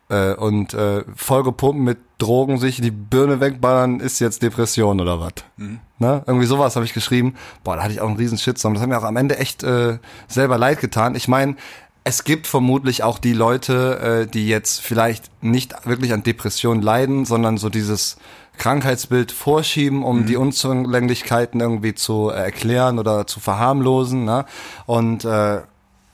äh, 0.09 0.35
und 0.35 0.75
äh, 0.75 1.05
vollgepumpt 1.15 1.81
mit 1.81 1.99
Drogen 2.19 2.59
sich 2.59 2.81
die 2.81 2.91
Birne 2.91 3.41
wegballern, 3.41 4.01
ist 4.01 4.21
jetzt 4.21 4.43
Depression 4.43 5.01
oder 5.01 5.21
was. 5.21 5.35
Ne? 5.99 6.23
Irgendwie 6.27 6.47
sowas 6.47 6.77
habe 6.77 6.87
ich 6.87 6.95
geschrieben. 6.95 7.35
Boah, 7.63 7.77
da 7.77 7.83
hatte 7.83 7.93
ich 7.93 8.01
auch 8.01 8.09
einen 8.09 8.17
riesen 8.17 8.39
Shitstorm. 8.39 8.75
Das 8.75 8.83
hat 8.83 8.89
mir 8.89 8.99
auch 8.99 9.05
am 9.05 9.17
Ende 9.17 9.39
echt 9.39 9.63
äh, 9.63 9.99
selber 10.29 10.57
leid 10.57 10.81
getan. 10.81 11.15
Ich 11.15 11.29
meine, 11.29 11.57
es 12.05 12.25
gibt 12.25 12.47
vermutlich 12.47 13.03
auch 13.03 13.19
die 13.19 13.33
Leute, 13.33 14.27
äh, 14.27 14.31
die 14.31 14.49
jetzt 14.49 14.81
vielleicht 14.81 15.31
nicht 15.43 15.75
wirklich 15.87 16.13
an 16.13 16.23
Depression 16.23 16.81
leiden, 16.81 17.25
sondern 17.25 17.59
so 17.59 17.69
dieses 17.69 18.17
Krankheitsbild 18.59 19.33
vorschieben, 19.33 20.03
um 20.03 20.25
die 20.25 20.37
Unzulänglichkeiten 20.37 21.61
irgendwie 21.61 21.95
zu 21.95 22.31
äh, 22.31 22.35
erklären 22.35 22.99
oder 22.99 23.27
zu 23.27 23.41
verharmlosen. 23.41 24.25
Ne? 24.25 24.47
Und 24.87 25.25
äh, 25.25 25.63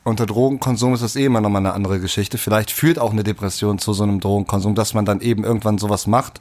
unter 0.04 0.26
Drogenkonsum 0.26 0.94
ist 0.94 1.02
das 1.02 1.16
eh 1.16 1.24
immer 1.24 1.40
nochmal 1.40 1.60
eine 1.60 1.74
andere 1.74 2.00
Geschichte. 2.00 2.38
Vielleicht 2.38 2.70
führt 2.70 2.98
auch 2.98 3.12
eine 3.12 3.22
Depression 3.22 3.78
zu 3.78 3.92
so 3.92 4.02
einem 4.02 4.20
Drogenkonsum, 4.20 4.74
dass 4.74 4.94
man 4.94 5.04
dann 5.04 5.20
eben 5.20 5.44
irgendwann 5.44 5.78
sowas 5.78 6.06
macht. 6.06 6.40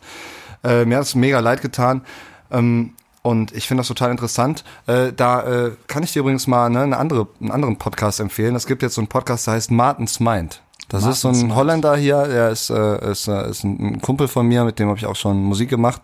Äh, 0.63 0.85
mir 0.85 0.97
hat 0.97 1.03
es 1.03 1.15
mega 1.15 1.39
leid 1.39 1.61
getan. 1.61 2.01
Ähm, 2.49 2.93
und 3.23 3.51
ich 3.53 3.67
finde 3.67 3.81
das 3.81 3.87
total 3.87 4.09
interessant. 4.09 4.63
Äh, 4.87 5.13
da 5.13 5.43
äh, 5.43 5.71
kann 5.87 6.01
ich 6.01 6.11
dir 6.11 6.19
übrigens 6.19 6.47
mal 6.47 6.69
ne, 6.69 6.81
eine 6.81 6.97
andere, 6.97 7.27
einen 7.39 7.51
anderen 7.51 7.77
Podcast 7.77 8.19
empfehlen. 8.19 8.55
Es 8.55 8.65
gibt 8.65 8.81
jetzt 8.81 8.95
so 8.95 9.01
einen 9.01 9.07
Podcast, 9.07 9.45
der 9.45 9.53
heißt 9.53 9.69
Martins 9.69 10.19
Mind. 10.19 10.61
Das 10.89 11.05
ist 11.05 11.21
so 11.21 11.29
ein 11.29 11.37
Mind. 11.37 11.55
Holländer 11.55 11.95
hier, 11.95 12.27
der 12.27 12.49
ist, 12.49 12.69
äh, 12.69 13.11
ist, 13.11 13.27
äh, 13.27 13.49
ist 13.49 13.63
ein 13.63 13.79
ein 13.79 14.01
Kumpel 14.01 14.27
von 14.27 14.47
mir, 14.47 14.65
mit 14.65 14.79
dem 14.79 14.87
habe 14.89 14.97
ich 14.97 15.05
auch 15.05 15.15
schon 15.15 15.41
Musik 15.43 15.69
gemacht. 15.69 16.01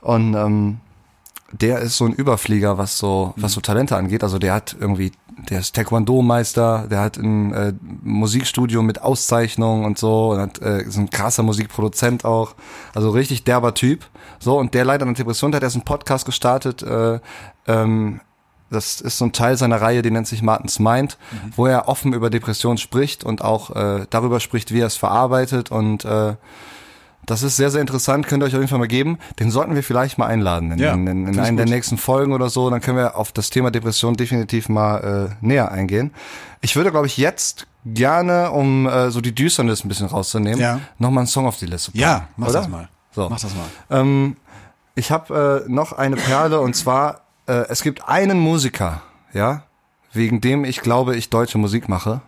Und 0.00 0.34
ähm, 0.34 0.78
der 1.52 1.80
ist 1.80 1.96
so 1.96 2.04
ein 2.04 2.12
Überflieger, 2.12 2.78
was 2.78 2.98
so, 2.98 3.34
was 3.36 3.52
so 3.52 3.60
Talente 3.60 3.96
angeht. 3.96 4.22
Also 4.22 4.38
der 4.38 4.54
hat 4.54 4.76
irgendwie, 4.78 5.12
der 5.36 5.60
ist 5.60 5.74
Taekwondo-Meister, 5.74 6.86
der 6.90 7.00
hat 7.00 7.18
ein 7.18 7.52
äh, 7.52 7.72
Musikstudio 8.02 8.82
mit 8.82 9.02
Auszeichnung 9.02 9.84
und 9.84 9.98
so, 9.98 10.30
und 10.30 10.40
hat, 10.40 10.62
äh, 10.62 10.82
ist 10.82 10.96
ein 10.96 11.10
krasser 11.10 11.42
Musikproduzent 11.42 12.24
auch. 12.24 12.54
Also 12.94 13.10
richtig 13.10 13.44
derber 13.44 13.74
Typ. 13.74 14.06
So, 14.38 14.58
und 14.58 14.74
der 14.74 14.84
leider 14.84 15.06
an 15.06 15.14
Depression 15.14 15.52
der 15.52 15.58
hat 15.58 15.62
erst 15.62 15.76
einen 15.76 15.84
Podcast 15.84 16.24
gestartet, 16.24 16.82
äh, 16.82 17.20
ähm, 17.66 18.20
das 18.70 19.00
ist 19.00 19.18
so 19.18 19.26
ein 19.26 19.32
Teil 19.32 19.56
seiner 19.56 19.80
Reihe, 19.80 20.02
die 20.02 20.10
nennt 20.10 20.26
sich 20.26 20.42
Martins 20.42 20.80
Mind, 20.80 21.18
wo 21.54 21.66
er 21.66 21.86
offen 21.86 22.12
über 22.12 22.30
Depression 22.30 22.78
spricht 22.78 23.22
und 23.22 23.40
auch 23.42 23.70
äh, 23.76 24.06
darüber 24.10 24.40
spricht, 24.40 24.72
wie 24.72 24.80
er 24.80 24.88
es 24.88 24.96
verarbeitet 24.96 25.70
und 25.70 26.04
äh, 26.04 26.34
Das 27.26 27.42
ist 27.42 27.56
sehr, 27.56 27.70
sehr 27.70 27.80
interessant, 27.80 28.26
könnt 28.26 28.42
ihr 28.42 28.46
euch 28.46 28.54
auf 28.54 28.60
jeden 28.60 28.68
Fall 28.68 28.78
mal 28.78 28.88
geben. 28.88 29.18
Den 29.40 29.50
sollten 29.50 29.74
wir 29.74 29.82
vielleicht 29.82 30.16
mal 30.16 30.26
einladen 30.26 30.70
in, 30.72 30.78
Ja, 30.78 30.94
in, 30.94 31.06
in, 31.06 31.26
in 31.28 31.38
einen 31.40 31.56
der 31.56 31.66
nächsten 31.66 31.98
Folgen 31.98 32.32
oder 32.32 32.48
so. 32.50 32.70
Dann 32.70 32.80
können 32.80 32.96
wir 32.96 33.16
auf 33.16 33.32
das 33.32 33.50
Thema 33.50 33.70
Depression 33.70 34.14
definitiv 34.14 34.68
mal 34.68 35.28
äh, 35.32 35.44
näher 35.44 35.70
eingehen. 35.72 36.12
Ich 36.60 36.76
würde, 36.76 36.90
glaube 36.92 37.06
ich, 37.06 37.16
jetzt 37.16 37.66
gerne, 37.84 38.50
um 38.52 38.86
äh, 38.86 39.10
so 39.10 39.20
die 39.20 39.34
Düsternis 39.34 39.84
ein 39.84 39.88
bisschen 39.88 40.06
rauszunehmen, 40.06 40.60
Ja. 40.60 40.80
nochmal 40.98 41.22
einen 41.22 41.28
Song 41.28 41.46
auf 41.46 41.56
die 41.58 41.66
Liste 41.66 41.90
packen. 41.90 42.00
Ja, 42.00 42.28
mach 42.36 42.48
oder? 42.48 42.58
das 42.60 42.68
mal. 42.68 42.88
So. 43.12 43.28
Mach 43.28 43.40
das 43.40 43.52
mal. 43.54 43.66
Ähm, 44.00 44.36
ich 44.94 45.10
habe 45.10 45.64
äh, 45.66 45.70
noch 45.70 45.92
eine 45.92 46.16
Perle 46.16 46.60
und 46.60 46.74
zwar, 46.74 47.22
äh, 47.46 47.64
es 47.68 47.82
gibt 47.82 48.08
einen 48.08 48.38
Musiker, 48.38 49.02
ja, 49.32 49.64
wegen 50.12 50.40
dem 50.40 50.64
ich 50.64 50.80
glaube, 50.80 51.16
ich 51.16 51.28
deutsche 51.30 51.58
Musik 51.58 51.88
mache 51.88 52.20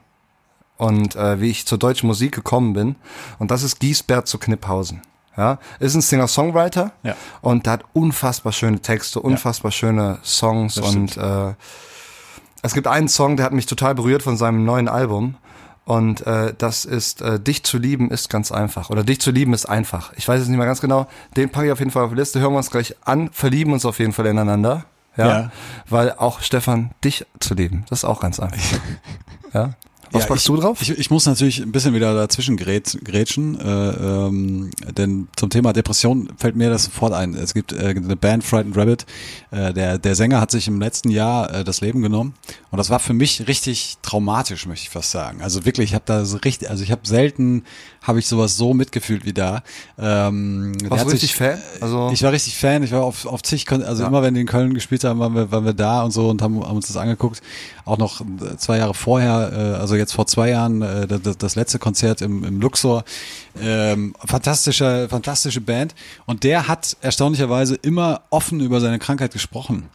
und 0.79 1.15
äh, 1.17 1.41
wie 1.41 1.51
ich 1.51 1.67
zur 1.67 1.77
deutschen 1.79 2.07
Musik 2.07 2.35
gekommen 2.35 2.73
bin. 2.73 2.97
Und 3.39 3.51
das 3.51 3.63
ist 3.63 3.79
Giesbert 3.81 4.27
zu 4.27 4.39
Kniphausen. 4.39 5.03
Ja, 5.37 5.59
ist 5.79 5.95
ein 5.95 6.01
Singer-Songwriter 6.01 6.91
Ja. 7.05 7.15
und 7.43 7.67
der 7.67 7.75
hat 7.75 7.85
unfassbar 7.93 8.53
schöne 8.53 8.81
Texte, 8.81 9.21
unfassbar 9.21 9.71
schöne 9.71 10.19
Songs 10.25 10.75
Das 10.75 10.95
und 10.95 11.17
äh, 11.17 11.55
es 12.63 12.75
gibt 12.75 12.89
einen 12.89 13.07
Song, 13.09 13.37
der 13.37 13.47
hat 13.47 13.53
mich 13.53 13.67
total 13.67 13.95
berührt 13.95 14.23
von 14.25 14.37
seinem 14.37 14.65
neuen 14.65 14.89
Album 14.89 15.37
und 15.85 16.27
äh, 16.27 16.55
das 16.59 16.85
ist 16.85 17.23
äh, 17.23 17.39
Dich 17.39 17.63
zu 17.63 17.79
lieben 17.79 18.11
ist 18.11 18.29
ganz 18.31 18.51
einfach 18.51 18.91
oder 18.91 19.05
Dich 19.05 19.21
zu 19.21 19.31
lieben 19.31 19.55
ist 19.55 19.67
einfach. 19.67 20.13
Ich 20.17 20.27
weiß 20.27 20.41
es 20.43 20.49
nicht 20.49 20.57
mehr 20.57 20.67
ganz 20.67 20.81
genau. 20.81 21.07
Den 21.37 21.51
packe 21.51 21.67
ich 21.67 21.73
auf 21.73 21.79
jeden 21.79 21.93
Fall 21.93 22.03
auf 22.03 22.11
die 22.11 22.17
Liste. 22.17 22.41
Hören 22.41 22.53
wir 22.55 22.59
uns 22.59 22.71
gleich 22.73 22.97
an, 23.05 23.31
verlieben 23.33 23.73
uns 23.73 23.85
auf 23.85 24.01
jeden 24.01 24.13
Fall 24.13 24.27
ineinander. 24.27 24.87
Ja, 25.17 25.27
Ja. 25.29 25.51
weil 25.89 26.13
auch 26.13 26.41
Stefan, 26.43 26.91
dich 27.05 27.27
zu 27.39 27.55
lieben, 27.55 27.85
das 27.89 28.01
ist 28.01 28.05
auch 28.05 28.19
ganz 28.21 28.41
einfach. 28.41 28.59
ja. 29.55 29.71
Was 30.11 30.23
Ja, 30.23 30.29
packst 30.29 30.49
du 30.49 30.57
drauf? 30.57 30.81
Ich, 30.81 30.91
ich 30.91 31.11
muss 31.11 31.27
natürlich 31.27 31.61
ein 31.61 31.71
bisschen 31.73 31.95
wieder 31.95 32.15
dazwischen 32.15 32.59
grätsch- 32.59 33.03
grätschen, 33.05 33.61
äh, 33.61 33.91
ähm, 33.91 34.71
denn 34.97 35.29
zum 35.37 35.51
Thema 35.51 35.73
Depression 35.73 36.31
fällt 36.39 36.57
mir 36.57 36.71
das 36.71 36.85
sofort 36.85 37.13
ein. 37.13 37.35
Es 37.35 37.53
gibt 37.55 37.73
äh, 37.73 37.89
eine 37.97 38.17
Band 38.17 38.43
Frightened 38.45 38.77
Rabbit, 38.77 39.07
äh, 39.51 39.73
der, 39.73 39.99
der 39.99 40.15
Sänger 40.15 40.41
hat 40.41 40.51
sich 40.51 40.67
im 40.69 40.81
letzten 40.81 41.11
Jahr 41.11 41.53
äh, 41.55 41.65
das 41.65 41.81
Leben 41.81 42.01
genommen 42.03 42.35
und 42.71 42.79
das 42.79 42.91
war 42.91 42.99
für 43.01 43.13
mich 43.13 43.47
richtig 43.49 43.97
traumatisch, 44.03 44.67
möchte 44.67 44.85
ich 44.85 44.91
fast 44.91 45.11
sagen. 45.11 45.43
Also 45.43 45.65
wirklich, 45.65 45.91
ich 45.91 45.95
habe 45.95 46.05
da 46.07 46.25
so 46.25 46.39
richtig, 46.39 46.71
also 46.71 46.83
ich 46.83 46.91
habe 46.91 47.03
selten, 47.05 47.65
habe 48.03 48.19
ich 48.19 48.27
sowas 48.27 48.57
so 48.57 48.73
mitgefühlt 48.75 49.25
wie 49.27 49.33
da. 49.35 49.63
Ähm, 49.99 50.73
Warst 50.89 51.05
du 51.05 51.09
richtig 51.11 51.31
sich- 51.33 51.37
Fan? 51.37 51.59
Also 51.81 52.11
ich 52.13 52.23
war 52.23 52.33
richtig 52.33 52.57
Fan, 52.57 52.83
ich 52.83 52.93
war 52.93 53.03
auf, 53.03 53.27
auf 53.27 53.43
zig, 53.43 53.71
also 53.71 54.05
immer 54.07 54.23
wenn 54.23 54.35
die 54.35 54.41
in 54.41 54.47
Köln 54.47 54.73
gespielt 54.75 55.05
haben, 55.05 55.19
waren 55.21 55.35
wir, 55.35 55.51
waren 55.53 55.65
wir 55.65 55.75
da 55.75 56.03
und 56.03 56.13
so 56.13 56.29
und 56.31 56.41
haben, 56.41 56.63
haben 56.65 56.77
uns 56.77 56.87
das 56.87 56.97
angeguckt. 56.97 57.43
Auch 57.85 57.99
noch 57.99 58.21
zwei 58.59 58.79
Jahre 58.79 58.93
vorher, 58.95 59.51
äh, 59.53 59.81
also 59.81 59.97
jetzt 59.99 60.13
vor 60.13 60.27
zwei 60.27 60.51
Jahren, 60.51 60.83
äh, 60.83 61.07
das, 61.07 61.37
das 61.37 61.55
letzte 61.57 61.79
Konzert 61.79 62.23
im, 62.23 62.45
im 62.45 62.61
Luxor. 62.61 63.05
Ähm, 63.61 64.15
fantastische, 64.25 65.09
fantastische 65.11 65.61
Band. 65.61 65.95
Und 66.27 66.45
der 66.45 66.69
hat 66.69 66.97
erstaunlicherweise 67.01 67.75
immer 67.75 68.23
offen 68.31 68.61
über 68.61 68.81
seine 68.81 68.99
Krankheit 68.99 69.33
gesprochen. 69.33 69.89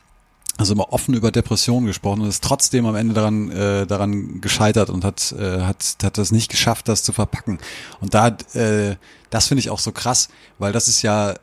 Also 0.56 0.74
immer 0.74 0.94
offen 0.94 1.16
über 1.16 1.32
Depressionen 1.32 1.88
gesprochen 1.88 2.22
und 2.22 2.30
ist 2.30 2.44
trotzdem 2.44 2.86
am 2.86 2.96
Ende 2.96 3.16
daran, 3.16 3.50
äh, 3.50 3.88
daran 3.88 4.40
gescheitert 4.40 4.92
und 4.92 5.04
hat, 5.04 5.32
äh, 5.32 5.62
hat, 5.62 5.98
hat 6.04 6.18
das 6.20 6.32
nicht 6.32 6.52
geschafft, 6.52 6.88
das 6.88 7.02
zu 7.02 7.12
verpacken. 7.12 7.58
Und 8.02 8.14
da, 8.14 8.28
äh, 8.54 8.96
das 9.32 9.48
finde 9.48 9.62
ich 9.62 9.72
auch 9.72 9.80
so 9.80 9.92
krass, 9.92 10.30
weil 10.60 10.72
das 10.72 10.88
ist 10.88 11.02
ja, 11.02 11.34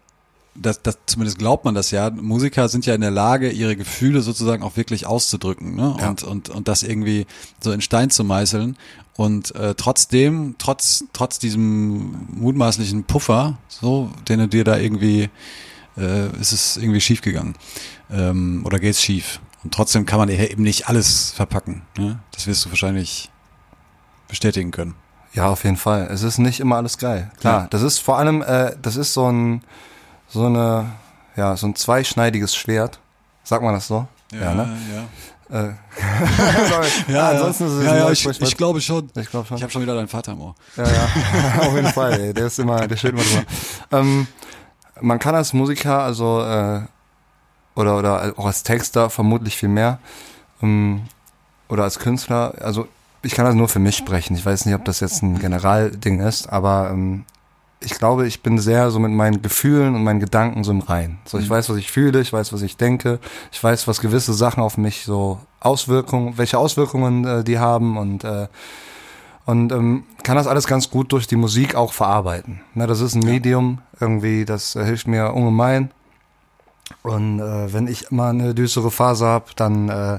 das, 0.54 0.82
das, 0.82 0.98
zumindest 1.06 1.38
glaubt 1.38 1.64
man 1.64 1.74
das 1.74 1.90
ja, 1.90 2.10
Musiker 2.10 2.68
sind 2.68 2.86
ja 2.86 2.94
in 2.94 3.00
der 3.00 3.10
Lage, 3.10 3.50
ihre 3.50 3.76
Gefühle 3.76 4.20
sozusagen 4.20 4.62
auch 4.62 4.76
wirklich 4.76 5.06
auszudrücken 5.06 5.76
ne? 5.76 5.94
und, 6.08 6.22
und, 6.22 6.48
und 6.48 6.68
das 6.68 6.82
irgendwie 6.82 7.26
so 7.60 7.72
in 7.72 7.80
Stein 7.80 8.10
zu 8.10 8.24
meißeln. 8.24 8.76
Und 9.16 9.54
äh, 9.54 9.74
trotzdem, 9.74 10.54
trotz, 10.58 11.04
trotz 11.12 11.38
diesem 11.38 12.26
mutmaßlichen 12.30 13.04
Puffer, 13.04 13.58
so, 13.68 14.10
den 14.28 14.40
du 14.40 14.48
dir 14.48 14.64
da 14.64 14.78
irgendwie 14.78 15.28
äh, 15.96 16.28
ist 16.40 16.52
es 16.52 16.76
irgendwie 16.76 17.00
schief 17.00 17.20
gegangen. 17.20 17.54
Ähm, 18.10 18.62
oder 18.64 18.78
geht's 18.78 19.02
schief. 19.02 19.40
Und 19.62 19.74
trotzdem 19.74 20.06
kann 20.06 20.18
man 20.18 20.28
eben 20.30 20.62
nicht 20.62 20.88
alles 20.88 21.32
verpacken. 21.32 21.82
Ne? 21.98 22.20
Das 22.32 22.46
wirst 22.46 22.64
du 22.64 22.70
wahrscheinlich 22.70 23.30
bestätigen 24.28 24.70
können. 24.70 24.94
Ja, 25.34 25.48
auf 25.48 25.64
jeden 25.64 25.76
Fall. 25.76 26.08
Es 26.10 26.22
ist 26.22 26.38
nicht 26.38 26.60
immer 26.60 26.76
alles 26.76 26.98
geil. 26.98 27.30
Klar, 27.40 27.62
Ja. 27.62 27.66
das 27.68 27.82
ist 27.82 27.98
vor 27.98 28.18
allem, 28.18 28.42
äh, 28.42 28.74
das 28.80 28.96
ist 28.96 29.12
so 29.12 29.30
ein, 29.30 29.62
so 30.30 30.46
eine, 30.46 30.86
ja, 31.36 31.56
so 31.56 31.66
ein 31.66 31.74
zweischneidiges 31.74 32.54
Schwert. 32.54 32.98
Sagt 33.44 33.62
man 33.62 33.74
das 33.74 33.86
so? 33.86 34.06
ne? 34.54 34.78
ja. 34.94 35.08
Äh, 35.50 35.74
ja, 37.12 37.30
ansonsten 37.30 37.66
ist 37.66 37.72
es 37.72 37.84
ja, 37.84 37.96
ja, 37.96 38.10
ich, 38.10 38.24
ich 38.24 38.56
glaube 38.56 38.80
schon. 38.80 39.10
Ich 39.16 39.28
glaube 39.28 39.46
schon. 39.46 39.56
Ich 39.56 39.62
habe 39.62 39.72
schon 39.72 39.82
wieder 39.82 39.94
deinen 39.94 40.08
Vater 40.08 40.32
im 40.32 40.40
Ohr. 40.40 40.54
Ja, 40.76 40.84
ja, 40.84 41.60
auf 41.66 41.74
jeden 41.74 41.88
Fall. 41.88 42.12
Ey. 42.20 42.34
Der 42.34 42.46
ist 42.46 42.58
immer, 42.58 42.86
der 42.86 42.96
steht 42.96 43.12
immer 43.12 43.22
drüber. 43.22 43.44
Ähm, 43.90 44.26
man 45.00 45.18
kann 45.18 45.34
als 45.34 45.52
Musiker, 45.52 46.02
also 46.02 46.42
äh, 46.42 46.82
oder 47.74 47.98
oder 47.98 48.34
auch 48.36 48.46
als 48.46 48.62
Texter 48.62 49.10
vermutlich 49.10 49.56
viel 49.56 49.68
mehr 49.68 49.98
ähm, 50.62 51.02
oder 51.68 51.84
als 51.84 51.98
Künstler. 51.98 52.54
Also 52.60 52.86
ich 53.22 53.34
kann 53.34 53.44
das 53.44 53.54
nur 53.54 53.68
für 53.68 53.80
mich 53.80 53.96
sprechen. 53.96 54.36
Ich 54.36 54.46
weiß 54.46 54.66
nicht, 54.66 54.74
ob 54.74 54.84
das 54.84 55.00
jetzt 55.00 55.22
ein 55.22 55.38
Generalding 55.40 56.20
ist, 56.20 56.48
aber 56.48 56.90
ähm, 56.92 57.24
ich 57.82 57.92
glaube, 57.92 58.26
ich 58.26 58.42
bin 58.42 58.58
sehr 58.58 58.90
so 58.90 58.98
mit 58.98 59.10
meinen 59.10 59.40
Gefühlen 59.40 59.94
und 59.94 60.04
meinen 60.04 60.20
Gedanken 60.20 60.64
so 60.64 60.70
im 60.70 60.80
Rein. 60.80 61.18
So, 61.24 61.38
ich 61.38 61.48
weiß, 61.48 61.70
was 61.70 61.76
ich 61.78 61.90
fühle, 61.90 62.20
ich 62.20 62.32
weiß, 62.32 62.52
was 62.52 62.62
ich 62.62 62.76
denke, 62.76 63.18
ich 63.52 63.62
weiß, 63.62 63.88
was 63.88 64.00
gewisse 64.00 64.34
Sachen 64.34 64.62
auf 64.62 64.76
mich 64.76 65.04
so 65.04 65.40
Auswirkungen, 65.60 66.36
welche 66.36 66.58
Auswirkungen 66.58 67.24
äh, 67.24 67.44
die 67.44 67.58
haben 67.58 67.96
und 67.96 68.24
äh, 68.24 68.48
und 69.46 69.72
ähm, 69.72 70.04
kann 70.22 70.36
das 70.36 70.46
alles 70.46 70.66
ganz 70.66 70.90
gut 70.90 71.12
durch 71.12 71.26
die 71.26 71.36
Musik 71.36 71.74
auch 71.74 71.92
verarbeiten. 71.92 72.60
Ne, 72.74 72.86
das 72.86 73.00
ist 73.00 73.14
ein 73.14 73.24
Medium 73.24 73.80
irgendwie, 73.98 74.44
das 74.44 74.76
äh, 74.76 74.84
hilft 74.84 75.08
mir 75.08 75.32
ungemein. 75.32 75.90
Und 77.02 77.40
äh, 77.40 77.72
wenn 77.72 77.86
ich 77.86 78.10
immer 78.10 78.26
eine 78.28 78.54
düstere 78.54 78.90
Phase 78.90 79.26
habe, 79.26 79.46
dann 79.56 79.88
äh, 79.88 80.14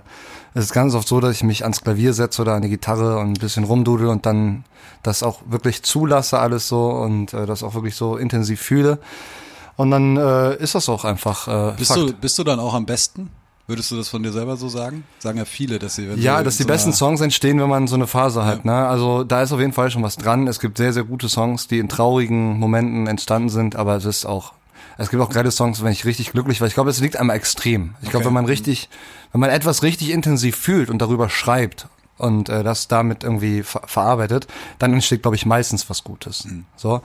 ist 0.54 0.66
es 0.66 0.72
ganz 0.74 0.94
oft 0.96 1.08
so, 1.08 1.20
dass 1.20 1.36
ich 1.36 1.44
mich 1.44 1.64
ans 1.64 1.82
Klavier 1.82 2.14
setze 2.14 2.42
oder 2.42 2.54
an 2.54 2.62
die 2.62 2.70
Gitarre 2.70 3.18
und 3.20 3.34
ein 3.34 3.40
bisschen 3.40 3.64
rumdudel 3.64 4.08
und 4.08 4.26
dann 4.26 4.64
das 5.04 5.24
auch 5.24 5.42
wirklich 5.48 5.84
zulasse 5.84 6.40
alles 6.40 6.68
so 6.68 6.90
und 6.90 7.34
äh, 7.34 7.46
das 7.46 7.64
auch 7.64 7.74
wirklich 7.74 7.96
so 7.96 8.18
intensiv 8.18 8.62
fühle. 8.62 9.00
Und 9.78 9.92
dann 9.92 10.18
äh, 10.18 10.56
ist 10.58 10.76
das 10.76 10.90
auch 10.90 11.06
einfach 11.06 11.48
äh, 11.48 11.74
Bist 11.78 11.94
Fakt. 11.94 12.10
du, 12.10 12.14
bist 12.14 12.38
du 12.38 12.44
dann 12.44 12.60
auch 12.60 12.74
am 12.74 12.86
besten? 12.86 13.30
Würdest 13.68 13.90
du 13.90 13.96
das 13.96 14.10
von 14.10 14.22
dir 14.22 14.34
selber 14.34 14.58
so 14.58 14.68
sagen? 14.68 15.06
Sagen 15.20 15.38
ja 15.38 15.46
viele, 15.46 15.80
dass 15.80 15.96
sie 15.96 16.10
wenn 16.10 16.22
Ja, 16.22 16.44
dass 16.44 16.58
die 16.58 16.64
so 16.64 16.68
besten 16.68 16.92
Songs 16.92 17.22
entstehen, 17.22 17.60
wenn 17.60 17.70
man 17.70 17.88
so 17.88 17.96
eine 17.96 18.06
Phase 18.06 18.44
hat. 18.44 18.66
Ne? 18.66 18.74
Also 18.74 19.24
da 19.24 19.42
ist 19.42 19.54
auf 19.54 19.60
jeden 19.60 19.72
Fall 19.72 19.90
schon 19.90 20.04
was 20.04 20.18
dran. 20.18 20.48
Es 20.48 20.60
gibt 20.60 20.78
sehr, 20.78 20.92
sehr 20.92 21.04
gute 21.04 21.30
Songs, 21.30 21.68
die 21.68 21.80
in 21.80 21.88
traurigen 21.88 22.60
Momenten 22.60 23.08
entstanden 23.08 23.50
sind, 23.50 23.78
aber 23.78 23.96
es 23.96 24.04
ist 24.04 24.26
auch, 24.26 24.54
es 24.98 25.10
gibt 25.10 25.22
auch 25.22 25.30
geile 25.30 25.52
Songs, 25.52 25.84
wenn 25.84 25.92
ich 25.92 26.06
richtig 26.06 26.32
glücklich 26.32 26.62
war. 26.62 26.68
Ich 26.68 26.74
glaube, 26.74 26.90
es 26.90 27.00
liegt 27.00 27.18
einmal 27.18 27.36
extrem. 27.36 27.96
Ich 28.02 28.10
glaube, 28.10 28.18
Okay. 28.18 28.26
wenn 28.28 28.34
man 28.34 28.46
richtig, 28.46 28.90
wenn 29.32 29.42
man 29.42 29.50
etwas 29.50 29.84
richtig 29.84 30.12
intensiv 30.12 30.56
fühlt 30.56 30.90
und 30.90 31.02
darüber 31.02 31.30
schreibt 31.30 31.88
und 32.18 32.50
äh, 32.50 32.64
das 32.64 32.88
damit 32.88 33.24
irgendwie 33.24 33.64
ver 33.64 33.82
verarbeitet, 33.86 34.48
dann 34.80 34.94
entsteht, 34.94 35.22
glaube 35.24 35.36
ich, 35.36 35.46
meistens 35.46 35.90
was 35.90 36.04
Gutes. 36.04 36.48
So, 36.76 37.02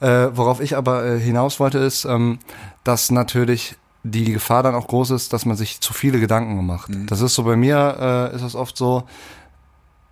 äh, 0.00 0.28
worauf 0.32 0.60
ich 0.60 0.76
aber 0.76 1.04
äh, 1.06 1.18
hinaus 1.20 1.60
wollte, 1.60 1.78
ist, 1.78 2.04
ähm, 2.04 2.38
dass 2.84 3.10
natürlich 3.10 3.76
die 4.02 4.32
Gefahr 4.32 4.62
dann 4.62 4.74
auch 4.76 4.86
groß 4.86 5.10
ist, 5.10 5.32
dass 5.32 5.46
man 5.46 5.56
sich 5.56 5.80
zu 5.80 5.92
viele 5.92 6.20
Gedanken 6.20 6.64
macht. 6.64 6.90
Das 7.06 7.20
ist 7.20 7.34
so 7.34 7.42
bei 7.42 7.56
mir, 7.56 8.30
äh, 8.32 8.36
ist 8.36 8.42
es 8.42 8.54
oft 8.54 8.76
so, 8.76 9.02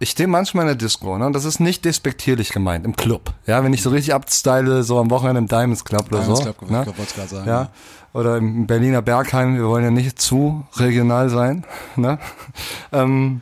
ich 0.05 0.11
stehe 0.11 0.29
manchmal 0.29 0.65
in 0.65 0.69
der 0.69 0.77
Disco, 0.77 1.17
ne? 1.17 1.25
Und 1.27 1.33
das 1.33 1.47
ist 1.47 1.61
nicht 1.61 1.85
despektierlich 1.87 2.51
gemeint, 2.51 2.85
im 2.85 2.95
Club. 2.95 3.33
Ja, 3.47 3.65
wenn 3.65 3.73
ich 3.73 3.83
so 3.83 3.89
richtig 3.89 4.13
abstyle, 4.13 4.83
so 4.83 4.99
am 4.99 5.11
Wochenende 5.11 5.39
im 5.39 5.49
Diamonds 5.49 5.83
Club 5.83 6.07
oder 6.13 6.21
Diamonds 6.21 6.45
so. 6.45 6.53
Club, 6.53 6.71
ne? 6.71 6.81
ich 6.83 6.87
wollte 6.87 7.03
es 7.03 7.15
gerade 7.15 7.29
sagen, 7.29 7.49
Ja. 7.49 7.63
ja. 7.63 7.71
Oder 8.13 8.37
im 8.37 8.67
Berliner 8.67 9.01
Bergheim, 9.03 9.57
wir 9.57 9.67
wollen 9.67 9.83
ja 9.83 9.91
nicht 9.91 10.21
zu 10.21 10.65
regional 10.77 11.31
sein. 11.31 11.65
Ne? 11.97 12.19
Ähm, 12.93 13.41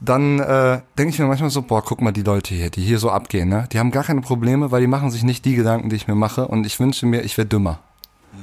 dann 0.00 0.38
äh, 0.38 0.80
denke 0.96 1.12
ich 1.12 1.18
mir 1.18 1.26
manchmal 1.26 1.50
so, 1.50 1.62
boah, 1.62 1.82
guck 1.84 2.00
mal 2.00 2.12
die 2.12 2.22
Leute 2.22 2.54
hier, 2.54 2.70
die 2.70 2.82
hier 2.82 2.98
so 2.98 3.10
abgehen, 3.10 3.48
ne? 3.48 3.68
Die 3.72 3.78
haben 3.78 3.90
gar 3.90 4.02
keine 4.04 4.20
Probleme, 4.20 4.70
weil 4.70 4.80
die 4.80 4.86
machen 4.86 5.10
sich 5.10 5.22
nicht 5.24 5.44
die 5.44 5.54
Gedanken, 5.54 5.90
die 5.90 5.96
ich 5.96 6.08
mir 6.08 6.14
mache. 6.14 6.48
Und 6.48 6.64
ich 6.64 6.80
wünsche 6.80 7.06
mir, 7.06 7.22
ich 7.22 7.36
wäre 7.38 7.46
dümmer. 7.46 7.80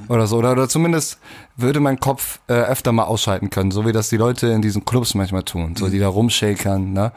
Oder 0.08 0.28
so. 0.28 0.38
Oder, 0.38 0.52
oder 0.52 0.70
zumindest 0.70 1.20
würde 1.56 1.80
mein 1.80 2.00
Kopf 2.00 2.40
äh, 2.48 2.54
öfter 2.54 2.92
mal 2.92 3.04
ausschalten 3.04 3.50
können, 3.50 3.72
so 3.72 3.86
wie 3.86 3.92
das 3.92 4.10
die 4.10 4.18
Leute 4.18 4.48
in 4.48 4.62
diesen 4.62 4.86
Clubs 4.86 5.14
manchmal 5.14 5.44
tun. 5.44 5.76
So, 5.76 5.90
die 5.90 6.00
da 6.00 6.08
rumshakern, 6.08 6.94
ne? 6.94 7.12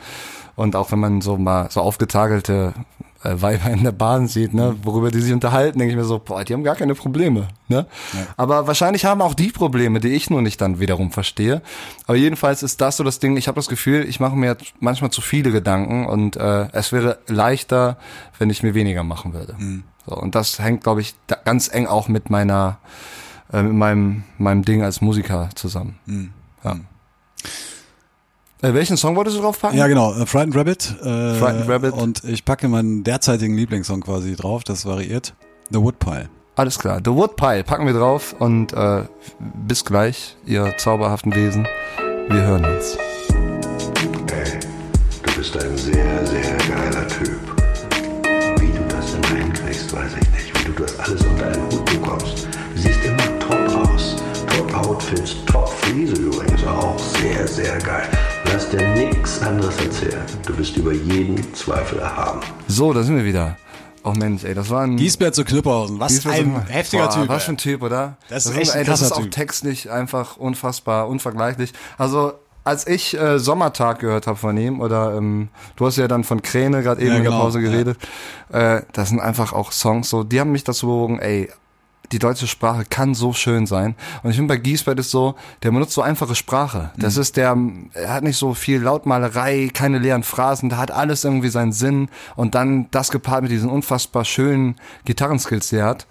Und 0.54 0.76
auch 0.76 0.92
wenn 0.92 0.98
man 0.98 1.20
so 1.22 1.38
mal 1.38 1.70
so 1.70 1.80
aufgetagelte 1.80 2.74
äh, 3.22 3.40
Weiber 3.40 3.70
in 3.70 3.84
der 3.84 3.92
Bahn 3.92 4.28
sieht, 4.28 4.54
ne, 4.54 4.76
worüber 4.82 5.10
die 5.10 5.20
sich 5.20 5.32
unterhalten, 5.32 5.78
denke 5.78 5.92
ich 5.92 5.98
mir 5.98 6.04
so, 6.04 6.18
boah, 6.18 6.44
die 6.44 6.52
haben 6.52 6.64
gar 6.64 6.76
keine 6.76 6.94
Probleme, 6.94 7.48
ne? 7.68 7.86
Aber 8.36 8.66
wahrscheinlich 8.66 9.04
haben 9.04 9.22
auch 9.22 9.34
die 9.34 9.48
Probleme, 9.50 10.00
die 10.00 10.08
ich 10.08 10.30
nur 10.30 10.42
nicht 10.42 10.60
dann 10.60 10.80
wiederum 10.80 11.10
verstehe. 11.10 11.62
Aber 12.06 12.16
jedenfalls 12.16 12.62
ist 12.62 12.80
das 12.80 12.96
so 12.96 13.04
das 13.04 13.18
Ding, 13.18 13.36
ich 13.36 13.48
habe 13.48 13.56
das 13.56 13.68
Gefühl, 13.68 14.04
ich 14.08 14.20
mache 14.20 14.36
mir 14.36 14.56
manchmal 14.80 15.10
zu 15.10 15.20
viele 15.20 15.52
Gedanken 15.52 16.06
und 16.06 16.36
äh, 16.36 16.68
es 16.72 16.92
wäre 16.92 17.18
leichter, 17.28 17.96
wenn 18.38 18.50
ich 18.50 18.62
mir 18.62 18.74
weniger 18.74 19.04
machen 19.04 19.32
würde. 19.32 19.54
So, 20.06 20.16
und 20.16 20.34
das 20.34 20.58
hängt, 20.58 20.82
glaube 20.82 21.00
ich, 21.00 21.14
da 21.26 21.36
ganz 21.36 21.72
eng 21.72 21.86
auch 21.86 22.08
mit 22.08 22.30
meiner, 22.30 22.78
äh, 23.52 23.62
mit 23.62 23.74
meinem, 23.74 24.24
meinem 24.38 24.64
Ding 24.64 24.82
als 24.82 25.00
Musiker 25.00 25.50
zusammen. 25.54 25.98
Ja. 26.64 26.76
Äh, 28.62 28.74
welchen 28.74 28.96
Song 28.96 29.16
wolltest 29.16 29.36
du 29.36 29.42
draufpacken? 29.42 29.76
Ja, 29.76 29.88
genau. 29.88 30.14
Äh, 30.14 30.24
Frightened 30.24 30.56
Rabbit. 30.56 30.94
Äh, 31.02 31.34
Frightened 31.34 31.68
Rabbit. 31.68 31.94
Und 31.94 32.22
ich 32.22 32.44
packe 32.44 32.68
meinen 32.68 33.02
derzeitigen 33.02 33.56
Lieblingssong 33.56 34.02
quasi 34.02 34.36
drauf. 34.36 34.62
Das 34.62 34.86
variiert. 34.86 35.34
The 35.70 35.80
Woodpile. 35.80 36.28
Alles 36.54 36.78
klar. 36.78 37.00
The 37.04 37.10
Woodpile 37.10 37.64
packen 37.64 37.86
wir 37.86 37.94
drauf 37.94 38.36
und 38.38 38.72
äh, 38.72 39.02
bis 39.66 39.84
gleich, 39.84 40.36
ihr 40.46 40.74
zauberhaften 40.76 41.34
Wesen. 41.34 41.66
Wir 42.28 42.42
hören 42.42 42.64
uns. 42.64 42.96
Ey, 44.30 44.60
du 45.24 45.32
bist 45.34 45.56
ein 45.56 45.76
sehr, 45.76 46.26
sehr 46.26 46.56
geiler 46.68 47.08
Typ. 47.08 47.40
Wie 48.60 48.66
du 48.70 48.82
das 48.88 49.14
immer 49.14 49.42
hinkriegst, 49.42 49.92
weiß 49.92 50.12
ich 50.20 50.30
nicht. 50.30 50.60
Wie 50.60 50.72
du 50.72 50.82
das 50.82 51.00
alles 51.00 51.20
unter 51.24 51.46
einen 51.46 51.64
Hut 51.64 51.84
bekommst. 51.86 52.46
Du 52.74 52.80
siehst 52.80 53.04
immer 53.04 53.38
top 53.40 53.88
aus. 53.88 54.16
Top 54.56 54.86
Outfits, 54.86 55.34
top 55.46 55.68
Friese 55.68 56.14
übrigens 56.14 56.64
auch. 56.64 56.96
Sehr, 56.98 57.48
sehr 57.48 57.78
geil. 57.78 58.08
Lass 58.52 58.68
dir 58.68 58.86
nichts 58.88 59.40
anderes 59.40 59.78
erzählen. 59.82 60.20
Du 60.44 60.54
bist 60.54 60.76
über 60.76 60.92
jeden 60.92 61.54
Zweifel 61.54 62.00
erhaben. 62.00 62.40
So, 62.68 62.92
da 62.92 63.02
sind 63.02 63.16
wir 63.16 63.24
wieder. 63.24 63.56
Oh 64.04 64.12
Mensch, 64.12 64.44
ey, 64.44 64.52
das 64.52 64.68
war 64.68 64.82
ein... 64.82 64.98
Giesbert 64.98 65.34
zu 65.34 65.42
Knüpperhausen. 65.42 65.98
Was 65.98 66.12
Giesbert 66.12 66.34
ein 66.34 66.52
Boah, 66.52 66.64
heftiger 66.68 67.08
Typ. 67.08 67.28
Was 67.28 67.38
ey. 67.38 67.46
für 67.46 67.52
ein 67.52 67.56
Typ, 67.56 67.82
oder? 67.82 68.18
Das 68.28 68.44
ist 68.44 68.54
ey, 68.54 68.60
echt 68.60 68.72
ein 68.72 68.84
Das 68.84 69.00
ist 69.00 69.12
auch 69.12 69.22
Typ. 69.22 69.30
textlich 69.30 69.90
einfach 69.90 70.36
unfassbar, 70.36 71.08
unvergleichlich. 71.08 71.72
Also, 71.96 72.34
als 72.62 72.86
ich 72.86 73.18
äh, 73.18 73.38
Sommertag 73.38 74.00
gehört 74.00 74.26
habe 74.26 74.36
von 74.36 74.54
ihm, 74.58 74.80
oder 74.82 75.16
ähm, 75.16 75.48
du 75.76 75.86
hast 75.86 75.96
ja 75.96 76.06
dann 76.06 76.22
von 76.22 76.42
Kräne 76.42 76.82
gerade 76.82 77.00
eben 77.00 77.10
Ja, 77.10 77.16
in 77.16 77.22
der 77.22 77.32
genau, 77.32 77.44
Pause 77.44 77.60
ja. 77.60 77.70
geredet, 77.70 77.96
äh, 78.52 78.82
das 78.92 79.08
sind 79.08 79.20
einfach 79.20 79.54
auch 79.54 79.72
Songs 79.72 80.10
so, 80.10 80.24
die 80.24 80.38
haben 80.40 80.52
mich 80.52 80.64
dazu 80.64 80.88
bewogen, 80.88 81.20
ey, 81.20 81.48
die 82.12 82.18
deutsche 82.18 82.46
Sprache 82.46 82.84
kann 82.88 83.14
so 83.14 83.32
schön 83.32 83.66
sein. 83.66 83.96
Und 84.22 84.30
ich 84.30 84.36
finde 84.36 84.54
bei 84.54 84.60
Giesbert 84.60 84.98
ist 85.00 85.10
so, 85.10 85.34
der 85.62 85.70
benutzt 85.70 85.92
so 85.94 86.02
einfache 86.02 86.34
Sprache. 86.34 86.90
Das 86.96 87.16
Mhm. 87.16 87.20
ist 87.22 87.36
der, 87.36 87.56
er 87.94 88.12
hat 88.14 88.22
nicht 88.22 88.36
so 88.36 88.54
viel 88.54 88.80
Lautmalerei, 88.82 89.70
keine 89.72 89.98
leeren 89.98 90.22
Phrasen, 90.22 90.68
da 90.68 90.76
hat 90.76 90.90
alles 90.90 91.24
irgendwie 91.24 91.48
seinen 91.48 91.72
Sinn. 91.72 92.08
Und 92.36 92.54
dann 92.54 92.88
das 92.90 93.10
gepaart 93.10 93.42
mit 93.42 93.50
diesen 93.50 93.70
unfassbar 93.70 94.24
schönen 94.24 94.76
Gitarrenskills, 95.04 95.70
die 95.70 95.76
er 95.76 95.86
hat, 95.86 96.06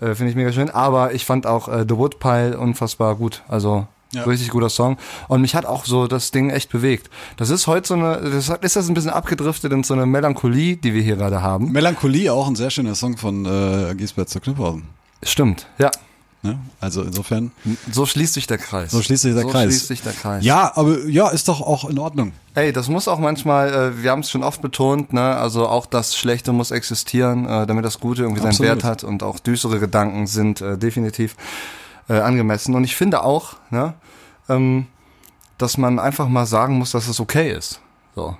äh, 0.00 0.14
finde 0.14 0.30
ich 0.30 0.36
mega 0.36 0.52
schön. 0.52 0.70
Aber 0.70 1.12
ich 1.14 1.24
fand 1.24 1.46
auch 1.46 1.68
äh, 1.68 1.84
The 1.88 1.96
Woodpile 1.96 2.58
unfassbar 2.58 3.14
gut. 3.16 3.42
Also 3.48 3.86
Ja. 4.14 4.24
richtig 4.24 4.50
guter 4.50 4.68
Song. 4.68 4.96
Und 5.28 5.40
mich 5.40 5.54
hat 5.54 5.64
auch 5.64 5.84
so 5.86 6.06
das 6.06 6.30
Ding 6.32 6.50
echt 6.50 6.70
bewegt. 6.70 7.08
Das 7.38 7.48
ist 7.50 7.66
heute 7.66 7.88
so 7.88 7.94
eine, 7.94 8.18
das 8.20 8.48
ist 8.50 8.76
das 8.76 8.88
ein 8.88 8.94
bisschen 8.94 9.10
abgedriftet 9.10 9.72
in 9.72 9.84
so 9.84 9.94
eine 9.94 10.04
Melancholie, 10.04 10.76
die 10.76 10.92
wir 10.92 11.00
hier 11.02 11.16
gerade 11.16 11.40
haben. 11.42 11.72
Melancholie, 11.72 12.30
auch 12.32 12.46
ein 12.46 12.54
sehr 12.56 12.68
schöner 12.70 12.94
Song 12.94 13.16
von 13.16 13.46
äh, 13.46 13.94
Giesbert 13.94 14.28
zu 14.28 14.38
Knüpperhausen. 14.40 14.84
Stimmt, 15.22 15.66
ja. 15.78 15.90
Ne? 16.44 16.58
Also 16.80 17.02
insofern, 17.02 17.52
So 17.92 18.04
schließt 18.04 18.34
sich 18.34 18.48
der 18.48 18.58
Kreis. 18.58 18.90
so 18.90 19.00
schließt 19.00 19.22
sich 19.22 19.32
der 19.34 19.42
so 19.44 19.48
Kreis. 19.48 19.66
schließt 19.70 19.86
sich 19.86 20.02
der 20.02 20.12
Kreis. 20.12 20.44
Ja, 20.44 20.72
aber 20.74 21.04
ja, 21.06 21.28
ist 21.28 21.46
doch 21.46 21.60
auch 21.60 21.88
in 21.88 22.00
Ordnung. 22.00 22.32
Ey, 22.54 22.72
das 22.72 22.88
muss 22.88 23.06
auch 23.06 23.20
manchmal, 23.20 23.72
äh, 23.72 24.02
wir 24.02 24.10
haben 24.10 24.20
es 24.20 24.30
schon 24.30 24.42
oft 24.42 24.60
betont, 24.60 25.12
ne, 25.12 25.36
also 25.36 25.68
auch 25.68 25.86
das 25.86 26.16
Schlechte 26.16 26.52
muss 26.52 26.72
existieren, 26.72 27.46
äh, 27.48 27.64
damit 27.68 27.84
das 27.84 28.00
Gute 28.00 28.22
irgendwie 28.22 28.40
seinen 28.40 28.50
Absolut. 28.50 28.70
Wert 28.72 28.82
hat 28.84 29.04
und 29.04 29.22
auch 29.22 29.38
düstere 29.38 29.78
Gedanken 29.78 30.26
sind 30.26 30.60
äh, 30.60 30.76
definitiv 30.76 31.36
äh, 32.08 32.14
angemessen. 32.18 32.74
Und 32.74 32.82
ich 32.82 32.96
finde 32.96 33.22
auch, 33.22 33.54
ne, 33.70 33.94
ähm, 34.48 34.88
dass 35.58 35.78
man 35.78 36.00
einfach 36.00 36.26
mal 36.26 36.46
sagen 36.46 36.76
muss, 36.76 36.90
dass 36.90 37.06
es 37.06 37.20
okay 37.20 37.52
ist. 37.52 37.80
So. 38.16 38.36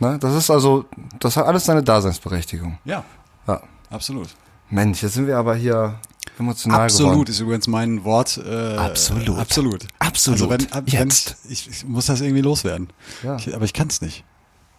Ne, 0.00 0.18
das 0.20 0.34
ist 0.34 0.50
also, 0.50 0.84
das 1.18 1.38
hat 1.38 1.46
alles 1.46 1.64
seine 1.64 1.82
Daseinsberechtigung. 1.82 2.76
Ja, 2.84 3.04
Ja. 3.48 3.62
absolut. 3.90 4.28
Mensch, 4.70 5.02
jetzt 5.02 5.14
sind 5.14 5.26
wir 5.26 5.36
aber 5.38 5.54
hier 5.54 5.98
emotional 6.38 6.82
Absolut 6.82 7.12
geworden. 7.12 7.30
ist 7.30 7.40
übrigens 7.40 7.66
mein 7.66 8.04
Wort. 8.04 8.38
Äh, 8.44 8.76
Absolut. 8.76 9.38
Absolut. 9.38 9.86
Absolut. 9.98 10.40
Also 10.40 10.50
wenn, 10.50 10.66
wenn 10.72 11.08
Jetzt. 11.08 11.36
ich, 11.48 11.68
ich 11.68 11.84
muss 11.86 12.06
das 12.06 12.20
irgendwie 12.20 12.42
loswerden. 12.42 12.88
Ja. 13.22 13.36
Ich, 13.36 13.54
aber 13.54 13.64
ich 13.64 13.72
kann 13.72 13.88
es 13.88 14.00
nicht. 14.00 14.24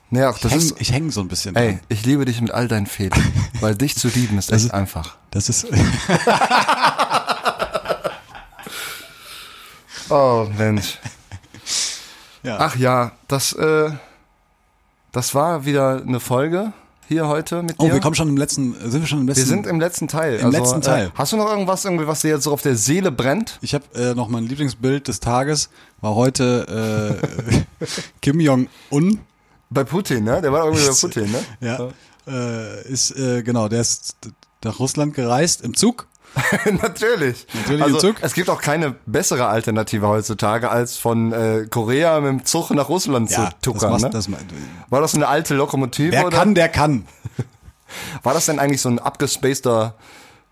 Nee, 0.10 0.24
auch 0.24 0.36
Ich 0.38 0.42
das 0.42 0.52
häng, 0.54 0.60
ist, 0.62 0.76
ich 0.82 0.92
häng 0.94 1.12
so 1.12 1.20
ein 1.22 1.28
bisschen 1.28 1.56
ey, 1.56 1.72
dran. 1.74 1.80
ich 1.90 2.06
liebe 2.06 2.24
dich 2.26 2.40
mit 2.42 2.52
all 2.52 2.68
deinen 2.68 2.86
Fehlern, 2.86 3.22
weil 3.60 3.76
dich 3.76 3.96
zu 3.98 4.08
lieben 4.10 4.38
ist 4.38 4.52
Das 4.52 4.58
echt 4.58 4.66
ist- 4.68 4.74
einfach. 4.74 5.18
Das 5.32 5.50
ist. 5.50 5.68
Oh, 10.10 10.48
Mensch. 10.58 11.00
ja. 12.44 12.58
Ach 12.60 12.76
ja, 12.78 13.12
das, 13.28 13.52
äh, 13.54 13.92
das 15.12 15.36
war 15.36 15.66
wieder 15.66 16.02
eine 16.02 16.20
Folge 16.22 16.72
hier 17.08 17.28
heute 17.28 17.64
mit 17.64 17.82
dir. 17.82 17.86
oh, 17.86 17.92
wir 17.92 18.00
kommen 18.00 18.16
schon 18.16 18.30
im 18.30 18.38
letzten. 18.38 18.74
Sind 18.90 19.02
wir 19.02 19.08
schon 19.08 19.22
im 19.22 19.28
letzten? 19.28 19.42
Wir 19.42 19.48
sind 19.48 19.68
im 19.68 19.80
letzten 19.80 20.08
Teil. 20.08 20.36
Im 20.38 20.52
letzten 20.52 20.82
Teil. 20.82 21.08
Äh, 21.08 21.12
hast 21.16 21.34
du 21.34 21.38
noch 21.38 21.50
irgendwas, 21.50 21.86
irgendwie, 21.86 22.08
was 22.08 22.22
dir 22.22 22.30
jetzt 22.30 22.44
so 22.44 22.52
auf 22.52 22.62
der 22.62 22.76
Seele 22.76 23.12
brennt? 23.12 23.60
Ich 23.62 23.74
habe 23.74 23.86
äh, 23.96 24.14
noch 24.14 24.28
mein 24.28 24.46
Lieblingsbild 24.46 25.08
des 25.08 25.20
Tages 25.20 25.70
war 26.02 26.16
heute 26.16 27.20
äh, 27.82 27.96
Kim 28.22 28.40
Jong 28.40 28.68
Un. 28.92 29.20
Bei 29.70 29.84
Putin, 29.84 30.24
ne? 30.24 30.42
Der 30.42 30.54
war 30.54 30.64
irgendwie 30.66 30.86
bei 30.86 30.94
Putin, 30.94 31.32
ne? 31.32 31.44
Ja, 31.60 31.90
äh, 32.28 32.88
ist 32.88 33.12
äh, 33.18 33.44
genau. 33.44 33.68
Der 33.68 33.82
ist 33.82 34.16
nach 34.64 34.80
Russland 34.80 35.14
gereist 35.14 35.62
im 35.62 35.76
Zug. 35.76 36.08
Natürlich. 36.82 37.48
Natürlich 37.54 37.84
also. 37.84 38.14
Es 38.22 38.34
gibt 38.34 38.50
auch 38.50 38.62
keine 38.62 38.96
bessere 39.06 39.48
Alternative 39.48 40.08
heutzutage, 40.08 40.70
als 40.70 40.98
von 40.98 41.34
äh, 41.34 41.68
Korea 41.70 42.20
mit 42.20 42.30
dem 42.30 42.46
Zug 42.46 42.72
nach 42.72 42.90
Russland 42.90 43.32
Ja, 43.32 43.50
zu 43.62 43.72
tuckern. 43.74 43.94
das, 43.94 44.02
ne? 44.04 44.10
das 44.12 44.30
war 44.90 45.02
das 45.02 45.16
eine 45.16 45.28
alte 45.28 45.56
Lokomotive? 45.56 46.12
Wer 46.12 46.28
oder? 46.28 46.38
kann, 46.38 46.56
der 46.56 46.70
kann. 46.70 47.08
War 48.24 48.34
das 48.34 48.48
denn 48.48 48.60
eigentlich 48.60 48.82
so 48.82 48.90
ein 48.90 49.00
abgespaceter, 49.00 49.96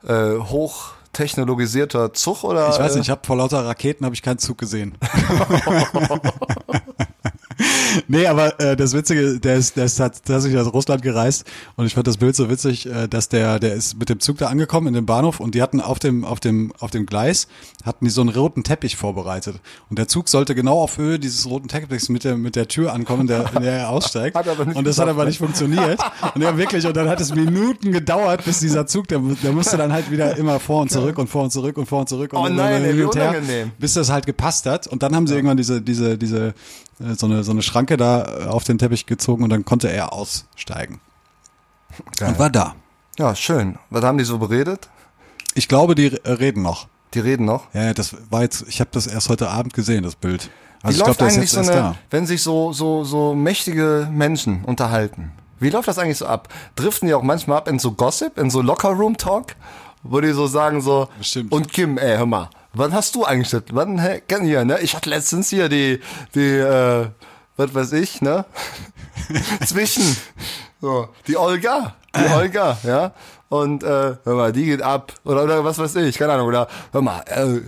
äh, 0.08 0.38
hochtechnologisierter 0.40 2.14
Zug? 2.14 2.46
Oder, 2.46 2.70
Ich 2.70 2.80
weiß 2.80 2.94
äh, 2.94 2.98
nicht, 2.98 3.08
ich 3.08 3.12
habe 3.12 3.22
vor 3.26 3.36
lauter 3.36 3.66
Raketen 3.66 4.06
habe 4.06 4.16
ich 4.16 4.22
keinen 4.22 4.40
Zug 4.40 4.58
gesehen. 4.58 4.98
nee, 8.08 8.28
aber 8.28 8.60
äh, 8.60 8.76
das 8.76 8.94
Witzige, 8.94 9.40
der 9.40 9.56
ist, 9.56 9.78
der 9.78 9.86
ist 9.86 9.98
tatsächlich 9.98 10.58
aus 10.58 10.74
Russland 10.74 11.02
gereist 11.02 11.46
und 11.76 11.86
ich 11.86 11.94
fand 11.94 12.08
das 12.08 12.18
Bild 12.18 12.36
so 12.36 12.50
witzig, 12.50 12.86
äh, 12.88 13.08
dass 13.08 13.30
der, 13.30 13.60
der 13.60 13.74
ist 13.74 13.98
mit 13.98 14.10
dem 14.10 14.20
Zug 14.20 14.38
da 14.38 14.48
angekommen 14.48 14.88
in 14.88 14.94
dem 14.94 15.06
Bahnhof 15.06 15.40
und 15.40 15.56
die 15.56 15.62
hatten 15.62 15.82
auf 15.82 16.00
dem, 16.00 16.26
auf 16.26 16.40
dem, 16.40 16.74
auf 16.80 16.92
dem 16.92 17.06
Gleis 17.06 17.48
hatten 17.84 18.06
die 18.06 18.12
so 18.12 18.22
einen 18.22 18.32
roten 18.32 18.64
Teppich 18.64 18.96
vorbereitet 18.96 19.62
und 19.90 19.98
der 20.00 20.08
Zug 20.08 20.30
sollte 20.30 20.56
genau 20.56 20.82
auf 20.82 20.98
Höhe 20.98 21.20
dieses 21.20 21.50
roten 21.50 21.68
Teppichs 21.68 22.10
mit 22.10 22.24
der, 22.24 22.38
mit 22.38 22.56
der 22.56 22.68
Tür 22.68 22.94
ankommen, 22.94 23.28
der, 23.28 23.52
in 23.56 23.62
der 23.62 23.80
er 23.80 23.90
aussteigt. 23.90 24.36
Hat 24.36 24.48
und 24.48 24.86
das 24.88 24.98
hat 24.98 25.06
geklappt, 25.06 25.10
aber 25.10 25.24
ne? 25.24 25.30
nicht 25.30 25.38
funktioniert. 25.40 26.00
Und 26.34 26.42
ja, 26.42 26.58
wirklich, 26.58 26.86
und 26.86 26.96
dann 26.96 27.10
hat 27.10 27.22
es 27.22 27.34
Minuten 27.34 27.92
gedauert, 27.92 28.44
bis 28.46 28.60
dieser 28.60 28.86
Zug, 28.88 29.08
der, 29.08 29.20
der 29.20 29.52
musste 29.52 29.78
dann 29.78 29.92
halt 29.92 30.12
wieder 30.12 30.36
immer 30.38 30.60
vor 30.60 30.82
und 30.82 30.92
zurück 30.92 31.18
und 31.18 31.28
vor 31.28 31.44
und 31.44 31.52
zurück 31.52 31.78
und 31.78 31.86
vor 31.86 32.02
und 32.02 32.10
zurück 32.10 32.34
und 32.34 32.40
Oh 32.40 32.44
dann 32.46 32.56
nein, 32.56 32.84
ey, 32.84 32.98
wie 32.98 33.04
und 33.04 33.16
her, 33.16 33.36
bis 33.80 33.94
das 33.94 34.10
halt 34.10 34.26
gepasst 34.26 34.66
hat. 34.66 34.88
Und 34.88 35.04
dann 35.04 35.16
haben 35.16 35.28
sie 35.28 35.36
irgendwann 35.36 35.58
diese, 35.58 35.82
diese, 35.82 36.18
diese, 36.18 36.54
so 37.00 37.26
eine, 37.26 37.44
so 37.44 37.52
eine 37.52 37.62
Schranke 37.62 37.98
da 37.98 38.24
äh, 38.24 38.44
auf 38.46 38.64
den 38.64 38.78
Teppich 38.78 39.06
gezogen 39.06 39.44
und 39.44 39.50
dann 39.50 39.66
konnte 39.66 39.92
er 39.92 40.14
aussteigen. 40.14 41.02
Und 42.22 42.40
war 42.40 42.50
da. 42.50 42.76
Ja, 43.18 43.36
schön. 43.36 43.78
Was 43.90 44.04
haben 44.04 44.18
die 44.18 44.24
so 44.24 44.38
beredet? 44.38 44.90
Ich 45.54 45.68
glaube, 45.68 45.96
die 45.96 46.08
äh, 46.08 46.32
reden 46.32 46.62
noch. 46.62 46.88
Die 47.14 47.20
reden 47.20 47.46
noch. 47.46 47.74
Ja, 47.74 47.94
das 47.94 48.16
war 48.30 48.42
jetzt, 48.42 48.66
ich 48.68 48.80
habe 48.82 48.90
das 48.94 49.08
erst 49.08 49.30
heute 49.30 49.50
Abend 49.50 49.74
gesehen, 49.74 50.04
das 50.04 50.16
Bild. 50.16 50.50
Wie 50.82 50.88
Also 50.88 50.98
ich 51.00 51.04
glaube, 51.04 51.10
läuft 51.20 51.22
ist 51.22 51.38
eigentlich 51.38 51.52
so 51.52 51.60
eine, 51.62 51.72
da. 51.72 51.96
wenn 52.10 52.26
sich 52.26 52.44
so, 52.44 52.74
so, 52.74 53.04
so 53.04 53.34
mächtige 53.34 54.08
Menschen 54.12 54.66
unterhalten? 54.66 55.32
Wie 55.60 55.70
läuft 55.70 55.88
das 55.88 55.98
eigentlich 55.98 56.18
so 56.18 56.26
ab? 56.26 56.50
Driften 56.76 57.08
die 57.08 57.14
auch 57.14 57.24
manchmal 57.24 57.58
ab 57.58 57.68
in 57.70 57.80
so 57.80 57.94
Gossip, 57.94 58.38
in 58.38 58.50
so 58.50 58.62
Locker-Room-Talk? 58.62 59.56
Wo 60.04 60.20
die 60.22 60.34
so 60.34 60.46
sagen 60.46 60.82
so, 60.82 61.08
Bestimmt. 61.18 61.52
und 61.52 61.72
Kim, 61.72 61.98
ey, 61.98 62.18
hör 62.18 62.26
mal, 62.26 62.50
wann 62.76 62.94
hast 62.94 63.16
du 63.16 63.26
eigentlich 63.26 63.50
das? 63.50 63.64
Wann, 63.72 64.00
hä, 64.00 64.22
kenn 64.28 64.44
hier, 64.44 64.66
ne? 64.66 64.80
Ich 64.82 64.96
hatte 64.96 65.10
letztens 65.10 65.50
hier 65.50 65.70
die, 65.70 66.02
die, 66.34 66.58
äh, 66.58 67.08
was 67.58 67.74
weiß 67.74 67.94
ich, 67.94 68.22
ne? 68.22 68.46
Zwischen, 69.66 70.16
so, 70.82 71.10
die 71.28 71.38
Olga, 71.38 71.96
die 72.16 72.30
Olga, 72.34 72.78
ja? 72.84 73.12
Und, 73.50 73.84
äh, 73.84 74.18
hör 74.24 74.36
mal, 74.36 74.52
die 74.52 74.66
geht 74.66 74.82
ab. 74.82 75.14
Oder, 75.24 75.44
oder 75.44 75.64
was 75.64 75.78
weiß 75.78 75.96
ich, 75.96 76.18
keine 76.18 76.34
Ahnung, 76.34 76.48
oder, 76.48 76.68
hör 76.92 77.02
mal, 77.02 77.22
äh, 77.28 77.62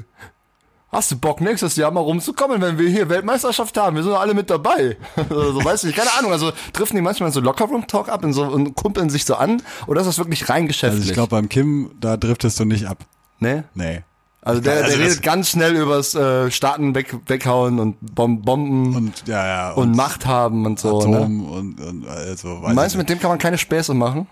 Hast 0.90 1.12
du 1.12 1.18
Bock, 1.18 1.42
nächstes 1.42 1.76
Jahr 1.76 1.92
mal 1.92 2.00
rumzukommen, 2.00 2.62
wenn 2.62 2.78
wir 2.80 2.90
hier 2.90 3.10
Weltmeisterschaft 3.10 3.78
haben? 3.78 3.98
Wir 3.98 4.04
sind 4.04 4.14
doch 4.14 4.22
alle 4.22 4.34
mit 4.34 4.50
dabei. 4.50 4.96
Oder 5.30 5.52
so, 5.52 5.64
weißt 5.64 5.84
du, 5.84 5.88
nicht, 5.88 5.98
keine 5.98 6.14
Ahnung. 6.18 6.32
Also 6.32 6.54
treffen 6.72 6.96
die 6.96 7.02
manchmal 7.02 7.32
so 7.32 7.42
Lockerroom-Talk 7.42 8.08
ab 8.08 8.24
in 8.24 8.32
so, 8.32 8.44
und 8.46 8.74
kumpeln 8.76 9.10
sich 9.10 9.26
so 9.26 9.36
an? 9.36 9.62
Oder 9.88 10.00
ist 10.02 10.08
das 10.08 10.18
wirklich 10.18 10.48
rein 10.48 10.68
Also 10.68 10.98
ich 10.98 11.12
glaube, 11.12 11.30
beim 11.30 11.50
Kim, 11.50 11.92
da 12.00 12.16
driftest 12.16 12.60
du 12.62 12.66
nicht 12.66 12.88
ab. 12.88 13.00
ne? 13.40 13.66
Nee. 13.74 14.04
Also 14.48 14.62
der, 14.62 14.84
Also 14.84 14.98
der 14.98 15.06
redet 15.06 15.22
ganz 15.22 15.50
schnell 15.50 15.76
übers 15.76 16.16
äh, 16.16 16.50
Staaten 16.52 16.96
weg, 16.96 17.16
weghauen 17.28 17.80
und 17.80 17.98
Bom 18.16 18.42
Bomben 18.42 18.88
und, 18.88 18.96
Und 18.96 19.24
ja, 19.28 19.74
ja. 19.76 19.86
Macht 19.86 20.26
haben 20.26 20.66
und 20.66 20.80
so. 20.80 21.06
Ne? 21.08 21.18
Atom 21.18 21.52
und, 21.52 21.80
und 21.82 22.08
also, 22.08 22.62
weiß 22.62 22.74
Meinst 22.74 22.96
du, 22.96 23.00
mit 23.00 23.10
dem 23.10 23.20
kann 23.20 23.30
man 23.30 23.40
keine 23.40 23.58
Späße 23.58 23.94
machen? 23.94 24.28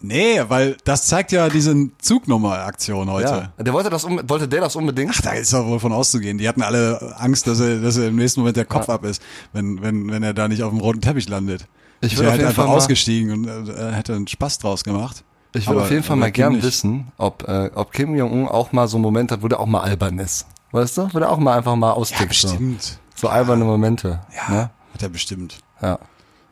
Nee, 0.00 0.40
weil 0.46 0.76
das 0.84 1.08
zeigt 1.08 1.32
ja 1.32 1.48
diese 1.48 1.74
Zugnummer-Aktion 2.00 3.10
heute. 3.10 3.52
Der 3.58 3.72
wollte 3.72 3.90
das, 3.90 4.04
um, 4.04 4.20
wollte 4.28 4.46
der 4.46 4.60
das 4.60 4.76
unbedingt? 4.76 5.12
Ach, 5.12 5.20
da 5.22 5.32
ist 5.32 5.52
doch 5.52 5.66
wohl 5.66 5.80
von 5.80 5.92
auszugehen. 5.92 6.38
Die 6.38 6.48
hatten 6.48 6.62
alle 6.62 7.16
Angst, 7.18 7.48
dass 7.48 7.58
er, 7.58 7.80
dass 7.80 7.96
er 7.96 8.06
im 8.08 8.14
nächsten 8.16 8.40
Moment 8.40 8.56
der 8.56 8.64
Kopf 8.64 8.88
ab 8.88 9.04
ist, 9.04 9.20
wenn, 9.52 9.82
wenn, 9.82 10.08
wenn 10.08 10.22
er 10.22 10.34
da 10.34 10.46
nicht 10.46 10.62
auf 10.62 10.70
dem 10.70 10.78
roten 10.78 11.00
Teppich 11.00 11.28
landet. 11.28 11.66
Ich 12.00 12.16
wäre 12.16 12.30
halt 12.30 12.44
einfach 12.44 12.66
mal- 12.68 12.76
ausgestiegen 12.76 13.32
und 13.32 13.68
äh, 13.68 13.92
hätte 13.92 14.14
einen 14.14 14.28
Spaß 14.28 14.58
draus 14.58 14.84
gemacht. 14.84 15.24
Ich 15.54 15.66
Aber- 15.68 15.82
auf 15.82 15.90
jeden 15.90 16.02
Fall 16.02 16.16
mal 16.16 16.30
gern 16.30 16.52
nicht. 16.54 16.62
wissen, 16.64 17.10
ob, 17.16 17.46
äh, 17.48 17.70
ob 17.74 17.92
Kim 17.92 18.14
Jong-un 18.14 18.48
auch 18.48 18.72
mal 18.72 18.86
so 18.88 18.96
einen 18.98 19.02
Moment 19.02 19.32
hat, 19.32 19.42
wo 19.42 19.48
der 19.48 19.60
auch 19.60 19.66
mal 19.66 19.80
albern 19.80 20.18
ist. 20.18 20.46
Weißt 20.72 20.98
du? 20.98 21.08
Wo 21.12 21.18
der 21.18 21.30
auch 21.30 21.38
mal 21.38 21.56
einfach 21.56 21.74
mal 21.76 21.88
Ja, 21.88 21.92
austippt. 21.94 22.34
so. 22.34 22.48
bestimmt. 22.48 22.98
so 23.14 23.28
alberne 23.28 23.64
Momente. 23.64 24.20
Ja, 24.36 24.54
Ne? 24.54 24.70
hat 24.94 25.02
er 25.02 25.08
bestimmt. 25.08 25.58
Ja. 25.80 25.98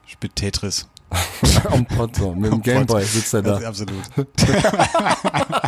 Spielt 0.06 0.34
Tetris. 0.36 0.88
Am 1.70 1.84
Pott 1.86 2.16
so, 2.16 2.34
mit 2.34 2.50
dem 2.50 2.62
Gameboy 2.62 3.04
sitzt 3.04 3.32
er 3.34 3.42
Das 3.42 3.60
da. 3.60 3.68
absolut. 3.68 4.02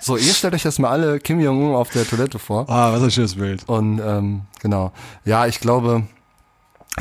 So, 0.00 0.16
ihr 0.18 0.34
stellt 0.34 0.52
euch 0.54 0.64
jetzt 0.64 0.78
mal 0.78 0.90
alle 0.90 1.18
Kim 1.18 1.40
Jong-un 1.40 1.74
auf 1.74 1.88
der 1.90 2.06
Toilette 2.06 2.38
vor. 2.38 2.68
Ah, 2.68 2.92
was 2.92 3.02
ein 3.02 3.10
schönes 3.10 3.36
Bild. 3.36 3.66
Und 3.66 4.00
ähm, 4.04 4.42
genau. 4.60 4.92
Ja, 5.24 5.46
ich 5.46 5.60
glaube, 5.60 6.02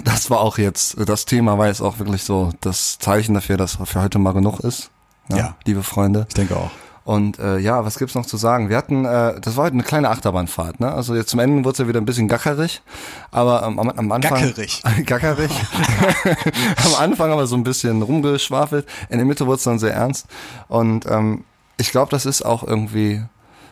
das 0.06 0.30
war 0.30 0.40
auch 0.40 0.58
jetzt, 0.58 0.96
das 1.10 1.26
Thema 1.26 1.58
war 1.58 1.68
jetzt 1.68 1.82
auch 1.82 2.00
wirklich 2.00 2.24
so 2.24 2.52
das 2.62 3.00
Zeichen 3.00 3.34
dafür, 3.34 3.58
dass 3.58 3.76
für 3.84 4.02
heute 4.02 4.20
mal 4.20 4.32
genug 4.34 4.62
ist. 4.62 4.90
Ja. 5.30 5.56
Liebe 5.66 5.84
Freunde. 5.84 6.26
Ich 6.28 6.34
denke 6.36 6.56
auch. 6.56 6.72
Und 7.06 7.38
äh, 7.40 7.58
ja, 7.58 7.84
was 7.84 8.00
gibt's 8.00 8.16
noch 8.16 8.26
zu 8.26 8.38
sagen? 8.38 8.70
Wir 8.70 8.78
hatten, 8.78 9.04
äh, 9.04 9.40
das 9.42 9.58
war 9.58 9.66
heute 9.66 9.74
eine 9.74 9.84
kleine 9.84 10.10
Achterbahnfahrt, 10.10 10.80
ne? 10.80 10.92
Also 10.92 11.16
jetzt 11.16 11.30
zum 11.30 11.40
Ende 11.42 11.66
wurde 11.66 11.74
es 11.74 11.78
ja 11.80 11.88
wieder 11.88 12.00
ein 12.00 12.06
bisschen 12.06 12.30
gackerig, 12.30 12.82
aber 13.30 13.64
ähm, 13.64 13.78
am, 13.78 13.90
am 13.90 14.12
Anfang 14.12 14.42
Gackerig. 14.42 14.82
gackerig. 15.06 15.52
am 16.86 16.96
Anfang 17.00 17.32
aber 17.32 17.46
so 17.46 17.58
ein 17.58 17.66
bisschen 17.66 18.02
rumgeschwafelt. 18.02 18.88
In 19.10 19.18
der 19.18 19.26
Mitte 19.26 19.46
wurde 19.46 19.58
es 19.58 19.64
dann 19.64 19.80
sehr 19.80 19.94
ernst. 19.94 20.28
Und 20.70 21.06
ähm, 21.06 21.44
ich 21.76 21.92
glaube, 21.92 22.10
das 22.10 22.26
ist 22.26 22.44
auch 22.44 22.64
irgendwie 22.64 23.22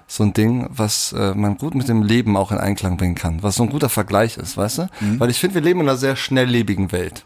so 0.08 0.24
ein 0.24 0.34
Ding, 0.34 0.68
was 0.70 1.14
äh, 1.14 1.34
man 1.34 1.58
gut 1.58 1.74
mit 1.74 1.88
dem 1.88 2.04
Leben 2.04 2.36
auch 2.36 2.52
in 2.52 2.58
Einklang 2.58 2.97
bringen 2.97 3.16
kann, 3.16 3.43
was 3.43 3.56
so 3.56 3.64
ein 3.64 3.70
guter 3.70 3.88
Vergleich 3.88 4.36
ist, 4.36 4.58
weißt 4.58 4.80
du? 4.80 4.89
Weil 5.20 5.30
ich 5.30 5.39
finde, 5.39 5.56
wir 5.56 5.62
leben 5.62 5.80
in 5.80 5.88
einer 5.88 5.97
sehr 5.97 6.18
schnelllebigen 6.18 6.91
Welt. 6.91 7.26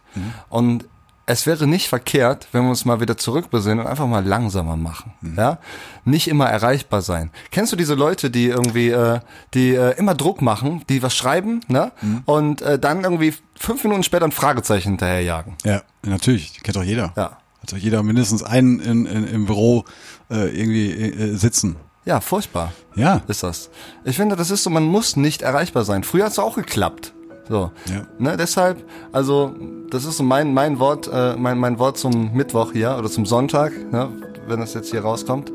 Und 0.49 0.85
es 1.27 1.45
wäre 1.47 1.65
nicht 1.67 1.87
verkehrt, 1.87 2.47
wenn 2.51 2.63
wir 2.63 2.69
uns 2.69 2.85
mal 2.85 2.99
wieder 3.01 3.17
zurückbesinnen 3.17 3.79
und 3.79 3.87
einfach 3.87 4.07
mal 4.07 4.23
langsamer 4.25 4.77
machen. 4.77 5.13
Ja, 5.35 5.57
nicht 6.03 6.27
immer 6.27 6.45
erreichbar 6.47 7.01
sein. 7.01 7.31
Kennst 7.51 7.71
du 7.71 7.75
diese 7.77 7.95
Leute, 7.95 8.29
die 8.29 8.45
irgendwie, 8.47 8.89
äh, 8.89 9.19
die 9.53 9.73
äh, 9.73 9.97
immer 9.97 10.13
Druck 10.13 10.41
machen, 10.41 10.83
die 10.89 11.01
was 11.01 11.15
schreiben, 11.15 11.61
ne? 11.67 11.91
Und 12.25 12.61
äh, 12.61 12.77
dann 12.77 13.03
irgendwie 13.03 13.33
fünf 13.57 13.83
Minuten 13.83 14.03
später 14.03 14.25
ein 14.25 14.31
Fragezeichen 14.31 14.89
hinterherjagen. 14.89 15.55
Ja, 15.63 15.81
natürlich. 16.03 16.61
Kennt 16.61 16.75
doch 16.77 16.83
jeder. 16.83 17.11
Ja. 17.17 17.37
Hat 17.61 17.71
doch 17.71 17.77
jeder 17.77 18.03
mindestens 18.03 18.43
einen 18.43 18.79
in, 18.79 19.05
in, 19.07 19.27
im 19.27 19.45
Büro 19.47 19.85
äh, 20.29 20.55
irgendwie 20.55 20.91
äh, 20.91 21.35
sitzen. 21.35 21.77
Ja, 22.05 22.21
furchtbar 22.21 22.71
Ja. 22.93 23.23
ist 23.27 23.41
das. 23.41 23.71
Ich 24.03 24.15
finde, 24.15 24.35
das 24.35 24.51
ist 24.51 24.61
so, 24.61 24.69
man 24.69 24.83
muss 24.83 25.15
nicht 25.15 25.41
erreichbar 25.41 25.83
sein. 25.85 26.03
Früher 26.03 26.25
hat 26.25 26.33
es 26.33 26.37
auch 26.37 26.53
geklappt. 26.55 27.14
So. 27.47 27.71
Ja. 27.89 28.01
Ne, 28.17 28.37
deshalb, 28.37 28.77
also, 29.11 29.53
das 29.89 30.05
ist 30.05 30.17
so 30.17 30.23
mein, 30.23 30.53
mein 30.53 30.79
Wort, 30.79 31.09
äh, 31.13 31.35
mein, 31.37 31.59
mein 31.59 31.77
Wort 31.79 31.97
zum 31.97 32.31
Mittwoch 32.33 32.71
hier 32.73 32.95
oder 32.97 33.09
zum 33.09 33.25
Sonntag, 33.25 33.71
ne, 33.91 34.09
wenn 34.47 34.59
das 34.59 34.73
jetzt 34.73 34.89
hier 34.91 35.01
rauskommt, 35.01 35.51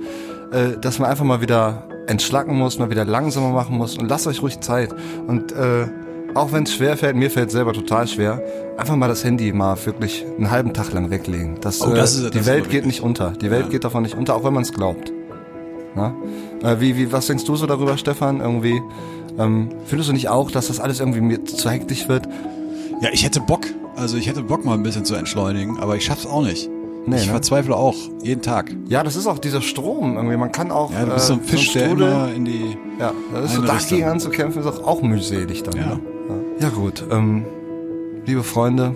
äh, 0.53 0.78
dass 0.80 0.99
man 0.99 1.11
einfach 1.11 1.24
mal 1.24 1.41
wieder 1.41 1.84
entschlacken 2.07 2.57
muss, 2.57 2.78
mal 2.78 2.91
wieder 2.91 3.05
langsamer 3.05 3.51
machen 3.51 3.76
muss 3.76 3.97
und 3.99 4.09
lasst 4.09 4.26
euch 4.26 4.43
ruhig 4.43 4.61
Zeit. 4.61 4.95
Und 5.26 5.53
äh, 5.53 5.86
auch 6.34 6.53
wenn 6.53 6.62
es 6.62 6.74
schwer 6.74 6.97
fällt, 6.97 7.16
mir 7.16 7.30
fällt 7.30 7.51
selber 7.51 7.72
total 7.72 8.07
schwer, 8.07 8.41
einfach 8.76 8.95
mal 8.97 9.09
das 9.09 9.24
Handy 9.24 9.53
mal 9.53 9.76
wirklich 9.84 10.24
einen 10.38 10.51
halben 10.51 10.72
Tag 10.72 10.93
lang 10.93 11.11
weglegen. 11.11 11.59
Das, 11.61 11.80
Oh, 11.82 11.93
das 11.93 12.18
äh, 12.20 12.26
ist- 12.26 12.34
die 12.34 12.38
das 12.38 12.47
Welt 12.47 12.70
geht 12.70 12.86
nicht 12.86 13.01
unter. 13.03 13.32
Die 13.32 13.51
Welt 13.51 13.64
Ja. 13.66 13.70
geht 13.72 13.84
davon 13.84 14.05
nicht 14.05 14.16
unter, 14.16 14.36
auch 14.36 14.45
wenn 14.45 14.55
man 14.55 14.62
es 14.62 14.72
glaubt. 14.72 15.12
Na? 15.97 16.14
Äh, 16.62 16.78
wie, 16.80 16.97
wie, 16.97 17.11
was 17.12 17.26
denkst 17.26 17.45
du 17.45 17.57
so 17.57 17.66
darüber, 17.66 17.97
Stefan? 17.99 18.41
Irgendwie, 18.41 18.80
ähm, 19.38 19.68
findest 19.86 20.08
du 20.10 20.12
nicht 20.12 20.28
auch, 20.28 20.50
dass 20.50 20.68
das 20.68 20.80
alles 20.80 21.00
irgendwie 21.00 21.20
mir 21.20 21.44
zu 21.44 21.70
hektisch 21.70 22.08
wird? 22.08 22.28
Ja, 23.00 23.08
ich 23.12 23.24
hätte 23.24 23.40
Bock. 23.40 23.62
Also 23.96 24.16
ich 24.16 24.28
hätte 24.28 24.42
Bock 24.42 24.64
mal 24.64 24.74
ein 24.74 24.82
bisschen 24.82 25.04
zu 25.04 25.14
entschleunigen, 25.14 25.78
aber 25.78 25.96
ich 25.96 26.04
schaff's 26.04 26.26
auch 26.26 26.42
nicht. 26.42 26.68
Nee, 27.06 27.16
ich 27.16 27.26
ne? 27.26 27.32
verzweifle 27.32 27.74
auch 27.74 27.96
jeden 28.22 28.42
Tag. 28.42 28.70
Ja, 28.88 29.02
das 29.02 29.16
ist 29.16 29.26
auch 29.26 29.38
dieser 29.38 29.62
Strom 29.62 30.16
irgendwie. 30.16 30.36
Man 30.36 30.52
kann 30.52 30.70
auch. 30.70 30.92
Ja, 30.92 31.04
du 31.06 31.12
bist 31.14 31.26
so 31.28 31.34
ein 31.34 31.40
äh, 31.40 31.44
Fisch, 31.44 31.72
der 31.72 31.88
Strudel- 31.88 32.10
immer 32.10 32.32
in 32.32 32.44
die. 32.44 32.76
Ja, 32.98 33.12
das 33.32 33.46
ist 33.46 33.54
so 33.56 33.62
dagegen 33.62 34.04
anzukämpfen, 34.04 34.60
ist 34.62 34.68
auch, 34.68 34.86
auch 34.86 35.02
mühselig 35.02 35.62
dann. 35.62 35.76
Ja. 35.76 35.86
Ne? 35.86 36.00
Ja. 36.60 36.66
ja 36.66 36.68
gut, 36.68 37.04
ähm, 37.10 37.44
liebe 38.26 38.42
Freunde, 38.42 38.94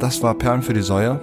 das 0.00 0.22
war 0.22 0.34
Perlen 0.34 0.62
für 0.62 0.74
die 0.74 0.82
Säue. 0.82 1.20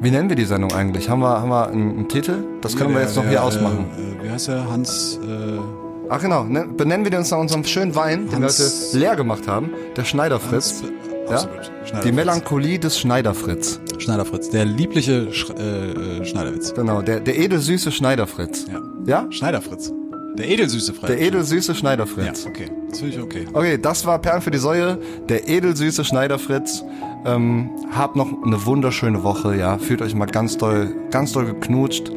Wie 0.00 0.10
nennen 0.10 0.28
wir 0.28 0.36
die 0.36 0.44
Sendung 0.44 0.72
eigentlich? 0.72 1.08
Haben 1.08 1.20
wir, 1.20 1.40
haben 1.40 1.50
wir 1.50 1.68
einen, 1.68 1.90
einen 1.90 2.08
Titel? 2.08 2.42
Das 2.62 2.74
können 2.76 2.90
wir 2.90 2.96
Der- 2.96 3.04
jetzt 3.06 3.16
noch 3.16 3.22
der, 3.24 3.30
hier 3.32 3.38
äh, 3.40 3.42
ausmachen. 3.42 3.84
Äh, 3.96 4.24
wie 4.24 4.30
heißt 4.30 4.48
der? 4.48 4.70
Hans. 4.70 5.20
Äh, 5.22 5.83
Ach 6.08 6.20
genau, 6.20 6.44
ne, 6.44 6.66
benennen 6.66 7.04
wir 7.04 7.10
den 7.10 7.20
uns 7.20 7.30
nach 7.30 7.38
unserem 7.38 7.64
schönen 7.64 7.94
Wein, 7.94 8.28
den 8.28 8.40
wir 8.40 8.46
Hans- 8.48 8.88
heute 8.92 8.98
leer 8.98 9.16
gemacht 9.16 9.48
haben. 9.48 9.70
Der 9.96 10.04
Schneiderfritz. 10.04 10.82
Hans 11.28 11.42
Ja? 11.44 11.48
Schneider 11.86 12.04
Die. 12.04 12.12
Melancholie 12.12 12.78
des 12.78 12.98
Schneiderfritz. 12.98 13.80
Schneider 13.98 14.24
Fritz. 14.26 14.50
Der 14.50 14.64
liebliche 14.66 15.32
Sch 15.32 15.50
äh, 15.58 15.90
äh, 16.20 16.24
Schneiderwitz. 16.24 16.74
Genau, 16.74 17.00
der, 17.00 17.20
der 17.20 17.38
edelsüße 17.38 17.90
Schneiderfritz. 17.92 18.66
Ja. 18.70 18.80
Ja? 19.06 19.26
Schneider 19.32 19.62
Fritz. 19.62 19.90
Der 20.36 20.48
edelsüße 20.48 20.92
Fritz. 20.92 21.06
Der 21.06 21.20
edelsüße 21.20 21.72
Ja, 21.72 21.78
Schneiderfritz. 21.78 22.44
okay. 22.46 22.70
Das 22.90 22.98
finde 22.98 23.14
ich 23.16 23.22
okay. 23.22 23.46
Okay, 23.52 23.78
das 23.80 24.04
war 24.04 24.18
Perlen 24.18 24.42
für 24.42 24.50
die 24.50 24.58
Säue, 24.58 24.98
der 25.28 25.48
edelsüße 25.48 26.04
Schneiderfritz. 26.04 26.82
Ähm, 27.24 27.70
habt 27.96 28.16
noch 28.16 28.28
eine 28.44 28.66
wunderschöne 28.66 29.22
Woche, 29.22 29.56
ja. 29.56 29.78
Fühlt 29.78 30.02
euch 30.02 30.14
mal 30.14 30.26
ganz 30.26 30.58
doll, 30.58 30.94
ganz 31.10 31.32
doll 31.32 31.46
geknutscht. 31.46 32.10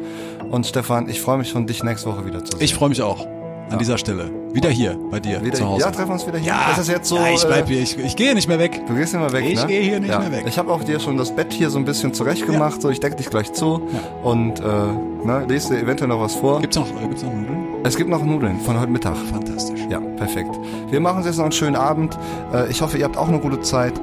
Und 0.50 0.66
Stefan, 0.66 1.08
ich 1.08 1.20
freue 1.20 1.38
mich 1.38 1.52
von 1.52 1.66
dich 1.66 1.82
nächste 1.82 2.08
Woche 2.10 2.26
wieder 2.26 2.44
zu 2.44 2.56
sehen. 2.58 2.64
Ich 2.64 2.74
freue 2.74 2.88
mich 2.90 3.00
auch. 3.02 3.26
An 3.70 3.78
dieser 3.78 3.98
Stelle. 3.98 4.30
Wieder 4.52 4.70
hier, 4.70 4.98
bei 5.10 5.20
dir, 5.20 5.42
wieder, 5.44 5.54
zu 5.54 5.66
Hause. 5.66 5.84
Ja, 5.84 5.90
treffen 5.90 6.08
wir 6.08 6.12
uns 6.14 6.26
wieder 6.26 6.38
hier. 6.38 6.48
Ja, 6.48 6.70
das 6.70 6.78
ist 6.78 6.88
jetzt 6.88 7.08
so. 7.08 7.16
ja 7.16 7.30
ich 7.30 7.44
bleib 7.44 7.68
äh, 7.68 7.74
hier. 7.74 7.82
Ich, 7.82 7.98
ich 7.98 8.16
gehe 8.16 8.34
nicht 8.34 8.48
mehr 8.48 8.58
weg. 8.58 8.80
Du 8.86 8.94
gehst 8.94 9.12
nicht 9.12 9.20
mehr 9.20 9.32
weg, 9.32 9.44
Ich 9.46 9.60
ne? 9.60 9.66
gehe 9.66 9.82
hier 9.82 10.00
nicht 10.00 10.10
ja. 10.10 10.20
mehr 10.20 10.32
weg. 10.32 10.44
Ich 10.46 10.58
habe 10.58 10.72
auch 10.72 10.82
dir 10.82 10.98
schon 11.00 11.16
das 11.16 11.34
Bett 11.34 11.52
hier 11.52 11.68
so 11.68 11.78
ein 11.78 11.84
bisschen 11.84 12.14
zurecht 12.14 12.46
gemacht, 12.46 12.80
so 12.80 12.88
ich 12.88 13.00
decke 13.00 13.16
dich 13.16 13.28
gleich 13.28 13.52
zu 13.52 13.82
und 14.22 14.60
äh, 14.60 14.62
ne, 14.62 15.44
lese 15.48 15.74
dir 15.74 15.82
eventuell 15.82 16.08
noch 16.08 16.20
was 16.20 16.34
vor. 16.34 16.60
Gibt's 16.60 16.76
noch, 16.76 16.88
äh, 16.88 17.06
gibt's 17.08 17.22
noch 17.22 17.32
Nudeln? 17.32 17.66
Es 17.84 17.96
gibt 17.96 18.10
noch 18.10 18.24
Nudeln 18.24 18.58
von 18.60 18.80
heute 18.80 18.90
Mittag. 18.90 19.16
Fantastisch. 19.16 19.80
Ja, 19.90 20.00
perfekt. 20.00 20.50
Wir 20.90 21.00
machen 21.00 21.18
uns 21.18 21.26
jetzt 21.26 21.36
noch 21.36 21.44
einen 21.44 21.52
schönen 21.52 21.76
Abend. 21.76 22.18
Äh, 22.52 22.70
ich 22.70 22.80
hoffe, 22.80 22.98
ihr 22.98 23.04
habt 23.04 23.16
auch 23.16 23.28
eine 23.28 23.38
gute 23.38 23.60
Zeit. 23.60 24.00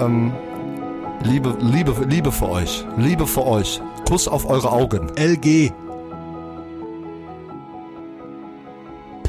Ähm, 0.00 0.32
Liebe, 1.24 1.56
Liebe, 1.60 1.94
Liebe 2.08 2.32
für 2.32 2.48
euch. 2.48 2.84
Liebe 2.96 3.26
für 3.26 3.46
euch. 3.46 3.80
Kuss 4.08 4.26
auf 4.26 4.48
eure 4.48 4.72
Augen. 4.72 5.10
LG. 5.16 5.72